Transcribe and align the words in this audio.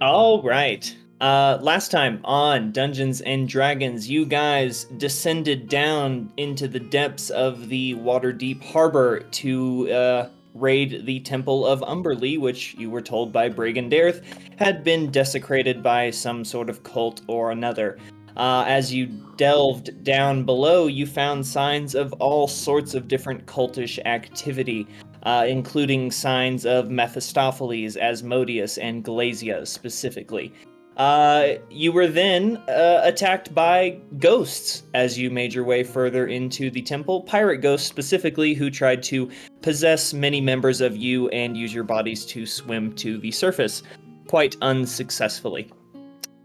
All 0.00 0.42
right. 0.42 0.94
Uh, 1.20 1.58
last 1.60 1.90
time 1.90 2.20
on 2.22 2.70
Dungeons 2.70 3.20
and 3.22 3.48
Dragons, 3.48 4.08
you 4.08 4.24
guys 4.24 4.84
descended 4.96 5.68
down 5.68 6.32
into 6.36 6.68
the 6.68 6.78
depths 6.78 7.30
of 7.30 7.68
the 7.68 7.96
Waterdeep 7.96 8.62
Harbor 8.62 9.20
to 9.20 9.90
uh, 9.90 10.28
raid 10.54 11.04
the 11.04 11.18
Temple 11.20 11.66
of 11.66 11.80
Umberlee, 11.80 12.38
which 12.38 12.74
you 12.74 12.90
were 12.90 13.00
told 13.02 13.32
by 13.32 13.48
Bragendareth 13.48 14.22
had 14.56 14.84
been 14.84 15.10
desecrated 15.10 15.82
by 15.82 16.12
some 16.12 16.44
sort 16.44 16.70
of 16.70 16.84
cult 16.84 17.22
or 17.26 17.50
another. 17.50 17.98
Uh, 18.36 18.64
as 18.68 18.94
you 18.94 19.06
delved 19.36 20.04
down 20.04 20.44
below, 20.44 20.86
you 20.86 21.06
found 21.06 21.44
signs 21.44 21.96
of 21.96 22.12
all 22.14 22.46
sorts 22.46 22.94
of 22.94 23.08
different 23.08 23.44
cultish 23.46 23.98
activity, 24.06 24.86
uh, 25.22 25.44
including 25.48 26.10
signs 26.10 26.64
of 26.66 26.90
Mephistopheles, 26.90 27.96
Asmodeus, 27.96 28.78
and 28.78 29.04
Glasya 29.04 29.66
specifically. 29.66 30.52
Uh, 30.98 31.54
you 31.70 31.92
were 31.92 32.08
then 32.08 32.56
uh, 32.68 33.00
attacked 33.04 33.54
by 33.54 34.00
ghosts 34.18 34.82
as 34.94 35.16
you 35.16 35.30
made 35.30 35.54
your 35.54 35.62
way 35.62 35.84
further 35.84 36.26
into 36.26 36.70
the 36.70 36.82
temple. 36.82 37.22
Pirate 37.22 37.58
ghosts, 37.58 37.86
specifically, 37.86 38.52
who 38.52 38.68
tried 38.68 39.00
to 39.04 39.30
possess 39.62 40.12
many 40.12 40.40
members 40.40 40.80
of 40.80 40.96
you 40.96 41.28
and 41.28 41.56
use 41.56 41.72
your 41.72 41.84
bodies 41.84 42.26
to 42.26 42.44
swim 42.44 42.92
to 42.94 43.16
the 43.18 43.30
surface, 43.30 43.84
quite 44.26 44.56
unsuccessfully. 44.60 45.70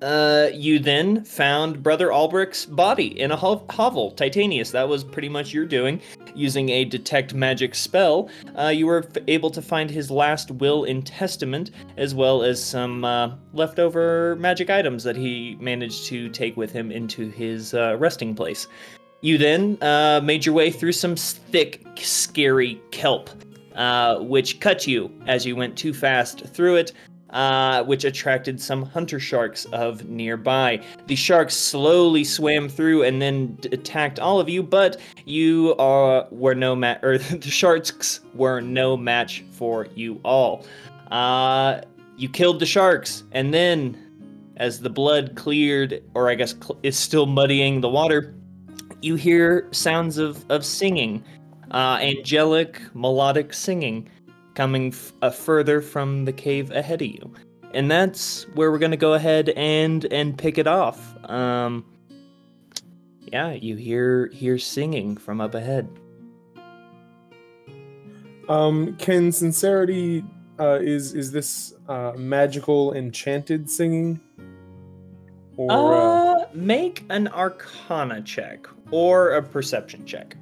Uh, 0.03 0.50
you 0.53 0.80
then 0.80 1.23
found 1.23 1.81
Brother 1.81 2.12
Albrecht's 2.12 2.66
body 2.66 3.20
in 3.20 3.31
a 3.31 3.38
ho- 3.38 3.66
hovel, 3.70 4.12
Titanius. 4.12 4.70
That 4.72 4.88
was 4.88 5.03
pretty 5.03 5.30
much 5.30 5.53
your 5.53 5.66
doing. 5.66 6.02
Using 6.36 6.70
a 6.70 6.86
detect 6.86 7.34
magic 7.34 7.76
spell, 7.76 8.30
uh, 8.58 8.68
you 8.68 8.88
were 8.88 9.05
f- 9.10 9.23
able 9.28 9.50
to 9.52 9.62
find 9.62 9.90
his 9.90 10.10
last 10.10 10.52
will 10.52 10.84
and 10.86 11.06
testament, 11.06 11.72
as 11.98 12.16
well 12.16 12.44
as 12.44 12.64
some 12.64 13.06
uh, 13.06 13.36
leftover 13.53 14.36
magic 14.38 14.70
items 14.70 15.03
that 15.03 15.16
he 15.16 15.58
managed 15.59 16.06
to 16.06 16.30
take 16.30 16.58
with 16.58 16.72
him 16.72 16.92
into 16.92 17.30
his 17.30 17.73
uh, 17.73 17.95
resting 17.98 18.36
place. 18.36 18.67
You 19.22 19.38
then 19.38 19.78
uh, 19.81 20.22
made 20.23 20.45
your 20.45 20.53
way 20.56 20.70
through 20.70 20.92
some 20.92 21.16
thick, 21.16 21.81
scary 21.98 22.81
kelp, 22.92 23.30
uh, 23.75 24.18
which 24.20 24.59
cut 24.59 24.86
you 24.86 25.12
as 25.28 25.45
you 25.45 25.56
went 25.56 25.78
too 25.78 25.94
fast 25.94 26.45
through 26.47 26.75
it 26.75 26.94
uh, 27.34 27.84
which 27.84 28.06
attracted 28.06 28.62
some 28.62 28.84
hunter 28.84 29.20
sharks 29.20 29.66
of 29.66 30.08
nearby. 30.08 30.80
The 31.08 31.16
sharks 31.16 31.56
slowly 31.56 32.23
swam 32.23 32.70
through 32.70 33.03
and 33.03 33.22
then 33.22 33.56
d- 33.56 33.70
attacked 33.72 34.20
all 34.20 34.40
of 34.40 34.48
you, 34.48 34.64
but 34.64 35.02
you 35.25 35.75
are 35.80 36.28
were 36.30 36.56
no 36.56 36.75
match, 36.75 37.00
or 37.03 37.17
the 37.17 37.50
sharks 37.50 38.22
were 38.36 38.62
no 38.62 38.95
match 38.95 39.44
for 39.52 39.88
you 39.95 40.22
all. 40.23 40.66
Uh, 41.12 41.81
you 42.17 42.30
killed 42.30 42.59
the 42.59 42.66
sharks, 42.66 43.23
and 43.31 43.53
then, 43.53 43.97
as 44.58 44.80
the 44.80 44.90
blood 44.90 45.36
cleared, 45.36 46.03
or 46.14 46.30
I 46.30 46.36
guess 46.36 46.53
cl- 46.53 46.80
is 46.84 46.97
still 46.97 47.25
muddying 47.25 47.81
the 47.81 47.90
water, 47.90 48.36
you 49.02 49.16
hear 49.16 49.68
sounds 49.72 50.20
of 50.20 50.45
of 50.50 50.64
singing, 50.64 51.23
uh, 51.72 51.97
angelic 52.00 52.80
melodic 52.94 53.53
singing 53.53 54.08
coming 54.56 54.88
f- 54.90 55.14
uh, 55.22 55.30
further 55.30 55.82
from 55.82 56.26
the 56.26 56.34
cave 56.34 56.72
ahead 56.72 57.02
of 57.02 57.08
you. 57.08 57.34
And 57.73 57.90
that's 57.90 58.44
where 58.56 58.72
we're 58.72 58.78
going 58.80 58.92
to 58.92 58.98
go 58.98 59.14
ahead 59.14 59.50
and 59.50 60.06
and 60.06 60.38
pick 60.38 60.58
it 60.58 60.68
off. 60.68 61.16
Um 61.30 61.86
yeah, 63.31 63.52
you 63.54 63.76
hear 63.76 64.28
hear 64.28 64.59
singing 64.59 65.18
from 65.18 65.42
up 65.42 65.56
ahead. 65.56 65.88
Um, 68.48 68.96
can 68.98 69.31
sincerity 69.31 70.24
uh, 70.59 70.80
is 70.81 71.14
is 71.16 71.31
this 71.31 71.74
uh, 71.88 72.12
magical 72.16 72.94
enchanted 72.94 73.70
singing? 73.72 74.20
Or 75.58 75.72
uh, 75.72 76.44
Uh, 76.44 76.46
make 76.54 77.06
an 77.09 77.28
arcana 77.30 78.22
check 78.22 78.68
or 78.92 79.31
a 79.31 79.42
perception 79.42 80.06
check. 80.06 80.36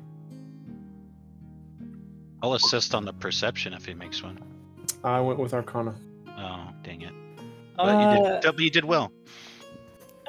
I'll 2.41 2.53
assist 2.53 2.95
on 2.95 3.05
the 3.05 3.13
perception 3.13 3.73
if 3.73 3.85
he 3.85 3.93
makes 3.93 4.23
one. 4.23 4.39
I 5.03 5.19
went 5.21 5.39
with 5.39 5.53
Arcana. 5.53 5.95
Oh, 6.37 6.69
dang 6.83 7.01
it. 7.01 7.13
But 7.77 7.91
you, 8.17 8.25
Uh, 8.25 8.39
did, 8.39 8.59
you 8.59 8.69
did 8.69 8.85
well. 8.85 9.11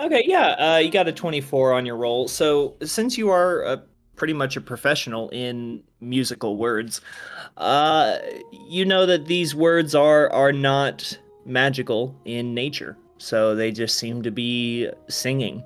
Okay, 0.00 0.24
yeah, 0.26 0.74
uh, 0.74 0.78
you 0.78 0.90
got 0.90 1.08
a 1.08 1.12
24 1.12 1.72
on 1.72 1.86
your 1.86 1.96
roll. 1.96 2.26
So, 2.28 2.76
since 2.82 3.18
you 3.18 3.30
are 3.30 3.62
a, 3.62 3.82
pretty 4.16 4.32
much 4.32 4.56
a 4.56 4.60
professional 4.60 5.28
in 5.30 5.82
musical 6.00 6.56
words, 6.56 7.00
uh, 7.56 8.16
you 8.68 8.84
know 8.84 9.06
that 9.06 9.26
these 9.26 9.54
words 9.54 9.94
are 9.94 10.30
are 10.32 10.52
not 10.52 11.18
magical 11.44 12.14
in 12.24 12.54
nature. 12.54 12.96
So 13.18 13.54
they 13.54 13.70
just 13.70 13.98
seem 13.98 14.22
to 14.22 14.30
be 14.30 14.88
singing. 15.08 15.62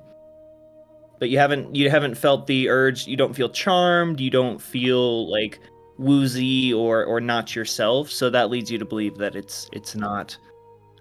But 1.19 1.29
you 1.29 1.39
haven't 1.39 1.75
you 1.75 1.89
haven't 1.89 2.15
felt 2.15 2.45
the 2.47 2.69
urge. 2.69 3.07
You 3.07 3.17
don't 3.17 3.33
feel 3.35 3.49
charmed. 3.49 4.19
You 4.19 4.29
don't 4.29 4.61
feel 4.61 5.29
like 5.31 5.59
woozy 5.97 6.73
or 6.73 7.05
or 7.05 7.19
not 7.19 7.55
yourself. 7.55 8.11
So 8.11 8.29
that 8.29 8.49
leads 8.49 8.71
you 8.71 8.77
to 8.77 8.85
believe 8.85 9.17
that 9.17 9.35
it's 9.35 9.69
it's 9.73 9.95
not 9.95 10.37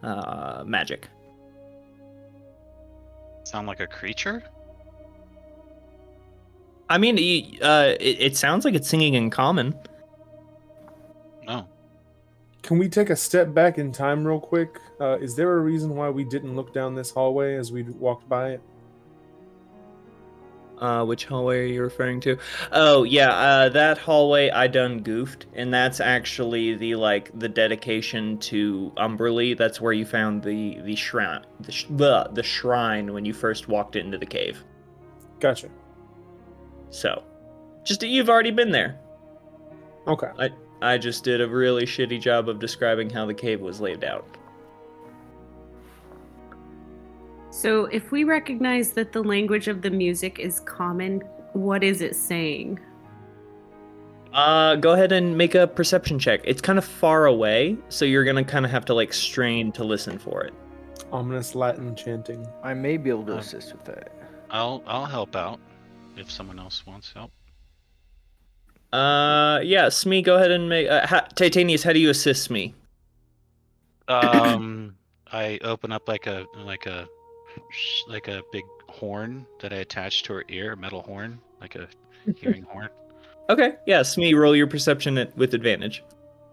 uh, 0.02 0.64
magic. 0.66 1.08
Sound 3.44 3.66
like 3.66 3.80
a 3.80 3.86
creature? 3.86 4.42
I 6.88 6.98
mean, 6.98 7.16
uh, 7.62 7.94
it, 8.00 8.20
it 8.20 8.36
sounds 8.36 8.64
like 8.64 8.74
it's 8.74 8.88
singing 8.88 9.14
in 9.14 9.30
common. 9.30 9.74
No. 11.46 11.66
Can 12.62 12.78
we 12.78 12.88
take 12.88 13.10
a 13.10 13.16
step 13.16 13.54
back 13.54 13.78
in 13.78 13.92
time 13.92 14.26
real 14.26 14.40
quick? 14.40 14.80
Uh, 15.00 15.18
is 15.18 15.36
there 15.36 15.52
a 15.56 15.60
reason 15.60 15.94
why 15.94 16.10
we 16.10 16.24
didn't 16.24 16.54
look 16.56 16.72
down 16.72 16.94
this 16.94 17.10
hallway 17.10 17.54
as 17.54 17.70
we 17.70 17.82
walked 17.82 18.28
by 18.28 18.50
it? 18.50 18.60
Uh, 20.78 21.04
which 21.04 21.24
hallway 21.24 21.60
are 21.60 21.66
you 21.66 21.82
referring 21.82 22.20
to? 22.20 22.36
Oh 22.70 23.04
yeah, 23.04 23.30
uh, 23.30 23.68
that 23.70 23.96
hallway 23.96 24.50
I 24.50 24.66
done 24.66 25.00
goofed, 25.00 25.46
and 25.54 25.72
that's 25.72 26.00
actually 26.00 26.74
the 26.74 26.96
like 26.96 27.30
the 27.38 27.48
dedication 27.48 28.38
to 28.40 28.92
Umberlee. 28.98 29.56
That's 29.56 29.80
where 29.80 29.94
you 29.94 30.04
found 30.04 30.42
the 30.42 30.78
the 30.80 30.94
shrine, 30.94 31.46
the 31.60 31.72
sh- 31.72 31.86
the, 31.90 32.28
the 32.32 32.42
shrine 32.42 33.14
when 33.14 33.24
you 33.24 33.32
first 33.32 33.68
walked 33.68 33.96
into 33.96 34.18
the 34.18 34.26
cave. 34.26 34.62
Gotcha. 35.40 35.68
So, 36.90 37.22
just 37.82 38.00
that 38.00 38.08
you've 38.08 38.28
already 38.28 38.50
been 38.50 38.70
there. 38.70 38.98
Okay. 40.06 40.30
I 40.38 40.50
I 40.82 40.98
just 40.98 41.24
did 41.24 41.40
a 41.40 41.48
really 41.48 41.84
shitty 41.84 42.20
job 42.20 42.50
of 42.50 42.58
describing 42.58 43.08
how 43.08 43.24
the 43.24 43.34
cave 43.34 43.60
was 43.60 43.80
laid 43.80 44.04
out. 44.04 44.26
So, 47.56 47.86
if 47.86 48.10
we 48.12 48.24
recognize 48.24 48.90
that 48.92 49.12
the 49.12 49.22
language 49.24 49.66
of 49.66 49.80
the 49.80 49.88
music 49.88 50.38
is 50.38 50.60
common, 50.60 51.20
what 51.54 51.82
is 51.82 52.02
it 52.02 52.14
saying? 52.14 52.78
Uh, 54.34 54.76
go 54.76 54.92
ahead 54.92 55.10
and 55.10 55.38
make 55.38 55.54
a 55.54 55.66
perception 55.66 56.18
check. 56.18 56.42
It's 56.44 56.60
kind 56.60 56.78
of 56.78 56.84
far 56.84 57.24
away, 57.24 57.78
so 57.88 58.04
you're 58.04 58.24
gonna 58.24 58.44
kind 58.44 58.66
of 58.66 58.70
have 58.70 58.84
to 58.84 58.94
like 58.94 59.14
strain 59.14 59.72
to 59.72 59.84
listen 59.84 60.18
for 60.18 60.44
it. 60.44 60.52
Ominous 61.10 61.54
Latin 61.54 61.96
chanting. 61.96 62.46
I 62.62 62.74
may 62.74 62.98
be 62.98 63.08
able 63.08 63.24
to 63.24 63.32
Um, 63.32 63.38
assist 63.38 63.72
with 63.72 63.84
that. 63.86 64.12
I'll 64.50 64.82
I'll 64.86 65.06
help 65.06 65.34
out 65.34 65.58
if 66.18 66.30
someone 66.30 66.58
else 66.58 66.84
wants 66.86 67.10
help. 67.14 67.30
Uh, 68.92 69.60
yeah, 69.64 69.88
Smee, 69.88 70.20
go 70.20 70.36
ahead 70.36 70.50
and 70.50 70.68
make. 70.68 70.88
Uh, 70.90 71.06
ha- 71.06 71.28
Titanius, 71.34 71.82
how 71.82 71.94
do 71.94 72.00
you 72.00 72.10
assist 72.10 72.50
me? 72.50 72.74
Um, 74.08 74.96
I 75.32 75.58
open 75.64 75.90
up 75.90 76.06
like 76.06 76.26
a 76.26 76.44
like 76.58 76.84
a 76.84 77.08
like 78.08 78.28
a 78.28 78.42
big 78.52 78.64
horn 78.88 79.46
that 79.60 79.72
I 79.72 79.76
attached 79.76 80.26
to 80.26 80.34
her 80.34 80.44
ear, 80.48 80.72
a 80.72 80.76
metal 80.76 81.02
horn, 81.02 81.38
like 81.60 81.74
a 81.74 81.88
hearing 82.36 82.62
horn. 82.64 82.88
Okay, 83.48 83.74
yeah, 83.86 84.02
Smee, 84.02 84.34
roll 84.34 84.56
your 84.56 84.66
perception 84.66 85.18
at, 85.18 85.36
with 85.36 85.54
advantage. 85.54 86.02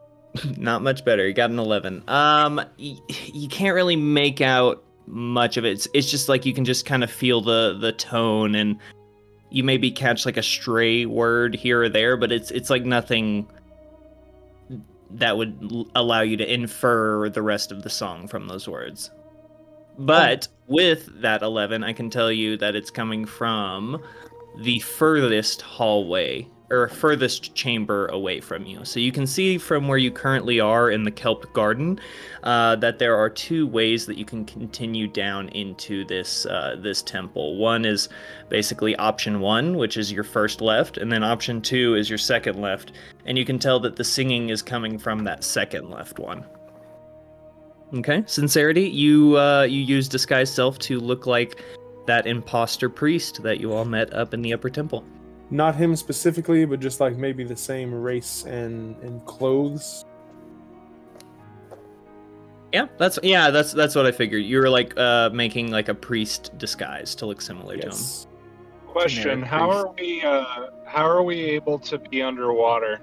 Not 0.57 0.81
much 0.81 1.03
better. 1.05 1.27
You 1.27 1.33
got 1.33 1.49
an 1.49 1.59
eleven. 1.59 2.03
Um, 2.07 2.55
y- 2.79 2.97
you 3.07 3.47
can't 3.49 3.75
really 3.75 3.95
make 3.95 4.41
out 4.41 4.83
much 5.05 5.57
of 5.57 5.65
it. 5.65 5.71
It's, 5.73 5.87
it's 5.93 6.09
just 6.11 6.29
like 6.29 6.45
you 6.45 6.53
can 6.53 6.65
just 6.65 6.85
kind 6.85 7.03
of 7.03 7.11
feel 7.11 7.41
the 7.41 7.77
the 7.79 7.91
tone, 7.91 8.55
and 8.55 8.77
you 9.49 9.63
maybe 9.63 9.91
catch 9.91 10.25
like 10.25 10.37
a 10.37 10.43
stray 10.43 11.05
word 11.05 11.55
here 11.55 11.83
or 11.83 11.89
there, 11.89 12.17
but 12.17 12.31
it's 12.31 12.51
it's 12.51 12.69
like 12.69 12.83
nothing 12.85 13.47
that 15.11 15.37
would 15.37 15.55
l- 15.71 15.87
allow 15.95 16.21
you 16.21 16.37
to 16.37 16.53
infer 16.53 17.29
the 17.29 17.41
rest 17.41 17.71
of 17.71 17.83
the 17.83 17.89
song 17.89 18.27
from 18.27 18.47
those 18.47 18.67
words. 18.67 19.11
But 19.97 20.47
with 20.67 21.21
that 21.21 21.41
11, 21.41 21.83
I 21.83 21.93
can 21.93 22.09
tell 22.09 22.31
you 22.31 22.57
that 22.57 22.75
it's 22.75 22.89
coming 22.89 23.25
from 23.25 24.01
the 24.57 24.79
furthest 24.79 25.61
hallway 25.61 26.47
or 26.69 26.87
furthest 26.87 27.53
chamber 27.53 28.07
away 28.07 28.39
from 28.39 28.65
you. 28.65 28.83
So 28.83 28.99
you 28.99 29.11
can 29.11 29.27
see 29.27 29.59
from 29.59 29.87
where 29.87 29.97
you 29.97 30.09
currently 30.09 30.59
are 30.59 30.89
in 30.89 31.03
the 31.03 31.11
kelp 31.11 31.51
garden 31.53 31.99
uh, 32.41 32.75
that 32.77 32.97
there 32.97 33.15
are 33.15 33.29
two 33.29 33.67
ways 33.67 34.07
that 34.07 34.17
you 34.17 34.25
can 34.25 34.43
continue 34.45 35.07
down 35.07 35.49
into 35.49 36.03
this 36.05 36.47
uh, 36.47 36.75
this 36.79 37.03
temple. 37.03 37.57
One 37.57 37.85
is 37.85 38.09
basically 38.49 38.95
option 38.95 39.39
one, 39.39 39.77
which 39.77 39.97
is 39.97 40.11
your 40.11 40.23
first 40.23 40.61
left, 40.61 40.97
and 40.97 41.11
then 41.11 41.23
option 41.23 41.61
two 41.61 41.95
is 41.95 42.09
your 42.09 42.17
second 42.17 42.59
left. 42.59 42.93
And 43.25 43.37
you 43.37 43.45
can 43.45 43.59
tell 43.59 43.79
that 43.81 43.95
the 43.95 44.03
singing 44.03 44.49
is 44.49 44.63
coming 44.63 44.97
from 44.97 45.23
that 45.25 45.43
second 45.43 45.91
left 45.91 46.17
one. 46.17 46.43
Okay, 47.93 48.23
sincerity. 48.25 48.89
You 48.89 49.37
uh, 49.37 49.63
you 49.63 49.81
use 49.81 50.07
disguise 50.07 50.51
self 50.51 50.79
to 50.79 50.99
look 50.99 51.27
like 51.27 51.61
that 52.07 52.25
imposter 52.25 52.89
priest 52.89 53.43
that 53.43 53.59
you 53.59 53.71
all 53.71 53.85
met 53.85 54.11
up 54.13 54.33
in 54.33 54.41
the 54.41 54.53
upper 54.53 54.69
temple. 54.69 55.05
Not 55.51 55.75
him 55.75 55.95
specifically, 55.95 56.65
but 56.65 56.79
just 56.79 56.99
like 56.99 57.15
maybe 57.17 57.43
the 57.43 57.55
same 57.55 57.93
race 57.93 58.45
and 58.45 58.97
and 59.03 59.23
clothes. 59.25 60.03
Yeah, 62.73 62.87
that's 62.97 63.19
yeah, 63.21 63.51
that's 63.51 63.71
that's 63.71 63.93
what 63.93 64.07
I 64.07 64.11
figured. 64.11 64.43
You 64.43 64.57
were 64.57 64.69
like 64.69 64.97
uh, 64.97 65.29
making 65.31 65.69
like 65.69 65.89
a 65.89 65.93
priest 65.93 66.57
disguise 66.57 67.13
to 67.15 67.27
look 67.27 67.41
similar 67.41 67.77
to 67.77 67.89
him. 67.89 67.97
Question: 68.87 69.43
How 69.43 69.69
are 69.69 69.93
we? 69.93 70.23
Uh, 70.23 70.71
how 70.87 71.07
are 71.07 71.21
we 71.21 71.41
able 71.41 71.77
to 71.79 71.99
be 71.99 72.23
underwater? 72.23 73.01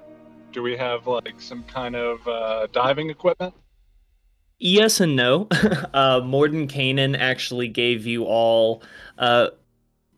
Do 0.50 0.64
we 0.64 0.76
have 0.76 1.06
like 1.06 1.40
some 1.40 1.62
kind 1.62 1.94
of 1.94 2.26
uh, 2.26 2.66
diving 2.72 3.10
equipment? 3.10 3.54
Yes 4.60 5.00
and 5.00 5.16
no. 5.16 5.48
uh, 5.94 6.20
Mordenkainen 6.20 7.18
actually 7.18 7.68
gave 7.68 8.06
you 8.06 8.24
all 8.24 8.82
uh, 9.18 9.48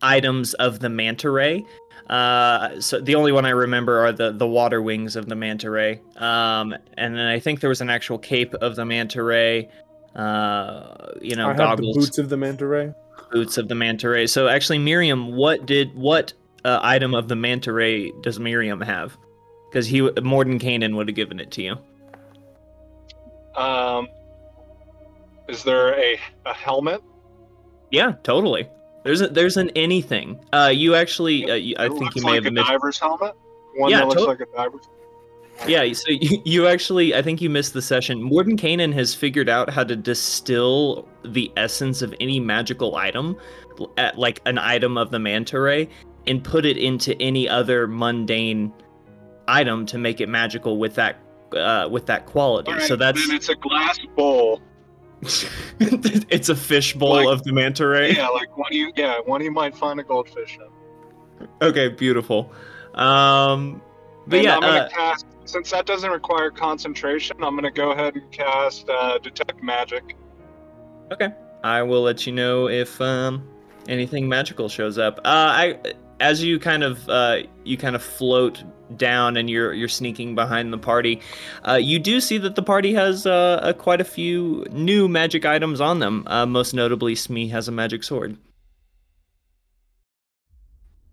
items 0.02 0.54
of 0.54 0.80
the 0.80 0.88
manta 0.88 1.30
ray. 1.30 1.64
Uh, 2.10 2.80
so 2.80 3.00
the 3.00 3.14
only 3.14 3.30
one 3.30 3.46
I 3.46 3.50
remember 3.50 4.00
are 4.00 4.12
the 4.12 4.32
the 4.32 4.46
water 4.46 4.82
wings 4.82 5.14
of 5.14 5.26
the 5.28 5.36
manta 5.36 5.70
ray. 5.70 6.00
Um, 6.16 6.74
and 6.98 7.16
then 7.16 7.26
I 7.26 7.38
think 7.38 7.60
there 7.60 7.70
was 7.70 7.80
an 7.80 7.88
actual 7.88 8.18
cape 8.18 8.52
of 8.54 8.74
the 8.74 8.84
manta 8.84 9.22
ray. 9.22 9.70
Uh, 10.14 11.12
you 11.20 11.36
know, 11.36 11.46
I 11.46 11.48
have 11.48 11.56
the 11.56 11.62
goggles, 11.62 11.96
boots 11.96 12.18
of 12.18 12.28
the 12.28 12.36
manta 12.36 12.66
ray. 12.66 12.92
boots 13.30 13.56
of 13.56 13.68
the 13.68 13.76
manta 13.76 14.08
ray. 14.08 14.26
So 14.26 14.48
actually, 14.48 14.78
Miriam, 14.78 15.36
what 15.36 15.66
did 15.66 15.94
what 15.94 16.32
uh, 16.64 16.80
item 16.82 17.14
of 17.14 17.28
the 17.28 17.36
manta 17.36 17.72
ray 17.72 18.10
does 18.22 18.40
Miriam 18.40 18.80
have? 18.80 19.16
Because 19.70 19.86
he 19.86 20.00
Mordenkainen 20.00 20.96
would 20.96 21.08
have 21.08 21.16
given 21.16 21.38
it 21.38 21.52
to 21.52 21.62
you. 21.62 21.76
Um, 23.56 24.08
is 25.52 25.62
there 25.62 25.94
a, 25.98 26.18
a 26.46 26.52
helmet? 26.54 27.02
Yeah, 27.90 28.12
totally. 28.22 28.68
There's 29.04 29.20
a, 29.20 29.28
there's 29.28 29.56
an 29.56 29.70
anything. 29.76 30.38
Uh, 30.52 30.72
you 30.74 30.94
actually, 30.94 31.50
uh, 31.50 31.54
you, 31.54 31.74
I 31.78 31.86
It 31.86 31.92
think 31.92 32.14
you 32.14 32.22
may 32.22 32.28
like 32.30 32.44
have 32.44 32.46
a 32.46 32.50
missed. 32.52 32.68
diver's 32.68 32.98
helmet. 32.98 33.34
One 33.76 33.90
Yeah, 33.90 33.98
that 34.00 34.08
looks 34.08 34.22
to- 34.22 34.26
like 34.28 34.40
a 34.40 34.46
diver's. 34.56 34.88
Yeah, 35.66 35.92
so 35.92 36.04
you, 36.08 36.42
you 36.44 36.66
actually, 36.66 37.14
I 37.14 37.20
think 37.22 37.40
you 37.42 37.50
missed 37.50 37.74
the 37.74 37.82
session. 37.82 38.18
Mordenkainen 38.22 38.92
has 38.94 39.14
figured 39.14 39.48
out 39.48 39.68
how 39.70 39.84
to 39.84 39.94
distill 39.94 41.06
the 41.24 41.52
essence 41.56 42.00
of 42.02 42.14
any 42.20 42.40
magical 42.40 42.96
item, 42.96 43.36
at 43.98 44.18
like 44.18 44.40
an 44.46 44.56
item 44.58 44.96
of 44.96 45.10
the 45.10 45.18
manta 45.18 45.60
ray, 45.60 45.88
and 46.26 46.42
put 46.42 46.64
it 46.64 46.76
into 46.78 47.20
any 47.20 47.48
other 47.48 47.86
mundane 47.86 48.72
item 49.48 49.84
to 49.86 49.98
make 49.98 50.20
it 50.20 50.28
magical 50.28 50.78
with 50.78 50.94
that 50.94 51.18
uh, 51.56 51.86
with 51.90 52.06
that 52.06 52.24
quality. 52.26 52.70
Alright, 52.70 52.86
so 52.88 52.96
that's 52.96 53.26
then 53.26 53.36
it's 53.36 53.48
a 53.50 53.54
glass 53.56 53.98
bowl. 54.16 54.60
it's 55.80 56.48
a 56.48 56.56
fishbowl 56.56 57.10
Like- 57.10 57.28
of 57.28 57.44
the 57.44 57.52
manta 57.52 57.86
ray. 57.86 58.12
Yeah, 58.14 58.28
like 58.28 58.56
one 58.56 58.72
you. 58.72 58.92
Yeah, 58.96 59.20
one 59.24 59.42
you 59.42 59.50
might 59.52 59.76
find 59.76 60.00
a 60.00 60.02
goldfish 60.02 60.58
in. 60.58 61.46
Okay, 61.60 61.88
beautiful. 61.88 62.52
Um, 62.94 63.80
but 64.26 64.36
And 64.36 64.44
yeah, 64.44 64.54
I'm 64.56 64.60
gonna 64.60 64.78
uh, 64.80 64.88
cast. 64.88 65.26
Since 65.44 65.70
that 65.72 65.86
doesn't 65.86 66.10
require 66.10 66.50
concentration, 66.50 67.36
I'm 67.42 67.54
gonna 67.54 67.70
go 67.70 67.90
ahead 67.92 68.14
and 68.14 68.30
cast 68.30 68.88
uh, 68.88 69.18
detect 69.18 69.62
magic. 69.62 70.16
Okay. 71.12 71.28
I 71.64 71.82
will 71.82 72.02
let 72.02 72.26
you 72.26 72.32
know 72.32 72.68
if 72.68 73.00
um, 73.00 73.46
anything 73.88 74.28
magical 74.28 74.68
shows 74.68 74.98
up. 74.98 75.18
Uh, 75.18 75.20
I, 75.24 75.78
as 76.20 76.42
you 76.42 76.58
kind 76.58 76.82
of 76.82 77.08
uh, 77.08 77.38
you 77.64 77.76
kind 77.76 77.94
of 77.96 78.02
float 78.02 78.62
down 78.96 79.36
and 79.36 79.48
you're 79.48 79.72
you're 79.72 79.88
sneaking 79.88 80.34
behind 80.34 80.72
the 80.72 80.78
party, 80.78 81.20
uh, 81.66 81.74
you 81.74 81.98
do 81.98 82.20
see 82.20 82.38
that 82.38 82.54
the 82.54 82.62
party 82.62 82.94
has 82.94 83.26
uh, 83.26 83.72
quite 83.78 84.00
a 84.00 84.04
few 84.04 84.64
new 84.70 85.08
magic 85.08 85.44
items 85.44 85.80
on 85.80 85.98
them. 85.98 86.24
Uh, 86.26 86.46
most 86.46 86.74
notably, 86.74 87.14
Smee 87.14 87.48
has 87.48 87.68
a 87.68 87.72
magic 87.72 88.04
sword. 88.04 88.36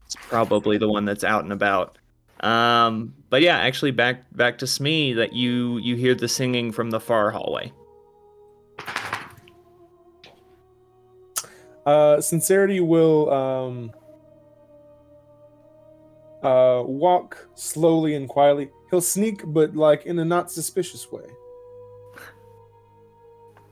It's 0.06 0.16
probably 0.16 0.78
the 0.78 0.90
one 0.90 1.06
that's 1.06 1.24
out 1.24 1.44
and 1.44 1.54
about. 1.54 1.98
Um, 2.40 3.14
but 3.30 3.42
yeah, 3.42 3.58
actually, 3.58 3.92
back 3.92 4.24
back 4.36 4.60
to 4.60 4.68
Smee. 4.68 5.14
That 5.14 5.34
you 5.34 5.78
you 5.78 5.96
hear 5.96 6.16
the 6.16 6.28
singing 6.28 6.72
from 6.72 6.90
the 6.90 7.00
far 7.00 7.32
hallway. 7.32 7.72
Uh, 11.86 12.22
sincerity 12.22 12.80
will 12.80 13.32
um, 13.32 13.92
uh, 16.44 16.84
walk 16.86 17.48
slowly 17.56 18.16
and 18.16 18.28
quietly. 18.28 18.70
He'll 18.90 19.02
sneak, 19.02 19.42
but 19.46 19.76
like 19.76 20.06
in 20.06 20.20
a 20.20 20.26
not 20.26 20.52
suspicious 20.52 21.12
way. 21.12 21.26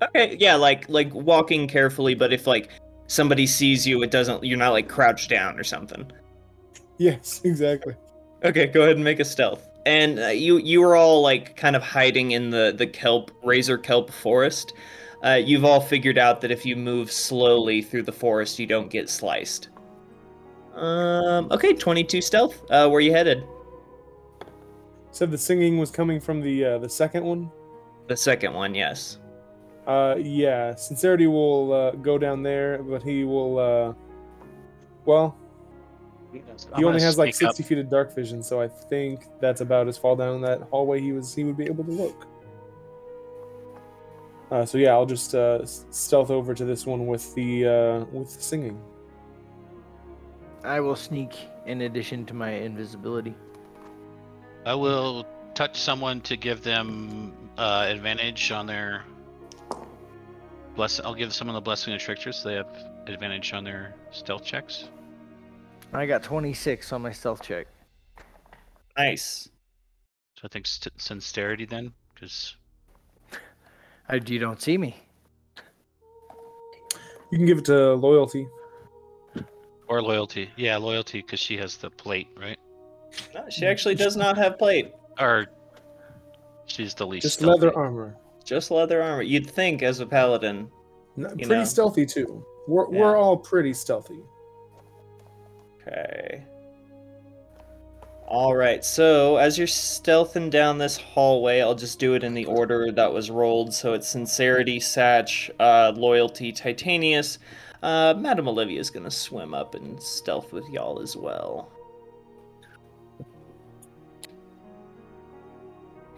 Okay, 0.02 0.38
yeah, 0.40 0.56
like 0.56 0.88
like 0.90 1.14
walking 1.14 1.68
carefully, 1.68 2.14
but 2.14 2.32
if 2.32 2.46
like 2.46 2.70
somebody 3.08 3.48
sees 3.48 3.88
you, 3.88 4.04
it 4.04 4.12
doesn't. 4.12 4.44
You're 4.44 4.58
not 4.58 4.72
like 4.72 4.88
crouched 4.88 5.30
down 5.30 5.60
or 5.60 5.64
something. 5.64 6.10
Yes, 6.98 7.42
exactly. 7.46 7.96
Okay, 8.44 8.68
go 8.68 8.84
ahead 8.84 8.96
and 8.96 9.04
make 9.04 9.20
a 9.20 9.26
stealth. 9.26 9.68
And 9.86 10.20
uh, 10.20 10.28
you 10.28 10.58
you 10.58 10.82
were 10.82 10.96
all 10.96 11.22
like 11.22 11.56
kind 11.56 11.76
of 11.76 11.82
hiding 11.82 12.32
in 12.32 12.50
the 12.50 12.74
the 12.78 12.86
kelp 12.86 13.32
razor 13.44 13.78
kelp 13.78 14.12
forest. 14.12 14.74
Uh, 15.26 15.34
you've 15.44 15.66
all 15.66 15.82
figured 15.82 16.20
out 16.20 16.42
that 16.42 16.52
if 16.52 16.64
you 16.64 16.76
move 16.76 17.12
slowly 17.12 17.82
through 17.82 18.04
the 18.04 18.12
forest, 18.12 18.60
you 18.60 18.68
don't 18.68 18.92
get 18.92 19.10
sliced. 19.10 19.70
Um. 20.78 21.52
Okay, 21.52 21.74
twenty-two 21.74 22.22
stealth. 22.22 22.64
Uh, 22.70 22.88
where 22.88 23.02
you 23.02 23.12
headed? 23.12 23.44
Said 25.12 25.32
the 25.32 25.38
singing 25.38 25.80
was 25.80 25.90
coming 25.90 26.20
from 26.20 26.42
the 26.42 26.64
uh, 26.64 26.78
the 26.78 26.90
second 26.90 27.24
one. 27.24 27.52
The 28.08 28.16
second 28.16 28.54
one, 28.54 28.76
yes. 28.76 29.18
Uh, 29.88 30.16
yeah, 30.20 30.76
sincerity 30.76 31.28
will 31.28 31.74
uh, 31.74 31.92
go 31.92 32.18
down 32.18 32.44
there, 32.44 32.84
but 32.84 33.02
he 33.02 33.24
will. 33.24 33.58
Uh, 33.58 33.94
well, 35.06 35.36
I'm 36.74 36.80
he 36.80 36.86
only 36.86 37.02
has 37.02 37.18
like 37.18 37.34
sneak 37.34 37.50
up. 37.50 37.56
sixty 37.56 37.68
feet 37.68 37.80
of 37.80 37.90
dark 37.90 38.14
vision, 38.14 38.44
so 38.44 38.62
I 38.62 38.68
think 38.68 39.26
that's 39.40 39.62
about 39.62 39.88
as 39.88 39.98
far 39.98 40.16
down 40.16 40.42
that 40.42 40.62
hallway 40.70 41.02
he 41.02 41.14
was. 41.14 41.34
He 41.34 41.44
would 41.44 41.58
be 41.58 41.66
able 41.66 41.86
to 41.86 41.92
look. 41.92 42.28
Uh, 44.52 44.66
so 44.66 44.78
yeah, 44.78 44.92
I'll 44.92 45.06
just 45.06 45.34
uh, 45.34 45.66
stealth 45.66 46.30
over 46.30 46.54
to 46.54 46.66
this 46.66 46.86
one 46.86 47.08
with 47.08 47.34
the 47.34 47.66
uh, 47.66 48.06
with 48.12 48.36
the 48.36 48.42
singing. 48.42 48.80
I 50.68 50.82
will 50.82 50.98
sneak 50.98 51.32
in 51.66 51.82
addition 51.82 52.26
to 52.26 52.34
my 52.34 52.50
invisibility. 52.50 53.34
I 54.66 54.76
will 54.76 55.26
touch 55.56 55.80
someone 55.80 56.20
to 56.22 56.36
give 56.36 56.62
them 56.62 57.32
uh, 57.58 57.86
advantage 57.88 58.52
on 58.52 58.68
their 58.68 59.06
bless. 60.76 61.00
I'll 61.00 61.16
give 61.16 61.34
someone 61.34 61.56
the 61.56 61.62
blessing 61.62 61.94
of 61.94 62.02
trickster, 62.02 62.34
so 62.34 62.50
they 62.50 62.56
have 62.56 62.68
advantage 63.08 63.54
on 63.54 63.64
their 63.64 63.96
stealth 64.12 64.44
checks. 64.44 64.90
I 65.94 66.06
got 66.06 66.22
26 66.22 66.92
on 66.92 67.02
my 67.02 67.14
stealth 67.14 67.42
check. 67.42 67.68
Nice. 68.98 69.48
So 70.36 70.42
I 70.44 70.48
think 70.50 70.68
st- 70.68 71.02
sincerity 71.02 71.66
then, 71.66 71.94
because 72.14 72.58
I, 74.10 74.16
you 74.16 74.38
don't 74.38 74.62
see 74.62 74.78
me. 74.78 74.98
You 77.32 77.38
can 77.38 77.48
give 77.48 77.60
it 77.60 77.66
to 77.66 77.94
loyalty. 77.94 78.48
Or 79.88 80.02
loyalty. 80.02 80.50
Yeah, 80.56 80.78
loyalty, 80.78 81.22
because 81.22 81.40
she 81.40 81.58
has 81.58 81.78
the 81.78 81.90
plate, 81.90 82.28
right? 82.40 82.58
No, 83.34 83.46
she 83.50 83.66
actually 83.66 83.96
does 83.96 84.16
not 84.18 84.38
have 84.38 84.58
plate. 84.60 84.92
Or 85.20 85.48
she's 86.66 86.94
the 86.94 87.08
least. 87.08 87.24
Just 87.24 87.40
stealthy. 87.40 87.66
leather 87.66 87.76
armor. 87.78 88.16
Just 88.44 88.70
leather 88.72 89.02
armor. 89.02 89.22
You'd 89.24 89.50
think 89.50 89.82
as 89.84 90.00
a 90.00 90.06
paladin. 90.06 90.70
N- 91.18 91.24
You 91.38 91.48
pretty 91.48 91.48
know. 91.48 91.64
stealthy 91.64 92.06
too. 92.06 92.46
We're 92.68 92.92
Yeah. 92.94 93.00
we're 93.00 93.18
all 93.18 93.38
pretty 93.38 93.74
stealthy. 93.74 94.20
Okay. 95.88 96.44
All 98.28 98.56
right. 98.56 98.84
So 98.84 99.38
as 99.38 99.58
you're 99.58 99.68
stealthing 99.68 100.50
down 100.50 100.78
this 100.78 100.98
hallway, 100.98 101.62
I'll 101.62 101.76
just 101.76 101.98
do 101.98 102.14
it 102.14 102.24
in 102.26 102.34
the 102.34 102.46
order 102.46 102.92
that 102.92 103.14
was 103.14 103.32
rolled. 103.32 103.74
So 103.74 103.94
it's 103.94 104.08
sincerity, 104.08 104.80
Satch, 104.80 105.50
uh, 105.60 105.94
loyalty, 105.96 106.52
Titanius. 106.52 107.38
Uh, 107.84 108.14
Olivia 108.40 108.80
is 108.80 108.90
gonna 108.90 109.12
swim 109.12 109.54
up 109.54 109.76
and 109.76 110.02
stealth 110.02 110.54
with 110.54 110.68
y'all 110.70 111.00
as 111.00 111.16
well. 111.16 111.72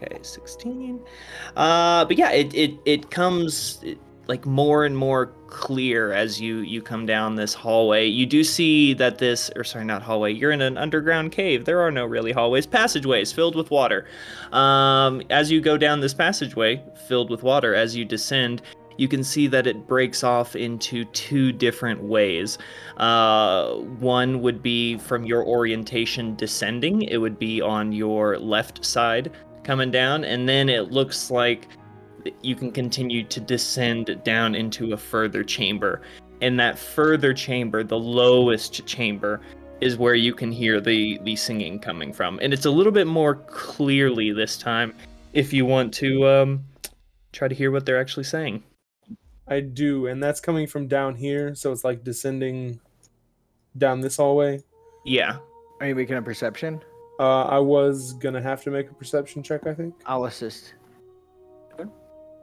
Okay, 0.02 0.18
16. 0.22 1.00
Uh, 1.56 2.04
but 2.06 2.16
yeah, 2.16 2.30
it 2.30 2.54
it 2.54 2.74
it 2.86 3.10
comes 3.10 3.80
it, 3.82 3.98
like 4.28 4.46
more 4.46 4.84
and 4.84 4.96
more 4.96 5.26
clear 5.48 6.12
as 6.12 6.40
you 6.40 6.58
you 6.58 6.80
come 6.80 7.04
down 7.04 7.34
this 7.34 7.52
hallway. 7.52 8.06
You 8.06 8.24
do 8.24 8.42
see 8.42 8.94
that 8.94 9.18
this 9.18 9.50
or 9.56 9.64
sorry, 9.64 9.84
not 9.84 10.00
hallway. 10.00 10.32
You're 10.32 10.52
in 10.52 10.62
an 10.62 10.78
underground 10.78 11.32
cave. 11.32 11.66
There 11.66 11.80
are 11.80 11.90
no 11.90 12.06
really 12.06 12.32
hallways, 12.32 12.66
passageways 12.66 13.32
filled 13.32 13.56
with 13.56 13.70
water. 13.70 14.06
Um, 14.52 15.20
as 15.28 15.50
you 15.50 15.60
go 15.60 15.76
down 15.76 16.00
this 16.00 16.14
passageway 16.14 16.82
filled 17.06 17.28
with 17.28 17.42
water, 17.42 17.74
as 17.74 17.94
you 17.94 18.04
descend, 18.04 18.62
you 19.00 19.08
can 19.08 19.24
see 19.24 19.46
that 19.46 19.66
it 19.66 19.88
breaks 19.88 20.22
off 20.22 20.54
into 20.54 21.06
two 21.06 21.52
different 21.52 22.02
ways. 22.02 22.58
Uh, 22.98 23.76
one 23.98 24.42
would 24.42 24.62
be 24.62 24.98
from 24.98 25.24
your 25.24 25.42
orientation 25.42 26.36
descending. 26.36 27.00
It 27.04 27.16
would 27.16 27.38
be 27.38 27.62
on 27.62 27.92
your 27.92 28.38
left 28.38 28.84
side 28.84 29.32
coming 29.64 29.90
down, 29.90 30.24
and 30.24 30.46
then 30.46 30.68
it 30.68 30.90
looks 30.90 31.30
like 31.30 31.66
you 32.42 32.54
can 32.54 32.70
continue 32.70 33.24
to 33.24 33.40
descend 33.40 34.20
down 34.22 34.54
into 34.54 34.92
a 34.92 34.98
further 34.98 35.42
chamber. 35.42 36.02
And 36.42 36.60
that 36.60 36.78
further 36.78 37.32
chamber, 37.32 37.82
the 37.82 37.98
lowest 37.98 38.84
chamber, 38.84 39.40
is 39.80 39.96
where 39.96 40.14
you 40.14 40.34
can 40.34 40.52
hear 40.52 40.78
the 40.78 41.18
the 41.24 41.36
singing 41.36 41.78
coming 41.78 42.12
from. 42.12 42.38
And 42.42 42.52
it's 42.52 42.66
a 42.66 42.70
little 42.70 42.92
bit 42.92 43.06
more 43.06 43.36
clearly 43.46 44.30
this 44.30 44.58
time 44.58 44.94
if 45.32 45.54
you 45.54 45.64
want 45.64 45.94
to 45.94 46.28
um, 46.28 46.64
try 47.32 47.48
to 47.48 47.54
hear 47.54 47.70
what 47.70 47.86
they're 47.86 47.98
actually 47.98 48.24
saying. 48.24 48.62
I 49.50 49.58
do, 49.58 50.06
and 50.06 50.22
that's 50.22 50.40
coming 50.40 50.68
from 50.68 50.86
down 50.86 51.16
here, 51.16 51.56
so 51.56 51.72
it's 51.72 51.82
like 51.82 52.04
descending 52.04 52.80
down 53.76 54.00
this 54.00 54.16
hallway. 54.16 54.62
Yeah. 55.04 55.38
Are 55.80 55.88
you 55.88 55.94
making 55.96 56.16
a 56.16 56.22
perception? 56.22 56.80
Uh, 57.18 57.42
I 57.42 57.58
was 57.58 58.12
gonna 58.14 58.40
have 58.40 58.62
to 58.62 58.70
make 58.70 58.88
a 58.90 58.94
perception 58.94 59.42
check, 59.42 59.66
I 59.66 59.74
think. 59.74 59.94
I'll 60.06 60.24
assist. 60.24 60.74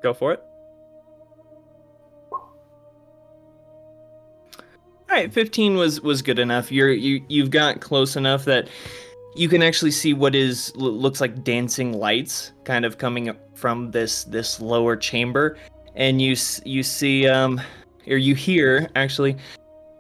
Go 0.04 0.14
for 0.14 0.34
it. 0.34 0.44
All 5.10 5.16
right, 5.16 5.32
15 5.32 5.76
was 5.78 6.02
was 6.02 6.22
good 6.22 6.38
enough. 6.38 6.72
You're 6.72 6.92
you 6.92 7.24
you've 7.30 7.50
got 7.50 7.80
close 7.80 8.16
enough 8.16 8.46
that 8.46 8.68
you 9.36 9.48
can 9.48 9.64
actually 9.64 9.92
see 9.92 10.14
what 10.14 10.36
is 10.36 10.76
looks 10.76 11.22
like 11.22 11.44
dancing 11.44 11.94
lights 11.94 12.52
kind 12.66 12.86
of 12.86 12.98
coming 12.98 13.36
from 13.56 13.92
this 13.92 14.26
this 14.26 14.60
lower 14.60 14.96
chamber 14.96 15.58
and 15.98 16.22
you 16.22 16.36
you 16.64 16.84
see 16.84 17.28
um 17.28 17.60
or 18.08 18.16
you 18.16 18.36
hear 18.36 18.88
actually 18.96 19.36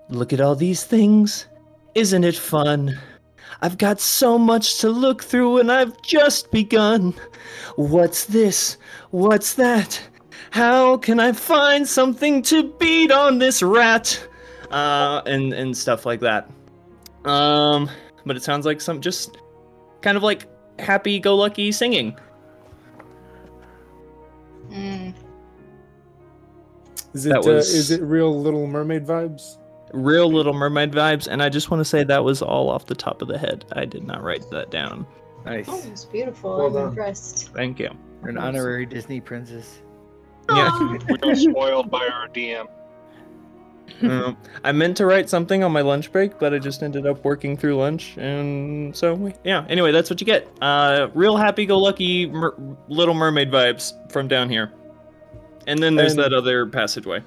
look 0.09 0.31
at 0.31 0.39
all 0.39 0.55
these 0.55 0.85
things. 0.85 1.47
Isn't 1.95 2.23
it 2.23 2.35
fun? 2.35 2.97
I've 3.61 3.77
got 3.77 3.99
so 3.99 4.37
much 4.37 4.79
to 4.79 4.89
look 4.89 5.23
through 5.23 5.57
and 5.57 5.71
I've 5.71 5.99
just 6.03 6.51
begun. 6.51 7.13
What's 7.75 8.25
this? 8.25 8.77
What's 9.09 9.55
that? 9.55 9.99
How 10.51 10.97
can 10.97 11.19
I 11.19 11.31
find 11.31 11.85
something 11.87 12.41
to 12.43 12.71
beat 12.79 13.11
on 13.11 13.39
this 13.39 13.61
rat? 13.61 14.25
Uh, 14.71 15.21
and 15.25 15.53
and 15.53 15.75
stuff 15.75 16.05
like 16.05 16.19
that. 16.21 16.49
Um, 17.25 17.89
but 18.25 18.37
it 18.37 18.43
sounds 18.43 18.65
like 18.65 18.79
some 18.79 19.01
just 19.01 19.37
kind 20.01 20.15
of 20.15 20.23
like 20.23 20.47
happy-go-lucky 20.79 21.71
singing. 21.71 22.15
Mm. 24.69 24.96
Is 27.17 27.25
it 27.25 27.29
That 27.29 27.45
uh, 27.45 27.51
is 27.55 27.91
it 27.91 28.01
real 28.01 28.39
Little 28.41 28.67
Mermaid 28.67 29.05
vibes? 29.05 29.57
Real 29.93 30.31
Little 30.31 30.53
Mermaid 30.53 30.91
vibes, 30.91 31.27
and 31.27 31.41
I 31.41 31.49
just 31.49 31.71
want 31.71 31.81
to 31.81 31.85
say 31.85 32.03
that 32.03 32.23
was 32.23 32.41
all 32.41 32.69
off 32.69 32.85
the 32.85 32.95
top 32.95 33.21
of 33.21 33.27
the 33.27 33.37
head. 33.37 33.65
I 33.73 33.85
did 33.85 34.03
not 34.05 34.21
write 34.21 34.49
that 34.51 34.69
down. 34.69 35.05
Nice. 35.45 35.65
Oh, 35.69 35.81
it's 35.87 36.05
beautiful. 36.05 36.57
Well 36.57 36.67
I'm 36.67 36.73
done. 36.73 36.87
impressed. 36.89 37.49
Thank 37.53 37.79
you. 37.79 37.89
You're 38.21 38.29
an 38.29 38.37
honorary 38.37 38.85
Disney 38.85 39.21
princess. 39.21 39.81
Yeah. 40.49 40.97
We 41.09 41.17
got 41.17 41.37
spoiled 41.37 41.89
by 41.91 42.07
our 42.07 42.27
DM. 42.29 42.67
Um, 44.03 44.37
I 44.63 44.71
meant 44.73 44.97
to 44.97 45.05
write 45.05 45.29
something 45.29 45.63
on 45.63 45.71
my 45.71 45.81
lunch 45.81 46.11
break, 46.11 46.37
but 46.39 46.53
I 46.53 46.59
just 46.59 46.83
ended 46.83 47.07
up 47.07 47.23
working 47.23 47.55
through 47.57 47.77
lunch, 47.77 48.17
and 48.17 48.95
so 48.95 49.13
we. 49.13 49.33
yeah. 49.45 49.65
Anyway, 49.69 49.91
that's 49.91 50.09
what 50.09 50.19
you 50.19 50.25
get. 50.25 50.47
Uh, 50.61 51.07
real 51.13 51.37
happy-go-lucky 51.37 52.27
mer- 52.27 52.55
Little 52.89 53.13
Mermaid 53.13 53.49
vibes 53.49 53.93
from 54.11 54.27
down 54.27 54.49
here. 54.49 54.73
And 55.67 55.77
then 55.83 55.95
there's 55.95 56.13
And- 56.13 56.21
that 56.23 56.33
other 56.33 56.65
passageway. 56.65 57.21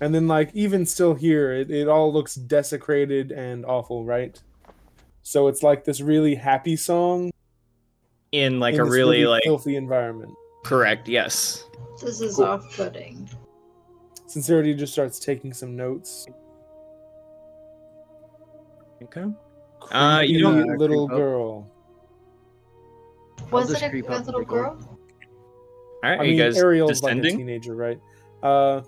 And 0.00 0.12
then 0.14 0.26
like 0.26 0.50
even 0.54 0.84
still 0.86 1.14
here, 1.14 1.52
it, 1.52 1.70
it 1.70 1.86
all 1.88 2.12
looks 2.12 2.34
desecrated 2.34 3.30
and 3.30 3.64
awful, 3.66 4.04
right? 4.04 4.40
So 5.22 5.46
it's 5.48 5.62
like 5.62 5.84
this 5.84 6.00
really 6.00 6.34
happy 6.34 6.74
song 6.74 7.30
In 8.32 8.58
like 8.58 8.74
in 8.74 8.80
a 8.80 8.84
this 8.84 8.92
really, 8.92 9.24
like 9.26 9.44
filthy 9.44 9.76
environment. 9.76 10.32
correct, 10.64 11.08
yes. 11.08 11.64
This 12.00 12.20
is 12.20 12.34
Cool. 12.36 12.46
off-putting. 12.46 13.28
Sincerity 14.26 14.74
just 14.74 14.92
starts 14.92 15.20
taking 15.20 15.52
some 15.52 15.76
notes. 15.76 16.26
Okay. 19.04 19.24
Uh, 19.92 20.22
you 20.24 20.38
Creepy 20.38 20.42
don't- 20.42 20.70
Uh, 20.70 20.74
little 20.78 21.06
girl. 21.08 21.68
Was 23.50 23.70
it 23.72 23.82
a, 23.82 23.90
creep 23.90 24.08
a 24.08 24.12
up 24.14 24.26
little 24.26 24.40
the 24.40 24.46
girl? 24.46 24.91
All 26.02 26.10
right, 26.10 26.20
I 26.20 26.22
mean, 26.24 26.38
guys 26.38 26.56
Ariel's 26.56 27.02
like 27.02 27.16
a 27.16 27.22
teenager, 27.22 27.74
right? 27.74 28.00
Uh, 28.42 28.82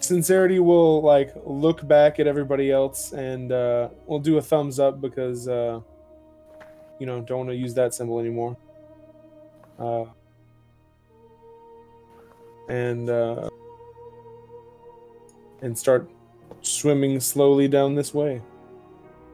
Sincerity 0.00 0.60
will 0.60 1.02
like 1.02 1.30
look 1.44 1.86
back 1.86 2.18
at 2.18 2.26
everybody 2.26 2.70
else 2.70 3.12
and 3.12 3.52
uh, 3.52 3.90
we'll 4.06 4.18
do 4.18 4.38
a 4.38 4.42
thumbs 4.42 4.80
up 4.80 5.00
because 5.00 5.46
uh, 5.46 5.80
you 6.98 7.06
know 7.06 7.20
don't 7.20 7.38
want 7.38 7.50
to 7.50 7.56
use 7.56 7.74
that 7.74 7.94
symbol 7.94 8.18
anymore. 8.18 8.56
Uh, 9.78 10.04
and 12.68 13.10
uh, 13.10 13.50
and 15.60 15.78
start 15.78 16.10
swimming 16.62 17.20
slowly 17.20 17.68
down 17.68 17.94
this 17.94 18.14
way. 18.14 18.40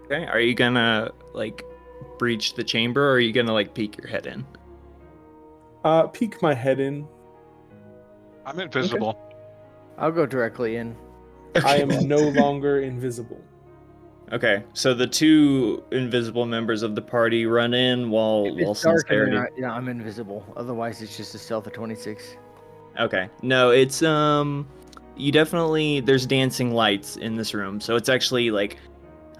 Okay. 0.04 0.26
Are 0.26 0.40
you 0.40 0.54
gonna 0.54 1.12
like 1.32 1.64
breach 2.18 2.54
the 2.54 2.64
chamber, 2.64 3.08
or 3.08 3.12
are 3.12 3.20
you 3.20 3.32
gonna 3.32 3.52
like 3.52 3.72
peek 3.72 3.96
your 3.98 4.08
head 4.08 4.26
in? 4.26 4.44
Uh, 5.86 6.04
peek 6.08 6.42
my 6.42 6.52
head 6.52 6.80
in. 6.80 7.06
I'm 8.44 8.58
invisible. 8.58 9.16
I'll 9.96 10.10
go 10.10 10.26
directly 10.26 10.78
in. 10.78 10.96
I 11.64 11.76
am 11.76 12.08
no 12.08 12.18
longer 12.18 12.80
invisible. 12.80 13.40
Okay, 14.32 14.64
so 14.72 14.94
the 14.94 15.06
two 15.06 15.84
invisible 15.92 16.44
members 16.44 16.82
of 16.82 16.96
the 16.96 17.02
party 17.02 17.46
run 17.46 17.72
in 17.72 18.10
while 18.10 18.52
while 18.56 18.72
it's 18.72 18.82
dark 18.82 18.98
sincerity. 18.98 19.36
there, 19.36 19.50
yeah, 19.56 19.72
I'm 19.72 19.86
invisible. 19.86 20.44
Otherwise, 20.56 21.02
it's 21.02 21.16
just 21.16 21.36
a 21.36 21.38
stealth 21.38 21.68
of 21.68 21.72
26. 21.72 22.36
Okay, 22.98 23.28
no, 23.42 23.70
it's 23.70 24.02
um, 24.02 24.66
you 25.16 25.30
definitely 25.30 26.00
there's 26.00 26.26
dancing 26.26 26.72
lights 26.74 27.16
in 27.16 27.36
this 27.36 27.54
room, 27.54 27.80
so 27.80 27.94
it's 27.94 28.08
actually 28.08 28.50
like, 28.50 28.76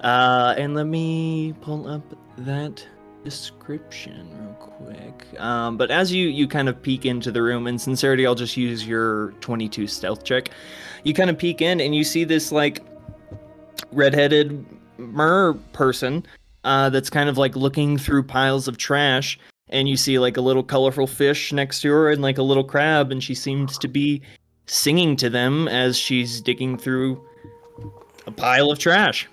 uh, 0.04 0.54
and 0.56 0.76
let 0.76 0.86
me 0.86 1.54
pull 1.60 1.88
up 1.88 2.04
that 2.38 2.86
description 3.26 4.30
real 4.40 4.54
quick. 4.54 5.40
Um, 5.40 5.76
but 5.76 5.90
as 5.90 6.12
you 6.12 6.28
you 6.28 6.46
kind 6.46 6.68
of 6.68 6.80
peek 6.80 7.04
into 7.04 7.32
the 7.32 7.42
room, 7.42 7.66
in 7.66 7.76
sincerity, 7.76 8.24
I'll 8.24 8.36
just 8.36 8.56
use 8.56 8.86
your 8.86 9.32
22 9.40 9.88
stealth 9.88 10.22
check. 10.22 10.50
You 11.02 11.12
kind 11.12 11.28
of 11.28 11.36
peek 11.36 11.60
in 11.60 11.80
and 11.80 11.92
you 11.92 12.04
see 12.04 12.22
this 12.22 12.52
like 12.52 12.84
redheaded 13.90 14.64
mer 14.96 15.54
person 15.72 16.24
uh, 16.62 16.88
that's 16.88 17.10
kind 17.10 17.28
of 17.28 17.36
like 17.36 17.56
looking 17.56 17.98
through 17.98 18.22
piles 18.22 18.68
of 18.68 18.78
trash 18.78 19.38
and 19.70 19.88
you 19.88 19.96
see 19.96 20.20
like 20.20 20.36
a 20.36 20.40
little 20.40 20.62
colorful 20.62 21.08
fish 21.08 21.52
next 21.52 21.80
to 21.80 21.90
her 21.90 22.10
and 22.10 22.22
like 22.22 22.38
a 22.38 22.42
little 22.42 22.64
crab 22.64 23.10
and 23.10 23.24
she 23.24 23.34
seems 23.34 23.76
to 23.76 23.88
be 23.88 24.22
singing 24.66 25.16
to 25.16 25.28
them 25.28 25.66
as 25.66 25.98
she's 25.98 26.40
digging 26.40 26.78
through 26.78 27.20
a 28.26 28.30
pile 28.30 28.70
of 28.70 28.78
trash 28.78 29.28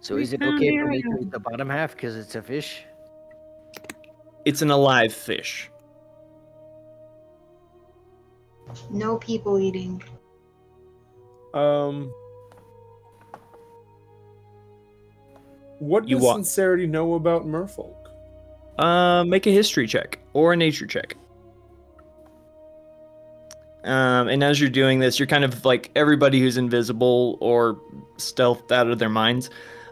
So 0.00 0.16
is 0.16 0.32
it 0.32 0.42
okay 0.42 0.78
for 0.78 0.86
me 0.86 1.02
to 1.02 1.18
eat 1.20 1.30
the 1.30 1.38
bottom 1.38 1.68
half 1.68 1.92
because 1.92 2.16
it's 2.16 2.34
a 2.34 2.42
fish? 2.42 2.82
It's 4.44 4.62
an 4.62 4.70
alive 4.70 5.12
fish 5.12 5.70
No 8.90 9.16
people 9.18 9.58
eating. 9.58 10.00
Um, 11.54 12.12
what 15.80 16.08
You 16.08 16.16
does 16.16 16.24
wa- 16.24 16.34
sincerity 16.34 16.86
know 16.86 17.14
about 17.14 17.46
merfolk? 17.46 17.94
uh 18.78 19.24
make 19.24 19.46
a 19.46 19.50
history 19.50 19.86
check 19.86 20.18
or 20.32 20.52
a 20.52 20.56
nature 20.56 20.86
check 20.86 21.16
um 23.84 24.28
and 24.28 24.42
as 24.44 24.60
you're 24.60 24.70
doing 24.70 25.00
this 25.00 25.18
you're 25.18 25.26
kind 25.26 25.44
of 25.44 25.64
like 25.64 25.90
everybody 25.96 26.38
who's 26.40 26.56
invisible 26.56 27.36
or 27.40 27.78
stealthed 28.16 28.70
out 28.72 28.88
of 28.88 28.98
their 28.98 29.08
minds 29.10 29.50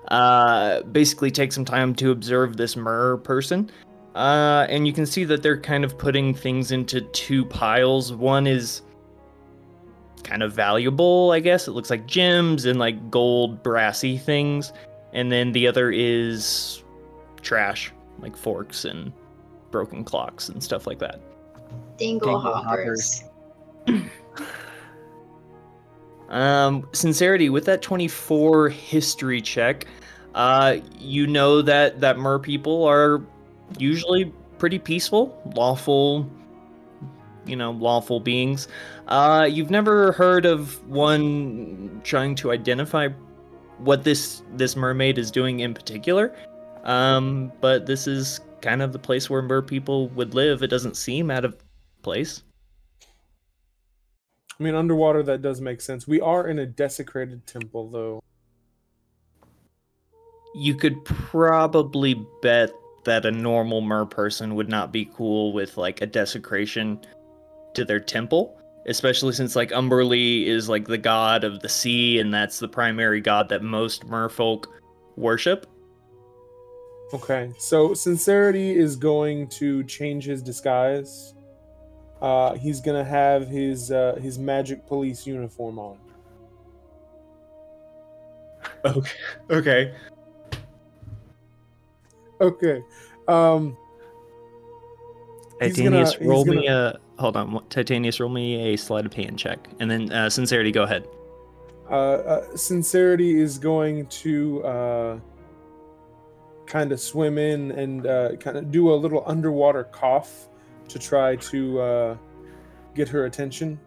uh 0.08 0.82
basically 0.84 1.30
take 1.30 1.52
some 1.52 1.64
time 1.64 1.94
to 1.94 2.10
observe 2.12 2.56
this 2.56 2.76
mer 2.76 3.16
person 3.18 3.68
uh 4.18 4.66
and 4.68 4.86
you 4.86 4.92
can 4.92 5.06
see 5.06 5.24
that 5.24 5.42
they're 5.42 5.60
kind 5.60 5.84
of 5.84 5.96
putting 5.96 6.34
things 6.34 6.72
into 6.72 7.00
two 7.00 7.44
piles 7.44 8.12
one 8.12 8.46
is 8.46 8.82
kind 10.24 10.42
of 10.42 10.52
valuable 10.52 11.30
i 11.32 11.40
guess 11.40 11.68
it 11.68 11.72
looks 11.72 11.90
like 11.90 12.06
gems 12.06 12.64
and 12.64 12.78
like 12.78 13.10
gold 13.10 13.62
brassy 13.62 14.18
things 14.18 14.72
and 15.12 15.32
then 15.32 15.52
the 15.52 15.66
other 15.66 15.90
is 15.90 16.82
trash 17.42 17.92
like 18.20 18.36
forks 18.36 18.84
and 18.84 19.12
broken 19.70 20.04
clocks 20.04 20.48
and 20.48 20.62
stuff 20.62 20.86
like 20.86 20.98
that. 20.98 21.20
Dingle, 21.96 22.40
Dingle 22.40 22.54
hoppers. 22.54 23.24
Um, 26.28 26.86
sincerity 26.92 27.48
with 27.48 27.64
that 27.64 27.80
24 27.80 28.68
history 28.68 29.40
check, 29.40 29.86
uh, 30.34 30.76
you 30.98 31.26
know 31.26 31.62
that 31.62 32.00
that 32.00 32.18
mer 32.18 32.38
people 32.38 32.84
are 32.84 33.22
usually 33.76 34.32
pretty 34.58 34.78
peaceful, 34.78 35.40
lawful, 35.54 36.28
you 37.46 37.56
know, 37.56 37.72
lawful 37.72 38.20
beings. 38.20 38.68
Uh, 39.08 39.48
you've 39.50 39.70
never 39.70 40.12
heard 40.12 40.46
of 40.46 40.86
one 40.88 42.00
trying 42.04 42.34
to 42.36 42.52
identify 42.52 43.08
what 43.78 44.04
this 44.04 44.42
this 44.54 44.76
mermaid 44.76 45.18
is 45.18 45.30
doing 45.30 45.60
in 45.60 45.74
particular. 45.74 46.34
Um, 46.84 47.52
but 47.60 47.86
this 47.86 48.06
is 48.06 48.40
kind 48.60 48.82
of 48.82 48.92
the 48.92 48.98
place 48.98 49.30
where 49.30 49.42
mer 49.42 49.62
people 49.62 50.08
would 50.10 50.34
live. 50.34 50.62
It 50.62 50.68
doesn't 50.68 50.96
seem 50.96 51.30
out 51.30 51.44
of 51.44 51.56
place. 52.02 52.42
I 54.58 54.62
mean, 54.62 54.74
underwater 54.74 55.22
that 55.24 55.42
does 55.42 55.60
make 55.60 55.80
sense. 55.80 56.08
We 56.08 56.20
are 56.20 56.48
in 56.48 56.58
a 56.58 56.66
desecrated 56.66 57.46
temple, 57.46 57.90
though. 57.90 58.20
You 60.54 60.74
could 60.74 61.04
probably 61.04 62.26
bet 62.42 62.72
that 63.08 63.26
a 63.26 63.30
normal 63.30 63.80
mer 63.80 64.04
person 64.04 64.54
would 64.54 64.68
not 64.68 64.92
be 64.92 65.10
cool 65.14 65.52
with 65.52 65.76
like 65.76 66.00
a 66.00 66.06
desecration 66.06 67.00
to 67.74 67.84
their 67.84 68.00
temple, 68.00 68.60
especially 68.86 69.32
since 69.32 69.56
like 69.56 69.70
Umberlee 69.70 70.46
is 70.46 70.68
like 70.68 70.86
the 70.86 70.98
god 70.98 71.42
of 71.44 71.60
the 71.60 71.68
sea, 71.68 72.20
and 72.20 72.32
that's 72.32 72.58
the 72.58 72.68
primary 72.68 73.20
god 73.20 73.48
that 73.48 73.62
most 73.62 74.06
merfolk 74.06 74.66
worship. 75.16 75.66
Okay, 77.14 77.50
so 77.58 77.94
Sincerity 77.94 78.76
is 78.76 78.94
going 78.94 79.48
to 79.48 79.82
change 79.84 80.24
his 80.24 80.42
disguise. 80.42 81.34
Uh, 82.20 82.54
he's 82.54 82.80
gonna 82.80 83.04
have 83.04 83.48
his 83.48 83.90
uh, 83.90 84.18
his 84.20 84.38
magic 84.38 84.86
police 84.86 85.26
uniform 85.26 85.78
on. 85.78 85.98
Okay. 88.84 89.10
Okay. 89.50 89.94
Okay. 92.40 92.82
Um, 93.26 93.76
Titanius, 95.60 96.14
gonna- 96.16 96.30
roll 96.30 96.44
he's 96.44 96.54
me 96.54 96.66
a. 96.68 96.98
Hold 97.18 97.36
on. 97.36 97.52
Titanius, 97.68 98.20
roll 98.20 98.28
me 98.28 98.72
a 98.72 98.76
sleight 98.76 99.04
of 99.04 99.12
hand 99.12 99.38
check, 99.38 99.68
and 99.80 99.90
then 99.90 100.12
uh, 100.12 100.30
sincerity. 100.30 100.70
Go 100.70 100.84
ahead. 100.84 101.08
uh, 101.90 101.94
uh, 101.94 102.56
Sincerity 102.56 103.40
is 103.40 103.58
going 103.58 104.06
to 104.06 104.62
uh, 104.64 105.18
kind 106.66 106.92
of 106.92 107.00
swim 107.00 107.38
in 107.38 107.72
and 107.72 108.06
uh, 108.06 108.36
kind 108.36 108.56
of 108.56 108.70
do 108.70 108.92
a 108.92 108.96
little 108.96 109.24
underwater 109.26 109.84
cough 109.84 110.48
to 110.88 110.98
try 110.98 111.34
to 111.36 111.80
uh, 111.80 112.16
get 112.94 113.08
her 113.08 113.24
attention. 113.24 113.80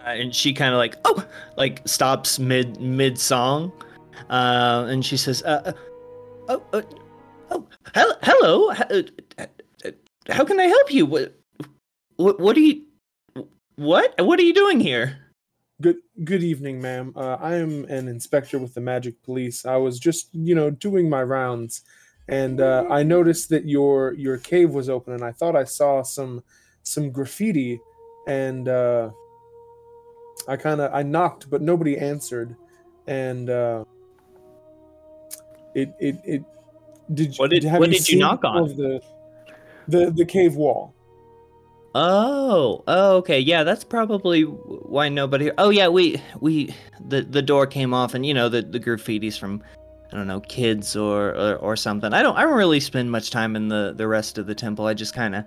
Uh, 0.00 0.10
and 0.10 0.34
she 0.34 0.54
kind 0.54 0.72
of 0.72 0.78
like 0.78 0.96
oh, 1.04 1.26
like 1.58 1.86
stops 1.86 2.38
mid 2.38 2.80
mid 2.80 3.18
song, 3.18 3.70
uh, 4.30 4.86
and 4.88 5.04
she 5.04 5.16
says, 5.16 5.42
uh, 5.42 5.62
uh, 5.66 5.72
"Oh, 6.48 6.62
uh, 6.72 6.82
oh, 7.50 7.66
hel- 7.94 8.18
hello. 8.22 8.70
uh, 8.70 9.02
uh, 9.38 9.46
uh, 9.84 9.90
How 10.28 10.44
can 10.44 10.60
I 10.60 10.64
help 10.64 10.92
you? 10.92 11.06
What, 11.06 11.34
what, 12.16 12.40
what 12.40 12.56
are 12.56 12.60
you? 12.60 12.82
What, 13.76 14.14
what 14.18 14.38
are 14.38 14.42
you 14.42 14.54
doing 14.54 14.80
here?" 14.80 15.18
Good 15.82 15.98
good 16.24 16.42
evening, 16.42 16.80
ma'am. 16.80 17.12
Uh, 17.14 17.36
I 17.38 17.56
am 17.56 17.84
an 17.84 18.08
inspector 18.08 18.58
with 18.58 18.72
the 18.72 18.80
Magic 18.80 19.22
Police. 19.22 19.66
I 19.66 19.76
was 19.76 19.98
just, 19.98 20.28
you 20.32 20.54
know, 20.54 20.70
doing 20.70 21.10
my 21.10 21.22
rounds, 21.22 21.82
and 22.28 22.62
uh, 22.62 22.84
I 22.88 23.02
noticed 23.02 23.50
that 23.50 23.66
your 23.68 24.14
your 24.14 24.38
cave 24.38 24.70
was 24.70 24.88
open, 24.88 25.12
and 25.12 25.22
I 25.22 25.32
thought 25.32 25.54
I 25.54 25.64
saw 25.64 26.02
some 26.02 26.42
some 26.82 27.10
graffiti, 27.10 27.78
and 28.26 28.68
uh, 28.68 29.10
I 30.48 30.56
kind 30.56 30.80
of 30.80 30.94
I 30.94 31.02
knocked, 31.02 31.50
but 31.50 31.60
nobody 31.60 31.98
answered, 31.98 32.56
and 33.06 33.50
it 35.76 35.94
it 36.00 36.16
it 36.24 36.42
did. 37.14 37.36
What 37.36 37.50
did- 37.50 37.64
have 37.64 37.80
what 37.80 37.90
did 37.90 38.08
you 38.08 38.18
knock 38.18 38.44
on? 38.44 38.68
The, 38.76 39.00
the 39.88 40.10
the 40.10 40.24
cave 40.24 40.56
wall. 40.56 40.94
Oh, 41.98 42.84
oh, 42.88 43.16
okay. 43.16 43.40
Yeah, 43.40 43.62
that's 43.64 43.82
probably 43.82 44.42
why 44.42 45.08
nobody. 45.08 45.50
Oh, 45.56 45.70
yeah. 45.70 45.88
We 45.88 46.20
we 46.40 46.74
the 47.08 47.22
the 47.22 47.40
door 47.40 47.66
came 47.66 47.94
off, 47.94 48.12
and 48.14 48.26
you 48.26 48.34
know 48.34 48.48
the 48.48 48.60
the 48.62 48.80
graffiti's 48.80 49.38
from 49.38 49.62
I 50.12 50.16
don't 50.16 50.26
know 50.26 50.40
kids 50.40 50.94
or 50.94 51.30
or, 51.30 51.56
or 51.56 51.76
something. 51.76 52.12
I 52.12 52.22
don't 52.22 52.36
I 52.36 52.42
don't 52.42 52.56
really 52.56 52.80
spend 52.80 53.10
much 53.10 53.30
time 53.30 53.56
in 53.56 53.68
the 53.68 53.94
the 53.96 54.06
rest 54.06 54.36
of 54.36 54.46
the 54.46 54.54
temple. 54.54 54.86
I 54.86 54.94
just 54.94 55.14
kind 55.14 55.34
of, 55.34 55.44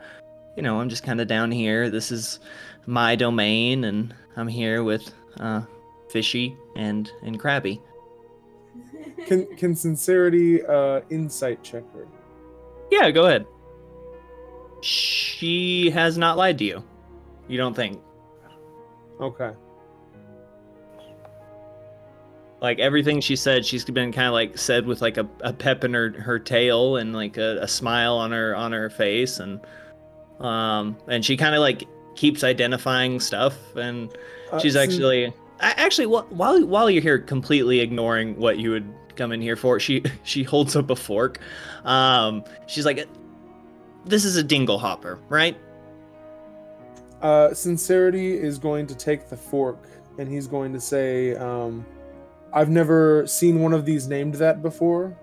you 0.57 0.63
know, 0.63 0.79
I'm 0.79 0.89
just 0.89 1.03
kind 1.03 1.21
of 1.21 1.27
down 1.27 1.51
here. 1.51 1.89
This 1.89 2.11
is 2.11 2.39
my 2.87 3.15
domain, 3.15 3.83
and 3.83 4.13
I'm 4.35 4.47
here 4.47 4.83
with 4.83 5.11
uh 5.39 5.61
Fishy 6.09 6.55
and 6.75 7.11
and 7.21 7.39
Crabby. 7.39 7.79
Can 9.25 9.45
can 9.55 9.75
sincerity 9.75 10.65
uh, 10.65 11.01
insight 11.09 11.63
check 11.63 11.83
her? 11.93 12.07
Yeah, 12.91 13.11
go 13.11 13.25
ahead. 13.25 13.45
She 14.81 15.89
has 15.91 16.17
not 16.17 16.37
lied 16.37 16.57
to 16.59 16.63
you. 16.63 16.83
You 17.47 17.57
don't 17.57 17.75
think? 17.75 18.01
Okay. 19.19 19.51
like 22.61 22.79
everything 22.79 23.21
she 23.21 23.35
said 23.37 23.65
she's 23.65 23.85
been 23.85 24.11
kind 24.11 24.27
of 24.27 24.33
like 24.33 24.57
said 24.57 24.85
with 24.85 25.01
like 25.01 25.17
a, 25.17 25.27
a 25.41 25.53
pep 25.53 25.83
in 25.83 25.93
her 25.93 26.11
her 26.19 26.37
tail 26.37 26.97
and 26.97 27.13
like 27.13 27.37
a, 27.37 27.57
a 27.61 27.67
smile 27.67 28.15
on 28.15 28.31
her 28.31 28.53
on 28.55 28.71
her 28.73 28.89
face 28.89 29.39
and 29.39 29.61
um 30.41 30.97
and 31.07 31.23
she 31.23 31.37
kind 31.37 31.55
of 31.55 31.61
like 31.61 31.85
keeps 32.15 32.43
identifying 32.43 33.19
stuff 33.19 33.55
and 33.75 34.13
Uh, 34.51 34.59
she's 34.59 34.75
actually 34.75 35.33
actually 35.61 36.05
while 36.05 36.65
while 36.65 36.89
you're 36.89 37.01
here 37.01 37.19
completely 37.19 37.79
ignoring 37.79 38.35
what 38.37 38.57
you 38.57 38.71
would 38.71 38.91
come 39.15 39.31
in 39.31 39.41
here 39.41 39.55
for 39.55 39.79
she 39.79 40.03
she 40.23 40.43
holds 40.43 40.75
up 40.75 40.89
a 40.89 40.95
fork 40.95 41.39
um 41.85 42.43
she's 42.67 42.85
like 42.85 43.07
this 44.05 44.25
is 44.25 44.35
a 44.35 44.43
dingle 44.43 44.79
hopper 44.79 45.19
right 45.29 45.57
Uh, 47.21 47.53
Sincerity 47.53 48.33
is 48.37 48.57
going 48.57 48.87
to 48.87 48.95
take 48.95 49.29
the 49.29 49.35
fork 49.35 49.87
and 50.19 50.29
he's 50.29 50.47
going 50.47 50.73
to 50.73 50.79
say, 50.81 51.35
um, 51.35 51.85
I've 52.53 52.69
never 52.69 53.25
seen 53.27 53.61
one 53.61 53.73
of 53.73 53.85
these 53.85 54.07
named 54.07 54.35
that 54.35 54.61
before, 54.61 55.17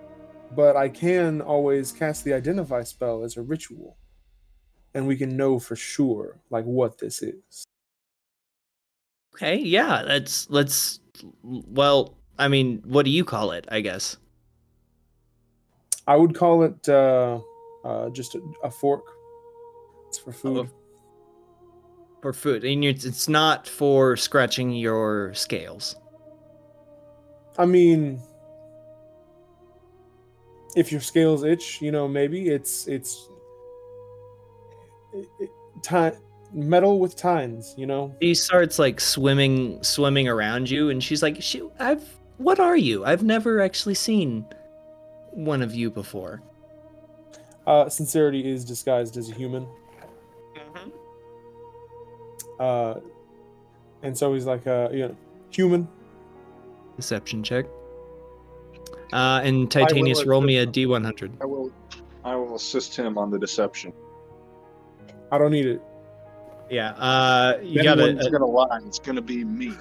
but 0.55 0.75
I 0.75 0.89
can 0.89 1.41
always 1.41 1.91
cast 1.91 2.23
the 2.23 2.33
Identify 2.33 2.83
spell 2.83 3.23
as 3.23 3.37
a 3.37 3.43
ritual. 3.43 3.97
And 4.95 5.07
we 5.07 5.15
can 5.15 5.37
know 5.37 5.59
for 5.59 5.75
sure, 5.75 6.39
like, 6.49 6.65
what 6.65 6.97
this 6.97 7.21
is. 7.21 7.66
Okay 9.37 9.57
yeah 9.57 10.01
that's 10.03 10.49
let's 10.49 10.99
well 11.43 12.17
i 12.39 12.47
mean 12.47 12.81
what 12.85 13.05
do 13.05 13.11
you 13.11 13.23
call 13.23 13.51
it 13.51 13.65
i 13.69 13.79
guess 13.81 14.17
I 16.09 16.15
would 16.15 16.33
call 16.35 16.63
it 16.63 16.87
uh, 16.87 17.41
uh, 17.83 18.09
just 18.11 18.33
a, 18.35 18.41
a 18.63 18.71
fork. 18.71 19.03
It's 20.07 20.17
for 20.17 20.31
food. 20.31 20.69
for 22.21 22.31
food 22.31 22.63
and 22.63 22.85
it's, 22.85 23.03
it's 23.03 23.27
not 23.27 23.67
for 23.67 24.15
scratching 24.15 24.71
your 24.71 25.33
scales 25.33 25.97
I 27.59 27.65
mean, 27.65 28.21
if 30.75 30.91
your 30.91 31.01
scales 31.01 31.43
itch, 31.43 31.81
you 31.81 31.91
know, 31.91 32.07
maybe 32.07 32.49
it's 32.49 32.87
it's 32.87 33.29
it, 35.13 35.27
it, 35.39 35.49
ti- 35.81 36.19
metal 36.57 36.99
with 36.99 37.15
tines. 37.15 37.73
You 37.77 37.85
know, 37.85 38.15
she 38.21 38.33
starts 38.35 38.79
like 38.79 38.99
swimming 38.99 39.81
swimming 39.83 40.27
around 40.27 40.69
you 40.69 40.89
and 40.89 41.03
she's 41.03 41.21
like 41.21 41.37
she, 41.41 41.61
i've 41.79 42.17
what 42.37 42.59
are 42.59 42.75
you 42.75 43.05
i've 43.05 43.23
never 43.23 43.61
actually 43.61 43.93
seen 43.93 44.45
one 45.31 45.61
of 45.61 45.73
you 45.73 45.89
before 45.89 46.41
uh, 47.67 47.89
sincerity 47.89 48.49
is 48.49 48.63
disguised 48.63 49.17
as 49.17 49.29
a 49.29 49.33
human. 49.33 49.67
Uh, 52.57 52.95
and 54.03 54.17
so 54.17 54.33
he's 54.33 54.45
like, 54.45 54.65
uh, 54.65 54.87
you 54.91 54.99
know, 54.99 55.15
human. 55.51 55.87
deception 56.95 57.43
check 57.43 57.65
uh 59.13 59.39
and 59.43 59.69
titanius 59.69 60.25
roll 60.25 60.41
me 60.41 60.57
a 60.57 60.65
d100 60.65 61.31
I 61.41 61.45
will. 61.45 61.71
I 62.25 62.35
will 62.35 62.55
assist 62.55 62.95
him 62.95 63.17
on 63.17 63.31
the 63.31 63.39
deception. 63.39 63.93
I 65.31 65.37
don't 65.37 65.51
need 65.51 65.65
it. 65.65 65.81
Yeah 66.69 66.91
uh 66.91 67.57
you 67.61 67.81
got 67.83 67.99
anyone's 67.99 68.25
a, 68.25 68.29
a 68.29 68.31
gonna 68.31 68.45
lie, 68.45 68.79
it's 68.85 68.99
gonna 68.99 69.21
be 69.21 69.43
me. 69.43 69.73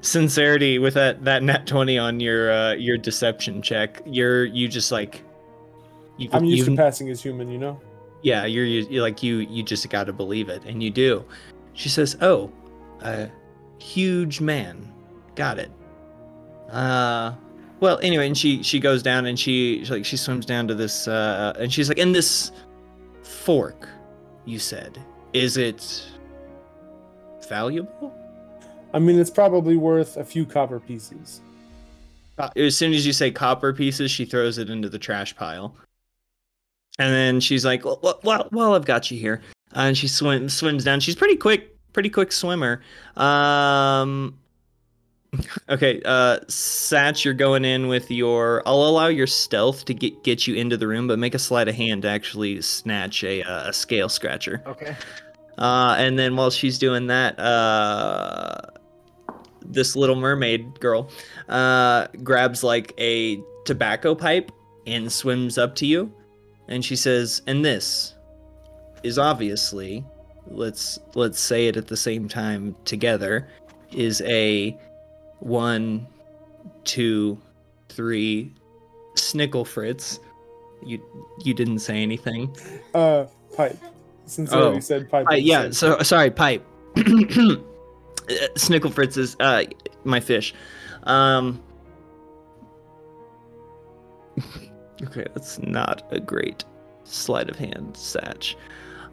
sincerity 0.00 0.78
with 0.78 0.94
that 0.94 1.24
that 1.24 1.42
net 1.42 1.66
20 1.66 1.98
on 1.98 2.20
your 2.20 2.50
uh 2.52 2.72
your 2.74 2.96
deception 2.96 3.60
check 3.60 4.00
you're 4.06 4.44
you 4.44 4.68
just 4.68 4.92
like 4.92 5.22
you, 6.18 6.28
I'm 6.32 6.44
used 6.44 6.66
you- 6.68 6.76
to 6.76 6.80
passing 6.82 7.10
as 7.10 7.22
human. 7.22 7.50
You 7.50 7.58
know. 7.58 7.80
yeah 8.22 8.44
you're, 8.46 8.64
you're 8.64 9.02
like 9.02 9.22
you 9.22 9.38
you 9.38 9.62
just 9.62 9.88
got 9.90 10.04
to 10.04 10.12
believe 10.12 10.48
it 10.48 10.62
and 10.64 10.82
you 10.82 10.90
do 10.90 11.24
she 11.74 11.88
says 11.88 12.16
oh 12.22 12.50
a 13.02 13.28
huge 13.78 14.40
man 14.40 14.90
got 15.34 15.58
it 15.58 15.70
uh 16.70 17.32
well 17.80 17.98
anyway 18.02 18.26
and 18.26 18.38
she 18.38 18.62
she 18.62 18.80
goes 18.80 19.02
down 19.02 19.26
and 19.26 19.38
she 19.38 19.84
she, 19.84 19.92
like 19.92 20.04
she 20.04 20.16
swims 20.16 20.46
down 20.46 20.66
to 20.66 20.74
this 20.74 21.06
uh 21.06 21.52
and 21.58 21.70
she's 21.72 21.88
like 21.88 21.98
in 21.98 22.12
this 22.12 22.52
fork 23.22 23.88
you 24.46 24.58
said 24.58 24.98
is 25.32 25.56
it 25.56 26.06
valuable 27.48 28.14
I 28.96 28.98
mean, 28.98 29.18
it's 29.18 29.30
probably 29.30 29.76
worth 29.76 30.16
a 30.16 30.24
few 30.24 30.46
copper 30.46 30.80
pieces. 30.80 31.42
Uh, 32.38 32.48
as 32.56 32.74
soon 32.76 32.94
as 32.94 33.06
you 33.06 33.12
say 33.12 33.30
copper 33.30 33.74
pieces, 33.74 34.10
she 34.10 34.24
throws 34.24 34.56
it 34.56 34.70
into 34.70 34.88
the 34.88 34.98
trash 34.98 35.36
pile. 35.36 35.76
And 36.98 37.12
then 37.12 37.40
she's 37.40 37.62
like, 37.62 37.84
"Well, 37.84 38.20
well, 38.22 38.48
well, 38.52 38.74
I've 38.74 38.86
got 38.86 39.10
you 39.10 39.18
here." 39.18 39.42
Uh, 39.74 39.80
and 39.80 39.98
she 39.98 40.08
swims 40.08 40.54
swims 40.54 40.82
down. 40.82 41.00
She's 41.00 41.14
pretty 41.14 41.36
quick, 41.36 41.76
pretty 41.92 42.08
quick 42.08 42.32
swimmer. 42.32 42.80
Um, 43.16 44.38
okay, 45.68 46.00
uh, 46.04 46.40
Satch, 46.46 47.24
you're 47.24 47.34
going 47.34 47.64
in 47.64 47.88
with 47.88 48.10
your. 48.10 48.62
I'll 48.66 48.84
allow 48.84 49.08
your 49.08 49.26
stealth 49.26 49.84
to 49.86 49.94
get 49.94 50.22
get 50.22 50.46
you 50.46 50.54
into 50.54 50.76
the 50.76 50.86
room, 50.86 51.06
but 51.06 51.18
make 51.18 51.34
a 51.34 51.38
sleight 51.38 51.68
of 51.68 51.74
hand 51.74 52.02
to 52.02 52.08
actually 52.08 52.60
snatch 52.62 53.24
a 53.24 53.42
uh, 53.42 53.68
a 53.68 53.72
scale 53.72 54.08
scratcher. 54.08 54.62
Okay. 54.66 54.96
Uh, 55.58 55.96
and 55.98 56.18
then 56.18 56.36
while 56.36 56.50
she's 56.50 56.78
doing 56.78 57.06
that, 57.06 57.38
uh, 57.38 58.60
this 59.62 59.96
little 59.96 60.16
mermaid 60.16 60.78
girl 60.80 61.10
uh, 61.48 62.06
grabs 62.22 62.62
like 62.62 62.92
a 62.98 63.40
tobacco 63.64 64.14
pipe 64.14 64.52
and 64.86 65.10
swims 65.10 65.58
up 65.58 65.74
to 65.76 65.86
you, 65.86 66.12
and 66.68 66.84
she 66.84 66.96
says, 66.96 67.42
"And 67.46 67.64
this 67.64 68.14
is 69.02 69.18
obviously, 69.18 70.04
let's 70.46 70.98
let's 71.14 71.40
say 71.40 71.68
it 71.68 71.76
at 71.76 71.86
the 71.88 71.96
same 71.96 72.28
time 72.28 72.76
together, 72.84 73.48
is 73.92 74.20
a 74.22 74.78
one, 75.40 76.06
two, 76.84 77.40
three, 77.88 78.52
snickle 79.14 79.66
fritz." 79.66 80.20
You 80.84 81.00
you 81.44 81.54
didn't 81.54 81.78
say 81.80 82.02
anything. 82.02 82.54
Uh, 82.94 83.24
pipe. 83.56 83.78
Sincerely 84.26 84.76
Oh. 84.76 84.80
said 84.80 85.10
pipe. 85.10 85.26
Uh, 85.30 85.34
yeah, 85.34 85.70
so 85.70 85.98
sorry, 86.02 86.30
pipe. 86.30 86.64
Snickle 88.56 88.92
Fritz 88.92 89.16
is 89.16 89.36
uh 89.38 89.62
my 90.04 90.18
fish. 90.20 90.52
Um 91.04 91.62
Okay, 95.02 95.24
that's 95.34 95.58
not 95.60 96.02
a 96.10 96.18
great 96.18 96.64
sleight 97.04 97.50
of 97.50 97.56
hand, 97.56 97.94
Satch. 97.94 98.54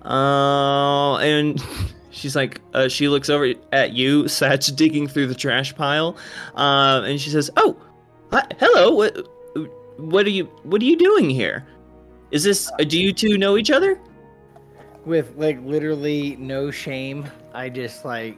Uh, 0.05 1.17
and 1.17 1.61
she's 2.13 2.35
like, 2.35 2.61
uh, 2.73 2.87
she 2.87 3.09
looks 3.09 3.29
over 3.29 3.53
at 3.71 3.93
you, 3.93 4.23
Satch, 4.23 4.73
digging 4.75 5.07
through 5.07 5.27
the 5.27 5.35
trash 5.35 5.75
pile, 5.75 6.15
uh, 6.55 7.01
and 7.05 7.19
she 7.19 7.29
says, 7.29 7.49
"Oh, 7.57 7.75
hi- 8.31 8.47
hello. 8.59 8.91
What, 8.93 9.27
what 9.97 10.25
are 10.25 10.29
you, 10.31 10.45
what 10.63 10.81
are 10.81 10.85
you 10.85 10.97
doing 10.97 11.29
here? 11.29 11.65
Is 12.31 12.43
this? 12.43 12.71
Do 12.87 12.99
you 12.99 13.11
two 13.13 13.37
know 13.37 13.57
each 13.57 13.71
other?" 13.71 13.99
With 15.05 15.35
like 15.35 15.59
literally 15.65 16.37
no 16.37 16.71
shame, 16.71 17.25
I 17.53 17.69
just 17.69 18.05
like 18.05 18.37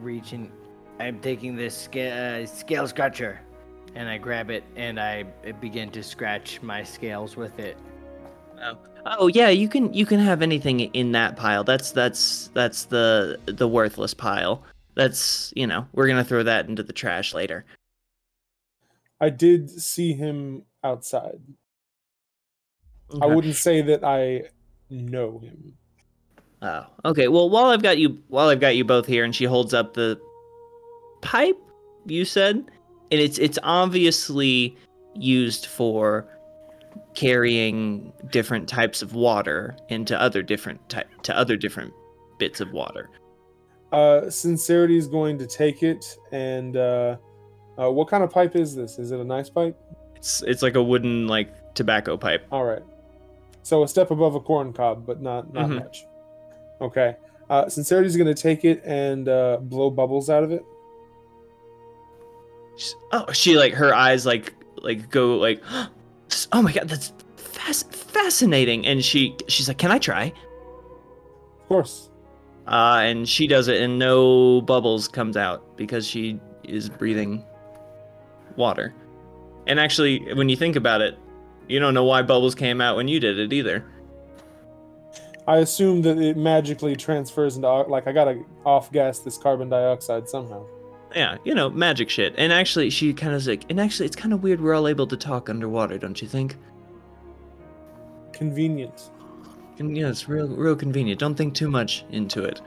reaching. 0.00 0.52
I'm 0.98 1.18
taking 1.20 1.56
this 1.56 1.88
uh, 1.88 2.44
scale 2.44 2.86
scratcher, 2.86 3.40
and 3.94 4.08
I 4.08 4.18
grab 4.18 4.50
it 4.50 4.64
and 4.76 5.00
I 5.00 5.22
begin 5.60 5.90
to 5.92 6.02
scratch 6.02 6.60
my 6.60 6.82
scales 6.82 7.36
with 7.36 7.58
it. 7.58 7.78
Oh, 8.62 8.76
oh 9.06 9.26
yeah, 9.28 9.48
you 9.48 9.68
can 9.68 9.92
you 9.92 10.06
can 10.06 10.20
have 10.20 10.42
anything 10.42 10.80
in 10.80 11.12
that 11.12 11.36
pile. 11.36 11.64
That's 11.64 11.92
that's 11.92 12.50
that's 12.54 12.84
the 12.84 13.38
the 13.46 13.68
worthless 13.68 14.14
pile. 14.14 14.62
That's 14.94 15.52
you 15.56 15.66
know 15.66 15.86
we're 15.92 16.08
gonna 16.08 16.24
throw 16.24 16.42
that 16.42 16.68
into 16.68 16.82
the 16.82 16.92
trash 16.92 17.34
later. 17.34 17.64
I 19.20 19.30
did 19.30 19.70
see 19.70 20.12
him 20.14 20.64
outside. 20.82 21.40
I 23.20 23.26
wouldn't 23.26 23.56
say 23.56 23.82
that 23.82 24.04
I 24.04 24.44
know 24.88 25.38
him. 25.40 25.74
Oh, 26.62 26.86
okay. 27.04 27.28
Well, 27.28 27.48
while 27.48 27.66
I've 27.66 27.82
got 27.82 27.98
you, 27.98 28.22
while 28.28 28.48
I've 28.48 28.60
got 28.60 28.76
you 28.76 28.84
both 28.84 29.06
here, 29.06 29.24
and 29.24 29.34
she 29.34 29.44
holds 29.44 29.74
up 29.74 29.94
the 29.94 30.20
pipe 31.22 31.58
you 32.06 32.24
said, 32.24 32.56
and 33.10 33.20
it's 33.20 33.38
it's 33.38 33.58
obviously 33.62 34.76
used 35.14 35.66
for 35.66 36.26
carrying 37.24 38.10
different 38.30 38.66
types 38.66 39.02
of 39.02 39.14
water 39.14 39.76
into 39.90 40.18
other 40.18 40.42
different 40.42 40.80
type 40.88 41.06
to 41.22 41.36
other 41.36 41.54
different 41.54 41.92
bits 42.38 42.60
of 42.62 42.72
water. 42.72 43.10
Uh, 43.92 44.30
Sincerity 44.30 44.96
is 44.96 45.06
going 45.06 45.36
to 45.36 45.46
take 45.46 45.82
it, 45.82 46.16
and 46.32 46.78
uh, 46.78 47.16
uh, 47.78 47.90
what 47.90 48.08
kind 48.08 48.24
of 48.24 48.30
pipe 48.30 48.56
is 48.56 48.74
this? 48.74 48.98
Is 48.98 49.10
it 49.10 49.20
a 49.20 49.24
nice 49.24 49.50
pipe? 49.50 49.76
It's 50.16 50.42
it's 50.42 50.62
like 50.62 50.76
a 50.76 50.82
wooden 50.82 51.26
like 51.26 51.74
tobacco 51.74 52.16
pipe. 52.16 52.46
All 52.50 52.64
right. 52.64 52.82
So 53.64 53.82
a 53.82 53.88
step 53.88 54.10
above 54.10 54.34
a 54.34 54.40
corn 54.40 54.72
cob, 54.72 55.04
but 55.04 55.20
not 55.20 55.52
not 55.52 55.68
Mhm. 55.68 55.80
much. 55.84 56.06
Okay. 56.80 57.16
Uh, 57.50 57.68
Sincerity 57.68 58.06
is 58.06 58.16
going 58.16 58.34
to 58.34 58.42
take 58.42 58.64
it 58.64 58.80
and 58.84 59.28
uh, 59.28 59.58
blow 59.60 59.90
bubbles 59.90 60.30
out 60.30 60.42
of 60.42 60.52
it. 60.52 60.64
She's- 62.76 62.94
Oh, 63.12 63.30
she 63.32 63.58
like 63.58 63.74
her 63.74 63.94
eyes 63.94 64.24
like 64.24 64.54
like 64.78 65.10
go 65.10 65.36
like, 65.36 65.62
oh 66.52 66.62
my 66.62 66.72
god, 66.72 66.88
that's 66.88 67.12
fas- 67.36 67.84
fascinating. 67.90 68.86
And 68.86 69.04
she 69.04 69.36
she's 69.48 69.68
like, 69.68 69.78
can 69.78 69.90
I 69.90 69.98
try? 69.98 70.32
Of 71.60 71.68
course. 71.68 72.10
Uh, 72.66 73.00
and 73.02 73.28
she 73.28 73.46
does 73.46 73.68
it, 73.68 73.80
and 73.80 73.98
no 73.98 74.60
bubbles 74.60 75.08
comes 75.08 75.36
out 75.36 75.76
because 75.76 76.06
she 76.06 76.38
is 76.64 76.88
breathing 76.88 77.44
water. 78.56 78.94
And 79.66 79.80
actually, 79.80 80.32
when 80.34 80.48
you 80.48 80.56
think 80.56 80.76
about 80.76 81.00
it, 81.00 81.18
you 81.68 81.80
don't 81.80 81.94
know 81.94 82.04
why 82.04 82.22
bubbles 82.22 82.54
came 82.54 82.80
out 82.80 82.96
when 82.96 83.08
you 83.08 83.20
did 83.20 83.38
it 83.38 83.52
either. 83.52 83.84
I 85.46 85.58
assume 85.58 86.02
that 86.02 86.18
it 86.18 86.36
magically 86.36 86.96
transfers 86.96 87.56
into 87.56 87.68
like 87.68 88.06
I 88.06 88.12
gotta 88.12 88.44
off 88.64 88.92
gas 88.92 89.20
this 89.20 89.36
carbon 89.36 89.68
dioxide 89.68 90.28
somehow. 90.28 90.64
Yeah, 91.14 91.38
you 91.44 91.54
know, 91.54 91.68
magic 91.70 92.08
shit. 92.08 92.34
And 92.38 92.52
actually, 92.52 92.90
she 92.90 93.12
kind 93.12 93.34
of 93.34 93.44
like, 93.46 93.64
and 93.68 93.80
actually, 93.80 94.06
it's 94.06 94.16
kind 94.16 94.32
of 94.32 94.42
weird 94.42 94.60
we're 94.60 94.74
all 94.74 94.86
able 94.86 95.06
to 95.08 95.16
talk 95.16 95.48
underwater, 95.50 95.98
don't 95.98 96.20
you 96.22 96.28
think? 96.28 96.56
Convenient. 98.32 99.10
And 99.78 99.96
yeah, 99.96 100.08
it's 100.08 100.28
real, 100.28 100.48
real 100.48 100.76
convenient. 100.76 101.18
Don't 101.18 101.34
think 101.34 101.54
too 101.54 101.70
much 101.70 102.04
into 102.10 102.44
it. 102.44 102.60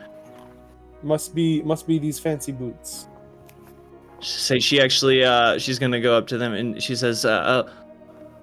Must 1.03 1.35
be 1.35 1.61
must 1.61 1.85
be 1.85 1.99
these 1.99 2.19
fancy 2.19 2.51
boots. 2.51 3.07
Say 4.19 4.59
she 4.59 4.81
actually, 4.81 5.23
uh, 5.23 5.57
she's 5.57 5.79
gonna 5.79 5.99
go 5.99 6.17
up 6.17 6.27
to 6.27 6.37
them 6.37 6.53
and 6.53 6.81
she 6.81 6.95
says, 6.95 7.25
uh, 7.25 7.29
uh 7.29 7.69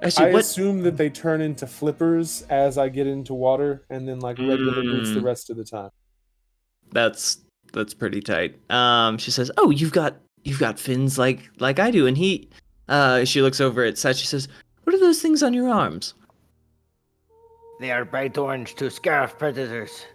actually, 0.03 0.27
I 0.27 0.33
what? 0.33 0.41
assume 0.41 0.83
that 0.83 0.97
they 0.97 1.09
turn 1.11 1.41
into 1.41 1.67
flippers 1.67 2.43
as 2.51 2.79
I 2.79 2.89
get 2.91 3.07
into 3.07 3.35
water, 3.35 3.85
and 3.91 4.07
then 4.07 4.21
like 4.21 4.39
regular 4.39 4.83
boots 4.83 5.13
the 5.13 5.21
Mm. 5.21 5.25
rest 5.25 5.51
of 5.51 5.57
the 5.57 5.65
time. 5.65 5.91
That's 6.93 7.39
that's 7.73 7.95
pretty 7.95 8.21
tight. 8.21 8.59
Um, 8.71 9.19
she 9.19 9.31
says, 9.31 9.51
"Oh, 9.57 9.71
you've 9.71 9.93
got 9.93 10.17
you've 10.45 10.59
got 10.59 10.79
fins 10.79 11.19
like 11.19 11.51
like 11.59 11.79
I 11.79 11.91
do." 11.91 12.07
And 12.07 12.17
he, 12.17 12.49
uh, 12.89 13.25
she 13.25 13.43
looks 13.43 13.61
over 13.61 13.85
at 13.85 13.99
Seth. 13.99 14.17
She 14.17 14.27
says, 14.27 14.49
"What 14.85 14.95
are 14.95 15.01
those 15.01 15.21
things 15.23 15.43
on 15.43 15.55
your 15.55 15.69
arms?" 15.69 16.15
They 17.81 17.91
are 17.91 18.05
bright 18.05 18.37
orange 18.37 18.75
to 18.77 18.91
scare 18.91 19.23
off 19.23 19.39
predators. 19.39 20.07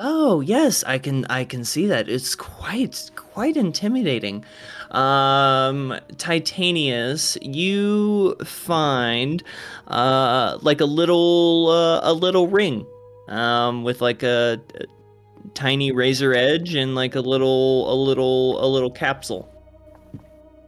Oh 0.00 0.40
yes, 0.40 0.84
I 0.84 0.98
can 0.98 1.24
I 1.26 1.44
can 1.44 1.64
see 1.64 1.86
that. 1.86 2.08
It's 2.08 2.36
quite 2.36 3.10
quite 3.16 3.56
intimidating. 3.56 4.44
Um, 4.92 5.98
Titanius, 6.16 7.36
you 7.42 8.36
find 8.44 9.42
uh 9.88 10.58
like 10.62 10.80
a 10.80 10.84
little 10.84 11.68
uh, 11.68 12.00
a 12.02 12.12
little 12.12 12.46
ring, 12.46 12.86
um, 13.26 13.82
with 13.82 14.00
like 14.00 14.22
a, 14.22 14.60
a 14.76 14.84
tiny 15.54 15.92
razor 15.92 16.34
edge 16.34 16.74
and 16.74 16.94
like 16.94 17.14
a 17.14 17.20
little 17.20 17.92
a 17.92 17.96
little 17.96 18.64
a 18.64 18.66
little 18.66 18.90
capsule. 18.90 19.52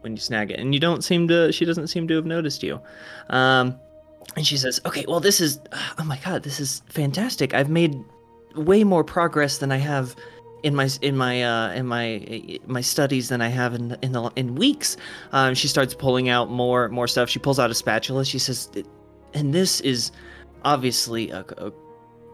When 0.01 0.13
you 0.13 0.21
snag 0.21 0.51
it, 0.51 0.59
and 0.59 0.73
you 0.73 0.81
don't 0.81 1.05
seem 1.05 1.29
to, 1.29 1.53
she 1.53 1.67
doesn't 1.67 1.89
seem 1.89 2.09
to 2.09 2.15
have 2.15 2.25
noticed 2.25 2.63
you. 2.63 2.81
Um, 3.29 3.79
and 4.35 4.47
she 4.47 4.57
says, 4.57 4.81
"Okay, 4.87 5.05
well, 5.07 5.21
this 5.21 5.43
is, 5.43 5.61
oh 5.99 6.05
my 6.05 6.19
god, 6.25 6.43
this 6.43 6.59
is 6.59 6.83
fantastic. 6.89 7.53
I've 7.53 7.69
made 7.69 8.03
way 8.55 8.85
more 8.85 9.05
progress 9.05 9.59
than 9.59 9.71
I 9.71 9.77
have 9.77 10.17
in 10.63 10.75
my 10.75 10.89
in 11.03 11.17
my 11.17 11.43
uh, 11.43 11.73
in 11.73 11.87
my 11.87 12.59
my 12.67 12.81
studies 12.81 13.29
than 13.29 13.41
I 13.41 13.49
have 13.49 13.75
in 13.75 13.97
in 14.03 14.13
the 14.13 14.31
in 14.37 14.55
weeks. 14.55 14.97
Um, 15.33 15.55
she 15.55 15.69
starts 15.69 15.95
pulling 15.95 16.29
out 16.29 16.51
more 16.51 16.89
more 16.89 17.09
stuff. 17.09 17.29
She 17.29 17.39
pulls 17.39 17.59
out 17.59 17.71
a 17.71 17.75
spatula. 17.75 18.25
She 18.25 18.39
says, 18.39 18.69
and 19.35 19.55
this 19.55 19.81
is 19.81 20.13
obviously 20.65 21.31
a, 21.31 21.45
a 21.59 21.73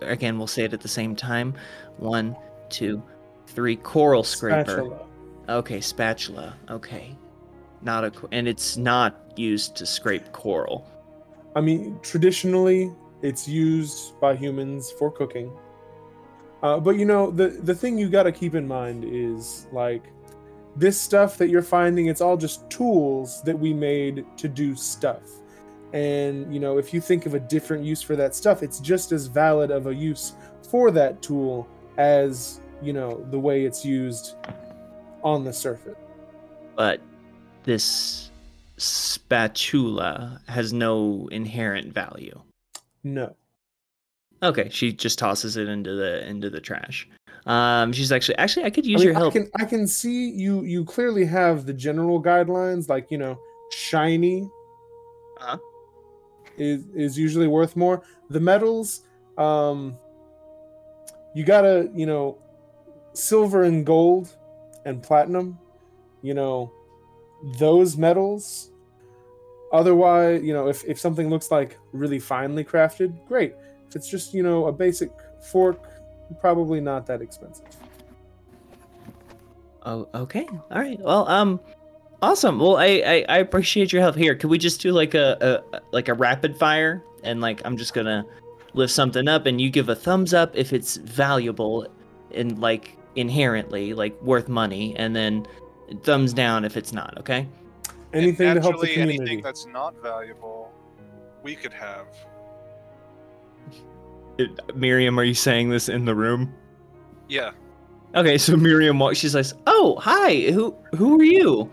again 0.02 0.38
we'll 0.38 0.46
say 0.46 0.64
it 0.64 0.72
at 0.72 0.80
the 0.80 0.88
same 0.88 1.14
time. 1.14 1.54
One, 1.98 2.36
two, 2.68 3.02
three. 3.46 3.76
Coral 3.76 4.22
scraper. 4.22 4.70
Spatula. 4.70 5.06
Okay, 5.48 5.80
spatula. 5.80 6.54
Okay, 6.70 7.16
not 7.82 8.04
a 8.04 8.12
and 8.32 8.48
it's 8.48 8.76
not 8.76 9.32
used 9.36 9.76
to 9.76 9.86
scrape 9.86 10.32
coral. 10.32 10.86
I 11.54 11.60
mean, 11.60 11.98
traditionally, 12.02 12.92
it's 13.22 13.48
used 13.48 14.18
by 14.20 14.36
humans 14.36 14.90
for 14.90 15.10
cooking. 15.10 15.50
Uh, 16.62 16.80
but 16.80 16.96
you 16.96 17.04
know, 17.04 17.30
the 17.30 17.48
the 17.48 17.74
thing 17.74 17.96
you 17.96 18.08
got 18.08 18.24
to 18.24 18.32
keep 18.32 18.54
in 18.54 18.66
mind 18.66 19.04
is 19.06 19.66
like 19.72 20.04
this 20.74 21.00
stuff 21.00 21.38
that 21.38 21.48
you're 21.48 21.62
finding. 21.62 22.06
It's 22.06 22.20
all 22.20 22.36
just 22.36 22.68
tools 22.68 23.42
that 23.42 23.58
we 23.58 23.72
made 23.72 24.24
to 24.36 24.48
do 24.48 24.74
stuff. 24.74 25.22
And 25.92 26.52
you 26.52 26.60
know, 26.60 26.76
if 26.78 26.92
you 26.92 27.00
think 27.00 27.24
of 27.24 27.34
a 27.34 27.40
different 27.40 27.84
use 27.84 28.02
for 28.02 28.16
that 28.16 28.34
stuff, 28.34 28.62
it's 28.62 28.80
just 28.80 29.12
as 29.12 29.26
valid 29.26 29.70
of 29.70 29.86
a 29.86 29.94
use 29.94 30.34
for 30.68 30.90
that 30.90 31.22
tool 31.22 31.68
as 31.98 32.60
you 32.82 32.92
know 32.92 33.24
the 33.30 33.38
way 33.38 33.64
it's 33.64 33.84
used 33.84 34.34
on 35.22 35.44
the 35.44 35.52
surface. 35.52 35.96
but 36.76 37.00
this 37.64 38.30
spatula 38.76 40.40
has 40.48 40.72
no 40.72 41.28
inherent 41.32 41.92
value. 41.92 42.38
No. 43.02 43.34
Okay, 44.42 44.68
she 44.70 44.92
just 44.92 45.18
tosses 45.18 45.56
it 45.56 45.68
into 45.68 45.94
the 45.94 46.26
into 46.28 46.50
the 46.50 46.60
trash. 46.60 47.08
Um, 47.46 47.92
she's 47.92 48.12
actually 48.12 48.36
actually 48.38 48.64
I 48.66 48.70
could 48.70 48.84
use 48.86 49.00
I 49.00 49.04
mean, 49.04 49.06
your 49.06 49.14
help. 49.14 49.32
I 49.34 49.38
can 49.38 49.50
I 49.60 49.64
can 49.64 49.86
see 49.86 50.30
you 50.30 50.62
you 50.62 50.84
clearly 50.84 51.24
have 51.24 51.64
the 51.66 51.72
general 51.72 52.22
guidelines, 52.22 52.88
like 52.88 53.10
you 53.10 53.18
know, 53.18 53.38
shiny 53.72 54.42
Uh-huh. 55.40 55.58
is 56.58 56.84
is 56.94 57.18
usually 57.18 57.46
worth 57.48 57.76
more. 57.76 58.02
The 58.30 58.40
metals, 58.40 59.02
um, 59.38 59.96
you 61.36 61.44
gotta, 61.44 61.90
you 61.94 62.06
know, 62.06 62.38
silver 63.12 63.64
and 63.64 63.84
gold 63.84 64.34
and 64.86 65.02
platinum, 65.02 65.58
you 66.22 66.32
know, 66.32 66.72
those 67.58 67.98
metals. 67.98 68.70
Otherwise, 69.70 70.42
you 70.42 70.54
know, 70.54 70.66
if, 70.66 70.82
if 70.86 70.98
something 70.98 71.28
looks 71.28 71.50
like 71.50 71.76
really 71.92 72.18
finely 72.18 72.64
crafted, 72.64 73.14
great. 73.28 73.54
If 73.86 73.96
it's 73.96 74.08
just, 74.08 74.32
you 74.32 74.42
know, 74.42 74.68
a 74.68 74.72
basic 74.72 75.10
fork, 75.42 75.78
probably 76.40 76.80
not 76.80 77.04
that 77.04 77.20
expensive. 77.20 77.66
Oh, 79.82 80.08
okay. 80.14 80.48
All 80.70 80.78
right. 80.78 80.98
Well, 81.00 81.28
um, 81.28 81.60
awesome. 82.22 82.58
Well, 82.58 82.78
I, 82.78 83.02
I, 83.06 83.24
I 83.28 83.38
appreciate 83.40 83.92
your 83.92 84.00
help. 84.00 84.16
Here, 84.16 84.34
could 84.34 84.48
we 84.48 84.56
just 84.56 84.80
do 84.80 84.90
like 84.90 85.12
a, 85.12 85.62
a 85.72 85.80
like 85.92 86.08
a 86.08 86.14
rapid 86.14 86.56
fire? 86.56 87.02
And 87.24 87.42
like, 87.42 87.60
I'm 87.66 87.76
just 87.76 87.92
gonna 87.92 88.24
lift 88.76 88.92
something 88.92 89.28
up, 89.28 89.46
and 89.46 89.60
you 89.60 89.70
give 89.70 89.88
a 89.88 89.94
thumbs 89.94 90.34
up 90.34 90.54
if 90.54 90.72
it's 90.72 90.96
valuable, 90.96 91.86
and 92.34 92.58
like 92.58 92.96
inherently 93.16 93.94
like 93.94 94.20
worth 94.22 94.48
money, 94.48 94.94
and 94.96 95.16
then 95.16 95.46
thumbs 96.02 96.32
down 96.32 96.64
if 96.64 96.76
it's 96.76 96.92
not. 96.92 97.16
Okay. 97.18 97.48
Anything 98.12 98.48
and 98.48 98.56
to 98.56 98.62
help 98.62 98.80
the 98.80 98.86
naturally, 98.86 98.92
community. 98.92 99.18
anything 99.18 99.42
that's 99.42 99.66
not 99.66 100.00
valuable, 100.02 100.72
we 101.42 101.56
could 101.56 101.72
have. 101.72 102.06
Miriam, 104.74 105.18
are 105.18 105.24
you 105.24 105.34
saying 105.34 105.70
this 105.70 105.88
in 105.88 106.04
the 106.04 106.14
room? 106.14 106.54
Yeah. 107.28 107.52
Okay, 108.14 108.38
so 108.38 108.56
Miriam 108.56 108.98
walks. 108.98 109.18
She's 109.18 109.34
like, 109.34 109.46
"Oh, 109.66 109.96
hi. 110.00 110.50
Who 110.52 110.74
who 110.94 111.20
are 111.20 111.24
you? 111.24 111.70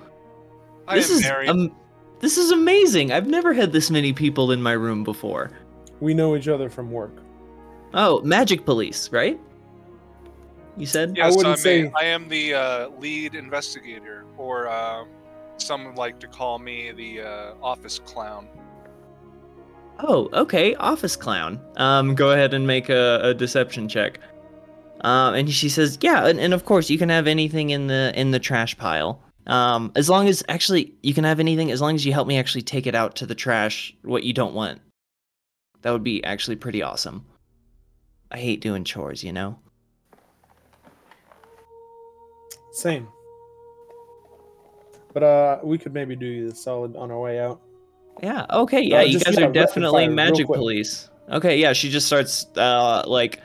I 0.87 0.95
this 0.95 1.25
am 1.25 1.45
is 1.45 1.49
um, 1.49 1.75
this 2.19 2.37
is 2.37 2.51
amazing. 2.51 3.11
I've 3.11 3.27
never 3.27 3.53
had 3.53 3.71
this 3.71 3.89
many 3.89 4.13
people 4.13 4.51
in 4.51 4.61
my 4.61 4.73
room 4.73 5.03
before. 5.03 5.51
We 6.03 6.13
know 6.13 6.35
each 6.35 6.49
other 6.49 6.69
from 6.69 6.91
work. 6.91 7.15
Oh, 7.93 8.19
magic 8.23 8.65
police, 8.65 9.09
right? 9.13 9.39
You 10.75 10.85
said. 10.85 11.15
yes, 11.15 11.33
wouldn't 11.37 11.53
I'm 11.53 11.57
say- 11.57 11.83
a, 11.83 11.91
I 11.95 12.03
am 12.03 12.27
the 12.27 12.53
uh, 12.53 12.89
lead 12.99 13.35
investigator, 13.35 14.25
or 14.37 14.67
uh, 14.67 15.05
some 15.55 15.95
like 15.95 16.19
to 16.19 16.27
call 16.27 16.59
me 16.59 16.91
the 16.91 17.21
uh, 17.21 17.53
office 17.63 17.99
clown. 17.99 18.49
Oh, 19.99 20.27
okay. 20.33 20.75
Office 20.75 21.15
clown. 21.15 21.61
Um, 21.77 22.15
go 22.15 22.31
ahead 22.31 22.53
and 22.53 22.67
make 22.67 22.89
a, 22.89 23.21
a 23.23 23.33
deception 23.33 23.87
check. 23.87 24.19
Um, 25.01 25.35
and 25.35 25.49
she 25.49 25.69
says, 25.69 25.97
"Yeah, 26.01 26.27
and, 26.27 26.37
and 26.37 26.53
of 26.53 26.65
course 26.65 26.89
you 26.89 26.97
can 26.97 27.07
have 27.07 27.27
anything 27.27 27.69
in 27.69 27.87
the 27.87 28.11
in 28.13 28.31
the 28.31 28.39
trash 28.39 28.77
pile. 28.77 29.21
Um, 29.47 29.93
as 29.95 30.09
long 30.09 30.27
as 30.27 30.43
actually 30.49 30.93
you 31.01 31.13
can 31.13 31.23
have 31.23 31.39
anything 31.39 31.71
as 31.71 31.79
long 31.79 31.95
as 31.95 32.05
you 32.05 32.11
help 32.11 32.27
me 32.27 32.37
actually 32.37 32.63
take 32.63 32.87
it 32.87 32.95
out 32.95 33.15
to 33.17 33.25
the 33.25 33.35
trash. 33.35 33.95
What 34.01 34.23
you 34.23 34.33
don't 34.33 34.53
want. 34.53 34.81
That 35.83 35.91
would 35.91 36.03
be 36.03 36.23
actually 36.23 36.55
pretty 36.55 36.81
awesome. 36.81 37.25
I 38.31 38.37
hate 38.37 38.61
doing 38.61 38.83
chores, 38.83 39.23
you 39.23 39.31
know. 39.31 39.59
Same. 42.71 43.07
But 45.13 45.23
uh, 45.23 45.59
we 45.63 45.77
could 45.77 45.93
maybe 45.93 46.15
do 46.15 46.49
the 46.49 46.55
solid 46.55 46.95
on 46.95 47.11
our 47.11 47.19
way 47.19 47.39
out. 47.39 47.61
Yeah. 48.23 48.45
Okay. 48.49 48.81
Yeah. 48.81 48.99
Uh, 48.99 49.01
you 49.01 49.13
just, 49.13 49.25
guys 49.25 49.37
yeah, 49.37 49.45
are 49.45 49.51
definitely 49.51 50.07
magic 50.07 50.47
police. 50.47 51.09
Okay. 51.29 51.59
Yeah. 51.59 51.73
She 51.73 51.89
just 51.89 52.07
starts 52.07 52.47
uh 52.57 53.03
like. 53.05 53.39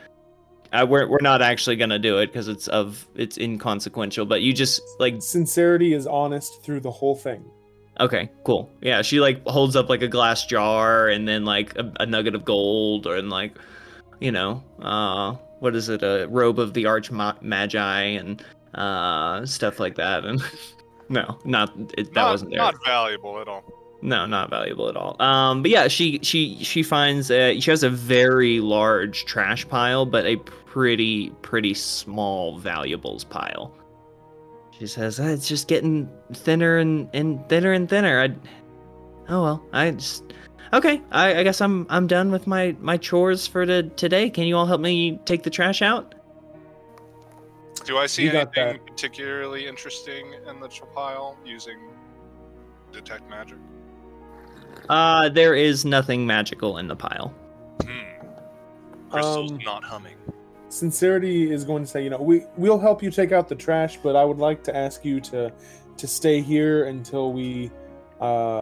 Uh, 0.71 0.85
we're 0.87 1.07
we're 1.07 1.17
not 1.21 1.41
actually 1.41 1.75
gonna 1.75 1.97
do 1.97 2.19
it 2.19 2.27
because 2.27 2.47
it's 2.47 2.67
of 2.67 3.07
it's 3.15 3.37
inconsequential. 3.37 4.25
But 4.25 4.41
you 4.41 4.53
just 4.53 4.81
like 4.99 5.21
Sincerity 5.21 5.93
is 5.93 6.07
honest 6.07 6.63
through 6.63 6.79
the 6.79 6.91
whole 6.91 7.15
thing. 7.15 7.43
Okay, 7.99 8.29
cool. 8.43 8.69
Yeah, 8.81 9.01
she 9.01 9.19
like 9.19 9.45
holds 9.45 9.75
up 9.75 9.89
like 9.89 10.01
a 10.01 10.07
glass 10.07 10.45
jar 10.45 11.07
and 11.07 11.27
then 11.27 11.45
like 11.45 11.75
a, 11.77 11.91
a 11.99 12.05
nugget 12.05 12.35
of 12.35 12.45
gold 12.45 13.07
or 13.07 13.15
and 13.15 13.29
like, 13.29 13.57
you 14.19 14.31
know, 14.31 14.63
uh, 14.81 15.33
what 15.59 15.75
is 15.75 15.89
it? 15.89 16.03
A 16.03 16.27
robe 16.29 16.59
of 16.59 16.73
the 16.73 16.85
arch 16.85 17.11
ma- 17.11 17.35
magi 17.41 18.01
and 18.01 18.43
uh 18.73 19.45
stuff 19.45 19.79
like 19.79 19.95
that. 19.95 20.25
And 20.25 20.41
no, 21.09 21.37
not 21.45 21.73
it, 21.97 22.13
that 22.13 22.21
not, 22.21 22.31
wasn't 22.31 22.51
there. 22.51 22.59
Not 22.59 22.75
valuable 22.85 23.39
at 23.39 23.47
all. 23.47 23.63
No, 24.01 24.25
not 24.25 24.49
valuable 24.49 24.87
at 24.87 24.95
all. 24.95 25.21
Um, 25.21 25.61
but 25.61 25.71
yeah, 25.71 25.87
she 25.87 26.19
she 26.21 26.63
she 26.63 26.83
finds 26.83 27.29
uh, 27.29 27.59
she 27.59 27.69
has 27.69 27.83
a 27.83 27.89
very 27.89 28.59
large 28.59 29.25
trash 29.25 29.67
pile, 29.67 30.05
but 30.05 30.25
a 30.25 30.37
pretty 30.37 31.31
pretty 31.41 31.73
small 31.73 32.57
valuables 32.59 33.23
pile. 33.25 33.73
She 34.79 34.87
says 34.87 35.19
"Ah, 35.19 35.27
it's 35.27 35.47
just 35.47 35.67
getting 35.67 36.09
thinner 36.33 36.77
and, 36.77 37.09
and 37.13 37.47
thinner 37.49 37.73
and 37.73 37.89
thinner. 37.89 38.21
I, 38.21 38.29
oh 39.31 39.43
well, 39.43 39.65
I 39.73 39.91
just 39.91 40.23
okay. 40.71 41.01
I, 41.11 41.39
I 41.39 41.43
guess 41.43 41.59
I'm 41.59 41.85
I'm 41.89 42.07
done 42.07 42.31
with 42.31 42.47
my 42.47 42.75
my 42.79 42.95
chores 42.95 43.45
for 43.45 43.65
the, 43.65 43.83
today. 43.97 44.29
Can 44.29 44.45
you 44.45 44.55
all 44.55 44.65
help 44.65 44.79
me 44.79 45.19
take 45.25 45.43
the 45.43 45.49
trash 45.49 45.81
out? 45.81 46.15
Do 47.83 47.97
I 47.97 48.05
see 48.05 48.23
You 48.23 48.31
got 48.31 48.57
anything 48.57 48.85
particularly 48.85 49.67
interesting 49.67 50.33
in 50.47 50.59
the 50.59 50.69
pile 50.95 51.37
using 51.45 51.77
detect 52.91 53.29
magic? 53.29 53.57
Uh, 54.87 55.27
there 55.29 55.55
is 55.55 55.85
nothing 55.85 56.25
magical 56.25 56.77
in 56.77 56.87
the 56.87 56.95
pile. 56.95 57.33
Hmm. 57.83 58.27
Crystal's 59.09 59.51
Um, 59.51 59.57
not 59.59 59.83
humming. 59.83 60.15
Sincerity 60.69 61.51
is 61.51 61.63
going 61.63 61.83
to 61.83 61.89
say, 61.89 62.03
you 62.03 62.09
know, 62.09 62.21
we 62.21 62.43
we'll 62.55 62.79
help 62.79 63.01
you 63.01 63.09
take 63.11 63.31
out 63.31 63.49
the 63.49 63.55
trash, 63.55 63.97
but 63.97 64.15
I 64.15 64.23
would 64.23 64.37
like 64.37 64.63
to 64.65 64.75
ask 64.75 65.03
you 65.03 65.19
to 65.21 65.51
to 65.97 66.07
stay 66.07 66.41
here 66.41 66.85
until 66.85 67.33
we 67.33 67.71
uh, 68.21 68.61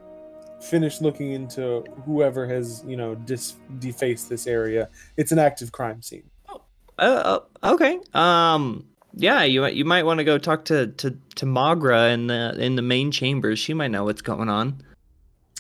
finish 0.62 1.02
looking 1.02 1.32
into 1.32 1.84
whoever 2.06 2.48
has, 2.48 2.84
you 2.88 2.98
know, 2.98 3.16
dis- 3.16 3.56
defaced 3.80 4.30
this 4.30 4.48
area. 4.48 4.90
It's 5.18 5.32
an 5.32 5.40
active 5.40 5.72
crime 5.72 6.02
scene. 6.02 6.30
Oh, 6.50 6.62
uh, 6.98 7.40
okay. 7.64 8.00
Um, 8.14 8.86
yeah, 9.14 9.44
you 9.44 9.66
you 9.68 9.86
might 9.86 10.04
want 10.04 10.20
to 10.20 10.24
go 10.24 10.38
talk 10.38 10.66
to 10.66 10.88
to 10.88 11.18
to 11.36 11.46
Magra 11.46 12.14
in 12.14 12.28
the 12.28 12.56
in 12.58 12.76
the 12.76 12.82
main 12.82 13.12
chambers. 13.12 13.60
She 13.60 13.74
might 13.74 13.92
know 13.92 14.06
what's 14.06 14.22
going 14.22 14.50
on. 14.50 14.82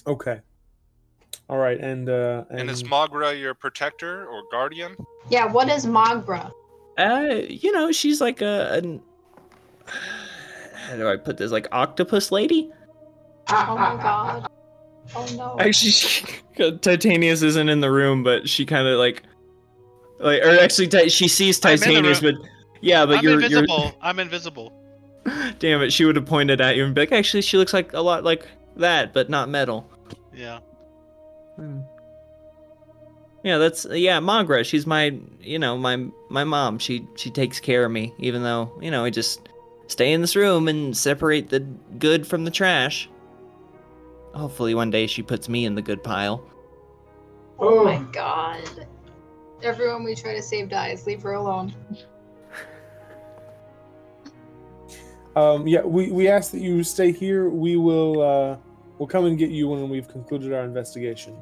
Okay. 0.05 0.39
All 1.49 1.57
right, 1.57 1.79
and 1.79 2.09
uh, 2.09 2.43
and, 2.49 2.61
And 2.61 2.69
is 2.69 2.83
Magra 2.83 3.33
your 3.33 3.53
protector 3.53 4.27
or 4.27 4.43
guardian? 4.51 4.97
Yeah, 5.29 5.45
what 5.45 5.69
is 5.69 5.85
Magra? 5.85 6.51
Uh, 6.97 7.41
you 7.47 7.71
know, 7.71 7.91
she's 7.91 8.19
like 8.19 8.41
a 8.41 8.73
an, 8.73 9.01
how 10.87 10.97
do 10.97 11.07
I 11.07 11.15
put 11.15 11.37
this? 11.37 11.51
Like 11.51 11.67
octopus 11.71 12.31
lady. 12.31 12.69
Ah, 13.47 13.67
oh 13.69 13.75
my 13.75 13.81
ah, 13.81 13.97
ah, 13.99 14.39
god. 14.41 14.51
Oh 15.15 15.35
no. 15.37 15.57
Actually, 15.59 15.91
she, 15.91 16.25
Titanius 16.57 17.43
isn't 17.43 17.69
in 17.69 17.79
the 17.79 17.91
room, 17.91 18.23
but 18.23 18.49
she 18.49 18.65
kind 18.65 18.87
of 18.87 18.99
like, 18.99 19.23
like, 20.19 20.41
or 20.43 20.59
actually, 20.59 20.87
Ti- 20.87 21.09
she 21.09 21.29
sees 21.29 21.63
I'm 21.63 21.73
in 21.73 21.79
the 21.79 21.85
Titanius, 21.85 22.21
but 22.21 22.35
yeah, 22.81 23.05
but 23.05 23.19
I'm 23.19 23.23
you're 23.23 23.33
invisible. 23.35 23.97
I'm 24.01 24.19
invisible. 24.19 24.73
Damn 25.59 25.81
it! 25.81 25.93
She 25.93 26.03
would 26.03 26.17
have 26.17 26.25
pointed 26.25 26.59
at 26.59 26.75
you 26.75 26.83
and 26.83 26.93
be 26.93 27.01
like, 27.01 27.13
actually, 27.13 27.41
she 27.41 27.57
looks 27.57 27.73
like 27.73 27.93
a 27.93 28.01
lot 28.01 28.25
like 28.25 28.45
that, 28.75 29.13
but 29.13 29.29
not 29.29 29.49
metal. 29.49 29.89
Yeah. 30.33 30.59
Hmm. 31.57 31.79
Yeah, 33.43 33.57
that's 33.57 33.85
yeah, 33.89 34.19
Magra. 34.19 34.63
She's 34.63 34.87
my, 34.87 35.17
you 35.41 35.59
know, 35.59 35.77
my 35.77 36.05
my 36.29 36.43
mom. 36.43 36.79
She 36.79 37.07
she 37.15 37.29
takes 37.29 37.59
care 37.59 37.85
of 37.85 37.91
me, 37.91 38.13
even 38.19 38.43
though 38.43 38.71
you 38.81 38.91
know 38.91 39.03
I 39.03 39.09
just 39.09 39.49
stay 39.87 40.11
in 40.11 40.21
this 40.21 40.35
room 40.35 40.67
and 40.67 40.95
separate 40.95 41.49
the 41.49 41.61
good 41.99 42.25
from 42.25 42.45
the 42.45 42.51
trash. 42.51 43.09
Hopefully, 44.33 44.75
one 44.75 44.91
day 44.91 45.07
she 45.07 45.23
puts 45.23 45.49
me 45.49 45.65
in 45.65 45.75
the 45.75 45.81
good 45.81 46.03
pile. 46.03 46.43
Oh 47.59 47.83
my 47.83 47.99
god. 48.11 48.87
Everyone 49.63 50.03
we 50.03 50.13
try 50.13 50.35
to 50.35 50.41
save 50.41 50.69
dies. 50.69 51.07
Leave 51.07 51.21
her 51.23 51.33
alone. 51.33 51.73
um, 55.35 55.67
yeah, 55.67 55.81
we 55.81 56.11
we 56.11 56.27
ask 56.27 56.51
that 56.51 56.61
you 56.61 56.83
stay 56.83 57.11
here. 57.11 57.49
We 57.49 57.77
will 57.77 58.21
uh, 58.21 58.57
we'll 58.99 59.07
come 59.07 59.25
and 59.25 59.37
get 59.37 59.49
you 59.49 59.69
when 59.69 59.89
we've 59.89 60.07
concluded 60.07 60.53
our 60.53 60.63
investigation, 60.63 61.35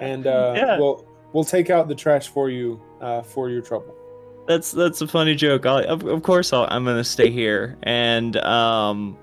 and 0.00 0.26
uh, 0.26 0.54
Yeah. 0.56 0.78
we'll 0.78 1.04
we'll 1.32 1.44
take 1.44 1.70
out 1.70 1.88
the 1.88 1.94
trash 1.94 2.28
for 2.28 2.50
you 2.50 2.80
uh, 3.00 3.22
for 3.22 3.48
your 3.50 3.62
trouble. 3.62 3.94
That's 4.46 4.72
that's 4.72 5.00
a 5.00 5.06
funny 5.08 5.34
joke. 5.34 5.64
I'll, 5.66 5.78
of 5.78 6.04
of 6.04 6.22
course, 6.22 6.52
I'll, 6.52 6.66
I'm 6.70 6.84
gonna 6.84 7.04
stay 7.04 7.30
here, 7.30 7.78
and 7.82 8.36
um, 8.38 9.16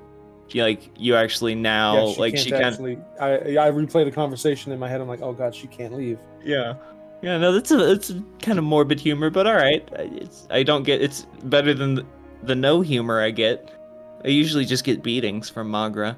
you, 0.49 0.63
like 0.63 0.89
you 0.97 1.15
actually 1.15 1.53
now 1.55 2.07
yeah, 2.07 2.13
she 2.13 2.19
like 2.19 2.33
can't 2.33 2.43
she 2.45 2.51
can 2.51 2.63
actually. 2.63 2.97
I 3.19 3.33
I 3.67 3.71
replay 3.71 4.03
the 4.03 4.11
conversation 4.11 4.71
in 4.71 4.79
my 4.79 4.89
head. 4.89 4.99
I'm 4.99 5.07
like, 5.07 5.21
oh 5.21 5.33
god, 5.33 5.53
she 5.53 5.67
can't 5.67 5.93
leave. 5.93 6.17
Yeah. 6.43 6.75
Yeah, 7.21 7.37
no, 7.37 7.51
that's 7.51 7.69
a 7.69 7.91
it's 7.91 8.09
a 8.09 8.23
kind 8.41 8.57
of 8.57 8.63
morbid 8.63 8.99
humor, 8.99 9.29
but 9.29 9.45
all 9.45 9.53
right. 9.53 9.87
I- 9.95 10.09
It's 10.21 10.47
I 10.49 10.63
don't 10.63 10.81
get 10.83 11.03
it's 11.03 11.27
better 11.43 11.71
than 11.75 11.93
the, 11.93 12.05
the 12.41 12.55
no 12.55 12.81
humor 12.81 13.21
I 13.21 13.29
get. 13.29 13.77
I 14.25 14.29
usually 14.29 14.65
just 14.65 14.83
get 14.83 15.03
beatings 15.03 15.47
from 15.47 15.69
Magra. 15.71 16.17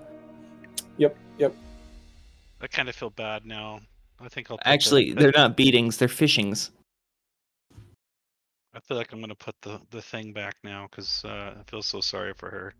Yep, 0.97 1.17
yep. 1.39 1.53
I 2.61 2.67
kind 2.67 2.87
of 2.87 2.95
feel 2.95 3.09
bad 3.09 3.45
now. 3.45 3.81
I 4.23 4.29
think 4.29 4.49
I'll. 4.49 4.57
Put 4.57 4.63
the- 4.63 4.69
Actually, 4.69 5.13
they're 5.13 5.31
not 5.35 5.57
beatings; 5.57 5.97
they're 5.97 6.07
fishings. 6.07 6.71
I 8.75 8.79
feel 8.79 8.97
like 8.97 9.11
I'm 9.11 9.19
gonna 9.21 9.35
put 9.35 9.55
the 9.61 9.79
the 9.91 10.01
thing 10.01 10.33
back 10.33 10.55
now 10.63 10.87
because 10.89 11.23
uh, 11.25 11.55
I 11.59 11.63
feel 11.69 11.81
so 11.83 12.01
sorry 12.01 12.33
for 12.33 12.49
her. 12.49 12.73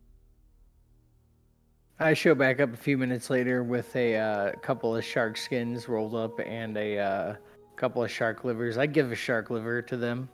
I 2.00 2.14
show 2.16 2.34
back 2.34 2.60
up 2.60 2.74
a 2.74 2.78
few 2.78 2.98
minutes 2.98 3.30
later 3.30 3.64
with 3.64 3.96
a 3.96 4.16
uh, 4.18 4.52
couple 4.62 4.96
of 4.96 5.06
shark 5.06 5.38
skins 5.38 5.88
rolled 5.88 6.16
up 6.16 6.40
and 6.40 6.76
a 6.76 6.98
uh, 6.98 7.36
couple 7.76 8.04
of 8.04 8.10
shark 8.10 8.44
livers. 8.44 8.78
I 8.78 8.88
give 8.88 9.12
a 9.12 9.16
shark 9.16 9.52
liver 9.52 9.82
to 9.84 9.96
them. 9.96 10.28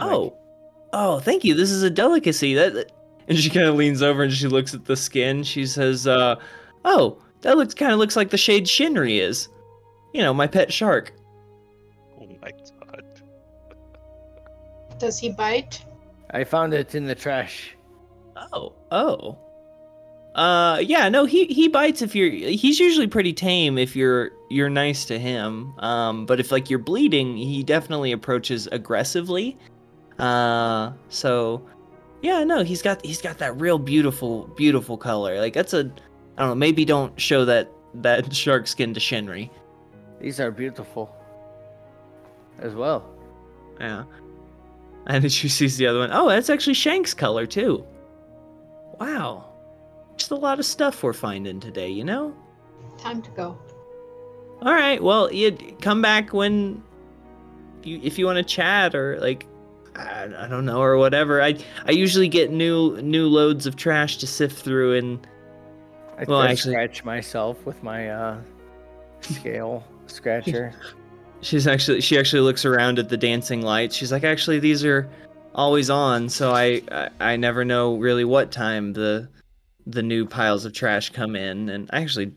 Oh, 0.00 0.36
oh, 0.92 1.20
thank 1.20 1.44
you. 1.44 1.54
This 1.54 1.70
is 1.70 1.84
a 1.84 1.90
delicacy. 1.90 2.54
That, 2.54 2.74
that- 2.74 2.92
and 3.28 3.38
she 3.38 3.48
kind 3.48 3.66
of 3.66 3.76
leans 3.76 4.02
over 4.02 4.24
and 4.24 4.32
she 4.32 4.48
looks 4.48 4.74
at 4.74 4.86
the 4.86 4.96
skin. 4.96 5.44
She 5.44 5.66
says, 5.66 6.06
uh, 6.06 6.34
"Oh, 6.84 7.18
that 7.42 7.56
looks 7.56 7.74
kind 7.74 7.92
of 7.92 7.98
looks 7.98 8.16
like 8.16 8.30
the 8.30 8.36
shade 8.38 8.64
Shinri 8.66 9.20
is. 9.20 9.48
You 10.12 10.22
know, 10.22 10.34
my 10.34 10.46
pet 10.46 10.72
shark." 10.72 11.12
Oh 12.20 12.26
my 12.42 12.50
god. 12.50 13.04
Does 14.98 15.18
he 15.18 15.30
bite? 15.30 15.84
I 16.30 16.44
found 16.44 16.74
it 16.74 16.94
in 16.94 17.06
the 17.06 17.14
trash. 17.14 17.74
Oh, 18.52 18.74
oh. 18.90 19.38
Uh, 20.34 20.78
yeah, 20.78 21.08
no, 21.08 21.24
he 21.24 21.46
he 21.46 21.68
bites 21.68 22.02
if 22.02 22.14
you're. 22.14 22.30
He's 22.30 22.78
usually 22.78 23.06
pretty 23.06 23.32
tame 23.32 23.76
if 23.78 23.96
you're 23.96 24.30
you're 24.50 24.70
nice 24.70 25.04
to 25.06 25.18
him. 25.18 25.74
Um, 25.78 26.26
but 26.26 26.38
if 26.38 26.52
like 26.52 26.70
you're 26.70 26.78
bleeding, 26.78 27.36
he 27.36 27.62
definitely 27.62 28.12
approaches 28.12 28.68
aggressively. 28.70 29.56
Uh, 30.18 30.92
so 31.08 31.66
yeah, 32.22 32.44
no, 32.44 32.62
he's 32.62 32.82
got 32.82 33.04
he's 33.04 33.20
got 33.22 33.38
that 33.38 33.60
real 33.60 33.78
beautiful 33.78 34.46
beautiful 34.56 34.96
color. 34.96 35.40
Like 35.40 35.54
that's 35.54 35.74
a, 35.74 35.90
I 36.36 36.42
don't 36.42 36.48
know. 36.50 36.54
Maybe 36.54 36.84
don't 36.84 37.18
show 37.20 37.44
that 37.44 37.70
that 37.94 38.32
shark 38.34 38.68
skin 38.68 38.94
to 38.94 39.00
Shinri. 39.00 39.50
These 40.20 40.40
are 40.40 40.50
beautiful. 40.50 41.14
As 42.60 42.74
well. 42.74 43.08
Yeah. 43.80 44.04
And 45.06 45.22
then 45.22 45.30
she 45.40 45.48
sees 45.48 45.76
the 45.76 45.86
other 45.86 46.00
one. 46.00 46.10
Oh, 46.12 46.28
that's 46.28 46.50
actually 46.50 46.74
Shank's 46.74 47.14
color 47.14 47.46
too. 47.46 47.84
Wow. 48.98 49.44
Just 50.16 50.30
a 50.32 50.36
lot 50.36 50.58
of 50.58 50.66
stuff 50.66 51.02
we're 51.02 51.12
finding 51.12 51.60
today, 51.60 51.88
you 51.88 52.02
know? 52.04 52.34
Time 52.98 53.22
to 53.22 53.30
go. 53.30 53.56
All 54.62 54.72
right. 54.74 55.00
Well, 55.00 55.32
you 55.32 55.52
come 55.80 56.02
back 56.02 56.32
when 56.32 56.82
you 57.84 58.00
if 58.02 58.18
you 58.18 58.26
want 58.26 58.38
to 58.38 58.42
chat 58.42 58.96
or 58.96 59.18
like 59.20 59.46
I, 59.94 60.24
I 60.36 60.48
don't 60.48 60.64
know 60.64 60.80
or 60.82 60.96
whatever. 60.96 61.40
I 61.40 61.56
I 61.86 61.92
usually 61.92 62.26
get 62.28 62.50
new 62.50 63.00
new 63.00 63.28
loads 63.28 63.66
of 63.66 63.76
trash 63.76 64.16
to 64.16 64.26
sift 64.26 64.60
through 64.64 64.96
and 64.96 65.24
I, 66.18 66.24
Well, 66.24 66.40
I 66.40 66.48
actually- 66.50 66.72
scratch 66.72 67.04
myself 67.04 67.64
with 67.64 67.80
my 67.84 68.10
uh, 68.10 68.38
scale 69.20 69.84
scratcher. 70.10 70.72
she's 71.40 71.66
actually 71.66 72.00
she 72.00 72.18
actually 72.18 72.40
looks 72.40 72.64
around 72.64 72.98
at 72.98 73.08
the 73.08 73.16
dancing 73.16 73.62
lights. 73.62 73.96
She's 73.96 74.12
like, 74.12 74.24
"Actually, 74.24 74.58
these 74.58 74.84
are 74.84 75.08
always 75.54 75.90
on, 75.90 76.28
so 76.28 76.52
I 76.52 76.82
I, 76.90 77.10
I 77.20 77.36
never 77.36 77.64
know 77.64 77.96
really 77.96 78.24
what 78.24 78.50
time 78.50 78.92
the 78.92 79.28
the 79.86 80.02
new 80.02 80.26
piles 80.26 80.64
of 80.64 80.72
trash 80.72 81.10
come 81.10 81.34
in 81.34 81.70
and 81.70 81.88
I 81.92 82.02
actually 82.02 82.32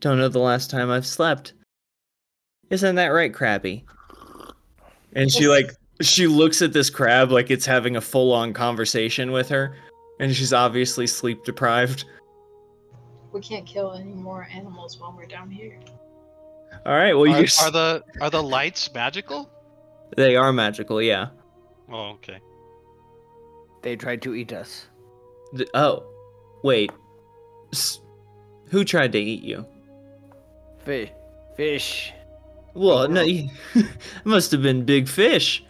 don't 0.00 0.18
know 0.18 0.28
the 0.28 0.40
last 0.40 0.70
time 0.70 0.90
I've 0.90 1.06
slept. 1.06 1.52
Isn't 2.70 2.96
that 2.96 3.08
right, 3.08 3.32
Krabby?" 3.32 3.84
And 5.14 5.30
she 5.30 5.48
like 5.48 5.72
she 6.00 6.26
looks 6.26 6.62
at 6.62 6.72
this 6.72 6.90
crab 6.90 7.30
like 7.30 7.50
it's 7.50 7.66
having 7.66 7.96
a 7.96 8.00
full-on 8.00 8.52
conversation 8.52 9.30
with 9.30 9.48
her 9.50 9.76
and 10.18 10.34
she's 10.34 10.52
obviously 10.52 11.06
sleep 11.06 11.44
deprived. 11.44 12.04
We 13.32 13.40
can't 13.40 13.66
kill 13.66 13.92
any 13.92 14.12
more 14.12 14.48
animals 14.52 14.98
while 14.98 15.14
we're 15.16 15.26
down 15.26 15.50
here. 15.50 15.80
All 16.84 16.94
right, 16.94 17.14
well 17.14 17.32
Are, 17.32 17.40
you 17.40 17.46
are 17.60 17.70
the 17.70 18.02
are 18.20 18.30
the 18.30 18.42
lights 18.42 18.92
magical? 18.92 19.48
they 20.16 20.36
are 20.36 20.52
magical, 20.52 21.00
yeah. 21.00 21.28
Oh, 21.90 22.10
okay. 22.12 22.38
They 23.82 23.96
tried 23.96 24.22
to 24.22 24.34
eat 24.34 24.52
us. 24.52 24.86
Th- 25.56 25.68
oh, 25.74 26.04
wait. 26.62 26.90
S- 27.72 28.00
who 28.68 28.84
tried 28.84 29.12
to 29.12 29.18
eat 29.18 29.42
you? 29.42 29.64
Fish. 30.84 31.10
Fish. 31.56 32.12
Well, 32.74 33.08
no, 33.08 33.22
you, 33.22 33.48
it 33.74 33.86
must 34.24 34.50
have 34.52 34.62
been 34.62 34.84
big 34.84 35.08
fish. 35.08 35.64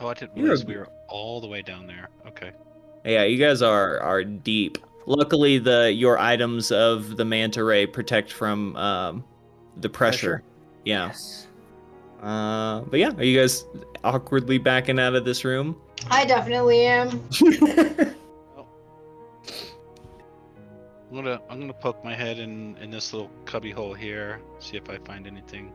Oh, 0.00 0.08
I 0.08 0.14
didn't 0.14 0.36
You're 0.36 0.46
realize 0.46 0.64
we 0.64 0.76
were 0.76 0.88
all 1.08 1.40
the 1.40 1.46
way 1.46 1.62
down 1.62 1.86
there. 1.86 2.08
Okay. 2.28 2.50
Yeah, 3.04 3.24
you 3.24 3.38
guys 3.38 3.62
are 3.62 3.98
are 4.00 4.24
deep. 4.24 4.78
Luckily, 5.06 5.58
the 5.58 5.92
your 5.92 6.18
items 6.18 6.72
of 6.72 7.16
the 7.16 7.24
manta 7.24 7.62
ray 7.62 7.86
protect 7.86 8.32
from 8.32 8.74
um, 8.76 9.24
the 9.78 9.88
pressure. 9.88 10.42
Yeah. 10.84 11.08
Yes. 11.08 11.48
Uh, 12.22 12.80
but 12.82 13.00
yeah, 13.00 13.12
are 13.16 13.24
you 13.24 13.38
guys 13.38 13.66
awkwardly 14.02 14.58
backing 14.58 14.98
out 14.98 15.14
of 15.14 15.24
this 15.24 15.44
room? 15.44 15.76
I 16.10 16.24
definitely 16.24 16.86
am. 16.86 17.22
I'm 21.10 21.22
gonna 21.22 21.40
I'm 21.48 21.60
gonna 21.60 21.72
poke 21.72 22.04
my 22.04 22.14
head 22.14 22.40
in 22.40 22.76
in 22.78 22.90
this 22.90 23.12
little 23.12 23.30
cubby 23.44 23.70
hole 23.70 23.94
here, 23.94 24.40
see 24.58 24.76
if 24.76 24.90
I 24.90 24.98
find 24.98 25.28
anything. 25.28 25.72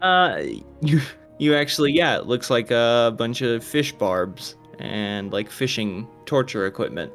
Uh, 0.00 0.42
you 0.80 1.00
you 1.38 1.54
actually 1.54 1.92
yeah, 1.92 2.16
it 2.16 2.26
looks 2.26 2.48
like 2.48 2.70
a 2.70 3.14
bunch 3.16 3.42
of 3.42 3.62
fish 3.62 3.92
barbs 3.92 4.56
and 4.78 5.32
like 5.32 5.50
fishing 5.50 6.08
torture 6.24 6.66
equipment. 6.66 7.12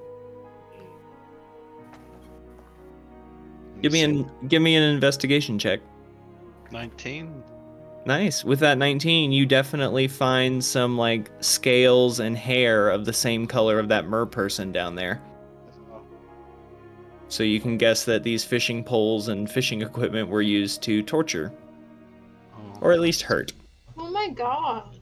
Give 3.82 3.92
me 3.92 4.02
an 4.04 4.30
give 4.48 4.62
me 4.62 4.76
an 4.76 4.84
investigation 4.84 5.58
check. 5.60 5.80
19. 6.72 7.44
Nice. 8.06 8.44
With 8.44 8.60
that 8.60 8.78
19, 8.78 9.32
you 9.32 9.46
definitely 9.46 10.08
find 10.08 10.63
some 10.63 10.98
like 10.98 11.30
scales 11.42 12.20
and 12.20 12.38
hair 12.38 12.90
of 12.90 13.06
the 13.06 13.13
same 13.13 13.46
color 13.48 13.80
of 13.80 13.88
that 13.90 14.08
mer 14.08 14.26
person 14.26 14.72
down 14.72 14.96
there. 14.96 15.22
So 17.30 17.44
you 17.44 17.60
can 17.60 17.78
guess 17.78 18.06
that 18.06 18.24
these 18.24 18.44
fishing 18.46 18.84
poles 18.84 19.28
and 19.28 19.50
fishing 19.52 19.82
equipment 19.82 20.30
were 20.30 20.42
used 20.42 20.82
to 20.84 21.04
torture 21.04 21.52
Oh, 22.56 22.80
or 22.82 22.94
at 22.94 23.00
least 23.02 23.22
hurt. 23.22 23.52
Oh 23.98 24.10
my 24.10 24.30
god. 24.30 24.96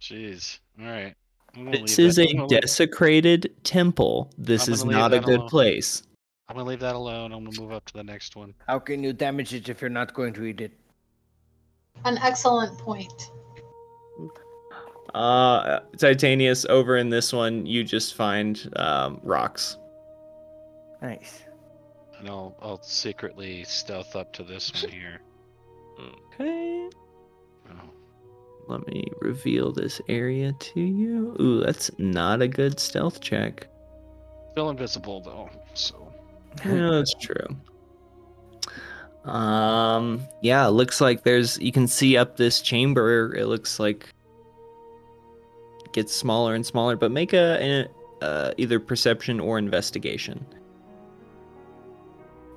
Jeez. 0.00 0.58
All 0.80 0.86
right. 0.86 1.14
This 1.54 1.98
is 1.98 2.16
that- 2.16 2.22
a 2.26 2.30
I'm 2.30 2.36
gonna 2.36 2.48
leave- 2.48 2.60
desecrated 2.62 3.52
temple. 3.64 4.30
This 4.38 4.68
is 4.68 4.84
not 4.84 5.12
a 5.12 5.20
good 5.20 5.40
alone. 5.40 5.48
place. 5.50 6.02
I'm 6.50 6.56
gonna 6.56 6.68
leave 6.68 6.80
that 6.80 6.96
alone. 6.96 7.32
I'm 7.32 7.44
gonna 7.44 7.60
move 7.60 7.70
up 7.70 7.84
to 7.86 7.92
the 7.92 8.02
next 8.02 8.34
one. 8.34 8.52
How 8.66 8.80
can 8.80 9.04
you 9.04 9.12
damage 9.12 9.54
it 9.54 9.68
if 9.68 9.80
you're 9.80 9.88
not 9.88 10.14
going 10.14 10.32
to 10.32 10.44
eat 10.44 10.60
it? 10.60 10.72
An 12.04 12.18
excellent 12.18 12.76
point. 12.76 13.30
Uh, 15.14 15.78
Titanius, 15.96 16.66
over 16.68 16.96
in 16.96 17.08
this 17.08 17.32
one, 17.32 17.66
you 17.66 17.84
just 17.84 18.14
find 18.16 18.68
um, 18.74 19.20
rocks. 19.22 19.76
Nice. 21.00 21.42
And 22.18 22.28
I'll 22.28 22.56
I'll 22.60 22.82
secretly 22.82 23.62
stealth 23.62 24.16
up 24.16 24.32
to 24.32 24.42
this 24.42 24.72
one 24.82 24.90
here. 24.90 25.20
Okay. 26.34 26.90
Oh. 27.70 27.90
Let 28.66 28.88
me 28.88 29.04
reveal 29.20 29.70
this 29.70 30.00
area 30.08 30.52
to 30.58 30.80
you. 30.80 31.36
Ooh, 31.40 31.62
that's 31.64 31.92
not 31.98 32.42
a 32.42 32.48
good 32.48 32.80
stealth 32.80 33.20
check. 33.20 33.68
Still 34.50 34.70
invisible 34.70 35.20
though, 35.20 35.48
so 35.74 36.09
Yeah, 36.64 36.88
that's 36.92 37.14
true. 37.14 37.56
Um, 39.24 40.26
yeah, 40.40 40.66
it 40.66 40.70
looks 40.70 41.00
like 41.00 41.24
there's 41.24 41.58
you 41.58 41.72
can 41.72 41.86
see 41.86 42.16
up 42.16 42.36
this 42.36 42.60
chamber. 42.60 43.34
It 43.34 43.46
looks 43.46 43.78
like 43.78 44.06
it 45.84 45.92
gets 45.92 46.14
smaller 46.14 46.54
and 46.54 46.64
smaller, 46.64 46.96
but 46.96 47.10
make 47.10 47.32
a, 47.32 47.86
a 48.22 48.24
uh, 48.24 48.52
either 48.56 48.80
perception 48.80 49.40
or 49.40 49.58
investigation. 49.58 50.44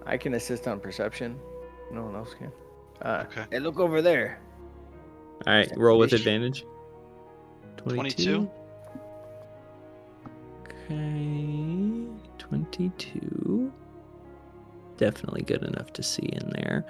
I 0.05 0.17
can 0.17 0.33
assist 0.35 0.67
on 0.67 0.79
perception. 0.79 1.39
No 1.91 2.03
one 2.03 2.15
else 2.15 2.33
can. 2.33 2.51
Uh, 3.01 3.25
okay. 3.27 3.45
hey, 3.51 3.59
look 3.59 3.79
over 3.79 4.01
there. 4.01 4.39
All 5.45 5.53
right, 5.53 5.71
roll 5.75 5.97
with 5.99 6.11
Fish. 6.11 6.21
advantage. 6.21 6.65
22. 7.77 8.49
Okay, 10.61 12.07
22. 12.37 13.73
Definitely 14.97 15.41
good 15.43 15.63
enough 15.63 15.91
to 15.93 16.03
see 16.03 16.23
in 16.31 16.49
there. 16.51 16.85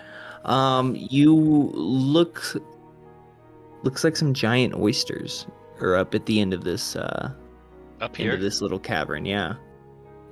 Um, 0.45 0.95
you 0.97 1.33
look 1.35 2.43
looks 3.83 4.03
like 4.03 4.15
some 4.15 4.33
giant 4.33 4.75
oysters 4.75 5.45
are 5.81 5.95
up 5.95 6.13
at 6.15 6.25
the 6.25 6.39
end 6.39 6.53
of 6.53 6.63
this 6.63 6.95
uh 6.95 7.31
Up 8.01 8.11
end 8.11 8.17
here. 8.17 8.33
of 8.33 8.41
this 8.41 8.61
little 8.61 8.79
cavern. 8.79 9.25
Yeah, 9.25 9.53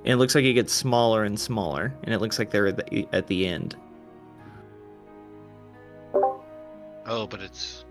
and 0.03 0.07
it 0.13 0.17
looks 0.17 0.35
like 0.35 0.43
it 0.45 0.53
gets 0.53 0.73
smaller 0.73 1.23
and 1.23 1.39
smaller, 1.39 1.93
and 2.03 2.13
it 2.13 2.19
looks 2.19 2.37
like 2.39 2.51
they're 2.51 2.67
at 2.67 2.77
the, 2.89 3.07
at 3.13 3.27
the 3.27 3.47
end. 3.47 3.75
Oh, 7.05 7.27
but 7.27 7.41
it's 7.41 7.83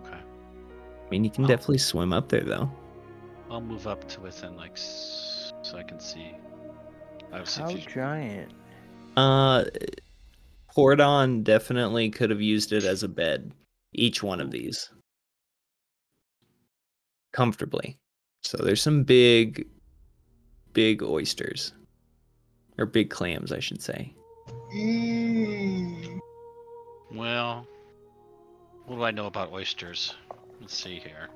okay. 0.00 0.16
I 0.16 1.10
mean, 1.10 1.24
you 1.24 1.30
can 1.30 1.44
Oh. 1.44 1.48
definitely 1.48 1.78
swim 1.78 2.12
up 2.12 2.28
there 2.28 2.42
though. 2.44 2.70
I'll 3.50 3.60
move 3.60 3.86
up 3.86 4.06
to 4.08 4.20
within 4.20 4.56
like 4.56 4.76
so 4.76 5.76
I 5.76 5.82
can 5.82 6.00
see. 6.00 6.34
I 7.32 7.38
have 7.38 7.48
How 7.54 7.68
fusion. 7.68 7.92
giant? 7.92 8.52
Uh, 9.16 9.64
Hordon 10.68 11.42
definitely 11.42 12.10
could 12.10 12.30
have 12.30 12.40
used 12.40 12.72
it 12.72 12.84
as 12.84 13.02
a 13.02 13.08
bed. 13.08 13.52
Each 13.92 14.22
one 14.22 14.40
of 14.40 14.50
these. 14.50 14.90
Comfortably. 17.32 17.96
So 18.42 18.58
there's 18.58 18.82
some 18.82 19.04
big, 19.04 19.66
big 20.72 21.02
oysters. 21.02 21.72
Or 22.76 22.86
big 22.86 23.08
clams, 23.08 23.52
I 23.52 23.60
should 23.60 23.80
say. 23.80 24.12
Mm. 24.74 26.18
Well, 27.12 27.66
what 28.86 28.96
do 28.96 29.02
I 29.04 29.12
know 29.12 29.26
about 29.26 29.52
oysters? 29.52 30.14
Let's 30.60 30.76
see 30.76 30.98
here. 30.98 31.28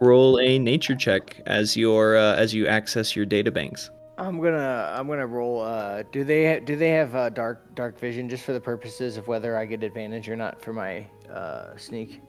roll 0.00 0.38
a 0.38 0.58
nature 0.58 0.94
check 0.94 1.40
as 1.46 1.76
your 1.76 2.16
uh, 2.16 2.34
as 2.34 2.52
you 2.52 2.66
access 2.66 3.16
your 3.16 3.24
data 3.24 3.50
banks. 3.50 3.90
I'm 4.18 4.40
gonna 4.40 4.94
I'm 4.96 5.06
gonna 5.08 5.26
roll. 5.26 5.60
Uh, 5.60 6.02
do 6.10 6.24
they 6.24 6.60
do 6.60 6.76
they 6.76 6.90
have 6.90 7.14
uh, 7.14 7.28
dark 7.28 7.74
dark 7.74 7.98
vision 7.98 8.28
just 8.28 8.44
for 8.44 8.52
the 8.52 8.60
purposes 8.60 9.16
of 9.16 9.28
whether 9.28 9.58
I 9.58 9.66
get 9.66 9.82
advantage 9.82 10.28
or 10.28 10.36
not 10.36 10.60
for 10.62 10.72
my 10.72 11.06
uh, 11.30 11.76
sneak? 11.76 12.22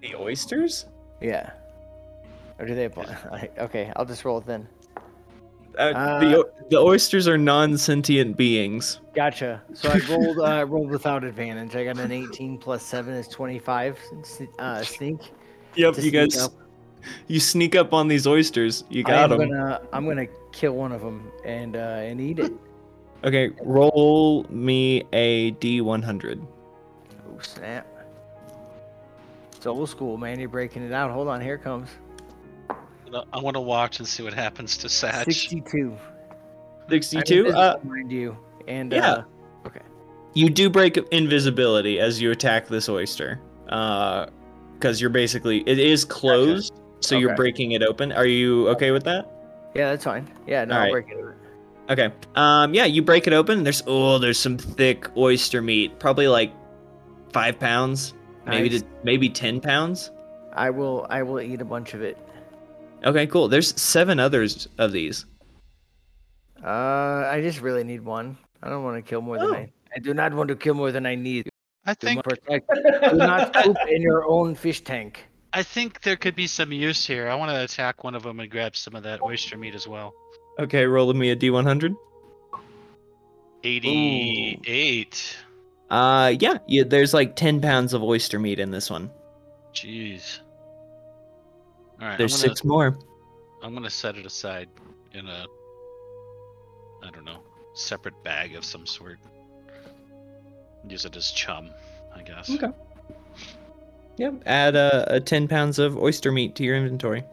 The 0.00 0.14
oysters? 0.14 0.86
Yeah. 1.20 1.50
Or 2.58 2.66
do 2.66 2.74
they 2.74 2.82
have? 2.82 3.48
okay, 3.58 3.92
I'll 3.96 4.06
just 4.06 4.24
roll 4.24 4.38
it 4.38 4.46
then. 4.46 4.66
Uh, 5.78 6.20
the 6.20 6.50
the 6.70 6.78
oysters 6.78 7.28
are 7.28 7.38
non-sentient 7.38 8.36
beings. 8.36 9.00
Gotcha. 9.14 9.62
So 9.74 9.90
I 9.90 9.98
rolled 10.08 10.38
uh, 10.38 10.66
rolled 10.66 10.90
without 10.90 11.24
advantage. 11.24 11.76
I 11.76 11.84
got 11.84 11.98
an 11.98 12.12
18 12.12 12.58
plus 12.58 12.82
seven 12.82 13.14
is 13.14 13.28
25 13.28 13.98
uh, 14.58 14.82
sneak. 14.82 15.18
Yep, 15.74 15.96
you 15.96 16.02
sneak 16.02 16.12
guys, 16.12 16.38
up. 16.38 16.52
You 17.26 17.40
sneak 17.40 17.74
up 17.74 17.92
on 17.92 18.08
these 18.08 18.26
oysters. 18.26 18.84
You 18.88 19.02
got 19.04 19.32
I'm 19.32 19.38
them. 19.38 19.50
gonna 19.50 19.80
I'm 19.92 20.06
gonna 20.06 20.26
kill 20.52 20.74
one 20.74 20.92
of 20.92 21.00
them 21.00 21.30
and 21.44 21.76
uh, 21.76 21.78
and 21.78 22.20
eat 22.20 22.38
it. 22.38 22.52
Okay, 23.24 23.50
roll 23.62 24.44
me 24.50 25.04
a 25.12 25.52
d100. 25.52 26.44
Oh 27.28 27.38
snap! 27.40 27.86
It's 29.56 29.66
old 29.66 29.88
school, 29.88 30.16
man. 30.16 30.40
You're 30.40 30.48
breaking 30.48 30.82
it 30.82 30.92
out. 30.92 31.10
Hold 31.10 31.28
on, 31.28 31.40
here 31.40 31.54
it 31.54 31.62
comes. 31.62 31.88
I 33.32 33.38
want 33.38 33.54
to 33.56 33.60
watch 33.60 33.98
and 33.98 34.08
see 34.08 34.22
what 34.22 34.32
happens 34.32 34.76
to 34.78 34.86
Satch. 34.88 35.24
62. 35.26 35.96
62. 36.88 37.48
I'm 37.48 37.54
Uh, 37.54 37.74
mind 37.84 38.10
you. 38.10 38.36
And 38.66 38.90
yeah. 38.90 39.10
uh, 39.12 39.24
okay. 39.66 39.80
you 40.32 40.48
do 40.48 40.70
break 40.70 40.96
invisibility 40.96 42.00
as 42.00 42.20
you 42.22 42.30
attack 42.30 42.68
this 42.68 42.88
oyster. 42.88 43.38
Uh, 43.68 44.26
because 44.74 45.00
you're 45.00 45.10
basically 45.10 45.60
it 45.66 45.78
is 45.78 46.04
closed, 46.04 46.72
so 47.02 47.16
you're 47.18 47.34
breaking 47.36 47.72
it 47.72 47.82
open. 47.82 48.12
Are 48.12 48.26
you 48.26 48.68
okay 48.70 48.90
with 48.90 49.04
that? 49.04 49.28
yeah, 49.74 49.90
that's 49.90 50.04
fine. 50.04 50.30
Yeah, 50.46 50.64
no, 50.64 50.74
All 50.76 50.82
I'll 50.82 50.90
break 50.90 51.08
it. 51.08 51.16
over. 51.16 51.36
Okay. 51.90 52.12
Um, 52.36 52.74
yeah, 52.74 52.84
you 52.84 53.02
break 53.02 53.26
it 53.26 53.32
open. 53.32 53.64
There's 53.64 53.82
oh, 53.86 54.18
there's 54.18 54.38
some 54.38 54.56
thick 54.56 55.08
oyster 55.16 55.60
meat, 55.60 55.98
probably 55.98 56.28
like 56.28 56.52
five 57.32 57.58
pounds, 57.58 58.14
maybe 58.46 58.68
to 58.70 58.84
maybe 59.02 59.28
ten 59.28 59.60
pounds. 59.60 60.10
I 60.54 60.70
will 60.70 61.06
I 61.10 61.22
will 61.22 61.40
eat 61.40 61.60
a 61.60 61.64
bunch 61.64 61.94
of 61.94 62.02
it. 62.02 62.16
Okay, 63.04 63.26
cool. 63.26 63.48
There's 63.48 63.78
seven 63.80 64.20
others 64.20 64.68
of 64.78 64.92
these. 64.92 65.26
Uh, 66.64 67.26
I 67.28 67.40
just 67.42 67.60
really 67.60 67.82
need 67.84 68.04
one. 68.04 68.38
I 68.62 68.68
don't 68.68 68.84
want 68.84 68.96
to 68.96 69.02
kill 69.02 69.20
more 69.20 69.38
than 69.38 69.48
Oh. 69.48 69.54
I. 69.54 69.72
I 69.94 69.98
do 69.98 70.14
not 70.14 70.32
want 70.32 70.48
to 70.48 70.56
kill 70.56 70.74
more 70.74 70.92
than 70.92 71.04
I 71.04 71.14
need. 71.16 71.48
I 71.84 71.94
Do, 71.94 72.06
think 72.06 72.16
not 72.16 72.24
protect, 72.24 72.70
do 73.10 73.16
not 73.16 73.52
poop 73.52 73.76
in 73.90 74.00
your 74.00 74.24
own 74.24 74.54
fish 74.54 74.82
tank. 74.82 75.26
I 75.52 75.62
think 75.62 76.00
there 76.02 76.16
could 76.16 76.34
be 76.34 76.46
some 76.46 76.72
use 76.72 77.06
here. 77.06 77.28
I 77.28 77.34
want 77.34 77.50
to 77.50 77.62
attack 77.62 78.04
one 78.04 78.14
of 78.14 78.22
them 78.22 78.40
and 78.40 78.50
grab 78.50 78.74
some 78.74 78.94
of 78.94 79.02
that 79.02 79.22
oyster 79.22 79.58
meat 79.58 79.74
as 79.74 79.86
well. 79.86 80.14
Okay, 80.58 80.84
roll 80.84 81.12
me 81.12 81.30
a 81.30 81.36
d100. 81.36 81.94
88. 83.64 85.36
Uh, 85.90 86.34
yeah, 86.40 86.58
yeah. 86.66 86.82
There's 86.86 87.14
like 87.14 87.36
ten 87.36 87.60
pounds 87.60 87.92
of 87.92 88.02
oyster 88.02 88.38
meat 88.38 88.58
in 88.58 88.70
this 88.70 88.90
one. 88.90 89.10
Jeez. 89.74 90.40
All 92.00 92.08
right. 92.08 92.18
There's 92.18 92.32
gonna, 92.32 92.54
six 92.54 92.64
more. 92.64 92.98
I'm 93.62 93.74
gonna 93.74 93.90
set 93.90 94.16
it 94.16 94.26
aside 94.26 94.68
in 95.12 95.28
a, 95.28 95.46
I 97.04 97.10
don't 97.10 97.24
know, 97.24 97.40
separate 97.74 98.22
bag 98.24 98.54
of 98.54 98.64
some 98.64 98.86
sort. 98.86 99.18
Use 100.88 101.04
it 101.04 101.14
as 101.14 101.30
chum, 101.30 101.70
I 102.14 102.22
guess. 102.22 102.50
Okay. 102.50 102.72
Yeah, 104.22 104.30
add 104.46 104.76
uh, 104.76 105.04
a 105.08 105.18
ten 105.18 105.48
pounds 105.48 105.80
of 105.80 105.98
oyster 105.98 106.30
meat 106.30 106.54
to 106.54 106.62
your 106.62 106.76
inventory. 106.76 107.24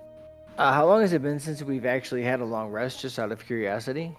Uh, 0.58 0.74
how 0.74 0.88
long 0.88 1.02
has 1.02 1.14
it 1.14 1.22
been 1.22 1.40
since 1.40 1.62
we've 1.62 1.86
actually 1.86 2.24
had 2.24 2.40
a 2.40 2.46
long 2.46 2.72
rest? 2.72 3.00
Just 3.00 3.20
out 3.20 3.32
of 3.32 3.46
curiosity. 3.46 4.12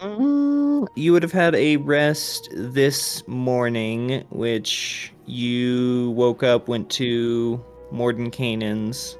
Mm, 0.00 0.86
you 0.96 1.14
would 1.14 1.22
have 1.22 1.32
had 1.32 1.54
a 1.54 1.78
rest 1.78 2.50
this 2.52 3.26
morning, 3.26 4.22
which 4.28 5.14
you 5.24 6.10
woke 6.10 6.42
up, 6.42 6.68
went 6.68 6.90
to 6.90 7.64
Mordenkainen's. 7.90 9.16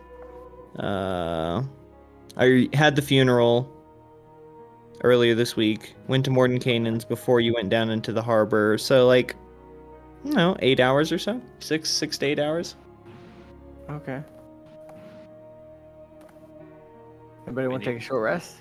Uh, 0.78 1.62
I 2.36 2.68
had 2.74 2.96
the 2.96 3.03
funeral 3.03 3.66
earlier 5.05 5.34
this 5.34 5.57
week. 5.57 5.94
Went 6.07 6.26
to 6.26 6.30
Mordenkainen's 6.30 7.07
before 7.07 7.40
you 7.40 7.55
went 7.55 7.70
down 7.70 7.88
into 7.88 8.12
the 8.12 8.20
harbor. 8.20 8.76
So 8.76 9.07
like, 9.07 9.36
you 10.22 10.34
know, 10.34 10.55
eight 10.59 10.80
hours 10.80 11.11
or 11.11 11.18
so, 11.18 11.40
six, 11.61 11.88
six 11.88 12.18
to 12.18 12.26
eight 12.26 12.38
hours. 12.38 12.76
Okay. 13.91 14.22
Anybody 17.47 17.68
want 17.68 17.82
to 17.82 17.91
take 17.91 17.99
a 18.01 18.05
short 18.05 18.22
rest? 18.22 18.57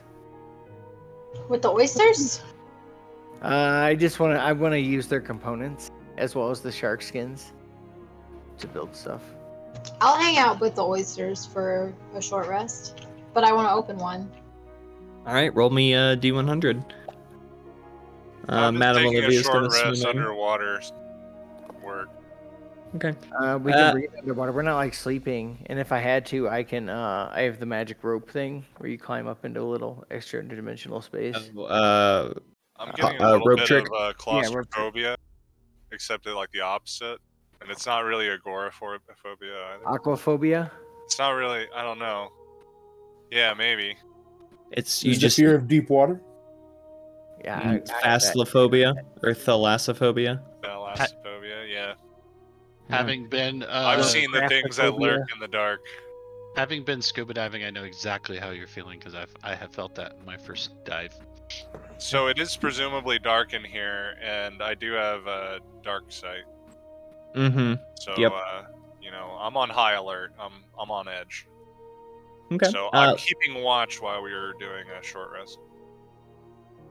With 1.48 1.62
the 1.62 1.70
oysters? 1.70 2.42
Uh, 3.44 3.48
I 3.48 3.96
just 3.96 4.20
want 4.20 4.34
to. 4.34 4.42
I 4.42 4.52
want 4.52 4.74
to 4.74 4.80
use 4.80 5.08
their 5.08 5.22
components 5.22 5.92
as 6.18 6.36
well 6.36 6.50
as 6.50 6.62
the 6.62 6.72
shark 6.72 7.02
skins 7.02 7.54
to 8.58 8.68
build 8.68 8.96
stuff. 8.96 9.22
I'll 10.02 10.18
hang 10.18 10.38
out 10.38 10.60
with 10.60 10.76
the 10.76 10.84
oysters 10.84 11.46
for 11.46 11.94
a 12.16 12.22
short 12.22 12.48
rest, 12.48 13.06
but 13.34 13.44
I 13.44 13.54
want 13.54 13.68
to 13.68 13.74
open 13.74 13.98
one. 13.98 14.30
All 15.28 15.34
right, 15.34 15.54
roll 15.56 15.70
me 15.70 15.94
a 15.94 16.18
d100. 16.18 16.82
Uh, 16.82 16.84
I'm 18.48 18.74
just 18.74 18.80
Madam 18.80 19.04
taking 19.04 19.18
a 19.18 19.20
Olivia's 19.20 19.44
short 19.44 19.54
gonna 19.54 19.70
rest 19.70 20.02
swim 20.02 20.12
in. 20.12 20.18
underwater. 20.18 20.82
Work. 22.94 23.06
Okay. 23.06 23.18
Uh, 23.40 23.58
we 23.58 23.72
can 23.72 23.82
Uh, 23.82 23.92
breathe 23.94 24.10
underwater. 24.18 24.52
We're 24.52 24.62
not 24.64 24.76
like 24.76 24.94
sleeping, 24.94 25.66
and 25.68 25.80
if 25.80 25.92
I 25.92 26.00
had 26.00 26.26
to, 26.28 26.50
I 26.50 26.64
can. 26.64 26.90
Uh, 26.90 27.32
I 27.34 27.42
have 27.44 27.60
the 27.60 27.66
magic 27.66 28.04
rope 28.04 28.30
thing 28.30 28.66
where 28.78 28.90
you 28.90 28.98
climb 28.98 29.28
up 29.28 29.46
into 29.46 29.62
a 29.62 29.64
little 29.64 30.04
extra 30.12 30.42
interdimensional 30.44 31.04
space. 31.04 31.36
Uh, 31.58 32.34
I'm 32.78 32.90
Uh, 32.90 32.92
getting 32.94 33.22
a 33.22 33.24
uh, 33.24 33.32
little 33.34 33.48
rope 33.48 33.58
bit 33.60 33.68
trick? 33.68 33.86
of 33.88 33.92
uh, 33.94 33.96
rope 33.96 34.08
trick. 34.08 34.18
claustrophobia, 34.18 35.16
except 35.92 36.26
at 36.28 36.36
like 36.36 36.52
the 36.52 36.62
opposite. 36.62 37.20
And 37.62 37.70
it's 37.70 37.86
not 37.86 38.06
really 38.06 38.30
agoraphobia 38.30 39.02
either. 39.74 39.84
Aquaphobia. 39.86 40.72
It's 41.06 41.20
not 41.20 41.32
really. 41.32 41.66
I 41.76 41.84
don't 41.84 42.00
know. 42.00 42.30
Yeah, 43.32 43.54
maybe. 43.54 43.98
it's 44.72 45.04
you 45.04 45.12
Is 45.12 45.18
the 45.18 45.22
just 45.22 45.36
fear 45.36 45.56
of 45.56 45.68
deep 45.68 45.90
water? 45.90 46.22
Yeah. 47.44 47.60
Mm, 47.62 47.66
I- 47.68 48.10
I- 48.12 48.14
I- 48.14 48.18
Phaslophobia 48.18 48.96
or 49.24 49.32
thalassophobia. 49.34 50.42
Thalassophobia. 50.62 51.08
Yeah. 52.90 52.98
Having 52.98 53.28
been, 53.30 53.64
uh, 53.64 53.68
I've 53.70 54.06
seen 54.06 54.32
the 54.32 54.48
things 54.48 54.78
that 54.78 54.96
lurk 54.96 55.28
in 55.34 55.40
the 55.40 55.48
dark. 55.48 55.82
having 56.56 56.84
been 56.84 57.02
scuba 57.02 57.34
diving, 57.34 57.64
I 57.64 57.70
know 57.70 57.84
exactly 57.84 58.38
how 58.38 58.50
you're 58.50 58.68
feeling 58.68 58.98
because 59.00 59.14
I've 59.16 59.34
I 59.44 59.56
have 59.56 59.72
felt 59.74 59.96
that 59.96 60.16
in 60.20 60.26
my 60.26 60.38
first 60.38 60.72
dive. 60.86 61.14
So 61.98 62.28
it 62.28 62.40
is 62.40 62.56
presumably 62.58 63.20
dark 63.20 63.54
in 63.54 63.64
here, 63.64 64.16
and 64.22 64.62
I 64.62 64.74
do 64.76 64.94
have 64.94 65.26
a 65.28 65.60
dark 65.84 66.12
sight. 66.12 66.44
Mm-hmm. 67.36 67.74
So 68.00 68.14
Yep. 68.18 68.32
uh, 68.34 68.64
you 69.02 69.12
know, 69.12 69.38
I'm 69.40 69.56
on 69.56 69.70
high 69.70 69.94
alert. 69.94 70.34
I'm 70.40 70.54
I'm 70.80 70.90
on 70.92 71.08
edge. 71.08 71.48
Okay. 72.52 72.70
So 72.72 72.88
uh, 72.88 72.90
I'm 72.94 73.18
keeping 73.18 73.62
watch 73.62 74.02
while 74.02 74.24
we 74.24 74.32
are 74.32 74.54
doing 74.60 74.86
a 75.00 75.04
short 75.04 75.32
rest. 75.32 75.60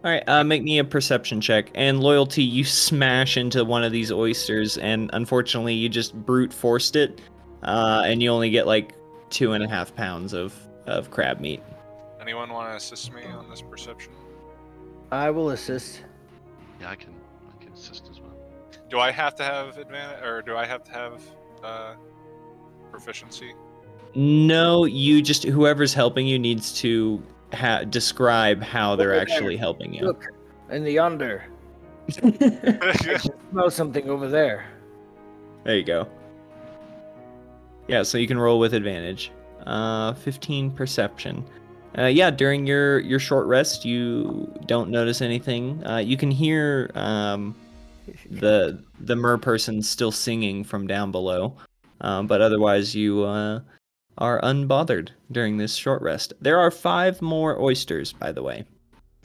All 0.05 0.11
right. 0.11 0.22
Uh, 0.28 0.44
make 0.44 0.62
me 0.62 0.78
a 0.78 0.84
perception 0.84 1.40
check. 1.40 1.70
And 1.74 2.01
loyalty, 2.01 2.42
you 2.42 2.64
smash 2.64 3.36
into 3.36 3.64
one 3.64 3.82
of 3.82 3.92
these 3.92 4.12
oysters, 4.12 4.78
and 4.78 5.11
unfortunately, 5.12 5.74
you 5.74 5.88
just 5.88 6.14
brute 6.14 6.53
forced 6.53 6.94
it, 6.96 7.20
uh, 7.64 8.03
and 8.07 8.22
you 8.22 8.30
only 8.30 8.51
get 8.51 8.66
like 8.66 8.94
two 9.30 9.53
and 9.53 9.64
a 9.64 9.68
half 9.68 9.94
pounds 9.94 10.32
of 10.32 10.55
of 10.86 11.11
crab 11.11 11.40
meat. 11.40 11.62
Anyone 12.20 12.53
want 12.53 12.70
to 12.70 12.76
assist 12.76 13.12
me 13.12 13.24
on 13.24 13.51
this 13.51 13.61
perception? 13.61 14.12
I 15.11 15.30
will 15.30 15.51
assist. 15.51 16.05
Yeah, 16.80 16.90
I 16.90 16.94
can 16.94 17.14
I 17.53 17.62
can 17.62 17.72
assist 17.72 18.09
as 18.11 18.20
well. 18.20 18.36
Do 18.88 19.01
I 19.01 19.11
have 19.11 19.34
to 19.36 19.44
have 19.44 19.78
advantage, 19.78 20.22
or 20.22 20.42
do 20.42 20.57
I 20.57 20.64
have 20.64 20.84
to 20.84 20.92
have 20.92 21.22
uh, 21.62 21.94
proficiency? 22.90 23.53
No, 24.14 24.84
you 24.84 25.22
just 25.22 25.44
whoever's 25.44 25.92
helping 25.92 26.26
you 26.26 26.38
needs 26.38 26.72
to 26.80 27.22
ha- 27.53 27.84
describe 27.84 28.62
how 28.62 28.96
they're 28.96 29.12
Over 29.12 29.20
actually 29.20 29.55
there. 29.57 29.59
helping 29.61 29.94
you. 29.94 30.05
Look, 30.05 30.24
in 30.70 30.84
the 30.84 30.92
yonder, 30.92 31.44
I 32.22 33.18
smell 33.51 33.70
something 33.70 34.09
over 34.09 34.28
there. 34.28 34.66
There 35.64 35.76
you 35.76 35.84
go. 35.84 36.09
Yeah, 37.88 38.03
so 38.03 38.18
you 38.18 38.26
can 38.26 38.38
roll 38.38 38.59
with 38.59 38.74
advantage. 38.74 39.32
Uh, 39.66 40.14
15 40.14 40.70
perception. 40.70 41.44
Uh, 41.96 42.05
yeah, 42.05 42.30
during 42.30 42.66
your 42.66 43.01
your 43.01 43.18
short 43.18 43.46
rest, 43.46 43.84
you 43.84 44.53
don't 44.66 44.90
notice 44.90 45.20
anything. 45.22 45.84
Uh, 45.86 45.96
you 45.96 46.16
can 46.16 46.30
hear 46.30 46.90
um, 46.94 47.55
the 48.30 48.82
the 49.01 49.16
mer 49.16 49.38
person 49.38 49.82
still 49.82 50.12
singing 50.12 50.64
from 50.64 50.86
down 50.86 51.11
below, 51.11 51.57
um, 52.03 52.26
but 52.26 52.40
otherwise 52.40 52.94
you 52.94 53.24
uh, 53.24 53.61
are 54.18 54.40
unbothered 54.42 55.10
during 55.32 55.56
this 55.56 55.74
short 55.74 56.02
rest. 56.02 56.32
There 56.40 56.58
are 56.58 56.70
five 56.70 57.22
more 57.22 57.60
oysters, 57.60 58.12
by 58.12 58.32
the 58.32 58.42
way. 58.42 58.64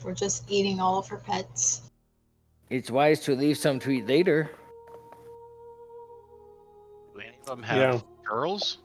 We're 0.02 0.14
just 0.14 0.50
eating 0.50 0.80
all 0.80 0.98
of 0.98 1.08
her 1.08 1.16
pets. 1.18 1.90
It's 2.70 2.90
wise 2.90 3.20
to 3.20 3.34
leave 3.34 3.58
some 3.58 3.78
to 3.80 3.90
eat 3.90 4.06
later. 4.06 4.50
Do 7.14 7.20
any 7.20 7.36
of 7.40 7.46
them 7.46 7.62
have 7.62 7.78
Yeah. 7.94 8.00
girls? 8.24 8.78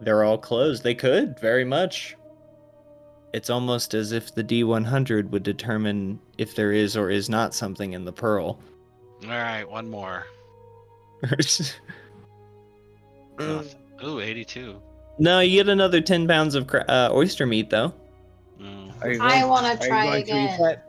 They're 0.00 0.24
all 0.24 0.38
closed. 0.38 0.82
They 0.84 0.94
could 0.94 1.38
very 1.40 1.64
much. 1.64 2.16
It's 3.34 3.50
almost 3.50 3.94
as 3.94 4.12
if 4.12 4.34
the 4.34 4.44
D100 4.44 5.30
would 5.30 5.42
determine 5.42 6.18
if 6.38 6.54
there 6.54 6.72
is 6.72 6.96
or 6.96 7.10
is 7.10 7.28
not 7.28 7.52
something 7.54 7.92
in 7.92 8.04
the 8.04 8.12
pearl. 8.12 8.58
All 9.24 9.28
right, 9.30 9.68
one 9.68 9.90
more. 9.90 10.24
Nothing. 13.38 13.77
Ooh, 14.04 14.20
82. 14.20 14.80
no, 15.18 15.40
you 15.40 15.58
get 15.58 15.68
another 15.68 16.00
10 16.00 16.28
pounds 16.28 16.54
of 16.54 16.66
cra- 16.66 16.84
uh, 16.88 17.10
oyster 17.12 17.46
meat, 17.46 17.70
though. 17.70 17.92
Mm. 18.60 18.92
Are 19.02 19.12
you 19.12 19.20
I 19.20 19.44
want 19.44 19.80
to 19.80 19.86
try 19.86 20.04
going 20.04 20.24
to 20.24 20.32
again. 20.32 20.60
that? 20.60 20.84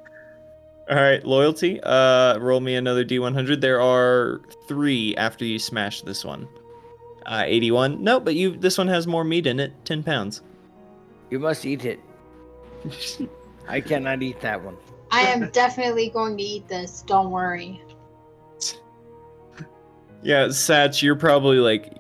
All 0.90 0.96
right, 0.96 1.24
loyalty. 1.24 1.80
Uh, 1.84 2.38
roll 2.40 2.60
me 2.60 2.76
another 2.76 3.06
D100. 3.06 3.62
There 3.62 3.80
are 3.80 4.42
three 4.68 5.16
after 5.18 5.46
you 5.46 5.60
smash 5.60 6.02
this 6.02 6.26
one. 6.26 6.48
Uh, 7.28 7.44
81. 7.46 8.04
No, 8.04 8.20
but 8.20 8.34
you. 8.34 8.58
This 8.58 8.78
one 8.78 8.88
has 8.88 9.06
more 9.06 9.24
meat 9.24 9.46
in 9.46 9.60
it. 9.60 9.72
10 9.86 10.02
pounds. 10.02 10.42
You 11.30 11.38
must 11.38 11.64
eat 11.64 11.86
it. 11.86 12.00
I 13.68 13.82
cannot 13.82 14.24
eat 14.24 14.42
that 14.42 14.64
one. 14.64 14.78
I 15.12 15.22
am 15.22 15.50
definitely 15.52 16.10
going 16.10 16.38
to 16.38 16.44
eat 16.44 16.68
this. 16.68 17.04
Don't 17.06 17.30
worry. 17.30 17.84
Yeah, 20.24 20.48
Satch, 20.48 21.02
you're 21.02 21.16
probably 21.16 21.58
like, 21.58 21.94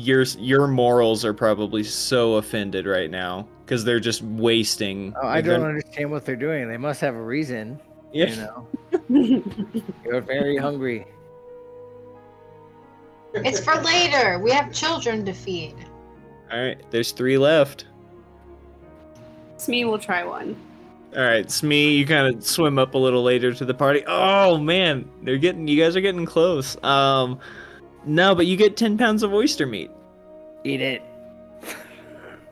your 0.00 0.22
your 0.38 0.66
morals 0.66 1.24
are 1.24 1.34
probably 1.34 1.84
so 1.84 2.34
offended 2.34 2.86
right 2.86 3.10
now 3.10 3.46
because 3.64 3.84
they're 3.84 4.00
just 4.00 4.22
wasting. 4.22 5.14
Oh, 5.22 5.28
I 5.28 5.40
don't 5.40 5.62
understand 5.62 6.10
what 6.10 6.24
they're 6.24 6.36
doing. 6.36 6.68
They 6.68 6.76
must 6.76 7.00
have 7.00 7.14
a 7.14 7.22
reason. 7.22 7.80
Yeah. 8.12 8.26
You 8.26 8.36
know, 8.36 9.44
you're 10.04 10.20
very 10.20 10.56
hungry. 10.56 11.06
It's 13.34 13.60
for 13.60 13.76
later. 13.76 14.40
We 14.40 14.50
have 14.50 14.72
children 14.72 15.24
to 15.26 15.32
feed. 15.32 15.76
All 16.50 16.58
right, 16.58 16.78
there's 16.90 17.12
three 17.12 17.38
left. 17.38 17.86
Smee 19.56 19.84
will 19.84 19.98
try 19.98 20.24
one. 20.24 20.56
All 21.16 21.22
right, 21.22 21.48
Smee, 21.50 21.96
you 21.96 22.06
kind 22.06 22.34
of 22.34 22.44
swim 22.44 22.78
up 22.78 22.94
a 22.94 22.98
little 22.98 23.22
later 23.22 23.52
to 23.52 23.64
the 23.64 23.74
party. 23.74 24.02
Oh 24.06 24.58
man, 24.58 25.08
they're 25.22 25.38
getting 25.38 25.68
you 25.68 25.80
guys 25.80 25.96
are 25.96 26.00
getting 26.00 26.26
close. 26.26 26.82
Um, 26.82 27.38
no, 28.14 28.34
but 28.34 28.46
you 28.46 28.56
get 28.56 28.76
ten 28.76 28.98
pounds 28.98 29.22
of 29.22 29.32
oyster 29.32 29.66
meat. 29.66 29.90
Eat 30.64 30.80
it. 30.80 31.02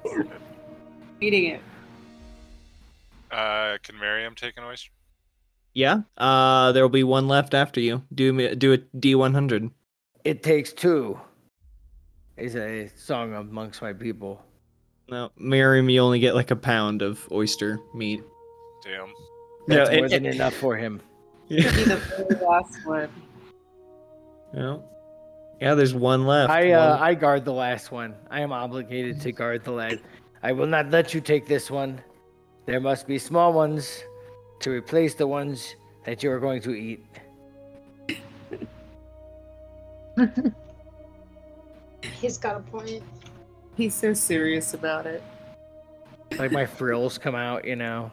Eating 1.20 1.44
it. 1.46 1.60
Uh, 3.30 3.76
can 3.82 3.98
Miriam 3.98 4.34
take 4.34 4.56
an 4.56 4.64
oyster? 4.64 4.90
Yeah. 5.74 6.00
Uh, 6.16 6.72
there 6.72 6.82
will 6.82 6.88
be 6.88 7.04
one 7.04 7.28
left 7.28 7.54
after 7.54 7.80
you. 7.80 8.02
Do 8.14 8.32
me 8.32 8.54
do 8.54 8.72
a 8.72 8.76
D 8.78 9.14
one 9.14 9.34
hundred. 9.34 9.70
It 10.24 10.42
takes 10.42 10.72
two. 10.72 11.18
Is 12.36 12.54
a 12.54 12.88
song 12.96 13.34
amongst 13.34 13.82
my 13.82 13.92
people. 13.92 14.42
No, 15.10 15.30
Miriam, 15.36 15.88
you 15.88 16.00
only 16.00 16.20
get 16.20 16.34
like 16.34 16.50
a 16.50 16.56
pound 16.56 17.02
of 17.02 17.26
oyster 17.32 17.80
meat. 17.94 18.22
Damn. 18.84 19.08
No, 19.66 19.76
That's 19.76 19.90
it- 19.90 19.98
more 19.98 20.08
than 20.08 20.26
it- 20.26 20.34
enough 20.36 20.54
for 20.54 20.76
him. 20.76 21.00
Yeah. 21.50 21.62
Be 21.74 21.84
the 21.84 21.96
very 21.96 22.44
last 22.46 22.84
one. 22.86 23.08
No. 24.52 24.84
Yeah, 25.60 25.74
there's 25.74 25.94
one 25.94 26.24
left. 26.26 26.50
I 26.50 26.72
uh, 26.72 26.90
One- 26.90 27.02
I 27.02 27.14
guard 27.14 27.44
the 27.44 27.52
last 27.52 27.90
one. 27.90 28.14
I 28.30 28.40
am 28.40 28.52
obligated 28.52 29.20
to 29.22 29.32
guard 29.32 29.64
the 29.64 29.72
last. 29.72 29.98
I 30.42 30.52
will 30.52 30.66
not 30.66 30.90
let 30.90 31.14
you 31.14 31.20
take 31.20 31.46
this 31.46 31.70
one. 31.70 32.00
There 32.66 32.80
must 32.80 33.06
be 33.06 33.18
small 33.18 33.52
ones 33.52 34.04
to 34.60 34.70
replace 34.70 35.14
the 35.14 35.26
ones 35.26 35.74
that 36.04 36.22
you 36.22 36.30
are 36.30 36.38
going 36.38 36.60
to 36.62 36.74
eat. 36.74 37.04
He's 42.20 42.38
got 42.38 42.56
a 42.56 42.60
point. 42.60 43.02
He's 43.76 43.94
so 43.94 44.12
serious 44.14 44.74
about 44.74 45.06
it. 45.06 45.22
Like 46.38 46.52
my 46.52 46.66
frills 46.66 47.18
come 47.18 47.34
out, 47.34 47.64
you 47.64 47.76
know. 47.76 48.12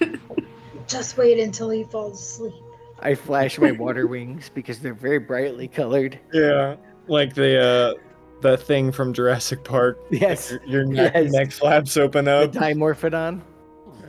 Just 0.86 1.16
wait 1.16 1.38
until 1.38 1.70
he 1.70 1.84
falls 1.84 2.20
asleep. 2.20 2.54
I 3.00 3.14
flash 3.14 3.58
my 3.58 3.72
water 3.72 4.06
wings 4.14 4.50
because 4.52 4.80
they're 4.80 4.94
very 4.94 5.18
brightly 5.18 5.68
colored. 5.68 6.18
yeah, 6.32 6.76
like 7.06 7.34
the 7.34 7.58
uh, 7.60 7.94
the 8.40 8.56
thing 8.56 8.90
from 8.92 9.12
Jurassic 9.12 9.64
Park. 9.64 9.98
Yes, 10.10 10.50
Your, 10.50 10.62
your 10.66 10.84
neck, 10.84 11.12
Yes. 11.14 11.32
neck 11.32 11.52
flaps 11.52 11.96
open 11.96 12.28
up. 12.28 12.52
the 12.52 12.58
dimorphodon. 12.58 13.40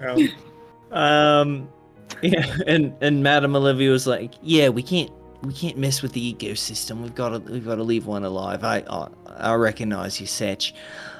Yeah. 0.01 0.27
um, 0.91 1.69
yeah, 2.21 2.55
and 2.67 2.93
and 3.01 3.21
Madame 3.23 3.55
Olivia 3.55 3.91
was 3.91 4.07
like, 4.07 4.33
"Yeah, 4.41 4.69
we 4.69 4.81
can't 4.83 5.11
we 5.43 5.53
can't 5.53 5.77
mess 5.77 6.01
with 6.01 6.13
the 6.13 6.33
ecosystem. 6.33 7.01
We've 7.01 7.15
got 7.15 7.29
to 7.29 7.39
we've 7.51 7.65
got 7.65 7.75
to 7.75 7.83
leave 7.83 8.05
one 8.07 8.23
alive. 8.23 8.63
I 8.63 8.83
I, 8.89 9.07
I 9.27 9.53
recognize 9.55 10.19
you, 10.19 10.27
Setch. 10.27 10.73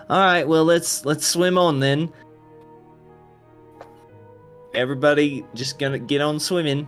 All 0.09 0.19
right, 0.19 0.47
well 0.47 0.65
let's 0.65 1.05
let's 1.05 1.25
swim 1.25 1.57
on 1.57 1.79
then. 1.79 2.11
Everybody, 4.73 5.45
just 5.55 5.79
gonna 5.79 5.99
get 5.99 6.21
on 6.21 6.39
swimming. 6.39 6.87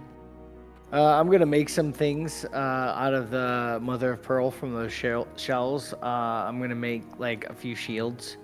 Uh, 0.93 1.17
I'm 1.17 1.29
gonna 1.31 1.45
make 1.45 1.69
some 1.69 1.93
things 1.93 2.45
uh, 2.53 2.93
out 2.97 3.13
of 3.13 3.31
the 3.31 3.79
mother 3.81 4.11
of 4.11 4.21
pearl 4.21 4.51
from 4.51 4.73
those 4.73 4.91
shell- 4.91 5.27
shells. 5.37 5.93
Uh, 5.93 6.05
I'm 6.05 6.59
gonna 6.59 6.75
make 6.75 7.03
like 7.17 7.45
a 7.45 7.53
few 7.53 7.75
shields, 7.75 8.35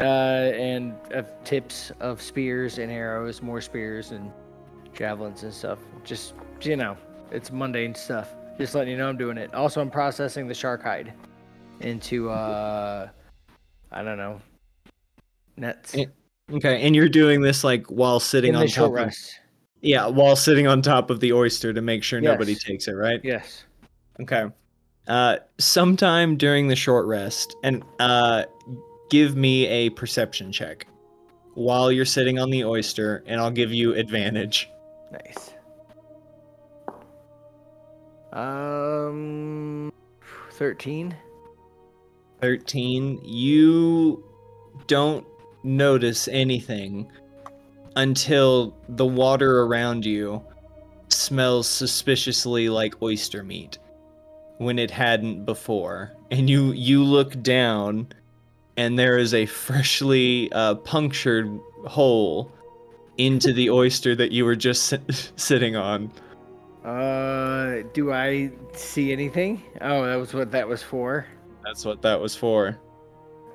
uh, 0.00 0.02
and 0.02 0.94
uh, 1.14 1.22
tips 1.44 1.92
of 2.00 2.20
spears 2.20 2.78
and 2.78 2.90
arrows, 2.90 3.42
more 3.42 3.60
spears 3.60 4.10
and 4.10 4.32
javelins 4.92 5.44
and 5.44 5.54
stuff. 5.54 5.78
Just 6.02 6.34
you 6.62 6.74
know, 6.76 6.96
it's 7.30 7.52
mundane 7.52 7.94
stuff. 7.94 8.34
Just 8.58 8.74
letting 8.74 8.90
you 8.90 8.98
know 8.98 9.08
I'm 9.08 9.16
doing 9.16 9.38
it. 9.38 9.54
Also, 9.54 9.80
I'm 9.80 9.90
processing 9.90 10.48
the 10.48 10.54
shark 10.54 10.82
hide 10.82 11.12
into 11.78 12.28
uh, 12.30 13.08
I 13.92 14.02
don't 14.02 14.18
know, 14.18 14.40
nets. 15.56 15.94
Eh, 15.94 16.06
Okay, 16.50 16.80
and 16.80 16.96
you're 16.96 17.10
doing 17.10 17.42
this 17.42 17.62
like 17.62 17.86
while 17.88 18.20
sitting 18.20 18.54
In 18.54 18.56
on 18.56 18.66
top. 18.68 18.86
Of, 18.86 18.92
rest. 18.92 19.38
Yeah, 19.80 20.06
while 20.06 20.36
sitting 20.36 20.66
on 20.66 20.82
top 20.82 21.10
of 21.10 21.20
the 21.20 21.32
oyster 21.32 21.72
to 21.72 21.80
make 21.80 22.02
sure 22.02 22.20
nobody 22.20 22.54
takes 22.54 22.88
it. 22.88 22.92
Right. 22.92 23.20
Yes. 23.22 23.64
Okay. 24.20 24.46
Uh, 25.06 25.38
sometime 25.58 26.36
during 26.36 26.68
the 26.68 26.76
short 26.76 27.06
rest, 27.06 27.56
and 27.62 27.82
uh, 27.98 28.44
give 29.10 29.36
me 29.36 29.66
a 29.66 29.90
perception 29.90 30.52
check 30.52 30.86
while 31.54 31.90
you're 31.90 32.04
sitting 32.04 32.38
on 32.38 32.50
the 32.50 32.64
oyster, 32.64 33.24
and 33.26 33.40
I'll 33.40 33.50
give 33.50 33.72
you 33.72 33.94
advantage. 33.94 34.68
Nice. 35.10 35.54
Um, 38.32 39.92
thirteen. 40.52 41.16
13. 42.40 43.20
You 43.24 44.24
don't 44.86 45.26
notice 45.64 46.28
anything 46.28 47.10
until 47.98 48.72
the 48.90 49.04
water 49.04 49.62
around 49.62 50.06
you 50.06 50.42
smells 51.08 51.68
suspiciously 51.68 52.68
like 52.68 52.94
oyster 53.02 53.42
meat 53.42 53.78
when 54.58 54.78
it 54.78 54.90
hadn't 54.90 55.44
before. 55.44 56.12
And 56.30 56.48
you 56.48 56.72
you 56.72 57.02
look 57.02 57.42
down 57.42 58.06
and 58.76 58.96
there 58.96 59.18
is 59.18 59.34
a 59.34 59.46
freshly 59.46 60.50
uh, 60.52 60.76
punctured 60.76 61.48
hole 61.86 62.52
into 63.18 63.52
the 63.52 63.68
oyster 63.68 64.14
that 64.14 64.30
you 64.30 64.44
were 64.44 64.56
just 64.56 64.84
sit- 64.84 65.32
sitting 65.36 65.74
on. 65.74 66.12
Uh, 66.84 67.82
do 67.92 68.12
I 68.12 68.52
see 68.74 69.10
anything? 69.10 69.60
Oh, 69.80 70.06
that 70.06 70.14
was 70.14 70.32
what 70.32 70.52
that 70.52 70.68
was 70.68 70.84
for. 70.84 71.26
That's 71.64 71.84
what 71.84 72.00
that 72.02 72.20
was 72.20 72.36
for. 72.36 72.78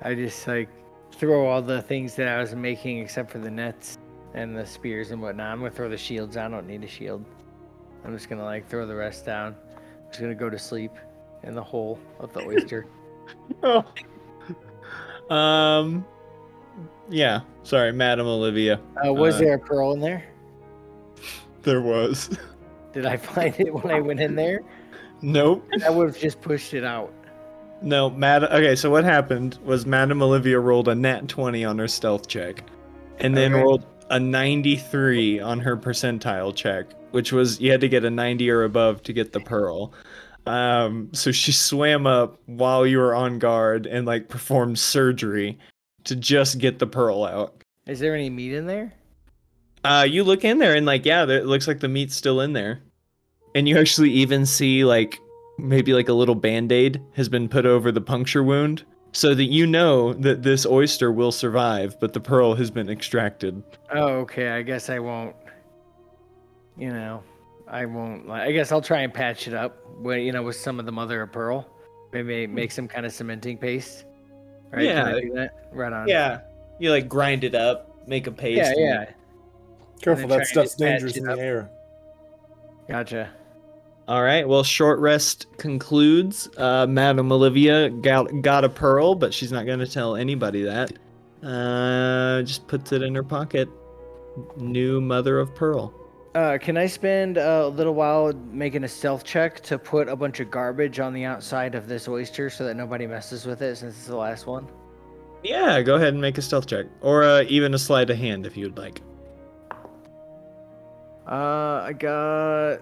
I 0.02 0.14
just 0.14 0.46
like 0.46 0.68
throw 1.12 1.46
all 1.46 1.62
the 1.62 1.80
things 1.80 2.14
that 2.16 2.28
I 2.28 2.38
was 2.40 2.54
making 2.54 2.98
except 2.98 3.30
for 3.30 3.38
the 3.38 3.50
nets 3.50 3.96
and 4.34 4.56
the 4.56 4.66
spears 4.66 5.10
and 5.10 5.20
whatnot. 5.22 5.52
I'm 5.52 5.58
gonna 5.58 5.70
throw 5.70 5.88
the 5.88 5.96
shields. 5.96 6.36
I 6.36 6.48
don't 6.48 6.66
need 6.66 6.82
a 6.84 6.88
shield. 6.88 7.24
I'm 8.04 8.12
just 8.14 8.28
gonna 8.28 8.44
like 8.44 8.68
throw 8.68 8.86
the 8.86 8.94
rest 8.94 9.24
down. 9.24 9.54
I'm 9.76 10.08
just 10.10 10.20
gonna 10.20 10.34
go 10.34 10.50
to 10.50 10.58
sleep 10.58 10.92
in 11.42 11.54
the 11.54 11.62
hole 11.62 11.98
of 12.18 12.32
the 12.32 12.40
oyster. 12.42 12.86
Oh. 13.62 13.84
Um. 15.34 16.04
Yeah. 17.08 17.40
Sorry, 17.62 17.92
Madam 17.92 18.26
Olivia. 18.26 18.78
Uh, 19.06 19.12
was 19.12 19.36
Uh, 19.36 19.38
there 19.38 19.54
a 19.54 19.58
pearl 19.58 19.92
in 19.92 20.00
there? 20.00 20.24
There 21.62 21.80
was. 21.80 22.28
Did 22.92 23.06
I 23.06 23.16
find 23.16 23.58
it 23.58 23.72
when 23.72 23.90
I 23.90 24.00
went 24.00 24.20
in 24.20 24.34
there? 24.34 24.60
Nope. 25.22 25.66
I 25.82 25.88
would 25.88 26.08
have 26.08 26.18
just 26.18 26.42
pushed 26.42 26.74
it 26.74 26.84
out. 26.84 27.10
No, 27.80 28.10
Mad. 28.10 28.44
Okay, 28.44 28.76
so 28.76 28.90
what 28.90 29.02
happened 29.04 29.58
was 29.64 29.86
Madam 29.86 30.22
Olivia 30.22 30.60
rolled 30.60 30.88
a 30.88 30.94
nat 30.94 31.26
twenty 31.26 31.64
on 31.64 31.78
her 31.78 31.88
stealth 31.88 32.28
check, 32.28 32.62
and 33.18 33.34
then 33.34 33.54
Okay. 33.54 33.62
rolled 33.62 33.86
a 34.14 34.20
ninety-three 34.20 35.40
on 35.40 35.58
her 35.58 35.76
percentile 35.76 36.54
check, 36.54 36.86
which 37.10 37.32
was 37.32 37.60
you 37.60 37.72
had 37.72 37.80
to 37.80 37.88
get 37.88 38.04
a 38.04 38.10
ninety 38.10 38.48
or 38.48 38.62
above 38.62 39.02
to 39.02 39.12
get 39.12 39.32
the 39.32 39.40
pearl. 39.40 39.92
Um, 40.46 41.08
so 41.12 41.32
she 41.32 41.52
swam 41.52 42.06
up 42.06 42.38
while 42.46 42.86
you 42.86 42.98
were 42.98 43.14
on 43.14 43.38
guard 43.38 43.86
and 43.86 44.06
like 44.06 44.28
performed 44.28 44.78
surgery 44.78 45.58
to 46.04 46.14
just 46.14 46.58
get 46.58 46.78
the 46.78 46.86
pearl 46.86 47.24
out. 47.24 47.62
Is 47.86 47.98
there 47.98 48.14
any 48.14 48.30
meat 48.30 48.52
in 48.52 48.66
there? 48.66 48.92
Uh, 49.84 50.06
you 50.08 50.22
look 50.22 50.44
in 50.44 50.58
there 50.58 50.74
and 50.74 50.86
like, 50.86 51.04
yeah, 51.04 51.24
there, 51.24 51.38
it 51.38 51.46
looks 51.46 51.66
like 51.66 51.80
the 51.80 51.88
meat's 51.88 52.14
still 52.14 52.40
in 52.40 52.52
there, 52.52 52.82
and 53.54 53.68
you 53.68 53.76
actually 53.78 54.10
even 54.10 54.46
see 54.46 54.84
like 54.84 55.18
maybe 55.58 55.92
like 55.92 56.08
a 56.08 56.14
little 56.14 56.34
band-aid 56.34 57.02
has 57.14 57.28
been 57.28 57.48
put 57.48 57.66
over 57.66 57.90
the 57.90 58.00
puncture 58.00 58.42
wound 58.42 58.84
so 59.14 59.34
that 59.34 59.44
you 59.44 59.66
know 59.66 60.12
that 60.12 60.42
this 60.42 60.66
oyster 60.66 61.10
will 61.10 61.32
survive, 61.32 61.98
but 62.00 62.12
the 62.12 62.20
pearl 62.20 62.54
has 62.56 62.70
been 62.70 62.90
extracted. 62.90 63.62
Oh, 63.90 64.08
okay. 64.26 64.50
I 64.50 64.62
guess 64.62 64.90
I 64.90 64.98
won't. 64.98 65.34
You 66.76 66.90
know, 66.90 67.22
I 67.68 67.86
won't. 67.86 68.28
I 68.28 68.50
guess 68.52 68.72
I'll 68.72 68.82
try 68.82 69.00
and 69.02 69.14
patch 69.14 69.46
it 69.48 69.54
up. 69.54 69.78
With, 70.00 70.18
you 70.18 70.32
know, 70.32 70.42
with 70.42 70.56
some 70.56 70.80
of 70.80 70.86
the 70.86 70.92
mother 70.92 71.22
of 71.22 71.30
pearl. 71.32 71.66
Maybe 72.12 72.46
make 72.48 72.72
some 72.72 72.88
kind 72.88 73.06
of 73.06 73.12
cementing 73.12 73.56
paste. 73.58 74.04
Right? 74.72 74.88
Can 74.88 74.98
I 74.98 75.14
Yeah. 75.14 75.20
do 75.20 75.32
that? 75.34 75.68
Right 75.72 75.92
on. 75.92 76.08
Yeah, 76.08 76.40
you 76.80 76.90
like 76.90 77.08
grind 77.08 77.44
it 77.44 77.54
up, 77.54 77.96
make 78.08 78.26
a 78.26 78.32
paste. 78.32 78.56
Yeah. 78.58 78.70
and- 78.70 78.80
Yeah. 78.80 79.04
Careful, 80.02 80.28
that 80.28 80.46
stuff's 80.48 80.74
dangerous 80.74 81.16
in 81.16 81.24
the 81.24 81.32
up. 81.32 81.38
air. 81.38 81.70
Gotcha. 82.88 83.30
All 84.06 84.22
right. 84.22 84.46
Well, 84.46 84.62
short 84.62 84.98
rest 84.98 85.46
concludes. 85.56 86.48
Uh, 86.58 86.86
Madam 86.86 87.32
Olivia 87.32 87.88
got 87.88 88.42
got 88.42 88.64
a 88.64 88.68
pearl, 88.68 89.14
but 89.14 89.32
she's 89.32 89.50
not 89.50 89.64
going 89.64 89.78
to 89.78 89.86
tell 89.86 90.16
anybody 90.16 90.62
that. 90.62 90.92
Uh, 91.42 92.42
just 92.42 92.66
puts 92.66 92.92
it 92.92 93.02
in 93.02 93.14
her 93.14 93.22
pocket. 93.22 93.68
New 94.56 95.00
mother 95.00 95.38
of 95.38 95.54
pearl. 95.54 95.94
Uh, 96.34 96.58
can 96.58 96.76
I 96.76 96.86
spend 96.86 97.36
a 97.36 97.68
little 97.68 97.94
while 97.94 98.32
making 98.50 98.82
a 98.82 98.88
stealth 98.88 99.24
check 99.24 99.60
to 99.60 99.78
put 99.78 100.08
a 100.08 100.16
bunch 100.16 100.40
of 100.40 100.50
garbage 100.50 100.98
on 100.98 101.14
the 101.14 101.24
outside 101.24 101.76
of 101.76 101.86
this 101.86 102.08
oyster 102.08 102.50
so 102.50 102.64
that 102.64 102.74
nobody 102.74 103.06
messes 103.06 103.46
with 103.46 103.62
it 103.62 103.76
since 103.76 103.94
it's 103.96 104.08
the 104.08 104.16
last 104.16 104.46
one? 104.46 104.66
Yeah, 105.44 105.80
go 105.82 105.94
ahead 105.94 106.08
and 106.08 106.20
make 106.20 106.36
a 106.36 106.42
stealth 106.42 106.66
check, 106.66 106.86
or 107.02 107.22
uh, 107.22 107.44
even 107.48 107.72
a 107.72 107.78
sleight 107.78 108.10
of 108.10 108.16
hand 108.16 108.46
if 108.46 108.56
you'd 108.56 108.76
like. 108.76 109.00
Uh, 111.30 111.84
I 111.84 111.94
got 111.96 112.80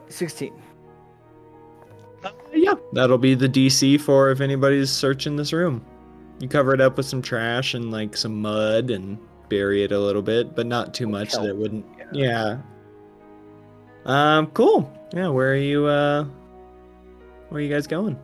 16. 2.22 2.62
Yeah, 2.62 2.74
that'll 2.92 3.18
be 3.18 3.34
the 3.34 3.48
DC 3.48 4.00
for 4.00 4.30
if 4.30 4.40
anybody's 4.40 4.90
searching 4.90 5.36
this 5.36 5.52
room. 5.52 5.84
You 6.40 6.48
cover 6.48 6.74
it 6.74 6.80
up 6.80 6.96
with 6.96 7.06
some 7.06 7.22
trash 7.22 7.74
and 7.74 7.90
like 7.90 8.16
some 8.16 8.40
mud 8.40 8.90
and 8.90 9.18
bury 9.48 9.84
it 9.84 9.92
a 9.92 9.98
little 9.98 10.22
bit, 10.22 10.54
but 10.54 10.66
not 10.66 10.94
too 10.94 11.06
much 11.06 11.32
that 11.32 11.46
it 11.46 11.56
wouldn't. 11.56 11.86
Yeah. 12.12 12.58
Um. 14.04 14.48
Cool. 14.48 14.92
Yeah. 15.14 15.28
Where 15.28 15.52
are 15.52 15.56
you? 15.56 15.86
Uh. 15.86 16.24
Where 17.48 17.58
are 17.58 17.62
you 17.62 17.72
guys 17.72 17.86
going? 17.86 18.18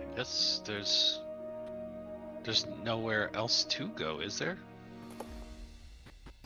I 0.00 0.16
guess 0.16 0.62
there's 0.64 1.20
there's 2.44 2.66
nowhere 2.84 3.30
else 3.34 3.64
to 3.64 3.88
go, 3.88 4.20
is 4.20 4.38
there? 4.38 4.58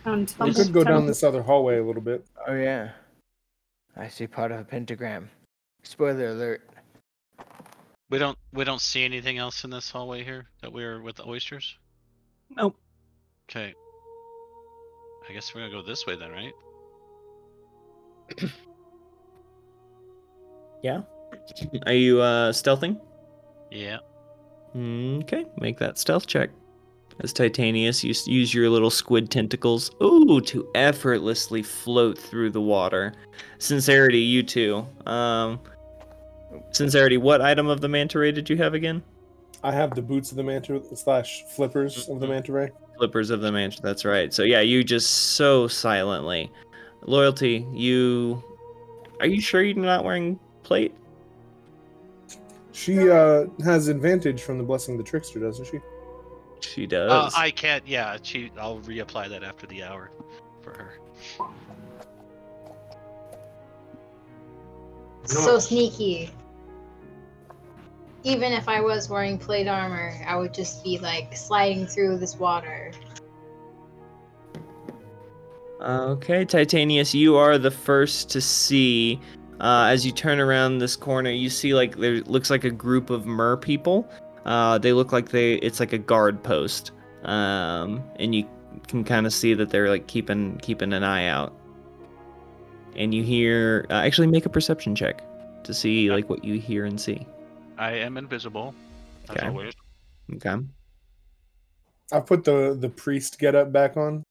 Found 0.05 0.33
We 0.41 0.55
could 0.55 0.72
go 0.72 0.85
down 0.85 1.07
this 1.07 1.24
other 1.24 1.43
hallway 1.43 1.79
a 1.79 1.85
little 1.85 2.01
bit. 2.03 2.24
Oh, 2.47 2.55
yeah. 2.55 2.91
I 3.99 4.09
see 4.09 4.26
part 4.28 4.53
of 4.53 4.61
a 4.61 4.64
pentagram. 4.64 5.28
Spoiler 5.82 6.28
alert. 6.28 6.62
We 8.11 8.18
don't 8.18 8.38
we 8.53 8.64
don't 8.64 8.80
see 8.80 9.05
anything 9.05 9.38
else 9.38 9.64
in 9.64 9.70
this 9.70 9.90
hallway 9.90 10.22
here 10.24 10.46
that 10.62 10.72
we're 10.72 11.03
with 11.03 11.16
the 11.16 11.26
oysters. 11.26 11.76
Nope. 12.57 12.76
Okay. 13.51 13.74
I 15.28 15.32
guess 15.32 15.55
we're 15.55 15.62
gonna 15.62 15.72
go 15.72 15.82
this 15.82 16.07
way 16.07 16.16
then, 16.16 16.30
right? 16.30 16.53
Yeah. 20.80 21.01
Are 21.86 21.92
you 21.92 22.20
uh 22.20 22.53
stealthing? 22.53 23.01
Yeah. 23.70 23.99
Okay, 24.76 25.44
make 25.61 25.76
that 25.78 25.99
stealth 25.99 26.28
check. 26.28 26.51
As 27.21 27.33
Titanius, 27.33 28.05
you 28.05 28.14
use 28.33 28.55
your 28.55 28.71
little 28.71 28.91
squid 28.91 29.31
tentacles, 29.31 29.91
ooh, 30.03 30.41
to 30.43 30.69
effortlessly 30.75 31.62
float 31.62 32.16
through 32.16 32.51
the 32.51 32.61
water. 32.61 33.12
Sincerity, 33.59 34.21
you 34.21 34.43
too. 34.45 34.87
Um, 35.07 35.59
Sincerity, 36.71 37.16
what 37.16 37.43
item 37.43 37.66
of 37.66 37.81
the 37.81 37.89
manta 37.89 38.19
ray 38.19 38.33
did 38.33 38.49
you 38.49 38.57
have 38.57 38.73
again? 38.75 39.03
I 39.64 39.73
have 39.73 39.95
the 39.95 40.03
boots 40.03 40.31
of 40.31 40.37
the 40.37 40.45
manta 40.45 40.81
slash 40.95 41.45
flippers 41.57 42.09
of 42.09 42.21
the 42.21 42.27
Mhm. 42.27 42.31
manta 42.31 42.53
ray. 42.53 42.71
Flippers 42.97 43.31
of 43.31 43.41
the 43.41 43.51
manta. 43.51 43.83
That's 43.83 44.05
right. 44.05 44.33
So 44.33 44.45
yeah, 44.45 44.61
you 44.61 44.85
just 44.85 45.11
so 45.11 45.66
silently. 45.66 46.51
Loyalty, 47.03 47.66
you. 47.73 48.43
Are 49.21 49.27
you 49.27 49.41
sure 49.41 49.62
you're 49.62 49.77
not 49.77 50.05
wearing 50.05 50.39
plate? 50.62 50.95
She 52.73 53.11
uh, 53.11 53.47
has 53.64 53.89
advantage 53.89 54.43
from 54.43 54.59
the 54.59 54.64
blessing 54.64 54.95
of 54.95 54.99
the 54.99 55.05
trickster, 55.05 55.41
doesn't 55.41 55.66
she? 55.66 55.81
She 56.61 56.87
does. 56.87 57.13
Uh, 57.13 57.31
I 57.37 57.51
can't. 57.51 57.87
Yeah, 57.87 58.17
she. 58.23 58.51
I'll 58.59 58.81
reapply 58.81 59.29
that 59.31 59.43
after 59.43 59.67
the 59.67 59.83
hour 59.83 60.11
for 60.63 60.73
her. 60.73 60.99
So 65.25 65.59
sneaky. 65.59 66.31
Even 68.25 68.53
if 68.53 68.69
I 68.69 68.81
was 68.81 69.09
wearing 69.09 69.39
plate 69.39 69.69
armor, 69.69 70.15
I 70.27 70.37
would 70.37 70.53
just 70.53 70.83
be 70.83 70.99
like 70.99 71.37
sliding 71.37 71.87
through 71.87 72.19
this 72.19 72.37
water. 72.37 72.93
Okay, 75.81 76.45
Titanius, 76.45 77.15
you 77.15 77.37
are 77.37 77.57
the 77.57 77.71
first 77.71 78.31
to 78.31 78.41
see. 78.41 79.21
Uh, 79.61 79.87
as 79.91 80.05
you 80.05 80.13
turn 80.13 80.41
around 80.41 80.79
this 80.79 80.97
corner, 80.97 81.31
you 81.31 81.51
see 81.51 81.75
like 81.75 81.97
there 81.97 82.21
looks 82.23 82.51
like 82.51 82.65
a 82.65 82.71
group 82.71 83.11
of 83.11 83.27
mer 83.27 83.57
people. 83.57 84.09
Uh, 84.49 84.78
they 84.78 84.94
look 84.94 85.12
like 85.12 85.28
they 85.28 85.57
it's 85.57 85.78
like 85.78 85.92
a 85.92 85.99
guard 85.99 86.42
post, 86.42 86.90
um, 87.24 88.03
and 88.16 88.34
you 88.34 88.49
can 88.86 89.05
kind 89.05 89.26
of 89.26 89.32
see 89.34 89.53
that 89.53 89.68
they're 89.68 89.90
like 89.90 90.07
keeping 90.07 90.57
keeping 90.62 90.94
an 90.94 91.05
eye 91.05 91.26
out. 91.26 91.55
And 92.96 93.12
you 93.14 93.22
hear 93.22 93.84
uh, 93.90 93.92
actually 93.94 94.28
make 94.28 94.46
a 94.46 94.49
perception 94.49 94.94
check 94.94 95.22
to 95.64 95.74
see 95.74 96.11
like 96.11 96.30
what 96.30 96.42
you 96.44 96.59
hear 96.59 96.86
and 96.86 96.99
see. 96.99 97.26
I 97.76 97.92
am 97.92 98.16
invisible. 98.16 98.74
As 99.28 99.36
Okay. 99.36 99.46
always. 99.49 99.74
Okay. 100.36 100.57
I've 102.11 102.24
put 102.24 102.42
the 102.42 102.74
the 102.80 102.88
priest 102.88 103.38
get 103.38 103.55
up 103.55 103.70
back 103.70 103.99
on. 103.99 104.24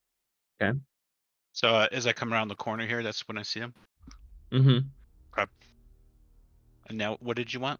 Okay. 0.60 0.78
So 1.54 1.76
uh, 1.76 1.88
as 1.92 2.08
I 2.08 2.14
come 2.14 2.34
around 2.34 2.48
the 2.48 2.56
corner 2.56 2.88
here, 2.88 3.04
that's 3.04 3.28
when 3.28 3.38
I 3.38 3.44
see 3.44 3.60
him. 3.60 3.74
Mm-hmm. 4.52 4.80
And 6.90 6.98
now, 6.98 7.18
what 7.20 7.36
did 7.38 7.54
you 7.54 7.60
want? 7.60 7.80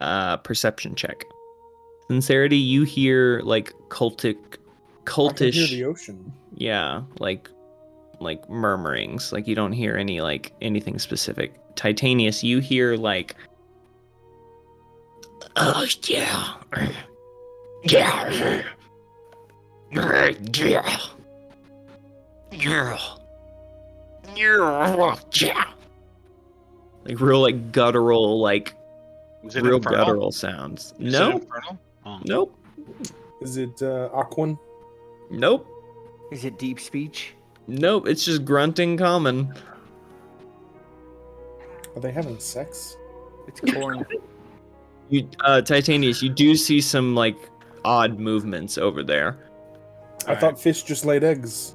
uh 0.00 0.36
perception 0.36 0.94
check. 0.94 1.24
Sincerity, 2.08 2.56
you 2.56 2.84
hear 2.84 3.40
like 3.44 3.72
cultic 3.88 4.36
I 4.36 4.54
can 4.54 4.56
hear 4.56 5.52
cultish 5.52 5.70
the 5.70 5.84
ocean. 5.84 6.32
yeah, 6.54 7.02
like 7.20 7.48
like 8.20 8.48
murmurings. 8.48 9.32
Like 9.32 9.46
you 9.46 9.54
don't 9.54 9.72
hear 9.72 9.96
any 9.96 10.20
like 10.20 10.52
anything 10.60 10.98
specific. 10.98 11.54
Titanius, 11.76 12.42
you 12.42 12.58
hear 12.60 12.96
like 12.96 13.36
Oh 15.56 15.86
yeah. 16.06 16.54
Yeah. 17.84 18.62
Yeah. 19.90 20.30
Yeah. 20.52 20.98
Yeah. 24.34 25.22
Yeah. 25.32 25.64
Like 27.04 27.20
real 27.20 27.40
like 27.40 27.72
guttural 27.72 28.40
like 28.40 28.74
Is 29.44 29.56
it 29.56 29.62
real 29.62 29.76
infernal? 29.76 29.98
guttural 30.06 30.32
sounds. 30.32 30.94
Is 30.98 31.14
it 31.14 31.18
No. 31.18 31.40
Infernal? 32.16 32.20
Oh. 32.20 32.20
Nope. 32.24 32.58
Is 33.40 33.56
it 33.56 33.82
uh, 33.82 34.08
Aquan? 34.10 34.58
Nope. 35.30 35.66
Is 36.32 36.44
it 36.44 36.58
deep 36.58 36.80
speech? 36.80 37.34
Nope. 37.66 38.08
It's 38.08 38.24
just 38.24 38.44
grunting 38.44 38.96
common. 38.96 39.54
Are 41.94 42.00
they 42.00 42.12
having 42.12 42.38
sex? 42.38 42.96
It's 43.46 43.60
corn. 43.60 44.04
You, 45.10 45.26
uh, 45.40 45.62
Titanius, 45.64 46.20
you 46.20 46.28
do 46.28 46.54
see 46.54 46.82
some 46.82 47.14
like 47.14 47.38
odd 47.82 48.18
movements 48.18 48.76
over 48.76 49.02
there. 49.02 49.38
I 50.26 50.34
thought 50.34 50.60
fish 50.60 50.82
just 50.82 51.06
laid 51.06 51.24
eggs. 51.24 51.74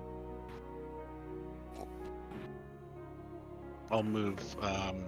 I'll 3.92 4.04
move. 4.04 4.40
Um, 4.62 5.06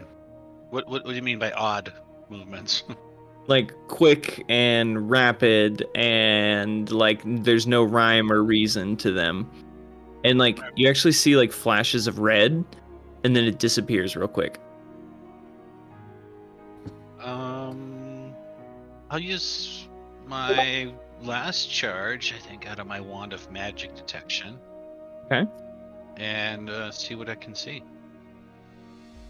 what, 0.72 0.88
what 0.90 1.06
what 1.06 1.12
do 1.12 1.16
you 1.16 1.22
mean 1.22 1.38
by 1.38 1.52
odd 1.52 1.94
movements? 2.30 2.82
Like 3.48 3.74
quick 3.88 4.44
and 4.50 5.10
rapid, 5.10 5.88
and 5.94 6.90
like 6.92 7.22
there's 7.24 7.68
no 7.68 7.84
rhyme 7.84 8.32
or 8.32 8.42
reason 8.44 8.98
to 8.98 9.12
them. 9.12 9.50
And 10.24 10.40
like 10.40 10.60
you 10.76 10.90
actually 10.90 11.12
see 11.12 11.36
like 11.36 11.52
flashes 11.52 12.08
of 12.08 12.20
red, 12.20 12.66
and 13.24 13.36
then 13.36 13.46
it 13.46 13.60
disappears 13.60 14.16
real 14.16 14.28
quick. 14.28 14.60
um, 17.26 18.34
I'll 19.10 19.20
use 19.20 19.88
my 20.28 20.94
last 21.22 21.70
charge. 21.72 22.34
I 22.34 22.40
think 22.40 22.70
out 22.70 22.80
of 22.80 22.88
my 22.88 23.02
wand 23.02 23.34
of 23.34 23.52
magic 23.52 23.96
detection. 23.96 24.60
Okay. 25.26 25.46
And 26.18 26.70
uh, 26.70 26.92
see 26.92 27.16
what 27.16 27.30
I 27.30 27.36
can 27.36 27.56
see. 27.56 27.84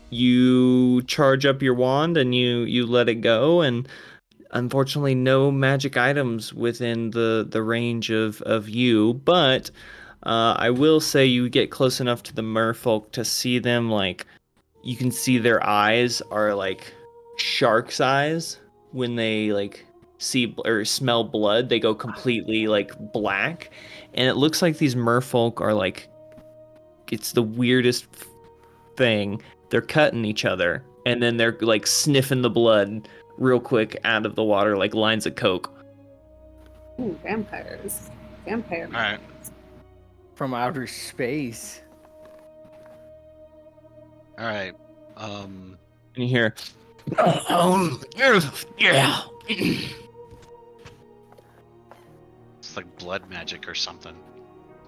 You 0.09 1.01
charge 1.03 1.45
up 1.45 1.61
your 1.61 1.73
wand 1.73 2.17
and 2.17 2.33
you 2.33 2.59
you 2.59 2.85
let 2.85 3.09
it 3.09 3.15
go. 3.15 3.61
And 3.61 3.87
unfortunately 4.51 5.15
no 5.15 5.51
magic 5.51 5.97
items 5.97 6.53
within 6.53 7.11
the 7.11 7.45
the 7.49 7.63
range 7.63 8.09
of 8.09 8.41
of 8.43 8.69
you. 8.69 9.15
But 9.25 9.71
uh, 10.23 10.55
I 10.57 10.69
will 10.71 10.99
say 10.99 11.25
you 11.25 11.49
get 11.49 11.71
close 11.71 11.99
enough 11.99 12.23
to 12.23 12.35
the 12.35 12.41
merfolk 12.41 13.11
to 13.11 13.23
see 13.23 13.59
them 13.59 13.89
like 13.89 14.25
you 14.83 14.95
can 14.95 15.11
see 15.11 15.37
their 15.37 15.65
eyes 15.65 16.21
are 16.31 16.53
like 16.53 16.93
shark's 17.37 17.99
eyes. 17.99 18.59
When 18.91 19.15
they 19.15 19.51
like 19.51 19.85
see 20.19 20.55
or 20.63 20.85
smell 20.85 21.23
blood, 21.23 21.67
they 21.67 21.79
go 21.79 21.93
completely 21.93 22.67
like 22.67 22.93
black, 23.11 23.71
and 24.13 24.27
it 24.29 24.35
looks 24.35 24.61
like 24.61 24.77
these 24.77 24.95
merfolk 24.95 25.59
are 25.59 25.73
like, 25.73 26.07
it's 27.11 27.33
the 27.33 27.43
weirdest 27.43 28.05
thing. 28.95 29.41
They're 29.69 29.81
cutting 29.81 30.25
each 30.25 30.45
other, 30.45 30.83
and 31.05 31.21
then 31.21 31.37
they're 31.37 31.57
like 31.61 31.87
sniffing 31.87 32.41
the 32.41 32.49
blood 32.49 33.07
real 33.37 33.59
quick 33.59 33.97
out 34.03 34.25
of 34.25 34.35
the 34.35 34.43
water 34.43 34.77
like 34.77 34.93
lines 34.93 35.25
of 35.25 35.35
coke. 35.35 35.71
Ooh, 36.99 37.17
vampires. 37.23 38.09
Vampire. 38.45 38.85
All 38.85 38.99
right. 38.99 39.19
From 40.35 40.53
outer 40.53 40.87
space. 40.87 41.81
All 44.37 44.45
right. 44.45 44.73
Um. 45.17 45.77
And 46.15 46.23
you 46.23 46.29
hear, 46.29 46.55
um, 47.49 48.01
yeah. 48.77 49.21
It's 49.47 49.93
like 52.77 52.97
blood 52.97 53.29
magic 53.29 53.67
or 53.67 53.75
something. 53.75 54.15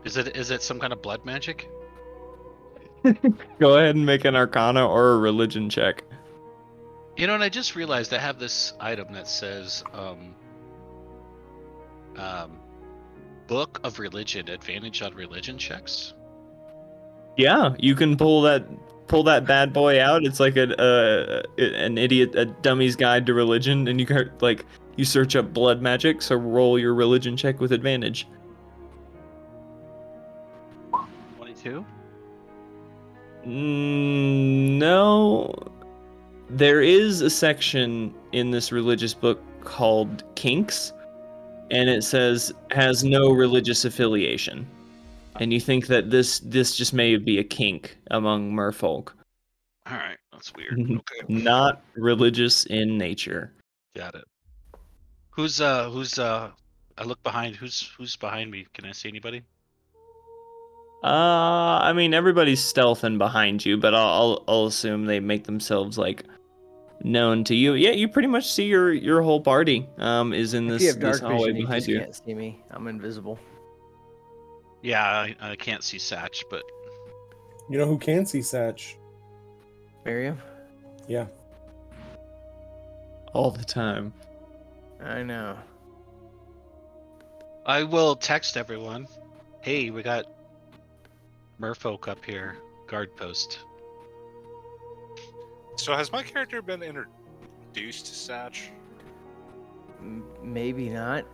Is 0.03 0.17
it 0.17 0.37
is 0.37 0.51
it 0.51 0.61
some 0.61 0.79
kind 0.79 0.93
of 0.93 1.01
blood 1.01 1.25
magic? 1.25 1.69
Go 3.59 3.77
ahead 3.77 3.95
and 3.95 4.05
make 4.05 4.25
an 4.25 4.35
arcana 4.35 4.87
or 4.87 5.11
a 5.11 5.17
religion 5.17 5.69
check. 5.69 6.03
You 7.15 7.27
know, 7.27 7.33
and 7.33 7.43
I 7.43 7.49
just 7.49 7.75
realized 7.75 8.13
I 8.13 8.19
have 8.19 8.39
this 8.39 8.73
item 8.79 9.11
that 9.13 9.27
says 9.27 9.83
um 9.93 10.35
um 12.15 12.59
Book 13.47 13.79
of 13.83 13.97
Religion, 13.99 14.49
advantage 14.49 15.01
on 15.01 15.13
religion 15.13 15.57
checks. 15.57 16.13
Yeah, 17.37 17.75
you 17.79 17.95
can 17.95 18.17
pull 18.17 18.41
that 18.41 18.65
pull 19.07 19.23
that 19.23 19.45
bad 19.45 19.73
boy 19.73 20.01
out. 20.01 20.25
It's 20.25 20.39
like 20.39 20.57
a 20.57 20.79
uh, 20.79 21.43
an 21.57 21.97
idiot 21.97 22.35
a 22.35 22.45
dummy's 22.45 22.95
guide 22.95 23.25
to 23.27 23.33
religion, 23.33 23.87
and 23.87 23.99
you 23.99 24.05
can 24.05 24.29
like 24.41 24.65
you 24.97 25.05
search 25.05 25.35
up 25.35 25.53
blood 25.53 25.81
magic. 25.81 26.21
So 26.21 26.35
roll 26.35 26.77
your 26.77 26.93
religion 26.93 27.37
check 27.37 27.59
with 27.59 27.71
advantage. 27.71 28.27
Twenty-two. 31.37 31.85
Mm, 33.47 34.77
no, 34.77 35.53
there 36.49 36.81
is 36.81 37.21
a 37.21 37.29
section 37.29 38.13
in 38.33 38.51
this 38.51 38.73
religious 38.73 39.13
book 39.13 39.41
called 39.63 40.23
kinks, 40.35 40.91
and 41.71 41.89
it 41.89 42.03
says 42.03 42.53
has 42.71 43.05
no 43.05 43.31
religious 43.31 43.85
affiliation. 43.85 44.67
And 45.39 45.53
you 45.53 45.61
think 45.61 45.87
that 45.87 46.09
this 46.09 46.39
this 46.39 46.75
just 46.75 46.93
may 46.93 47.15
be 47.15 47.37
a 47.39 47.43
kink 47.43 47.97
among 48.11 48.51
merfolk, 48.51 49.13
All 49.89 49.95
right, 49.97 50.17
that's 50.33 50.53
weird. 50.53 50.77
Okay, 50.91 51.21
not 51.33 51.83
religious 51.95 52.65
in 52.65 52.97
nature. 52.97 53.53
got 53.95 54.15
it. 54.15 54.25
Who's 55.29 55.61
uh 55.61 55.89
who's 55.89 56.19
uh 56.19 56.51
I 56.97 57.03
look 57.03 57.21
behind. 57.23 57.55
Who's 57.55 57.93
who's 57.97 58.17
behind 58.17 58.51
me? 58.51 58.65
Can 58.73 58.85
I 58.85 58.91
see 58.91 59.07
anybody? 59.07 59.41
Uh, 61.07 61.79
I 61.81 61.93
mean 61.93 62.13
everybody's 62.13 62.61
stealthing 62.61 63.17
behind 63.17 63.65
you, 63.65 63.77
but 63.77 63.95
I'll 63.95 64.09
I'll, 64.09 64.43
I'll 64.47 64.65
assume 64.65 65.05
they 65.05 65.19
make 65.21 65.45
themselves 65.45 65.97
like 65.97 66.23
known 67.01 67.43
to 67.45 67.55
you. 67.55 67.73
Yeah, 67.75 67.91
you 67.91 68.09
pretty 68.09 68.27
much 68.27 68.51
see 68.51 68.65
your 68.65 68.91
your 68.91 69.21
whole 69.21 69.39
party 69.39 69.87
um 69.99 70.33
is 70.33 70.53
in 70.53 70.67
this 70.67 70.83
you 70.83 70.93
this 70.93 71.19
hallway 71.19 71.51
vision, 71.51 71.55
you 71.55 71.61
behind 71.65 71.87
you. 71.87 71.99
can't 71.99 72.15
see 72.15 72.33
me. 72.33 72.61
I'm 72.71 72.87
invisible. 72.87 73.39
Yeah, 74.81 75.03
I, 75.03 75.35
I 75.39 75.55
can't 75.55 75.83
see 75.83 75.97
Satch, 75.97 76.43
but 76.49 76.63
You 77.69 77.77
know 77.77 77.85
who 77.87 77.97
can 77.97 78.25
see 78.25 78.39
Satch? 78.39 78.95
Miriam? 80.05 80.39
Yeah. 81.07 81.27
all 83.33 83.51
the 83.51 83.63
time. 83.65 84.13
I 85.03 85.23
know. 85.23 85.57
I 87.65 87.83
will 87.83 88.15
text 88.15 88.57
everyone. 88.57 89.07
Hey, 89.61 89.89
we 89.89 90.01
got 90.03 90.25
merfolk 91.59 92.07
up 92.07 92.23
here, 92.23 92.57
guard 92.87 93.15
post. 93.15 93.59
So 95.75 95.93
has 95.93 96.11
my 96.11 96.23
character 96.23 96.61
been 96.61 96.81
introduced 96.83 98.07
to 98.07 98.11
Satch? 98.11 98.69
Maybe 100.43 100.89
not. 100.89 101.25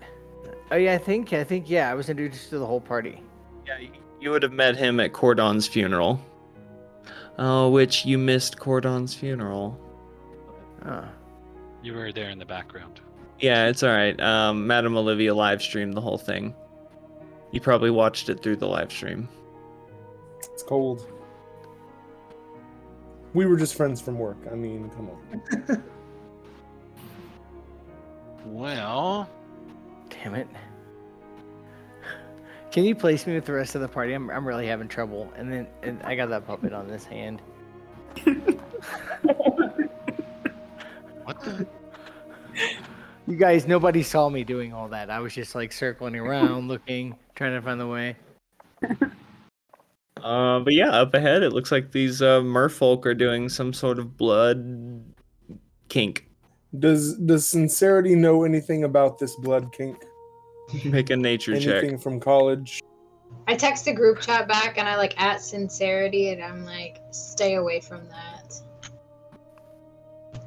Oh 0.72 0.76
yeah, 0.76 0.94
I 0.94 0.98
think 0.98 1.34
I 1.34 1.44
think 1.44 1.70
yeah, 1.70 1.90
I 1.90 1.94
was 1.94 2.10
introduced 2.10 2.50
to 2.50 2.60
the 2.60 2.66
whole 2.66 2.82
party. 2.82 3.22
Yeah, 3.66 3.88
you 4.20 4.32
would 4.32 4.44
have 4.44 4.54
met 4.54 4.76
him 4.76 5.00
at 5.00 5.14
Cordon's 5.14 5.68
funeral. 5.68 6.20
Oh, 7.38 7.70
which 7.70 8.06
you 8.06 8.18
missed 8.18 8.58
Cordon's 8.60 9.14
funeral. 9.14 9.80
Oh. 10.86 11.06
You 11.82 11.94
were 11.94 12.12
there 12.12 12.30
in 12.30 12.40
the 12.40 12.46
background. 12.46 13.02
Yeah, 13.40 13.68
it's 13.68 13.84
all 13.84 13.90
right. 13.90 14.18
Um, 14.22 14.68
Madam 14.68 14.96
Olivia 14.96 15.34
live 15.34 15.62
streamed 15.62 15.96
the 15.96 16.02
whole 16.02 16.18
thing. 16.18 16.56
You 17.52 17.60
probably 17.60 17.90
watched 17.90 18.30
it 18.30 18.42
through 18.42 18.58
the 18.58 18.68
live 18.68 18.92
stream. 18.92 19.28
It's 20.52 20.64
cold. 20.64 21.08
We 23.34 23.46
were 23.46 23.58
just 23.58 23.76
friends 23.76 24.02
from 24.02 24.18
work. 24.20 24.38
I 24.52 24.56
mean, 24.56 24.89
come 24.91 25.10
on. 25.10 25.84
Well, 28.46 29.30
Damn 30.10 30.36
it. 30.36 30.48
Can 32.72 32.86
you 32.86 32.96
place 32.96 33.28
me 33.28 33.36
with 33.36 33.46
the 33.46 33.54
rest 33.54 33.76
of 33.76 33.82
the 33.82 33.88
party? 33.88 34.14
I'm 34.14 34.30
I'm 34.30 34.48
really 34.48 34.68
having 34.68 34.88
trouble. 34.88 35.32
And 35.36 35.52
then 35.52 35.68
and 35.84 36.02
I 36.04 36.16
got 36.16 36.30
that 36.30 36.48
puppet 36.48 36.74
on 36.74 36.88
this 36.88 37.04
hand. 37.04 37.41
what 41.24 41.39
the? 41.41 41.68
You 43.28 43.38
guys, 43.38 43.68
nobody 43.68 44.04
saw 44.04 44.30
me 44.30 44.44
doing 44.44 44.74
all 44.74 44.88
that. 44.89 45.10
I 45.10 45.20
was 45.20 45.34
just 45.34 45.56
like 45.56 45.72
circling 45.72 46.16
around, 46.16 46.68
looking, 46.68 47.16
trying 47.36 47.54
to 47.54 47.62
find 47.62 47.80
the 47.80 47.88
way. 47.88 48.16
Uh, 50.24 50.60
but 50.62 50.74
yeah, 50.74 50.90
up 50.90 51.14
ahead, 51.14 51.44
it 51.44 51.52
looks 51.52 51.72
like 51.72 51.92
these 51.92 52.22
uh, 52.22 52.40
merfolk 52.40 53.06
are 53.06 53.14
doing 53.14 53.50
some 53.50 53.74
sort 53.74 54.00
of 54.00 54.16
blood 54.16 55.04
kink. 55.90 56.28
Does 56.80 57.18
does 57.18 57.46
sincerity 57.48 58.16
know 58.16 58.44
anything 58.46 58.86
about 58.86 59.20
this 59.20 59.36
blood 59.36 59.72
kink? 59.74 59.98
Make 60.86 61.10
a 61.10 61.18
nature 61.18 61.60
check. 61.60 61.84
Anything 61.84 61.98
from 62.00 62.20
college? 62.20 62.82
I 63.48 63.56
text 63.56 63.86
the 63.86 63.94
group 63.94 64.22
chat 64.22 64.48
back 64.48 64.78
and 64.78 64.88
I 64.88 64.96
like 64.96 65.20
at 65.22 65.42
sincerity 65.42 66.30
and 66.30 66.42
I'm 66.42 66.64
like, 66.66 67.00
stay 67.12 67.56
away 67.56 67.82
from 67.82 68.08
that. 68.08 68.54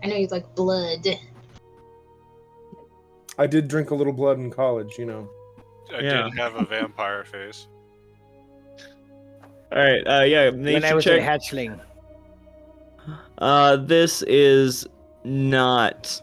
I 0.03 0.07
know 0.07 0.16
you 0.16 0.27
like 0.29 0.53
blood. 0.55 1.07
I 3.39 3.47
did 3.47 3.68
drink 3.68 3.91
a 3.91 3.95
little 3.95 4.12
blood 4.12 4.39
in 4.39 4.51
college, 4.51 4.95
you 4.99 5.05
know. 5.05 5.29
I 5.93 6.01
Yeah. 6.01 6.22
didn't 6.22 6.39
have 6.39 6.57
a 6.57 6.64
vampire 6.64 7.24
face. 7.24 7.66
All 9.72 9.82
right, 9.82 10.02
uh, 10.06 10.22
yeah, 10.22 10.50
when 10.50 10.84
I 10.84 10.94
was 10.94 11.04
check. 11.04 11.20
a 11.20 11.24
hatchling. 11.24 11.80
Uh, 13.38 13.76
this 13.76 14.22
is 14.22 14.86
not 15.24 16.20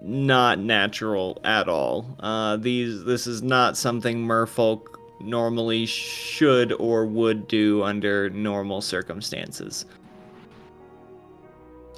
not 0.00 0.58
natural 0.58 1.40
at 1.44 1.68
all. 1.68 2.06
Uh, 2.20 2.56
these 2.56 3.04
this 3.04 3.26
is 3.26 3.42
not 3.42 3.76
something 3.76 4.24
merfolk 4.24 4.82
normally 5.20 5.86
should 5.86 6.72
or 6.74 7.06
would 7.06 7.48
do 7.48 7.82
under 7.82 8.30
normal 8.30 8.80
circumstances. 8.80 9.86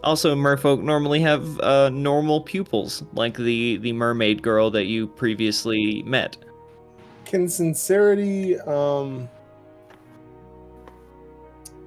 Also, 0.05 0.37
merfolk 0.37 0.83
normally 0.83 1.21
have 1.21 1.59
uh, 1.61 1.89
normal 1.91 2.41
pupils, 2.41 3.03
like 3.13 3.37
the 3.37 3.77
the 3.79 3.93
mermaid 3.93 4.43
girl 4.43 4.71
that 4.71 4.87
you 4.87 5.09
previously 5.09 6.03
met. 6.05 6.37
Can 7.25 7.49
sincerity 7.49 8.59
um 8.61 9.29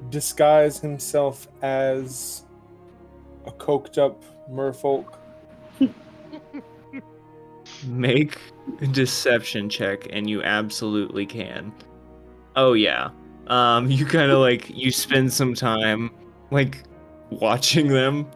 disguise 0.09 0.79
himself 0.79 1.47
as 1.61 2.43
a 3.45 3.51
coked 3.51 3.97
up 3.97 4.23
merfolk? 4.49 5.17
Make 7.85 8.37
a 8.81 8.87
deception 8.87 9.69
check, 9.69 10.07
and 10.11 10.29
you 10.29 10.41
absolutely 10.43 11.25
can. 11.25 11.71
Oh 12.55 12.73
yeah. 12.73 13.09
Um, 13.47 13.89
you 13.89 14.05
kind 14.05 14.31
of 14.31 14.39
like 14.39 14.69
you 14.69 14.91
spend 14.91 15.31
some 15.33 15.53
time 15.53 16.11
like 16.51 16.83
watching 17.29 17.87
them, 17.87 18.29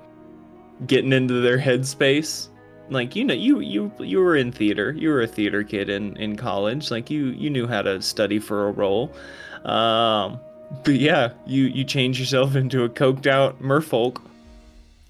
getting 0.88 1.14
into 1.14 1.42
their 1.42 1.60
headspace. 1.60 2.50
Like 2.90 3.16
you 3.16 3.24
know, 3.24 3.34
you 3.34 3.60
you 3.60 3.92
you 4.00 4.20
were 4.20 4.36
in 4.36 4.52
theater. 4.52 4.94
You 4.94 5.10
were 5.10 5.22
a 5.22 5.28
theater 5.28 5.64
kid 5.64 5.90
in 5.90 6.16
in 6.18 6.36
college. 6.36 6.92
Like 6.92 7.10
you 7.10 7.28
you 7.28 7.50
knew 7.50 7.68
how 7.68 7.82
to 7.82 8.02
study 8.02 8.40
for 8.40 8.70
a 8.70 8.72
role. 8.72 9.12
Um, 9.66 10.40
but 10.84 10.96
yeah, 10.96 11.34
you 11.46 11.66
you 11.66 11.84
change 11.84 12.20
yourself 12.20 12.56
into 12.56 12.84
a 12.84 12.90
coked 12.90 13.28
out 13.28 13.62
merfolk. 13.62 14.22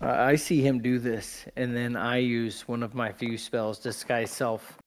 I 0.01 0.35
see 0.35 0.61
him 0.61 0.81
do 0.81 0.99
this, 0.99 1.45
and 1.55 1.75
then 1.75 1.95
I 1.95 2.17
use 2.17 2.67
one 2.67 2.83
of 2.83 2.93
my 2.93 3.11
few 3.11 3.37
spells, 3.37 3.79
disguise 3.79 4.31
self, 4.31 4.77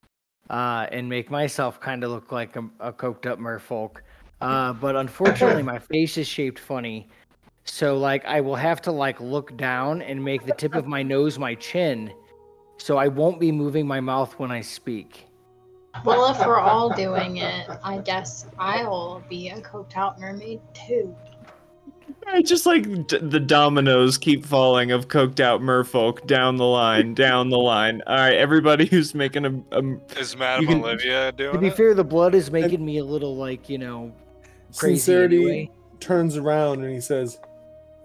uh, 0.51 0.87
and 0.93 1.09
make 1.09 1.31
myself 1.31 1.81
kind 1.81 2.05
of 2.05 2.11
look 2.11 2.33
like 2.33 2.57
a, 2.57 2.69
a 2.81 2.93
coked 2.93 3.25
up 3.25 3.39
merfolk. 3.39 4.03
Uh, 4.43 4.75
but 4.75 4.95
unfortunately, 4.95 5.63
my 5.63 5.79
face 5.79 6.19
is 6.19 6.29
shaped 6.29 6.59
funny, 6.59 7.09
so 7.65 7.97
like 7.97 8.25
I 8.27 8.43
will 8.43 8.57
have 8.57 8.83
to 8.83 8.93
like 8.93 9.19
look 9.21 9.57
down 9.57 10.03
and 10.03 10.23
make 10.23 10.45
the 10.45 10.53
tip 10.53 10.75
of 10.75 10.87
my 10.87 11.03
nose 11.03 11.39
my 11.39 11.55
chin, 11.55 12.13
so 12.77 12.99
I 12.99 13.09
won't 13.09 13.41
be 13.41 13.51
moving 13.51 13.87
my 13.87 14.01
mouth 14.01 14.39
when 14.39 14.51
I 14.51 14.61
speak. 14.61 15.26
Well, 16.05 16.31
if 16.33 16.39
we're 16.47 16.59
all 16.61 16.91
doing 16.95 17.39
it, 17.39 17.69
I 17.83 17.99
guess 17.99 18.47
I'll 18.59 19.23
be 19.29 19.49
a 19.49 19.61
coked 19.61 19.97
out 19.97 20.21
mermaid 20.21 20.61
too. 20.75 21.15
I 22.29 22.43
just 22.43 22.67
like 22.67 23.07
d- 23.07 23.19
the 23.19 23.41
dominoes 23.41 24.19
keep 24.19 24.45
falling 24.45 24.91
of 24.93 25.09
coked 25.09 25.41
out 25.41 25.61
merfolk 25.61 26.27
down 26.27 26.57
the 26.57 26.65
line, 26.65 27.15
down 27.15 27.51
the 27.51 27.59
line. 27.59 28.03
All 28.07 28.17
right, 28.17 28.35
everybody 28.35 28.87
who's 28.87 29.15
making 29.15 29.45
a, 29.45 29.79
a 29.79 30.19
Is 30.19 30.37
Madame 30.37 30.63
You 30.63 30.69
can- 30.69 30.85
Olivia 30.85 31.33
To 31.33 31.59
be 31.59 31.69
it? 31.69 31.77
fair, 31.77 31.95
the 31.95 32.05
blood 32.05 32.35
is 32.35 32.51
making 32.51 32.85
me 32.85 32.99
a 32.99 33.05
little 33.05 33.37
like 33.37 33.69
you 33.69 33.79
know 33.79 34.13
crazy. 34.77 34.97
Sincerity 34.99 35.37
anyway. 35.39 35.71
turns 36.01 36.37
around 36.37 36.85
and 36.85 36.93
he 36.93 37.01
says, 37.01 37.39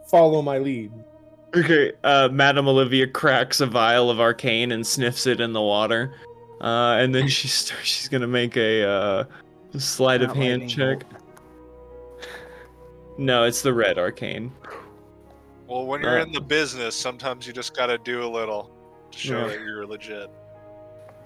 "Follow 0.10 0.42
my 0.42 0.58
lead." 0.60 0.92
Okay, 1.56 1.92
uh, 2.04 2.30
Madame 2.32 2.68
Olivia 2.68 3.08
cracks 3.08 3.60
a 3.60 3.66
vial 3.66 4.10
of 4.10 4.20
arcane 4.22 4.72
and 4.72 4.86
sniffs 4.88 5.28
it 5.28 5.42
in 5.42 5.52
the 5.52 5.62
water, 5.62 6.14
uh, 6.62 6.98
and 7.00 7.14
then 7.14 7.28
she 7.28 7.48
starts. 7.48 7.86
She's 7.88 8.08
gonna 8.08 8.28
make 8.28 8.56
a 8.58 8.88
uh, 8.88 9.24
sleight 9.78 10.22
of 10.22 10.36
hand 10.36 10.62
lightning 10.64 10.68
check. 10.70 11.04
No, 13.18 13.44
it's 13.44 13.62
the 13.62 13.74
red 13.74 13.98
arcane. 13.98 14.52
Well, 15.68 15.86
when 15.86 16.02
you're 16.02 16.20
Uh, 16.20 16.24
in 16.24 16.32
the 16.32 16.42
business, 16.42 16.96
sometimes 16.96 17.46
you 17.48 17.54
just 17.54 17.76
gotta 17.76 17.98
do 17.98 18.24
a 18.24 18.28
little 18.30 18.72
to 19.12 19.18
show 19.18 19.42
Yeah. 19.42 19.48
that 19.48 19.60
you're 19.62 19.86
legit. 19.86 20.30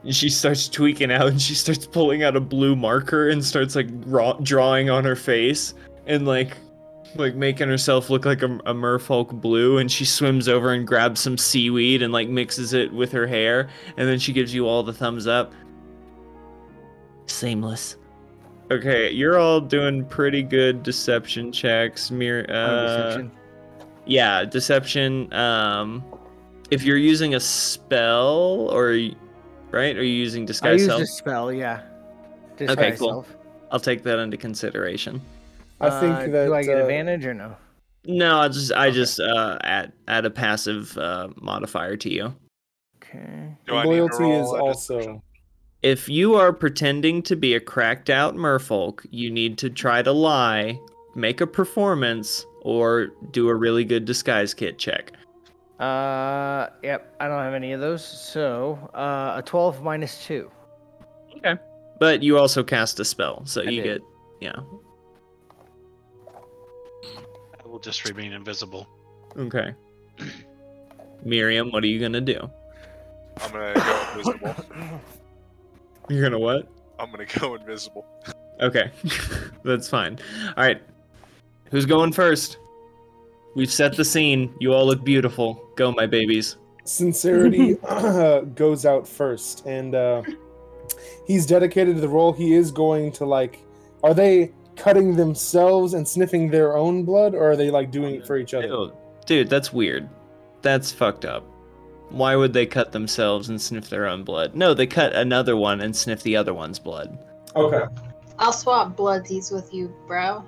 And 0.04 0.16
she 0.16 0.30
starts 0.30 0.68
tweaking 0.70 1.12
out, 1.12 1.28
and 1.28 1.42
she 1.42 1.56
starts 1.56 1.88
pulling 1.88 2.24
out 2.24 2.36
a 2.36 2.40
blue 2.40 2.76
marker 2.76 3.30
and 3.30 3.44
starts 3.44 3.76
like 3.76 3.88
raw- 4.06 4.34
drawing 4.34 4.90
on 4.90 5.04
her 5.04 5.16
face 5.16 5.74
and 6.06 6.28
like 6.28 6.58
like 7.16 7.36
making 7.36 7.70
herself 7.70 8.10
look 8.10 8.26
like 8.26 8.42
a, 8.42 8.54
a 8.66 8.74
merfolk 8.74 9.30
blue. 9.40 9.78
And 9.78 9.92
she 9.92 10.06
swims 10.06 10.48
over 10.48 10.74
and 10.74 10.86
grabs 10.88 11.20
some 11.22 11.38
seaweed 11.38 12.02
and 12.02 12.12
like 12.12 12.28
mixes 12.30 12.74
it 12.74 12.92
with 12.94 13.12
her 13.12 13.28
hair, 13.28 13.70
and 13.98 14.08
then 14.08 14.20
she 14.20 14.34
gives 14.34 14.54
you 14.54 14.68
all 14.68 14.84
the 14.84 14.94
thumbs 14.94 15.28
up. 15.28 15.54
Seamless. 17.28 17.98
Okay, 18.72 19.12
you're 19.12 19.38
all 19.38 19.62
doing 19.62 20.06
pretty 20.06 20.42
good 20.42 20.82
deception 20.84 21.52
checks. 21.52 22.10
Mir- 22.10 22.46
On 22.50 22.56
uh, 22.56 22.98
deception. 22.98 23.32
yeah, 24.06 24.44
deception. 24.44 25.32
Um, 25.34 26.04
if 26.72 26.84
you're 26.84 26.98
using 26.98 27.36
a 27.36 27.40
spell 27.40 28.70
or 28.72 28.88
right, 29.72 29.96
are 29.96 30.04
you 30.04 30.16
using 30.16 30.46
disguise 30.46 30.84
self? 30.86 30.98
I 30.98 31.00
disguise 31.00 31.00
used 31.00 31.20
self? 31.20 31.30
a 31.30 31.32
spell, 31.52 31.54
yeah. 31.54 31.82
Okay, 32.60 32.96
cool. 32.98 33.10
self. 33.10 33.38
I'll 33.72 33.80
take 33.80 34.02
that 34.04 34.18
into 34.18 34.38
consideration. 34.38 35.22
I 35.86 35.90
Uh, 35.90 36.00
think 36.00 36.32
that 36.32 36.46
do 36.46 36.54
I 36.54 36.64
get 36.64 36.78
uh, 36.78 36.82
advantage 36.82 37.26
or 37.26 37.34
no? 37.34 37.56
No, 38.06 38.38
I 38.40 38.48
just 38.50 38.72
I 38.74 38.88
Okay. 38.88 38.96
just 38.96 39.20
uh, 39.20 39.58
add 39.62 39.92
add 40.08 40.26
a 40.26 40.30
passive 40.30 40.98
uh, 40.98 41.30
modifier 41.42 41.98
to 41.98 42.14
you. 42.14 42.36
Okay. 42.98 43.56
Do 43.68 43.76
I 43.76 43.84
need 43.84 43.90
to 43.90 43.96
loyalty 44.04 44.24
roll 44.24 44.42
is 44.42 44.62
also. 44.62 45.22
If 45.82 46.10
you 46.10 46.36
are 46.36 46.52
pretending 46.52 47.22
to 47.24 47.36
be 47.36 47.54
a 47.54 47.60
cracked 47.60 48.10
out 48.10 48.36
merfolk, 48.36 49.06
you 49.12 49.30
need 49.30 49.58
to 49.60 49.70
try 49.70 50.02
to 50.02 50.12
lie, 50.12 50.80
make 51.16 51.42
a 51.42 51.48
performance, 51.48 52.46
or 52.62 53.10
do 53.32 53.50
a 53.50 53.54
really 53.56 53.86
good 53.86 54.06
disguise 54.06 54.54
kit 54.54 54.80
check. 54.80 55.12
Uh, 55.80 56.70
yep. 56.82 57.16
I 57.20 57.28
don't 57.28 57.42
have 57.44 57.54
any 57.54 57.74
of 57.74 57.82
those. 57.82 58.04
So, 58.04 58.80
uh, 58.96 59.34
a 59.38 59.44
twelve 59.46 59.84
minus 59.84 60.26
two. 60.26 60.50
Okay. 61.38 61.56
But 62.00 62.24
you 62.24 62.38
also 62.38 62.64
cast 62.64 63.00
a 63.00 63.06
spell, 63.06 63.46
so 63.46 63.62
I 63.62 63.66
you 63.66 63.82
did. 63.82 63.84
get 63.84 64.02
yeah. 64.42 64.60
I 67.76 67.78
will 67.78 67.82
just 67.82 68.08
remain 68.08 68.32
invisible. 68.32 68.88
Okay. 69.36 69.74
Miriam, 71.26 71.72
what 71.72 71.84
are 71.84 71.88
you 71.88 72.00
gonna 72.00 72.22
do? 72.22 72.50
I'm 73.42 73.52
gonna 73.52 73.74
go 73.74 74.12
invisible. 74.14 74.56
You're 76.10 76.24
gonna 76.24 76.40
what? 76.40 76.70
I'm 76.98 77.12
gonna 77.12 77.26
go 77.26 77.56
invisible. 77.56 78.06
Okay, 78.62 78.92
that's 79.66 79.90
fine. 79.90 80.20
All 80.56 80.64
right, 80.64 80.82
who's 81.70 81.86
going 81.86 82.14
first? 82.14 82.60
We've 83.58 83.70
set 83.70 83.98
the 83.98 84.06
scene. 84.06 84.56
You 84.62 84.74
all 84.74 84.86
look 84.86 85.04
beautiful. 85.04 85.62
Go, 85.76 85.92
my 85.92 86.06
babies. 86.06 86.56
Sincerity 86.86 87.74
goes 88.56 88.86
out 88.86 89.06
first, 89.06 89.66
and 89.66 89.96
uh, 89.96 90.24
he's 91.28 91.46
dedicated 91.46 91.96
to 91.96 92.02
the 92.02 92.08
role. 92.08 92.32
He 92.32 92.54
is 92.54 92.72
going 92.72 93.12
to 93.12 93.26
like. 93.26 93.60
Are 94.02 94.14
they 94.14 94.54
cutting 94.76 95.16
themselves 95.16 95.94
and 95.94 96.08
sniffing 96.08 96.50
their 96.50 96.76
own 96.76 97.04
blood, 97.04 97.34
or 97.34 97.52
are 97.52 97.56
they 97.56 97.70
like 97.70 97.92
doing 97.92 98.16
it 98.16 98.28
for 98.28 98.38
each 98.38 98.54
other? 98.54 98.68
Ew. 98.68 98.94
Dude, 99.26 99.50
that's 99.50 99.74
weird. 99.74 100.10
That's 100.62 100.92
fucked 100.92 101.26
up. 101.26 101.44
Why 102.10 102.36
would 102.36 102.54
they 102.54 102.66
cut 102.66 102.92
themselves 102.92 103.50
and 103.50 103.60
sniff 103.62 103.90
their 103.90 104.08
own 104.08 104.24
blood? 104.24 104.56
No, 104.56 104.74
they 104.74 104.88
cut 104.88 105.14
another 105.14 105.56
one 105.58 105.82
and 105.82 105.96
sniff 105.96 106.22
the 106.24 106.36
other 106.36 106.54
one's 106.54 106.80
blood. 106.80 107.18
Okay. 107.56 107.84
I'll 108.38 108.54
swap 108.54 108.96
bloodsies 108.96 109.52
with 109.52 109.74
you, 109.74 109.94
bro. 110.08 110.44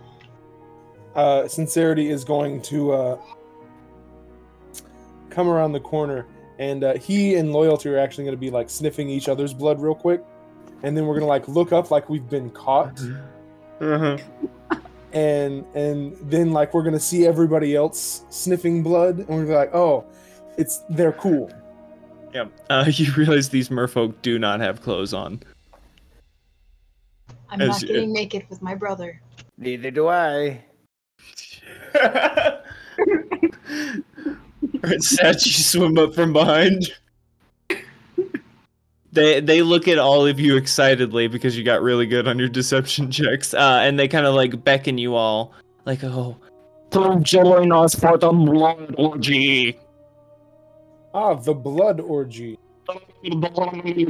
Uh, 1.16 1.48
Sincerity 1.48 2.10
is 2.10 2.24
going 2.24 2.62
to 2.64 2.92
uh, 2.92 3.22
come 5.30 5.48
around 5.48 5.72
the 5.72 5.80
corner, 5.80 6.28
and 6.60 6.84
uh, 6.84 6.98
he 6.98 7.36
and 7.36 7.54
Loyalty 7.54 7.90
are 7.90 7.98
actually 7.98 8.26
going 8.26 8.36
to 8.36 8.40
be 8.40 8.52
like 8.52 8.70
sniffing 8.70 9.10
each 9.10 9.30
other's 9.30 9.54
blood 9.54 9.82
real 9.82 9.96
quick, 9.96 10.24
and 10.84 10.96
then 10.96 11.08
we're 11.08 11.16
gonna 11.16 11.26
like 11.26 11.48
look 11.48 11.72
up 11.72 11.90
like 11.92 12.10
we've 12.10 12.30
been 12.30 12.50
caught, 12.52 13.00
Uh-huh. 13.80 14.18
and 15.14 15.64
and 15.76 16.18
then 16.30 16.52
like 16.52 16.74
we're 16.74 16.84
gonna 16.84 17.00
see 17.00 17.26
everybody 17.28 17.76
else 17.76 18.24
sniffing 18.30 18.82
blood, 18.84 19.20
and 19.20 19.28
we're 19.30 19.36
gonna 19.46 19.48
be 19.48 19.54
like, 19.56 19.76
oh, 19.76 20.06
it's 20.58 20.80
they're 20.90 21.14
cool. 21.14 21.52
Yeah. 22.34 22.46
Uh, 22.70 22.86
you 22.92 23.12
realize 23.14 23.50
these 23.50 23.70
merfolk 23.70 24.14
do 24.22 24.38
not 24.40 24.60
have 24.60 24.82
clothes 24.82 25.14
on. 25.14 25.42
I'm 27.50 27.62
As 27.62 27.68
not 27.70 27.82
you- 27.84 27.88
getting 27.88 28.12
naked 28.14 28.46
with 28.50 28.62
my 28.62 28.76
brother. 28.76 29.22
Neither 29.58 29.90
do 29.92 30.08
I. 30.08 30.64
Alright, 34.84 35.02
Satch, 35.02 35.46
you 35.46 35.52
swim 35.52 35.98
up 35.98 36.14
from 36.14 36.34
behind. 36.34 36.92
They 39.18 39.40
they 39.40 39.64
look 39.64 39.88
at 39.88 39.98
all 39.98 40.28
of 40.28 40.40
you 40.40 40.58
excitedly 40.58 41.28
because 41.28 41.58
you 41.58 41.64
got 41.64 41.82
really 41.82 42.06
good 42.06 42.28
on 42.28 42.38
your 42.38 42.50
deception 42.50 43.10
checks, 43.20 43.56
uh, 43.56 43.80
and 43.82 43.98
they 43.98 44.08
kind 44.08 44.28
of 44.28 44.36
like 44.36 44.64
beckon 44.64 45.00
you 45.00 45.16
all, 45.16 45.54
like, 45.86 46.04
"Oh, 46.04 46.38
come 46.92 47.24
join 47.24 47.72
us 47.72 47.96
for 47.96 48.20
the 48.20 48.32
blood 48.32 48.94
orgy." 48.96 49.80
Ah, 51.16 51.34
the 51.34 51.56
blood 51.56 52.00
orgy. 52.00 52.60
Orgy. 52.88 54.06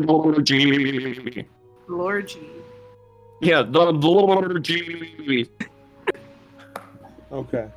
Lorgy. 1.88 2.50
Yeah, 3.40 3.62
the 3.62 3.94
blood 3.94 4.44
orgy. 4.52 5.50
Okay. 7.32 7.68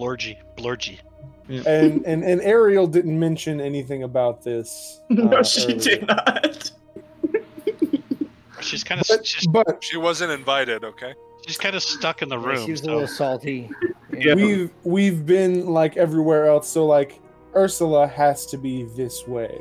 Blorgy. 0.00 0.38
Blorgy. 0.56 1.00
And 1.48 2.04
and 2.06 2.22
and 2.24 2.40
Ariel 2.40 2.86
didn't 2.86 3.18
mention 3.18 3.60
anything 3.60 4.02
about 4.04 4.42
this. 4.42 5.00
No, 5.10 5.28
uh, 5.30 5.42
she 5.42 5.64
earlier. 5.64 5.78
did 5.78 6.06
not. 6.06 6.70
She's 8.60 8.84
kind 8.84 9.00
of 9.00 9.06
But, 9.08 9.26
she's, 9.26 9.46
but 9.48 9.82
She 9.82 9.96
wasn't 9.96 10.30
invited, 10.30 10.84
okay? 10.84 11.14
she's 11.46 11.58
kind 11.58 11.74
of 11.74 11.82
stuck 11.82 12.22
in 12.22 12.28
the 12.28 12.38
Yeah, 12.38 12.46
room. 12.46 12.64
she 12.64 12.70
was 12.70 12.82
a 12.82 12.86
little 12.86 13.08
salty. 13.08 13.68
Yeah. 14.16 14.34
we've 14.34 14.70
we've 14.84 15.26
been 15.26 15.66
like 15.66 15.96
everywhere 15.96 16.46
else, 16.46 16.68
so 16.68 16.86
like 16.86 17.20
Ursula 17.56 18.06
has 18.06 18.46
to 18.46 18.56
be 18.58 18.84
this 18.96 19.26
way. 19.26 19.60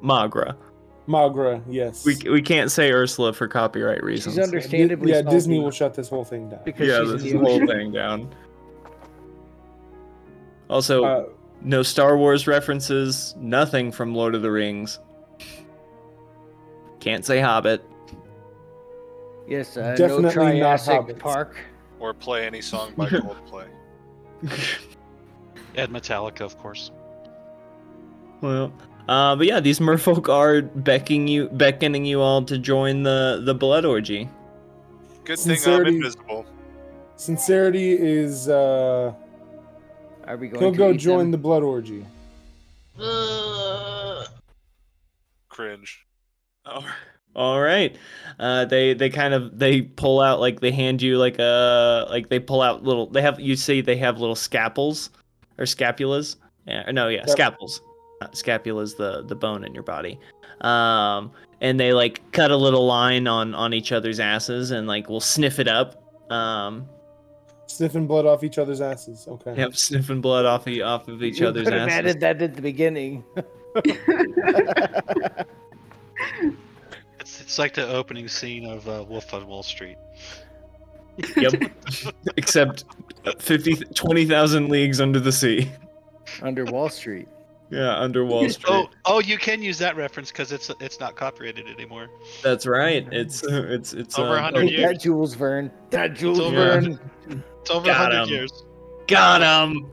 Magra. 0.00 0.54
Magra, 1.08 1.60
yes. 1.68 2.04
We 2.04 2.16
we 2.30 2.40
can't 2.40 2.70
say 2.70 2.92
Ursula 2.92 3.32
for 3.32 3.48
copyright 3.48 4.04
reasons. 4.04 4.36
She's 4.36 4.44
understandably 4.44 5.10
yeah, 5.10 5.22
Disney 5.22 5.58
will 5.58 5.72
shut 5.72 5.94
this 5.94 6.08
whole 6.08 6.24
thing 6.24 6.48
down. 6.50 6.60
because 6.64 6.86
yeah, 6.86 7.00
this 7.00 7.24
is 7.24 7.24
the 7.24 7.32
the 7.32 7.38
whole 7.38 7.66
thing 7.66 7.90
down. 7.90 8.32
Also, 10.70 11.04
Uh, 11.04 11.24
no 11.62 11.82
Star 11.82 12.16
Wars 12.16 12.46
references, 12.46 13.34
nothing 13.38 13.92
from 13.92 14.14
Lord 14.14 14.34
of 14.34 14.40
the 14.42 14.50
Rings. 14.50 14.98
Can't 17.00 17.24
say 17.24 17.40
Hobbit. 17.40 17.82
Yes, 19.48 19.76
uh, 19.76 19.90
no 19.90 19.96
Definitely 19.96 20.22
not 20.22 20.32
Triassic 20.32 21.00
hobbits. 21.00 21.18
Park. 21.18 21.56
Or 21.98 22.14
play 22.14 22.46
any 22.46 22.60
song 22.62 22.92
by 22.96 23.06
Coldplay. 23.08 23.66
Ed 25.76 25.90
Metallica, 25.90 26.40
of 26.42 26.56
course. 26.58 26.90
well, 28.40 28.72
uh, 29.08 29.34
but 29.36 29.46
yeah, 29.46 29.60
these 29.60 29.80
merfolk 29.80 30.28
are 30.28 30.62
beckoning 30.62 31.28
you, 31.28 31.48
beckoning 31.50 32.04
you 32.04 32.20
all 32.22 32.42
to 32.44 32.56
join 32.58 33.02
the 33.02 33.42
the 33.44 33.54
blood 33.54 33.84
orgy. 33.84 34.28
Good 35.24 35.38
thing 35.38 35.52
I'm 35.52 35.56
Sincerity- 35.58 35.96
invisible. 35.96 36.46
Sincerity 37.16 37.92
is 37.92 38.48
uh 38.48 39.12
Are 40.30 40.36
we 40.36 40.46
going 40.46 40.62
he'll 40.62 40.72
to 40.72 40.78
go 40.78 40.90
eat 40.92 40.98
join 40.98 41.18
them? 41.18 41.30
the 41.32 41.38
blood 41.38 41.64
orgy. 41.64 42.06
Ugh. 43.00 44.26
Cringe. 45.48 46.06
Oh. 46.64 46.86
All 47.34 47.60
right. 47.60 47.96
Uh, 48.38 48.64
they 48.64 48.94
they 48.94 49.10
kind 49.10 49.34
of 49.34 49.58
they 49.58 49.82
pull 49.82 50.20
out 50.20 50.38
like 50.38 50.60
they 50.60 50.70
hand 50.70 51.02
you 51.02 51.18
like 51.18 51.38
a 51.40 52.06
like 52.10 52.28
they 52.28 52.38
pull 52.38 52.62
out 52.62 52.84
little 52.84 53.08
they 53.08 53.22
have 53.22 53.40
you 53.40 53.56
see 53.56 53.80
they 53.80 53.96
have 53.96 54.20
little 54.20 54.36
scalpels 54.36 55.10
or 55.58 55.64
scapulas. 55.64 56.36
Yeah, 56.66 56.88
no, 56.92 57.08
yeah, 57.08 57.24
Yep. 57.26 58.36
Scapula 58.36 58.82
is 58.82 58.94
the 58.94 59.24
the 59.26 59.34
bone 59.34 59.64
in 59.64 59.74
your 59.74 59.82
body. 59.82 60.16
Um, 60.60 61.32
and 61.60 61.80
they 61.80 61.92
like 61.92 62.20
cut 62.30 62.52
a 62.52 62.56
little 62.56 62.86
line 62.86 63.26
on 63.26 63.54
on 63.54 63.72
each 63.74 63.90
other's 63.90 64.20
asses 64.20 64.70
and 64.70 64.86
like 64.86 65.08
will 65.08 65.20
sniff 65.20 65.58
it 65.58 65.66
up. 65.66 66.30
Um, 66.30 66.88
Sniffing 67.70 68.08
blood 68.08 68.26
off 68.26 68.42
each 68.42 68.58
other's 68.58 68.80
asses. 68.80 69.26
Okay. 69.28 69.54
yep, 69.56 69.76
sniffing 69.76 70.20
blood 70.20 70.44
off 70.44 70.66
of, 70.66 70.80
off 70.80 71.06
of 71.06 71.22
each 71.22 71.38
you 71.38 71.46
other's 71.46 71.64
could 71.64 71.72
have 71.72 71.88
asses. 71.88 71.98
added 71.98 72.20
that 72.20 72.42
at 72.42 72.54
the 72.56 72.62
beginning. 72.62 73.22
It's 77.20 77.40
it's 77.40 77.58
like 77.58 77.74
the 77.74 77.86
opening 77.88 78.26
scene 78.28 78.66
of 78.66 78.88
uh, 78.88 79.04
Wolf 79.08 79.32
on 79.34 79.46
Wall 79.46 79.62
Street. 79.62 79.96
Yep. 81.36 81.70
Except 82.36 82.84
50 83.38 83.76
20,000 83.94 84.68
leagues 84.68 85.00
under 85.00 85.20
the 85.20 85.32
sea. 85.32 85.70
Under 86.42 86.64
Wall 86.64 86.88
Street. 86.88 87.28
Yeah, 87.70 87.96
under 87.98 88.24
Wall 88.24 88.48
Street. 88.48 88.66
Oh, 88.68 88.88
oh, 89.04 89.20
you 89.20 89.38
can 89.38 89.62
use 89.62 89.78
that 89.78 89.94
reference 89.96 90.32
because 90.32 90.50
it's 90.50 90.70
it's 90.80 90.98
not 90.98 91.14
copyrighted 91.14 91.68
anymore. 91.68 92.08
That's 92.42 92.66
right. 92.66 93.06
It's 93.12 93.44
it's 93.44 93.92
it's 93.92 94.18
Over 94.18 94.30
uh, 94.30 94.42
100 94.42 94.60
Take 94.60 94.70
years. 94.72 94.82
that, 94.82 95.00
Jules 95.00 95.34
Verne. 95.34 95.70
That 95.90 96.14
Jules 96.14 96.40
over. 96.40 96.56
Verne. 96.56 96.98
It's 97.60 97.70
over 97.70 97.86
Got 97.86 98.10
100 98.12 98.22
him. 98.22 98.28
years. 98.28 98.64
Got 99.06 99.42
him. 99.42 99.90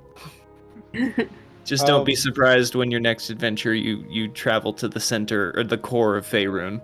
Just 1.65 1.85
don't 1.85 2.05
be 2.05 2.13
Um, 2.13 2.17
surprised 2.17 2.75
when 2.75 2.91
your 2.91 3.01
next 3.01 3.29
adventure 3.29 3.73
you 3.73 4.05
you 4.09 4.29
travel 4.29 4.71
to 4.73 4.87
the 4.87 4.99
center 5.01 5.53
or 5.57 5.63
the 5.65 5.77
core 5.77 6.15
of 6.15 6.25
Faerun. 6.25 6.81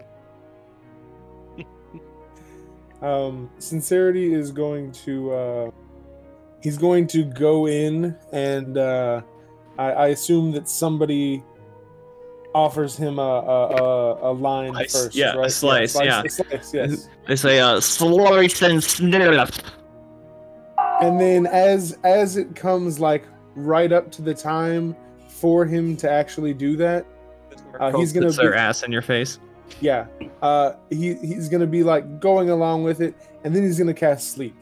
Um, 3.01 3.49
Sincerity 3.59 4.33
is 4.33 4.51
going 4.51 4.91
to 5.03 5.31
uh, 5.33 5.71
he's 6.61 6.77
going 6.77 7.05
to 7.07 7.25
go 7.25 7.67
in 7.67 8.15
and 8.31 8.77
uh, 8.77 9.21
I, 9.77 9.91
I 9.91 10.07
assume 10.07 10.53
that 10.53 10.69
somebody 10.69 11.43
offers 12.55 12.95
him 12.95 13.19
a 13.19 13.21
a, 13.21 13.67
a, 13.75 14.31
a 14.31 14.33
line 14.33 14.71
Slice, 14.71 14.93
first. 14.93 15.15
yeah, 15.15 15.33
a 15.33 15.37
right? 15.39 15.51
slice, 15.51 15.95
yeah. 16.01 16.23
a 16.23 16.29
slice, 16.29 16.73
yes. 16.73 17.09
I 17.27 17.35
say 17.35 17.59
uh 17.59 17.81
slice 17.81 18.61
and 18.61 18.81
sniff. 18.81 19.51
And 21.07 21.19
then 21.19 21.45
as 21.47 21.97
as 22.03 22.37
it 22.37 22.55
comes 22.55 22.99
like 22.99 23.25
right 23.55 23.91
up 23.91 24.11
to 24.13 24.21
the 24.21 24.33
time 24.33 24.95
for 25.27 25.65
him 25.65 25.95
to 25.97 26.09
actually 26.09 26.53
do 26.53 26.75
that, 26.77 27.05
Uh, 27.79 27.91
he's 27.97 28.13
gonna 28.13 28.27
put 28.27 28.37
their 28.37 28.55
ass 28.55 28.83
in 28.83 28.91
your 28.91 29.01
face. 29.01 29.39
yeah, 29.81 30.05
uh, 30.41 30.73
he 30.89 31.15
he's 31.15 31.49
gonna 31.49 31.67
be 31.67 31.83
like 31.83 32.19
going 32.19 32.49
along 32.49 32.83
with 32.83 33.01
it, 33.01 33.15
and 33.43 33.55
then 33.55 33.63
he's 33.63 33.77
gonna 33.77 33.93
cast 33.93 34.31
sleep. 34.31 34.55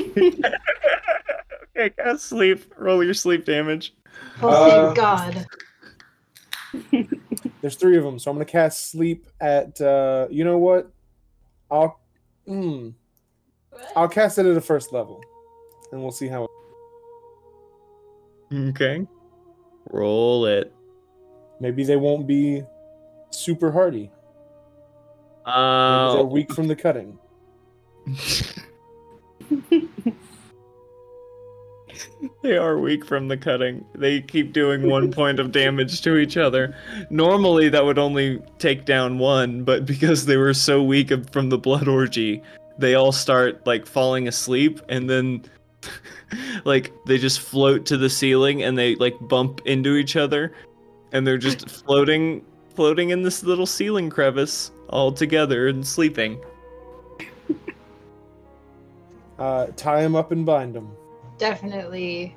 okay, 0.00 1.90
cast 1.96 2.24
sleep. 2.26 2.72
Roll 2.78 3.02
your 3.04 3.14
sleep 3.14 3.44
damage. 3.44 3.94
Oh, 4.42 4.48
Uh, 4.48 4.94
thank 4.94 4.96
God. 4.96 5.46
There's 7.60 7.76
three 7.76 7.96
of 7.98 8.04
them, 8.04 8.18
so 8.18 8.30
I'm 8.30 8.36
gonna 8.36 8.44
cast 8.44 8.90
sleep 8.90 9.26
at. 9.40 9.80
uh 9.80 10.28
You 10.30 10.44
know 10.44 10.58
what? 10.58 10.90
I'll. 11.70 12.00
Mm, 12.48 12.94
I'll 13.96 14.08
cast 14.08 14.38
it 14.38 14.46
at 14.46 14.54
the 14.54 14.60
first 14.60 14.92
level, 14.92 15.22
and 15.92 16.02
we'll 16.02 16.12
see 16.12 16.28
how. 16.28 16.44
It, 16.44 16.50
Okay. 18.52 19.06
Roll 19.90 20.44
it. 20.46 20.72
maybe 21.60 21.84
they 21.84 21.96
won't 21.96 22.26
be 22.26 22.62
super 23.30 23.70
hardy. 23.70 23.98
Maybe 24.00 24.10
they're 25.46 25.54
Uh, 25.54 26.22
weak 26.24 26.52
from 26.52 26.66
the 26.68 26.74
cutting. 26.76 27.16
they 32.42 32.56
are 32.56 32.78
weak 32.78 33.04
from 33.04 33.28
the 33.28 33.36
cutting. 33.36 33.84
They 33.94 34.20
keep 34.20 34.52
doing 34.52 34.88
one 34.88 35.12
point 35.12 35.38
of 35.38 35.52
damage 35.52 36.02
to 36.02 36.16
each 36.16 36.36
other. 36.36 36.74
Normally, 37.10 37.68
that 37.68 37.84
would 37.84 37.98
only 37.98 38.40
take 38.58 38.84
down 38.84 39.18
one, 39.18 39.64
but 39.64 39.86
because 39.86 40.26
they 40.26 40.36
were 40.36 40.54
so 40.54 40.82
weak 40.82 41.12
from 41.32 41.48
the 41.50 41.58
blood 41.58 41.88
orgy, 41.88 42.42
they 42.80 42.94
all 42.94 43.12
start 43.12 43.66
like 43.66 43.86
falling 43.86 44.26
asleep, 44.28 44.80
and 44.88 45.08
then 45.08 45.44
like 46.64 46.92
they 47.06 47.18
just 47.18 47.40
float 47.40 47.86
to 47.86 47.96
the 47.96 48.10
ceiling 48.10 48.62
and 48.62 48.76
they 48.76 48.94
like 48.96 49.16
bump 49.28 49.60
into 49.66 49.96
each 49.96 50.16
other, 50.16 50.52
and 51.12 51.26
they're 51.26 51.38
just 51.38 51.68
floating, 51.84 52.44
floating 52.74 53.10
in 53.10 53.22
this 53.22 53.42
little 53.42 53.66
ceiling 53.66 54.10
crevice 54.10 54.70
all 54.88 55.12
together 55.12 55.68
and 55.68 55.86
sleeping. 55.86 56.40
Uh, 59.38 59.68
tie 59.74 60.02
them 60.02 60.14
up 60.14 60.32
and 60.32 60.44
bind 60.44 60.74
them. 60.74 60.90
Definitely. 61.38 62.36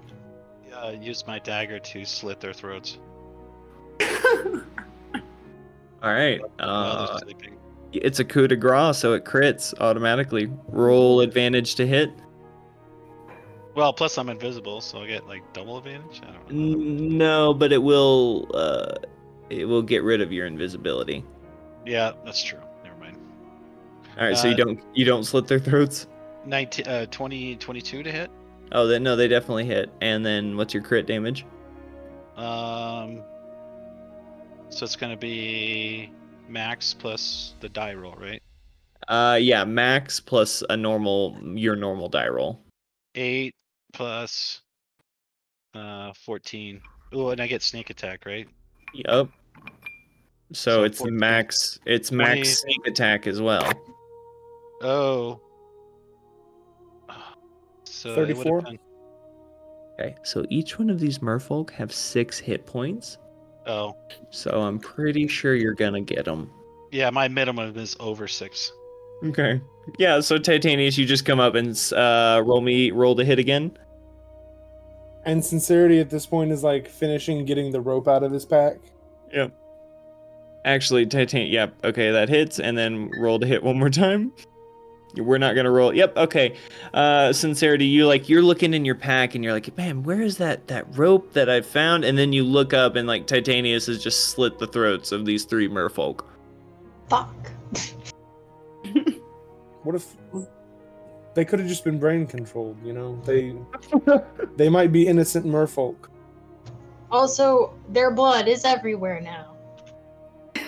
Uh, 0.73 0.93
use 1.01 1.27
my 1.27 1.37
dagger 1.37 1.77
to 1.77 2.05
slit 2.05 2.39
their 2.39 2.53
throats 2.53 2.97
All 4.01 4.61
right. 6.01 6.39
while 6.41 6.49
Uh, 6.59 7.07
they're 7.07 7.17
sleeping. 7.19 7.57
It's 7.93 8.19
a 8.19 8.25
coup 8.25 8.47
de 8.47 8.55
grace, 8.55 8.97
so 8.97 9.13
it 9.13 9.23
crits 9.25 9.73
automatically. 9.79 10.49
Roll 10.67 11.21
advantage 11.21 11.75
to 11.75 11.85
hit. 11.87 12.11
Well, 13.75 13.91
plus 13.93 14.17
I'm 14.17 14.29
invisible, 14.29 14.81
so 14.81 14.99
I'll 14.99 15.07
get 15.07 15.27
like 15.27 15.41
double 15.53 15.77
advantage. 15.77 16.21
I 16.27 16.31
don't 16.31 16.51
know. 16.51 17.15
No, 17.17 17.53
but 17.53 17.71
it 17.71 17.81
will. 17.81 18.49
Uh, 18.53 18.95
it 19.49 19.65
will 19.65 19.81
get 19.81 20.03
rid 20.03 20.21
of 20.21 20.31
your 20.31 20.45
invisibility. 20.45 21.23
Yeah, 21.85 22.13
that's 22.25 22.43
true. 22.43 22.59
Never 22.83 22.95
mind. 22.97 23.17
All 24.17 24.25
right, 24.25 24.37
so 24.37 24.47
you 24.47 24.53
Uh, 24.53 24.57
don't 24.57 24.79
you 24.93 25.05
don't 25.05 25.23
slit 25.23 25.47
their 25.47 25.59
throats. 25.59 26.07
19, 26.45 26.87
uh, 26.87 27.05
20, 27.07 27.55
22 27.55 28.03
to 28.03 28.11
hit. 28.11 28.29
Oh, 28.73 28.85
then 28.87 29.01
no, 29.03 29.15
they 29.15 29.27
definitely 29.27 29.65
hit. 29.65 29.89
And 30.01 30.25
then 30.25 30.57
what's 30.57 30.73
your 30.73 30.83
crit 30.83 31.05
damage? 31.07 31.45
Um, 32.35 33.21
so 34.69 34.83
it's 34.83 34.95
gonna 34.95 35.17
be 35.17 36.11
max 36.47 36.93
plus 36.93 37.53
the 37.59 37.69
die 37.69 37.93
roll, 37.93 38.15
right? 38.19 38.41
Uh, 39.07 39.37
yeah, 39.39 39.63
max 39.65 40.19
plus 40.19 40.63
a 40.69 40.77
normal 40.77 41.37
your 41.55 41.75
normal 41.75 42.09
die 42.09 42.27
roll. 42.27 42.61
Eight 43.15 43.53
plus 43.93 44.61
uh 45.73 46.13
fourteen. 46.25 46.81
Oh, 47.11 47.29
and 47.29 47.41
I 47.41 47.47
get 47.47 47.61
sneak 47.61 47.89
attack, 47.89 48.25
right? 48.25 48.47
Yep. 48.93 49.29
So, 50.51 50.71
So 50.79 50.83
it's 50.83 50.99
14. 50.99 51.17
max. 51.17 51.79
It's 51.85 52.09
20. 52.09 52.23
max 52.23 52.61
sneak 52.61 52.87
attack 52.87 53.27
as 53.27 53.41
well. 53.41 53.71
Oh. 54.81 55.39
So 57.85 58.15
34? 58.15 58.63
Okay, 59.99 60.15
so 60.23 60.45
each 60.49 60.77
one 60.79 60.89
of 60.89 60.99
these 60.99 61.19
merfolk 61.19 61.69
have 61.71 61.93
six 61.93 62.39
hit 62.39 62.65
points. 62.65 63.17
Oh, 63.65 63.95
So 64.29 64.61
I'm 64.61 64.79
pretty 64.79 65.27
sure 65.27 65.55
you're 65.55 65.73
gonna 65.73 66.01
get 66.01 66.25
them. 66.25 66.51
yeah. 66.91 67.09
My 67.09 67.27
minimum 67.27 67.77
is 67.77 67.95
over 67.99 68.27
six. 68.27 68.71
Okay. 69.23 69.61
Yeah, 69.97 70.19
so 70.19 70.37
Titanius, 70.37 70.97
you 70.97 71.05
just 71.05 71.25
come 71.25 71.39
up 71.39 71.55
and 71.55 71.69
uh, 71.95 72.41
roll 72.45 72.61
me 72.61 72.91
roll 72.91 73.15
to 73.15 73.23
hit 73.25 73.39
again. 73.39 73.77
And 75.25 75.43
sincerity 75.43 75.99
at 75.99 76.09
this 76.09 76.25
point 76.25 76.51
is 76.51 76.63
like 76.63 76.87
finishing 76.89 77.45
getting 77.45 77.71
the 77.71 77.79
rope 77.81 78.07
out 78.07 78.23
of 78.23 78.31
his 78.31 78.45
pack. 78.45 78.77
Yep. 79.33 79.51
Actually, 80.65 81.05
Titan. 81.05 81.47
Yep. 81.47 81.73
Okay, 81.85 82.11
that 82.11 82.27
hits, 82.29 82.59
and 82.59 82.77
then 82.77 83.09
roll 83.17 83.39
to 83.39 83.45
hit 83.47 83.63
one 83.63 83.77
more 83.79 83.89
time. 83.89 84.31
We're 85.15 85.37
not 85.37 85.55
gonna 85.55 85.71
roll. 85.71 85.93
Yep. 85.93 86.17
Okay. 86.17 86.55
Uh, 86.93 87.31
sincerity, 87.33 87.85
you 87.85 88.07
like 88.07 88.29
you're 88.29 88.41
looking 88.41 88.73
in 88.73 88.83
your 88.83 88.95
pack, 88.95 89.35
and 89.35 89.43
you're 89.43 89.53
like, 89.53 89.75
man, 89.77 90.03
where 90.03 90.21
is 90.21 90.37
that 90.37 90.67
that 90.67 90.97
rope 90.97 91.33
that 91.33 91.49
I 91.49 91.61
found? 91.61 92.03
And 92.03 92.17
then 92.17 92.33
you 92.33 92.43
look 92.43 92.73
up, 92.73 92.95
and 92.95 93.07
like 93.07 93.27
Titanius 93.27 93.87
has 93.87 94.01
just 94.01 94.29
slit 94.29 94.57
the 94.57 94.67
throats 94.67 95.11
of 95.11 95.25
these 95.25 95.43
three 95.45 95.69
merfolk. 95.69 96.25
Fuck. 97.09 97.51
What 99.83 99.95
if 99.95 100.15
they 101.33 101.43
could 101.43 101.59
have 101.59 101.67
just 101.67 101.83
been 101.83 101.99
brain 101.99 102.25
controlled? 102.25 102.77
You 102.83 102.93
know, 102.93 103.21
they 103.25 103.55
they 104.55 104.69
might 104.69 104.91
be 104.91 105.07
innocent 105.07 105.45
merfolk. 105.45 106.07
Also, 107.11 107.73
their 107.89 108.09
blood 108.09 108.47
is 108.47 108.65
everywhere 108.65 109.21
now. 109.21 109.55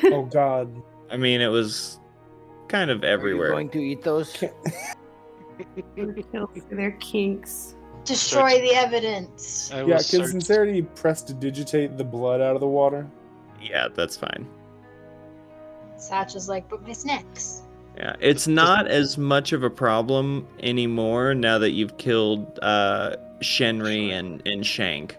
Oh 0.05 0.23
God. 0.23 0.69
I 1.09 1.17
mean, 1.17 1.41
it 1.41 1.47
was 1.47 1.99
kind 2.75 2.91
of 2.91 3.03
Are 3.03 3.07
you 3.07 3.13
everywhere. 3.13 3.51
going 3.51 3.69
to 3.69 3.79
eat 3.79 4.01
those? 4.03 4.43
They're 6.71 6.91
kinks. 6.99 7.75
Destroy 8.03 8.59
the 8.61 8.73
evidence. 8.75 9.71
I 9.73 9.79
Yeah, 9.83 9.95
can 9.95 10.03
search. 10.03 10.27
sincerity 10.27 10.81
prestidigitate 10.81 11.97
the 11.97 12.03
blood 12.03 12.41
out 12.41 12.53
of 12.55 12.59
the 12.59 12.67
water? 12.67 13.07
Yeah, 13.61 13.87
that's 13.93 14.17
fine. 14.17 14.47
Satch 15.97 16.35
is 16.35 16.49
like, 16.49 16.69
but 16.69 16.83
my 16.83 16.91
snacks. 16.91 17.61
Yeah, 17.97 18.15
it's 18.19 18.45
not 18.47 18.87
as 18.87 19.17
much 19.17 19.53
of 19.53 19.63
a 19.63 19.69
problem 19.69 20.45
anymore 20.59 21.33
now 21.33 21.57
that 21.59 21.71
you've 21.71 21.97
killed 21.97 22.59
uh, 22.61 23.15
Shenri 23.39 24.11
and, 24.11 24.45
and 24.45 24.65
Shank. 24.65 25.15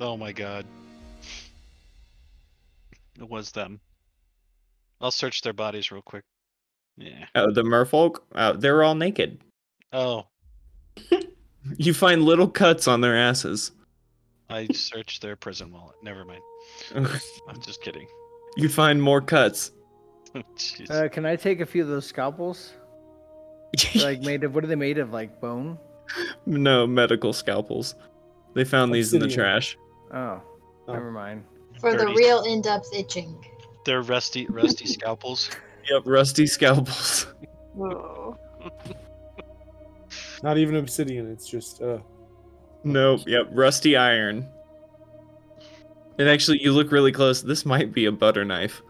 Oh 0.00 0.16
my 0.16 0.32
god. 0.32 0.64
It 3.20 3.28
was 3.28 3.52
them. 3.52 3.78
I'll 5.02 5.10
search 5.10 5.42
their 5.42 5.52
bodies 5.52 5.92
real 5.92 6.02
quick. 6.02 6.24
Yeah. 6.96 7.26
Oh, 7.34 7.50
the 7.52 7.62
merfolk? 7.62 8.18
Oh, 8.34 8.52
they're 8.52 8.82
all 8.82 8.94
naked. 8.94 9.40
Oh, 9.92 10.26
You 11.78 11.94
find 11.94 12.22
little 12.22 12.48
cuts 12.48 12.86
on 12.86 13.00
their 13.00 13.16
asses. 13.16 13.72
I 14.50 14.66
searched 14.68 15.22
their 15.22 15.34
prison 15.34 15.72
wallet. 15.72 15.96
Never 16.02 16.24
mind. 16.24 16.42
I'm 16.94 17.60
just 17.62 17.80
kidding. 17.82 18.06
you 18.56 18.68
find 18.68 19.00
more 19.02 19.20
cuts. 19.22 19.72
Jeez. 20.34 20.90
Uh, 20.90 21.08
can 21.08 21.24
I 21.24 21.36
take 21.36 21.60
a 21.60 21.66
few 21.66 21.82
of 21.82 21.88
those 21.88 22.06
scalpels? 22.06 22.74
Like 23.96 24.20
made 24.20 24.44
of 24.44 24.54
what 24.54 24.62
are 24.62 24.66
they 24.66 24.74
made 24.76 24.98
of? 24.98 25.12
Like 25.12 25.40
bone? 25.40 25.78
no 26.46 26.86
medical 26.86 27.32
scalpels. 27.32 27.94
They 28.54 28.64
found 28.64 28.92
these 28.94 29.14
in 29.14 29.20
the 29.20 29.24
Obsidian. 29.26 29.44
trash. 29.46 29.78
Oh, 30.12 30.42
Oh. 30.86 30.92
never 30.92 31.10
mind. 31.10 31.44
For 31.80 31.96
the 31.96 32.06
real 32.08 32.42
in-depth 32.42 32.90
itching. 32.94 33.42
They're 33.86 34.02
rusty, 34.02 34.46
rusty 34.50 34.86
scalpels. 34.86 35.50
Yep, 35.90 36.02
rusty 36.06 36.46
scalpels. 36.46 37.26
Whoa. 37.74 38.38
Not 40.42 40.58
even 40.58 40.76
obsidian. 40.76 41.30
It's 41.30 41.48
just 41.48 41.82
uh. 41.82 41.98
Nope. 42.84 43.22
Yep. 43.26 43.48
Rusty 43.52 43.96
iron. 43.96 44.48
And 46.18 46.28
actually, 46.28 46.62
you 46.62 46.72
look 46.72 46.92
really 46.92 47.12
close. 47.12 47.42
This 47.42 47.66
might 47.66 47.92
be 47.92 48.06
a 48.06 48.12
butter 48.12 48.44
knife. 48.44 48.82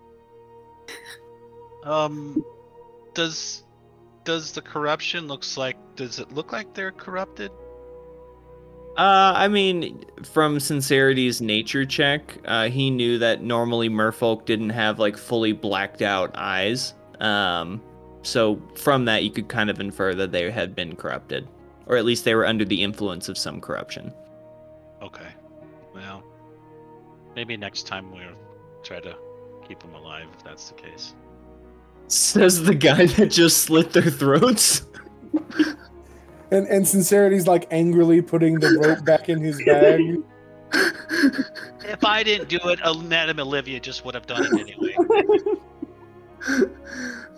Um, 1.84 2.42
does 3.12 3.62
does 4.24 4.52
the 4.52 4.62
corruption 4.62 5.26
looks 5.28 5.56
like? 5.56 5.76
Does 5.96 6.18
it 6.18 6.32
look 6.32 6.52
like 6.52 6.74
they're 6.74 6.92
corrupted? 6.92 7.50
Uh, 8.96 9.32
I 9.34 9.48
mean, 9.48 10.04
from 10.22 10.60
Sincerity's 10.60 11.40
nature 11.40 11.84
check, 11.84 12.38
uh, 12.44 12.68
he 12.68 12.90
knew 12.90 13.18
that 13.18 13.42
normally 13.42 13.88
merfolk 13.88 14.44
didn't 14.44 14.70
have 14.70 15.00
like 15.00 15.16
fully 15.16 15.52
blacked 15.52 16.00
out 16.00 16.30
eyes. 16.36 16.94
Um, 17.18 17.82
so 18.22 18.62
from 18.76 19.04
that, 19.06 19.24
you 19.24 19.30
could 19.32 19.48
kind 19.48 19.68
of 19.68 19.80
infer 19.80 20.14
that 20.14 20.30
they 20.30 20.48
had 20.48 20.76
been 20.76 20.94
corrupted, 20.94 21.48
or 21.86 21.96
at 21.96 22.04
least 22.04 22.24
they 22.24 22.36
were 22.36 22.46
under 22.46 22.64
the 22.64 22.80
influence 22.82 23.28
of 23.28 23.36
some 23.36 23.60
corruption. 23.60 24.12
Okay. 25.02 25.28
Well, 25.92 26.22
maybe 27.34 27.56
next 27.56 27.88
time 27.88 28.12
we'll 28.12 28.36
try 28.84 29.00
to 29.00 29.16
keep 29.66 29.80
them 29.80 29.94
alive 29.94 30.28
if 30.36 30.44
that's 30.44 30.68
the 30.68 30.74
case. 30.74 31.14
Says 32.06 32.62
the 32.62 32.74
guy 32.74 33.06
that 33.06 33.30
just 33.30 33.62
slit 33.62 33.92
their 33.92 34.02
throats. 34.02 34.86
And 36.50 36.66
and 36.68 36.86
sincerity's 36.86 37.46
like 37.46 37.66
angrily 37.70 38.20
putting 38.22 38.60
the 38.60 38.78
rope 38.80 39.04
back 39.04 39.28
in 39.28 39.40
his 39.40 39.62
bag. 39.64 40.22
If 41.86 42.04
I 42.04 42.22
didn't 42.22 42.48
do 42.48 42.58
it, 42.64 42.80
Madame 43.04 43.40
Olivia 43.40 43.80
just 43.80 44.04
would 44.04 44.14
have 44.14 44.26
done 44.26 44.44
it 44.44 44.52
anyway. 44.60 44.94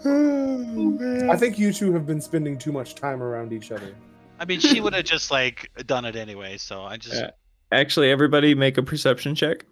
oh. 0.05 1.29
I 1.31 1.37
think 1.37 1.59
you 1.59 1.73
two 1.73 1.93
have 1.93 2.07
been 2.07 2.21
spending 2.21 2.59
too 2.59 2.73
much 2.73 2.95
time 2.95 3.23
around 3.23 3.53
each 3.53 3.73
other. 3.73 3.95
I 4.39 4.45
mean, 4.45 4.61
she 4.61 4.81
would 4.81 4.95
have 4.95 5.05
just 5.05 5.31
like 5.31 5.71
done 5.87 6.05
it 6.05 6.17
anyway. 6.17 6.57
So 6.59 6.83
I 6.83 6.97
just 6.97 7.17
Yeah. 7.17 7.31
Actually, 7.73 8.11
everybody 8.11 8.55
make 8.55 8.79
a 8.79 8.83
perception 8.83 9.35
check. 9.35 9.67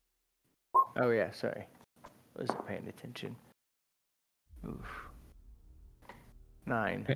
Oh 0.97 1.11
yeah, 1.11 1.31
sorry. 1.33 1.67
Wasn't 2.37 2.67
paying 2.67 2.89
attention. 2.89 3.37
Oof. 4.67 5.09
Nine. 6.67 7.07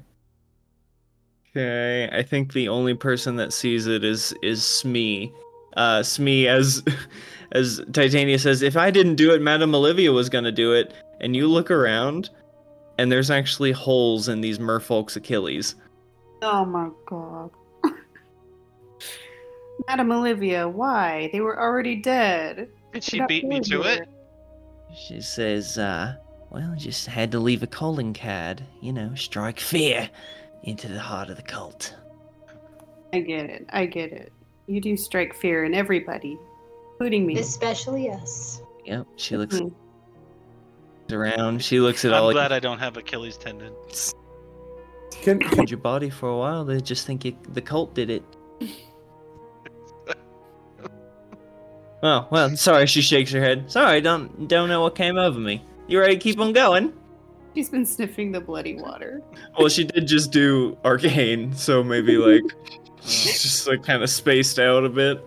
Okay, 1.58 2.08
I 2.16 2.22
think 2.22 2.52
the 2.52 2.68
only 2.68 2.94
person 2.94 3.34
that 3.36 3.52
sees 3.52 3.88
it 3.88 4.04
is 4.04 4.32
is 4.42 4.62
Smee. 4.62 5.32
Uh, 5.76 6.04
Smee, 6.04 6.46
as 6.46 6.84
as 7.52 7.82
Titania 7.92 8.38
says, 8.38 8.62
if 8.62 8.76
I 8.76 8.92
didn't 8.92 9.16
do 9.16 9.32
it, 9.32 9.42
Madame 9.42 9.74
Olivia 9.74 10.12
was 10.12 10.28
gonna 10.28 10.52
do 10.52 10.72
it. 10.72 10.94
And 11.20 11.34
you 11.34 11.48
look 11.48 11.72
around, 11.72 12.30
and 12.96 13.10
there's 13.10 13.28
actually 13.28 13.72
holes 13.72 14.28
in 14.28 14.40
these 14.40 14.60
merfolk's 14.60 15.16
Achilles. 15.16 15.74
Oh 16.42 16.64
my 16.64 16.90
god. 17.06 17.50
Madam 19.88 20.12
Olivia, 20.12 20.68
why? 20.68 21.28
They 21.32 21.40
were 21.40 21.60
already 21.60 21.96
dead. 21.96 22.68
did 22.92 23.02
she 23.02 23.20
beat 23.26 23.44
me 23.44 23.58
to 23.60 23.78
really. 23.78 23.94
it? 23.94 24.08
She 24.96 25.20
says, 25.20 25.76
uh, 25.76 26.14
well, 26.50 26.72
just 26.76 27.06
had 27.08 27.32
to 27.32 27.40
leave 27.40 27.64
a 27.64 27.66
calling 27.66 28.14
card, 28.14 28.62
you 28.80 28.92
know, 28.92 29.12
strike 29.16 29.58
fear 29.58 30.08
into 30.62 30.88
the 30.88 31.00
heart 31.00 31.30
of 31.30 31.36
the 31.36 31.42
cult. 31.42 31.94
I 33.12 33.20
get 33.20 33.48
it. 33.48 33.66
I 33.70 33.86
get 33.86 34.12
it. 34.12 34.32
You 34.66 34.80
do 34.80 34.96
strike 34.96 35.34
fear 35.34 35.64
in 35.64 35.74
everybody, 35.74 36.38
including 36.92 37.26
me. 37.26 37.38
Especially 37.38 38.10
us. 38.10 38.60
Yep, 38.84 39.06
she 39.16 39.36
looks 39.36 39.56
Mhm. 39.60 39.72
around, 41.10 41.62
she 41.64 41.80
looks 41.80 42.04
at 42.04 42.12
all. 42.12 42.18
I'm 42.18 42.24
all 42.24 42.32
glad 42.32 42.52
I 42.52 42.58
don't 42.60 42.78
have 42.78 42.96
Achilles 42.96 43.36
tendon. 43.38 43.72
Can, 45.22 45.38
can 45.40 45.66
your 45.66 45.78
body 45.78 46.10
for 46.10 46.28
a 46.28 46.36
while, 46.36 46.64
they 46.64 46.80
just 46.80 47.06
think 47.06 47.24
you, 47.24 47.36
the 47.52 47.62
cult 47.62 47.94
did 47.94 48.10
it. 48.10 48.22
Oh, 52.00 52.28
well, 52.30 52.56
sorry, 52.56 52.86
she 52.86 53.02
shakes 53.02 53.32
her 53.32 53.40
head. 53.40 53.70
Sorry, 53.70 54.00
don't 54.00 54.46
don't 54.46 54.68
know 54.68 54.82
what 54.82 54.94
came 54.94 55.16
over 55.18 55.40
me. 55.40 55.64
You 55.88 55.98
ready 55.98 56.14
to 56.14 56.20
keep 56.20 56.38
on 56.38 56.52
going? 56.52 56.92
She's 57.58 57.70
been 57.70 57.84
sniffing 57.84 58.30
the 58.30 58.40
bloody 58.40 58.76
water. 58.76 59.20
Well, 59.58 59.68
she 59.68 59.82
did 59.82 60.06
just 60.06 60.30
do 60.30 60.78
arcane, 60.84 61.52
so 61.52 61.82
maybe 61.82 62.16
like 62.16 62.44
she's 63.00 63.42
just 63.42 63.66
like 63.66 63.82
kind 63.82 64.00
of 64.00 64.08
spaced 64.08 64.60
out 64.60 64.84
a 64.84 64.88
bit. 64.88 65.26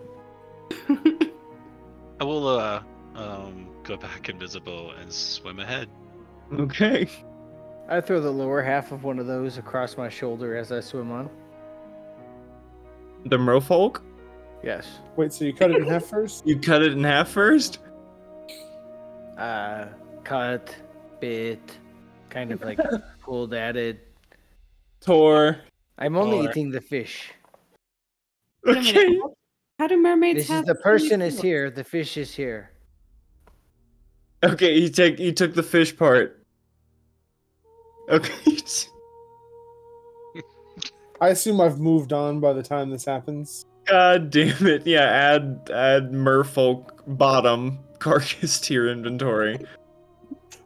I 2.18 2.24
will 2.24 2.48
uh 2.48 2.82
um 3.16 3.68
go 3.82 3.98
back 3.98 4.30
invisible 4.30 4.92
and 4.92 5.12
swim 5.12 5.58
ahead. 5.58 5.90
Okay. 6.54 7.06
I 7.90 8.00
throw 8.00 8.18
the 8.18 8.30
lower 8.30 8.62
half 8.62 8.92
of 8.92 9.04
one 9.04 9.18
of 9.18 9.26
those 9.26 9.58
across 9.58 9.98
my 9.98 10.08
shoulder 10.08 10.56
as 10.56 10.72
I 10.72 10.80
swim 10.80 11.12
on. 11.12 11.28
The 13.26 13.36
merfolk? 13.36 14.00
Yes. 14.62 15.00
wait, 15.16 15.34
so 15.34 15.44
you 15.44 15.52
cut 15.52 15.70
it 15.70 15.82
in 15.82 15.86
half 15.86 16.06
first? 16.06 16.46
You 16.46 16.58
cut 16.58 16.80
it 16.80 16.92
in 16.92 17.04
half 17.04 17.28
first? 17.28 17.80
Uh, 19.36 19.88
cut, 20.24 20.74
bit, 21.20 21.76
kind 22.32 22.50
of 22.52 22.62
like 22.62 22.78
pulled 23.22 23.54
at 23.54 23.76
it. 23.76 24.08
Tor. 25.00 25.58
I'm 25.98 26.16
only 26.16 26.38
Or- 26.46 26.50
eating 26.50 26.70
the 26.70 26.80
fish. 26.80 27.30
Okay. 28.66 29.18
How 29.78 29.86
do 29.88 29.96
mermaids 30.00 30.36
This 30.38 30.44
is 30.46 30.50
have 30.50 30.66
the 30.66 30.74
person 30.76 31.20
is 31.20 31.34
feelings? 31.34 31.42
here. 31.42 31.70
The 31.70 31.84
fish 31.84 32.16
is 32.16 32.34
here. 32.34 32.70
Okay, 34.44 34.76
you 34.78 34.88
take 34.88 35.18
you 35.18 35.32
took 35.32 35.54
the 35.54 35.62
fish 35.62 35.96
part. 35.96 36.44
Okay. 38.08 38.32
I 41.20 41.28
assume 41.28 41.60
I've 41.60 41.78
moved 41.78 42.12
on 42.12 42.40
by 42.40 42.52
the 42.52 42.62
time 42.62 42.90
this 42.90 43.04
happens. 43.04 43.64
God 43.86 44.30
damn 44.30 44.66
it. 44.66 44.86
Yeah, 44.86 45.02
add 45.04 45.70
add 45.72 46.10
merfolk 46.12 46.90
bottom 47.06 47.78
carcass 47.98 48.60
to 48.62 48.74
your 48.74 48.88
inventory. 48.88 49.58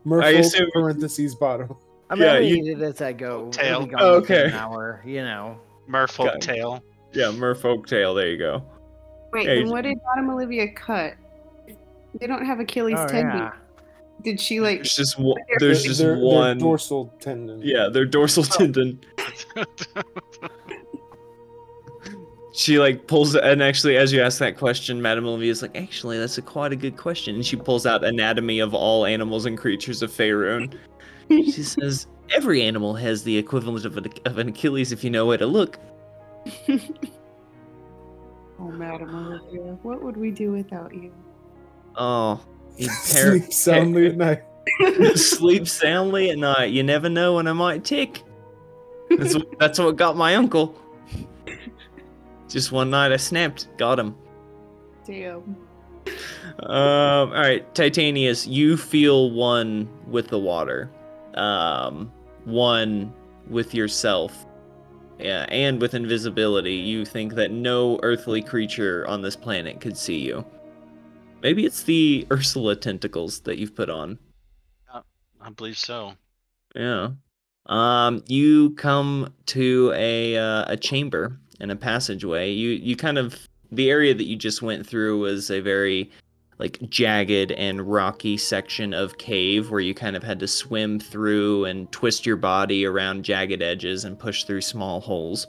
Merfolk 0.07 0.39
assume- 0.39 0.71
parentheses 0.73 1.35
bottom. 1.35 1.77
I'm 2.09 2.21
Yeah, 2.21 2.35
gonna 2.35 2.41
you- 2.47 2.57
eat 2.57 2.69
it 2.79 2.83
as 2.83 3.03
I 3.03 3.13
go. 3.13 3.49
Tail. 3.51 3.67
It'll 3.79 3.87
be 3.87 3.91
gone 3.93 4.01
Oh, 4.03 4.15
okay. 4.15 4.45
An 4.47 4.53
hour, 4.53 5.03
you 5.05 5.23
know. 5.23 5.59
Merfolk 5.91 6.27
Got 6.27 6.37
it. 6.37 6.41
tail. 6.43 6.83
Yeah, 7.13 7.27
merfolk 7.27 7.87
tail, 7.87 8.15
there 8.15 8.29
you 8.29 8.39
go. 8.39 8.63
Wait, 9.33 9.47
Hey, 9.47 9.63
then 9.63 9.71
what 9.71 9.83
did 9.83 9.99
Madam 10.15 10.31
Olivia 10.31 10.69
cut? 10.73 11.15
They 12.21 12.27
don't 12.27 12.45
have 12.47 12.61
Achilles 12.61 12.97
Oh, 12.99 13.09
tendon. 13.09 13.37
yeah. 13.39 13.53
Did 14.23 14.41
she 14.41 14.61
like? 14.61 14.79
There's 14.79 14.97
just 14.97 15.19
one, 15.19 15.37
there's 15.59 15.83
just 15.83 16.01
their- 16.01 16.15
their 16.17 16.25
one 16.25 16.59
dorsal 16.59 17.13
tendon. 17.21 17.61
Yeah, 17.63 17.89
their 17.91 18.07
dorsal 18.07 18.45
oh. 18.51 18.57
tendon. 18.57 19.01
She 22.57 22.79
like 22.79 23.07
pulls 23.07 23.37
and 23.37 23.63
actually 23.63 23.99
as 23.99 24.15
you 24.15 24.23
ask 24.23 24.39
that 24.39 24.57
question, 24.57 25.03
Madame 25.03 25.27
Olivia 25.27 25.53
is 25.53 25.61
like, 25.61 25.77
actually 25.77 26.19
that's 26.19 26.39
a 26.39 26.43
quite 26.43 26.73
a 26.73 26.77
good 26.77 26.97
question. 26.97 27.35
And 27.35 27.45
she 27.45 27.55
pulls 27.55 27.85
out 27.85 28.03
anatomy 28.03 28.61
of 28.61 28.73
all 28.73 29.05
animals 29.05 29.45
and 29.45 29.59
creatures 29.59 30.01
of 30.01 30.11
Faerun. 30.11 30.73
she 31.29 31.53
says, 31.63 32.07
Every 32.35 32.63
animal 32.63 32.95
has 32.95 33.23
the 33.23 33.37
equivalent 33.37 33.85
of 33.85 33.99
an, 33.99 34.07
of 34.25 34.39
an 34.39 34.49
Achilles 34.49 34.91
if 34.91 35.05
you 35.05 35.11
know 35.11 35.27
where 35.27 35.37
to 35.37 35.45
look. 35.45 35.79
oh, 36.69 36.81
Madam 38.59 39.15
Olivia, 39.15 39.75
what 39.83 40.03
would 40.03 40.17
we 40.17 40.31
do 40.31 40.53
without 40.53 40.95
you? 40.95 41.13
Oh, 41.95 42.41
you 42.79 42.89
Sleep 42.89 43.53
soundly 43.53 44.07
at 44.07 44.17
night. 44.17 44.43
sleep 45.19 45.69
soundly 45.69 46.31
at 46.31 46.39
night. 46.39 46.73
You 46.73 46.83
never 46.83 47.11
know 47.11 47.35
when 47.35 47.49
I 47.49 47.53
might 47.53 47.85
tick. 47.85 48.23
That's 49.11 49.37
that's 49.59 49.79
what 49.79 49.97
got 49.97 50.17
my 50.17 50.37
uncle. 50.37 50.75
Just 52.49 52.73
one 52.73 52.91
night 52.91 53.13
I 53.13 53.17
snapped, 53.17 53.69
got 53.77 53.99
him. 53.99 54.15
Damn. 55.05 55.57
Um, 56.61 57.33
all 57.33 57.33
right, 57.33 57.75
Titanius, 57.75 58.47
you 58.47 58.77
feel 58.77 59.31
one 59.33 59.89
with 60.07 60.29
the 60.29 60.39
water, 60.39 60.91
um, 61.35 62.13
one 62.45 63.13
with 63.49 63.75
yourself, 63.75 64.47
yeah, 65.19 65.47
and 65.49 65.81
with 65.81 65.95
invisibility. 65.95 66.75
You 66.75 67.05
think 67.05 67.35
that 67.35 67.51
no 67.51 67.99
earthly 68.03 68.43
creature 68.43 69.07
on 69.09 69.23
this 69.23 69.37
planet 69.37 69.81
could 69.81 69.97
see 69.97 70.19
you. 70.19 70.45
Maybe 71.43 71.67
it's 71.67 71.83
the 71.83 72.27
Ursula 72.33 72.77
tentacles 72.77 73.41
that 73.41 73.59
you've 73.59 73.75
put 73.75 73.91
on. 73.91 74.19
I 75.47 75.51
believe 75.51 75.79
so. 75.79 76.15
Yeah. 76.75 77.11
Um, 77.67 78.25
you 78.27 78.71
come 78.71 79.33
to 79.47 79.93
a 79.95 80.37
uh, 80.37 80.65
a 80.67 80.77
chamber 80.77 81.39
and 81.61 81.71
a 81.71 81.77
passageway. 81.77 82.53
You 82.53 82.71
you 82.71 82.97
kind 82.97 83.19
of 83.19 83.49
the 83.71 83.91
area 83.91 84.15
that 84.15 84.27
you 84.27 84.37
just 84.37 84.63
went 84.63 84.87
through 84.87 85.21
was 85.21 85.51
a 85.51 85.61
very 85.61 86.11
like 86.59 86.79
jagged 86.89 87.53
and 87.53 87.83
rocky 87.83 88.37
section 88.37 88.95
of 88.95 89.19
cave 89.19 89.71
where 89.71 89.81
you 89.81 89.95
kind 89.95 90.17
of 90.17 90.23
had 90.23 90.41
to 90.41 90.49
swim 90.49 90.99
through 90.99 91.67
and 91.67 91.91
twist 91.93 92.25
your 92.25 92.37
body 92.37 92.87
around 92.87 93.25
jagged 93.25 93.63
edges 93.63 94.05
and 94.05 94.19
push 94.19 94.45
through 94.45 94.63
small 94.63 95.01
holes. 95.01 95.47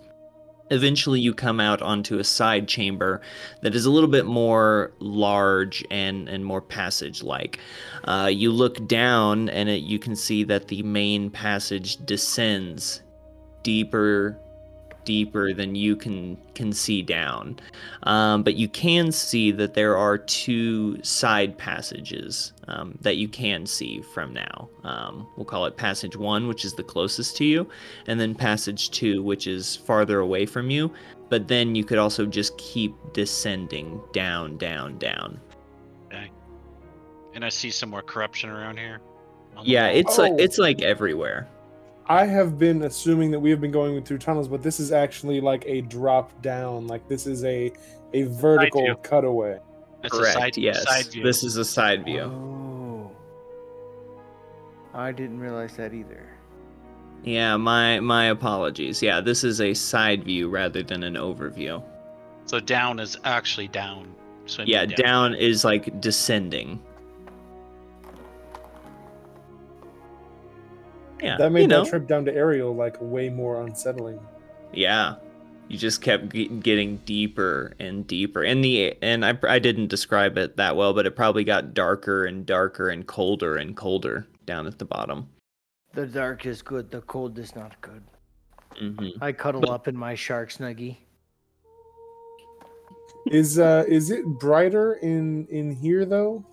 Eventually, 0.69 1.21
you 1.21 1.33
come 1.33 1.61
out 1.61 1.81
onto 1.81 2.19
a 2.19 2.25
side 2.25 2.67
chamber 2.67 3.21
that 3.61 3.73
is 3.73 3.85
a 3.85 3.89
little 3.89 4.09
bit 4.09 4.25
more 4.25 4.91
large 4.99 5.81
and, 5.89 6.27
and 6.27 6.43
more 6.43 6.61
passage 6.61 7.23
like. 7.23 7.59
Uh, 8.03 8.29
you 8.29 8.51
look 8.51 8.85
down, 8.85 9.47
and 9.47 9.69
it, 9.69 9.83
you 9.83 9.97
can 9.97 10.13
see 10.13 10.43
that 10.43 10.67
the 10.67 10.83
main 10.83 11.29
passage 11.29 11.95
descends 12.05 13.01
deeper 13.63 14.37
deeper 15.07 15.53
than 15.53 15.73
you 15.73 15.95
can 15.95 16.37
can 16.53 16.71
see 16.73 17.01
down 17.01 17.57
um, 18.03 18.43
but 18.43 18.55
you 18.55 18.67
can 18.67 19.11
see 19.11 19.51
that 19.51 19.73
there 19.73 19.95
are 19.97 20.17
two 20.17 21.01
side 21.03 21.57
passages 21.57 22.51
um, 22.67 22.97
that 23.01 23.15
you 23.15 23.27
can 23.29 23.65
see 23.65 24.01
from 24.13 24.33
now 24.33 24.69
um, 24.83 25.25
we'll 25.37 25.45
call 25.45 25.65
it 25.65 25.77
passage 25.77 26.15
one 26.17 26.47
which 26.49 26.65
is 26.65 26.73
the 26.73 26.83
closest 26.83 27.37
to 27.37 27.45
you 27.45 27.67
and 28.07 28.19
then 28.19 28.35
passage 28.35 28.91
two 28.91 29.23
which 29.23 29.47
is 29.47 29.77
farther 29.77 30.19
away 30.19 30.45
from 30.45 30.69
you 30.69 30.91
but 31.29 31.47
then 31.47 31.73
you 31.75 31.83
could 31.85 31.97
also 31.97 32.25
just 32.25 32.57
keep 32.57 32.93
descending 33.13 34.01
down 34.13 34.57
down 34.57 34.97
down 34.99 35.39
Okay. 36.07 36.29
And 37.33 37.43
I 37.45 37.49
see 37.49 37.69
some 37.71 37.89
more 37.89 38.01
corruption 38.01 38.49
around 38.49 38.77
here. 38.77 38.99
yeah 39.63 39.87
wall. 39.87 39.95
it's 39.97 40.17
like 40.17 40.33
Oh. 40.33 40.37
it's 40.45 40.57
like 40.57 40.81
everywhere 40.81 41.47
I 42.09 42.25
have 42.25 42.57
been 42.57 42.83
assuming 42.83 43.31
that 43.31 43.39
we 43.39 43.49
have 43.49 43.59
been 43.59 43.71
going 43.71 44.01
through 44.03 44.19
tunnels, 44.19 44.47
but 44.47 44.63
this 44.63 44.79
is 44.79 44.91
actually 44.91 45.41
like 45.41 45.63
a 45.65 45.81
drop 45.81 46.41
down. 46.41 46.87
Like 46.87 47.07
this 47.07 47.27
is 47.27 47.43
a 47.43 47.71
a 48.13 48.23
vertical 48.23 48.83
view. 48.83 48.95
cutaway. 49.03 49.59
It's 50.03 50.13
a 50.13 50.17
correct 50.17 50.33
side, 50.37 50.57
yes 50.57 50.83
side 50.83 51.07
view. 51.07 51.23
this 51.23 51.43
is 51.43 51.57
a 51.57 51.65
side 51.65 52.05
view 52.05 52.21
Oh. 52.21 53.11
I 54.93 55.11
didn't 55.11 55.39
realize 55.39 55.75
that 55.77 55.93
either. 55.93 56.27
Yeah, 57.23 57.57
my 57.57 57.99
my 57.99 58.25
apologies. 58.25 59.01
Yeah, 59.01 59.19
this 59.19 59.43
is 59.43 59.59
a 59.59 59.73
side 59.73 60.23
view 60.23 60.49
rather 60.49 60.83
than 60.83 61.03
an 61.03 61.15
overview. 61.15 61.83
So 62.45 62.59
down 62.59 62.99
is 62.99 63.17
actually 63.25 63.67
down. 63.67 64.15
swimming 64.45 64.71
Yeah, 64.71 64.85
down 64.85 65.35
is 65.35 65.65
like 65.65 65.99
descending. 65.99 66.81
Yeah, 71.21 71.37
That 71.37 71.51
made 71.51 71.61
you 71.63 71.67
know, 71.67 71.83
that 71.83 71.89
trip 71.89 72.07
down 72.07 72.25
to 72.25 72.33
Ariel 72.33 72.75
like 72.75 72.97
way 72.99 73.29
more 73.29 73.61
unsettling. 73.63 74.19
yeah. 74.73 75.15
You 75.69 75.77
just 75.77 76.01
kept 76.01 76.29
ge- 76.33 76.49
getting 76.63 76.95
deeper 77.03 77.73
and 77.77 78.07
deeper, 78.07 78.41
and 78.41 78.63
the 78.63 78.95
and 79.01 79.25
I 79.25 79.37
I 79.43 79.59
didn't 79.59 79.87
describe 79.87 80.37
it 80.37 80.55
that 80.55 80.77
well, 80.77 80.93
but 80.93 81.05
it 81.05 81.13
probably 81.17 81.43
got 81.43 81.73
darker 81.73 82.23
and 82.23 82.45
darker 82.45 82.87
and 82.87 83.05
colder 83.05 83.57
and 83.57 83.75
colder 83.75 84.25
down 84.45 84.65
at 84.65 84.79
the 84.79 84.85
bottom. 84.85 85.27
The 85.93 86.05
dark 86.07 86.45
is 86.45 86.61
good, 86.61 86.89
the 86.89 87.01
cold 87.01 87.37
is 87.37 87.53
not 87.53 87.81
good. 87.81 88.01
hmm 88.79 89.09
I 89.19 89.33
cuddle 89.33 89.59
But- 89.59 89.71
up 89.71 89.87
in 89.89 89.97
my 89.97 90.15
shark 90.15 90.51
snuggie. 90.51 90.95
Is 93.29 93.59
uh 93.59 93.83
is 93.89 94.09
it 94.09 94.23
brighter 94.25 94.93
in 94.93 95.47
in 95.47 95.71
here 95.71 96.05
though? 96.05 96.45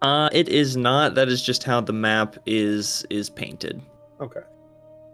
Uh, 0.00 0.28
it 0.32 0.48
is 0.48 0.76
not. 0.76 1.14
That 1.14 1.28
is 1.28 1.42
just 1.42 1.64
how 1.64 1.80
the 1.80 1.92
map 1.92 2.36
is 2.46 3.04
is 3.10 3.28
painted. 3.30 3.80
Okay. 4.20 4.40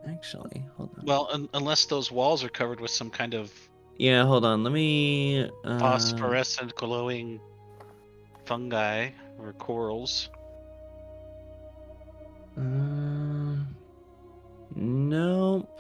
Actually, 0.09 0.63
hold 0.77 0.91
on. 0.99 1.05
Well, 1.07 1.29
un- 1.33 1.49
unless 1.55 1.87
those 1.87 2.13
walls 2.13 2.45
are 2.45 2.51
covered 2.51 2.81
with 2.81 2.91
some 2.91 3.11
kind 3.11 3.33
of 3.35 3.53
Yeah, 3.99 4.25
hold 4.25 4.45
on. 4.45 4.63
Let 4.63 4.73
me. 4.73 5.49
Uh, 5.65 5.79
phosphorescent 5.79 6.75
glowing 6.75 7.41
fungi 8.45 9.11
or 9.39 9.55
corals. 9.55 10.29
Um, 12.57 13.67
nope. 14.77 15.71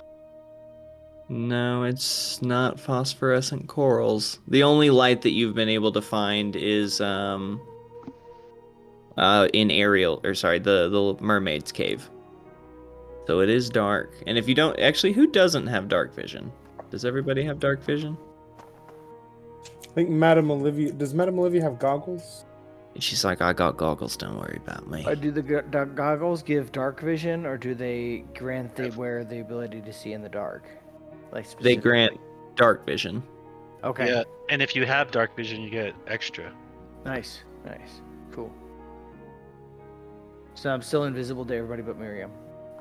No, 1.28 1.84
it's 1.84 2.42
not 2.42 2.78
phosphorescent 2.80 3.66
corals. 3.66 4.38
The 4.48 4.62
only 4.62 4.90
light 4.90 5.22
that 5.22 5.30
you've 5.30 5.54
been 5.54 5.68
able 5.68 5.92
to 5.92 6.02
find 6.02 6.54
is 6.56 7.00
um 7.00 7.60
uh 9.16 9.48
in 9.52 9.70
Ariel 9.70 10.20
or 10.24 10.34
sorry, 10.34 10.58
the 10.58 10.88
the 10.88 11.22
mermaid's 11.24 11.72
cave. 11.72 12.08
So 13.26 13.40
it 13.40 13.48
is 13.48 13.70
dark. 13.70 14.12
And 14.26 14.36
if 14.36 14.48
you 14.48 14.54
don't 14.54 14.78
actually 14.80 15.12
who 15.12 15.26
doesn't 15.26 15.66
have 15.66 15.88
dark 15.88 16.14
vision? 16.14 16.52
Does 16.90 17.04
everybody 17.04 17.42
have 17.44 17.58
dark 17.58 17.82
vision? 17.82 18.16
I 19.82 19.94
think 19.94 20.10
Madame 20.10 20.50
Olivia 20.50 20.92
does 20.92 21.14
Madame 21.14 21.38
Olivia 21.38 21.62
have 21.62 21.78
goggles? 21.78 22.44
And 22.94 23.02
she's 23.02 23.24
like, 23.24 23.42
I 23.42 23.52
got 23.52 23.76
goggles, 23.76 24.16
don't 24.16 24.38
worry 24.38 24.60
about 24.64 24.88
me. 24.88 25.04
Uh, 25.04 25.14
do 25.16 25.32
the 25.32 25.42
go- 25.42 25.64
the 25.70 25.84
goggles 25.84 26.42
give 26.44 26.70
dark 26.70 27.00
vision, 27.00 27.44
or 27.44 27.56
do 27.56 27.74
they 27.74 28.24
grant 28.34 28.76
they 28.76 28.90
wear 28.90 29.24
the 29.24 29.40
ability 29.40 29.80
to 29.80 29.92
see 29.92 30.12
in 30.12 30.22
the 30.22 30.28
dark? 30.28 30.64
Like 31.32 31.46
They 31.58 31.74
grant 31.74 32.18
dark 32.54 32.86
vision. 32.86 33.22
Okay. 33.82 34.08
Yeah, 34.08 34.22
and 34.48 34.62
if 34.62 34.76
you 34.76 34.86
have 34.86 35.10
dark 35.10 35.36
vision, 35.36 35.60
you 35.60 35.70
get 35.70 35.94
extra. 36.06 36.52
Nice. 37.04 37.42
Nice. 37.66 38.00
Cool. 38.32 38.52
So 40.54 40.70
I'm 40.70 40.82
still 40.82 41.04
invisible 41.04 41.44
to 41.46 41.54
everybody 41.54 41.82
but 41.82 41.98
Miriam. 41.98 42.30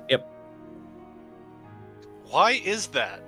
Yep. 0.10 0.28
Why 2.30 2.52
is 2.64 2.88
that? 2.88 3.22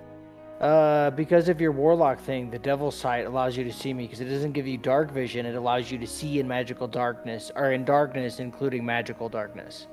Uh, 0.61 1.09
because 1.11 1.49
of 1.49 1.59
your 1.59 1.73
warlock 1.73 2.19
thing, 2.19 2.49
the 2.49 2.57
devil's 2.57 2.95
sight 2.95 3.25
allows 3.25 3.57
you 3.57 3.63
to 3.65 3.73
see 3.73 3.93
me 3.93 4.05
because 4.05 4.21
it 4.21 4.29
doesn't 4.29 4.53
give 4.53 4.65
you 4.65 4.77
dark 4.77 5.11
vision. 5.11 5.45
It 5.45 5.55
allows 5.55 5.91
you 5.91 5.97
to 5.97 6.07
see 6.07 6.39
in 6.39 6.47
magical 6.47 6.87
darkness, 6.87 7.51
or 7.55 7.73
in 7.73 7.83
darkness, 7.83 8.39
including 8.39 8.85
magical 8.85 9.27
darkness. 9.27 9.87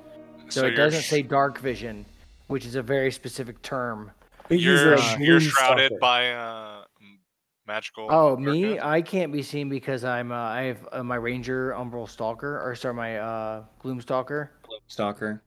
So, 0.47 0.65
it 0.65 0.71
doesn't 0.71 1.01
sh- 1.01 1.09
say 1.09 1.21
dark 1.21 1.59
vision, 1.59 2.05
which 2.47 2.65
is 2.65 2.75
a 2.75 2.81
very 2.81 3.11
specific 3.11 3.61
term. 3.61 4.11
I 4.39 4.47
think 4.47 4.61
he's 4.61 4.65
You're 4.67 4.93
a 4.93 5.01
sh- 5.01 5.17
you're 5.19 5.39
shrouded 5.41 5.99
by 5.99 6.31
uh 6.31 6.72
m- 6.72 6.72
magical. 7.67 8.07
Oh, 8.11 8.35
me? 8.35 8.79
I 8.79 9.01
can't 9.01 9.31
be 9.31 9.41
seen 9.41 9.69
because 9.69 10.03
I'm. 10.03 10.31
Uh, 10.31 10.35
I 10.35 10.61
have 10.63 10.87
uh, 10.91 11.03
my 11.03 11.15
ranger 11.15 11.73
umbral 11.77 12.07
stalker, 12.09 12.61
or 12.61 12.75
sorry, 12.75 12.93
my 12.93 13.17
uh, 13.17 13.63
gloom 13.79 14.01
stalker. 14.01 14.51
Stalker. 14.87 15.41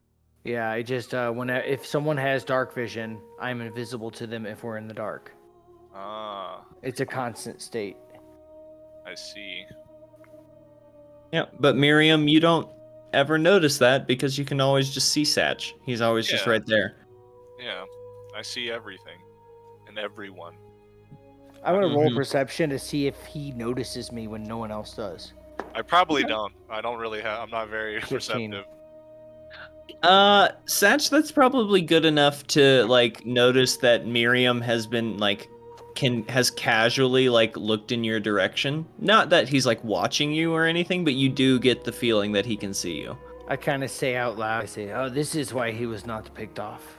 Yeah, 0.45 0.71
I 0.71 0.83
just 0.83 1.13
uh, 1.13 1.31
when 1.33 1.51
I, 1.51 1.59
if 1.59 1.85
someone 1.85 2.17
has 2.17 2.45
dark 2.45 2.73
vision, 2.75 3.21
I'm 3.41 3.61
invisible 3.61 4.11
to 4.13 4.27
them 4.27 4.47
if 4.47 4.63
we're 4.63 4.77
in 4.77 4.87
the 4.87 4.95
dark. 4.95 5.33
Ah, 5.95 6.63
It's 6.83 7.01
a 7.01 7.07
constant 7.07 7.61
state. 7.61 7.97
I 9.07 9.15
see. 9.15 9.65
Yeah, 11.33 11.47
but 11.59 11.77
Miriam, 11.77 12.29
you 12.29 12.39
don't 12.39 12.69
ever 13.13 13.39
notice 13.39 13.79
that 13.79 14.07
because 14.07 14.39
you 14.39 14.45
can 14.45 14.61
always 14.61 14.91
just 14.91 15.09
see 15.11 15.23
Satch. 15.23 15.73
He's 15.85 16.01
always 16.01 16.27
just 16.27 16.47
Yeah. 16.47 16.53
right 16.53 16.67
there. 16.67 16.95
Yeah, 17.59 17.85
I 18.37 18.43
see 18.43 18.71
everything 18.71 19.19
and 19.89 19.99
everyone. 19.99 20.55
I'm 21.67 21.75
gonna 21.75 21.89
roll 21.95 22.11
Mhm. 22.11 22.15
perception 22.17 22.71
to 22.71 22.79
see 22.79 23.07
if 23.07 23.25
he 23.27 23.51
notices 23.53 24.13
me 24.13 24.29
when 24.29 24.45
no 24.45 24.57
one 24.57 24.71
else 24.71 24.95
does. 24.95 25.33
I 25.75 25.83
probably 25.83 26.23
don't. 26.23 26.53
I 26.71 26.81
don't 26.81 26.99
really 26.99 27.21
have. 27.21 27.41
I'm 27.41 27.51
not 27.51 27.69
very 27.69 28.01
15. 28.01 28.53
perceptive. 28.53 28.65
Uh, 30.03 30.49
Satch, 30.67 31.11
that's 31.11 31.33
probably 31.33 31.81
good 31.81 32.05
enough 32.05 32.47
to 32.49 32.85
like 32.87 33.25
notice 33.27 33.77
that 33.79 34.07
Miriam 34.07 34.61
has 34.61 34.87
been 34.87 35.17
like 35.19 35.49
can 35.95 36.25
has 36.29 36.51
casually 36.51 37.29
like 37.29 37.57
looked 37.57 37.91
in 37.93 38.05
your 38.05 38.21
direction. 38.21 38.85
Not 38.99 39.31
that 39.31 39.49
he's 39.49 39.65
like 39.67 39.83
watching 39.83 40.33
you 40.33 40.53
or 40.53 40.65
anything, 40.67 41.05
but 41.05 41.15
you 41.15 41.29
do 41.29 41.59
get 41.59 41.85
the 41.85 41.93
feeling 41.93 42.33
that 42.33 42.45
he 42.45 42.57
can 42.57 42.75
see 42.75 43.01
you. 43.01 43.17
I 43.49 43.57
kind 43.57 43.83
of 43.85 43.91
say 43.91 44.17
out 44.17 44.37
loud, 44.37 44.65
I 44.65 44.67
say, 44.67 44.93
"Oh, 44.93 45.09
this 45.09 45.35
is 45.35 45.55
why 45.55 45.71
he 45.71 45.87
was 45.87 46.05
not 46.05 46.33
picked 46.35 46.59
off." 46.59 46.96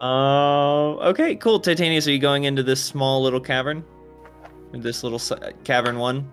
Uh, 0.00 0.94
okay, 0.96 1.36
cool. 1.36 1.60
Titanius, 1.60 2.06
are 2.06 2.10
you 2.12 2.18
going 2.18 2.44
into 2.44 2.62
this 2.62 2.82
small 2.82 3.22
little 3.22 3.40
cavern? 3.40 3.84
This 4.72 5.02
little 5.02 5.18
s- 5.18 5.32
cavern 5.64 5.98
one? 5.98 6.30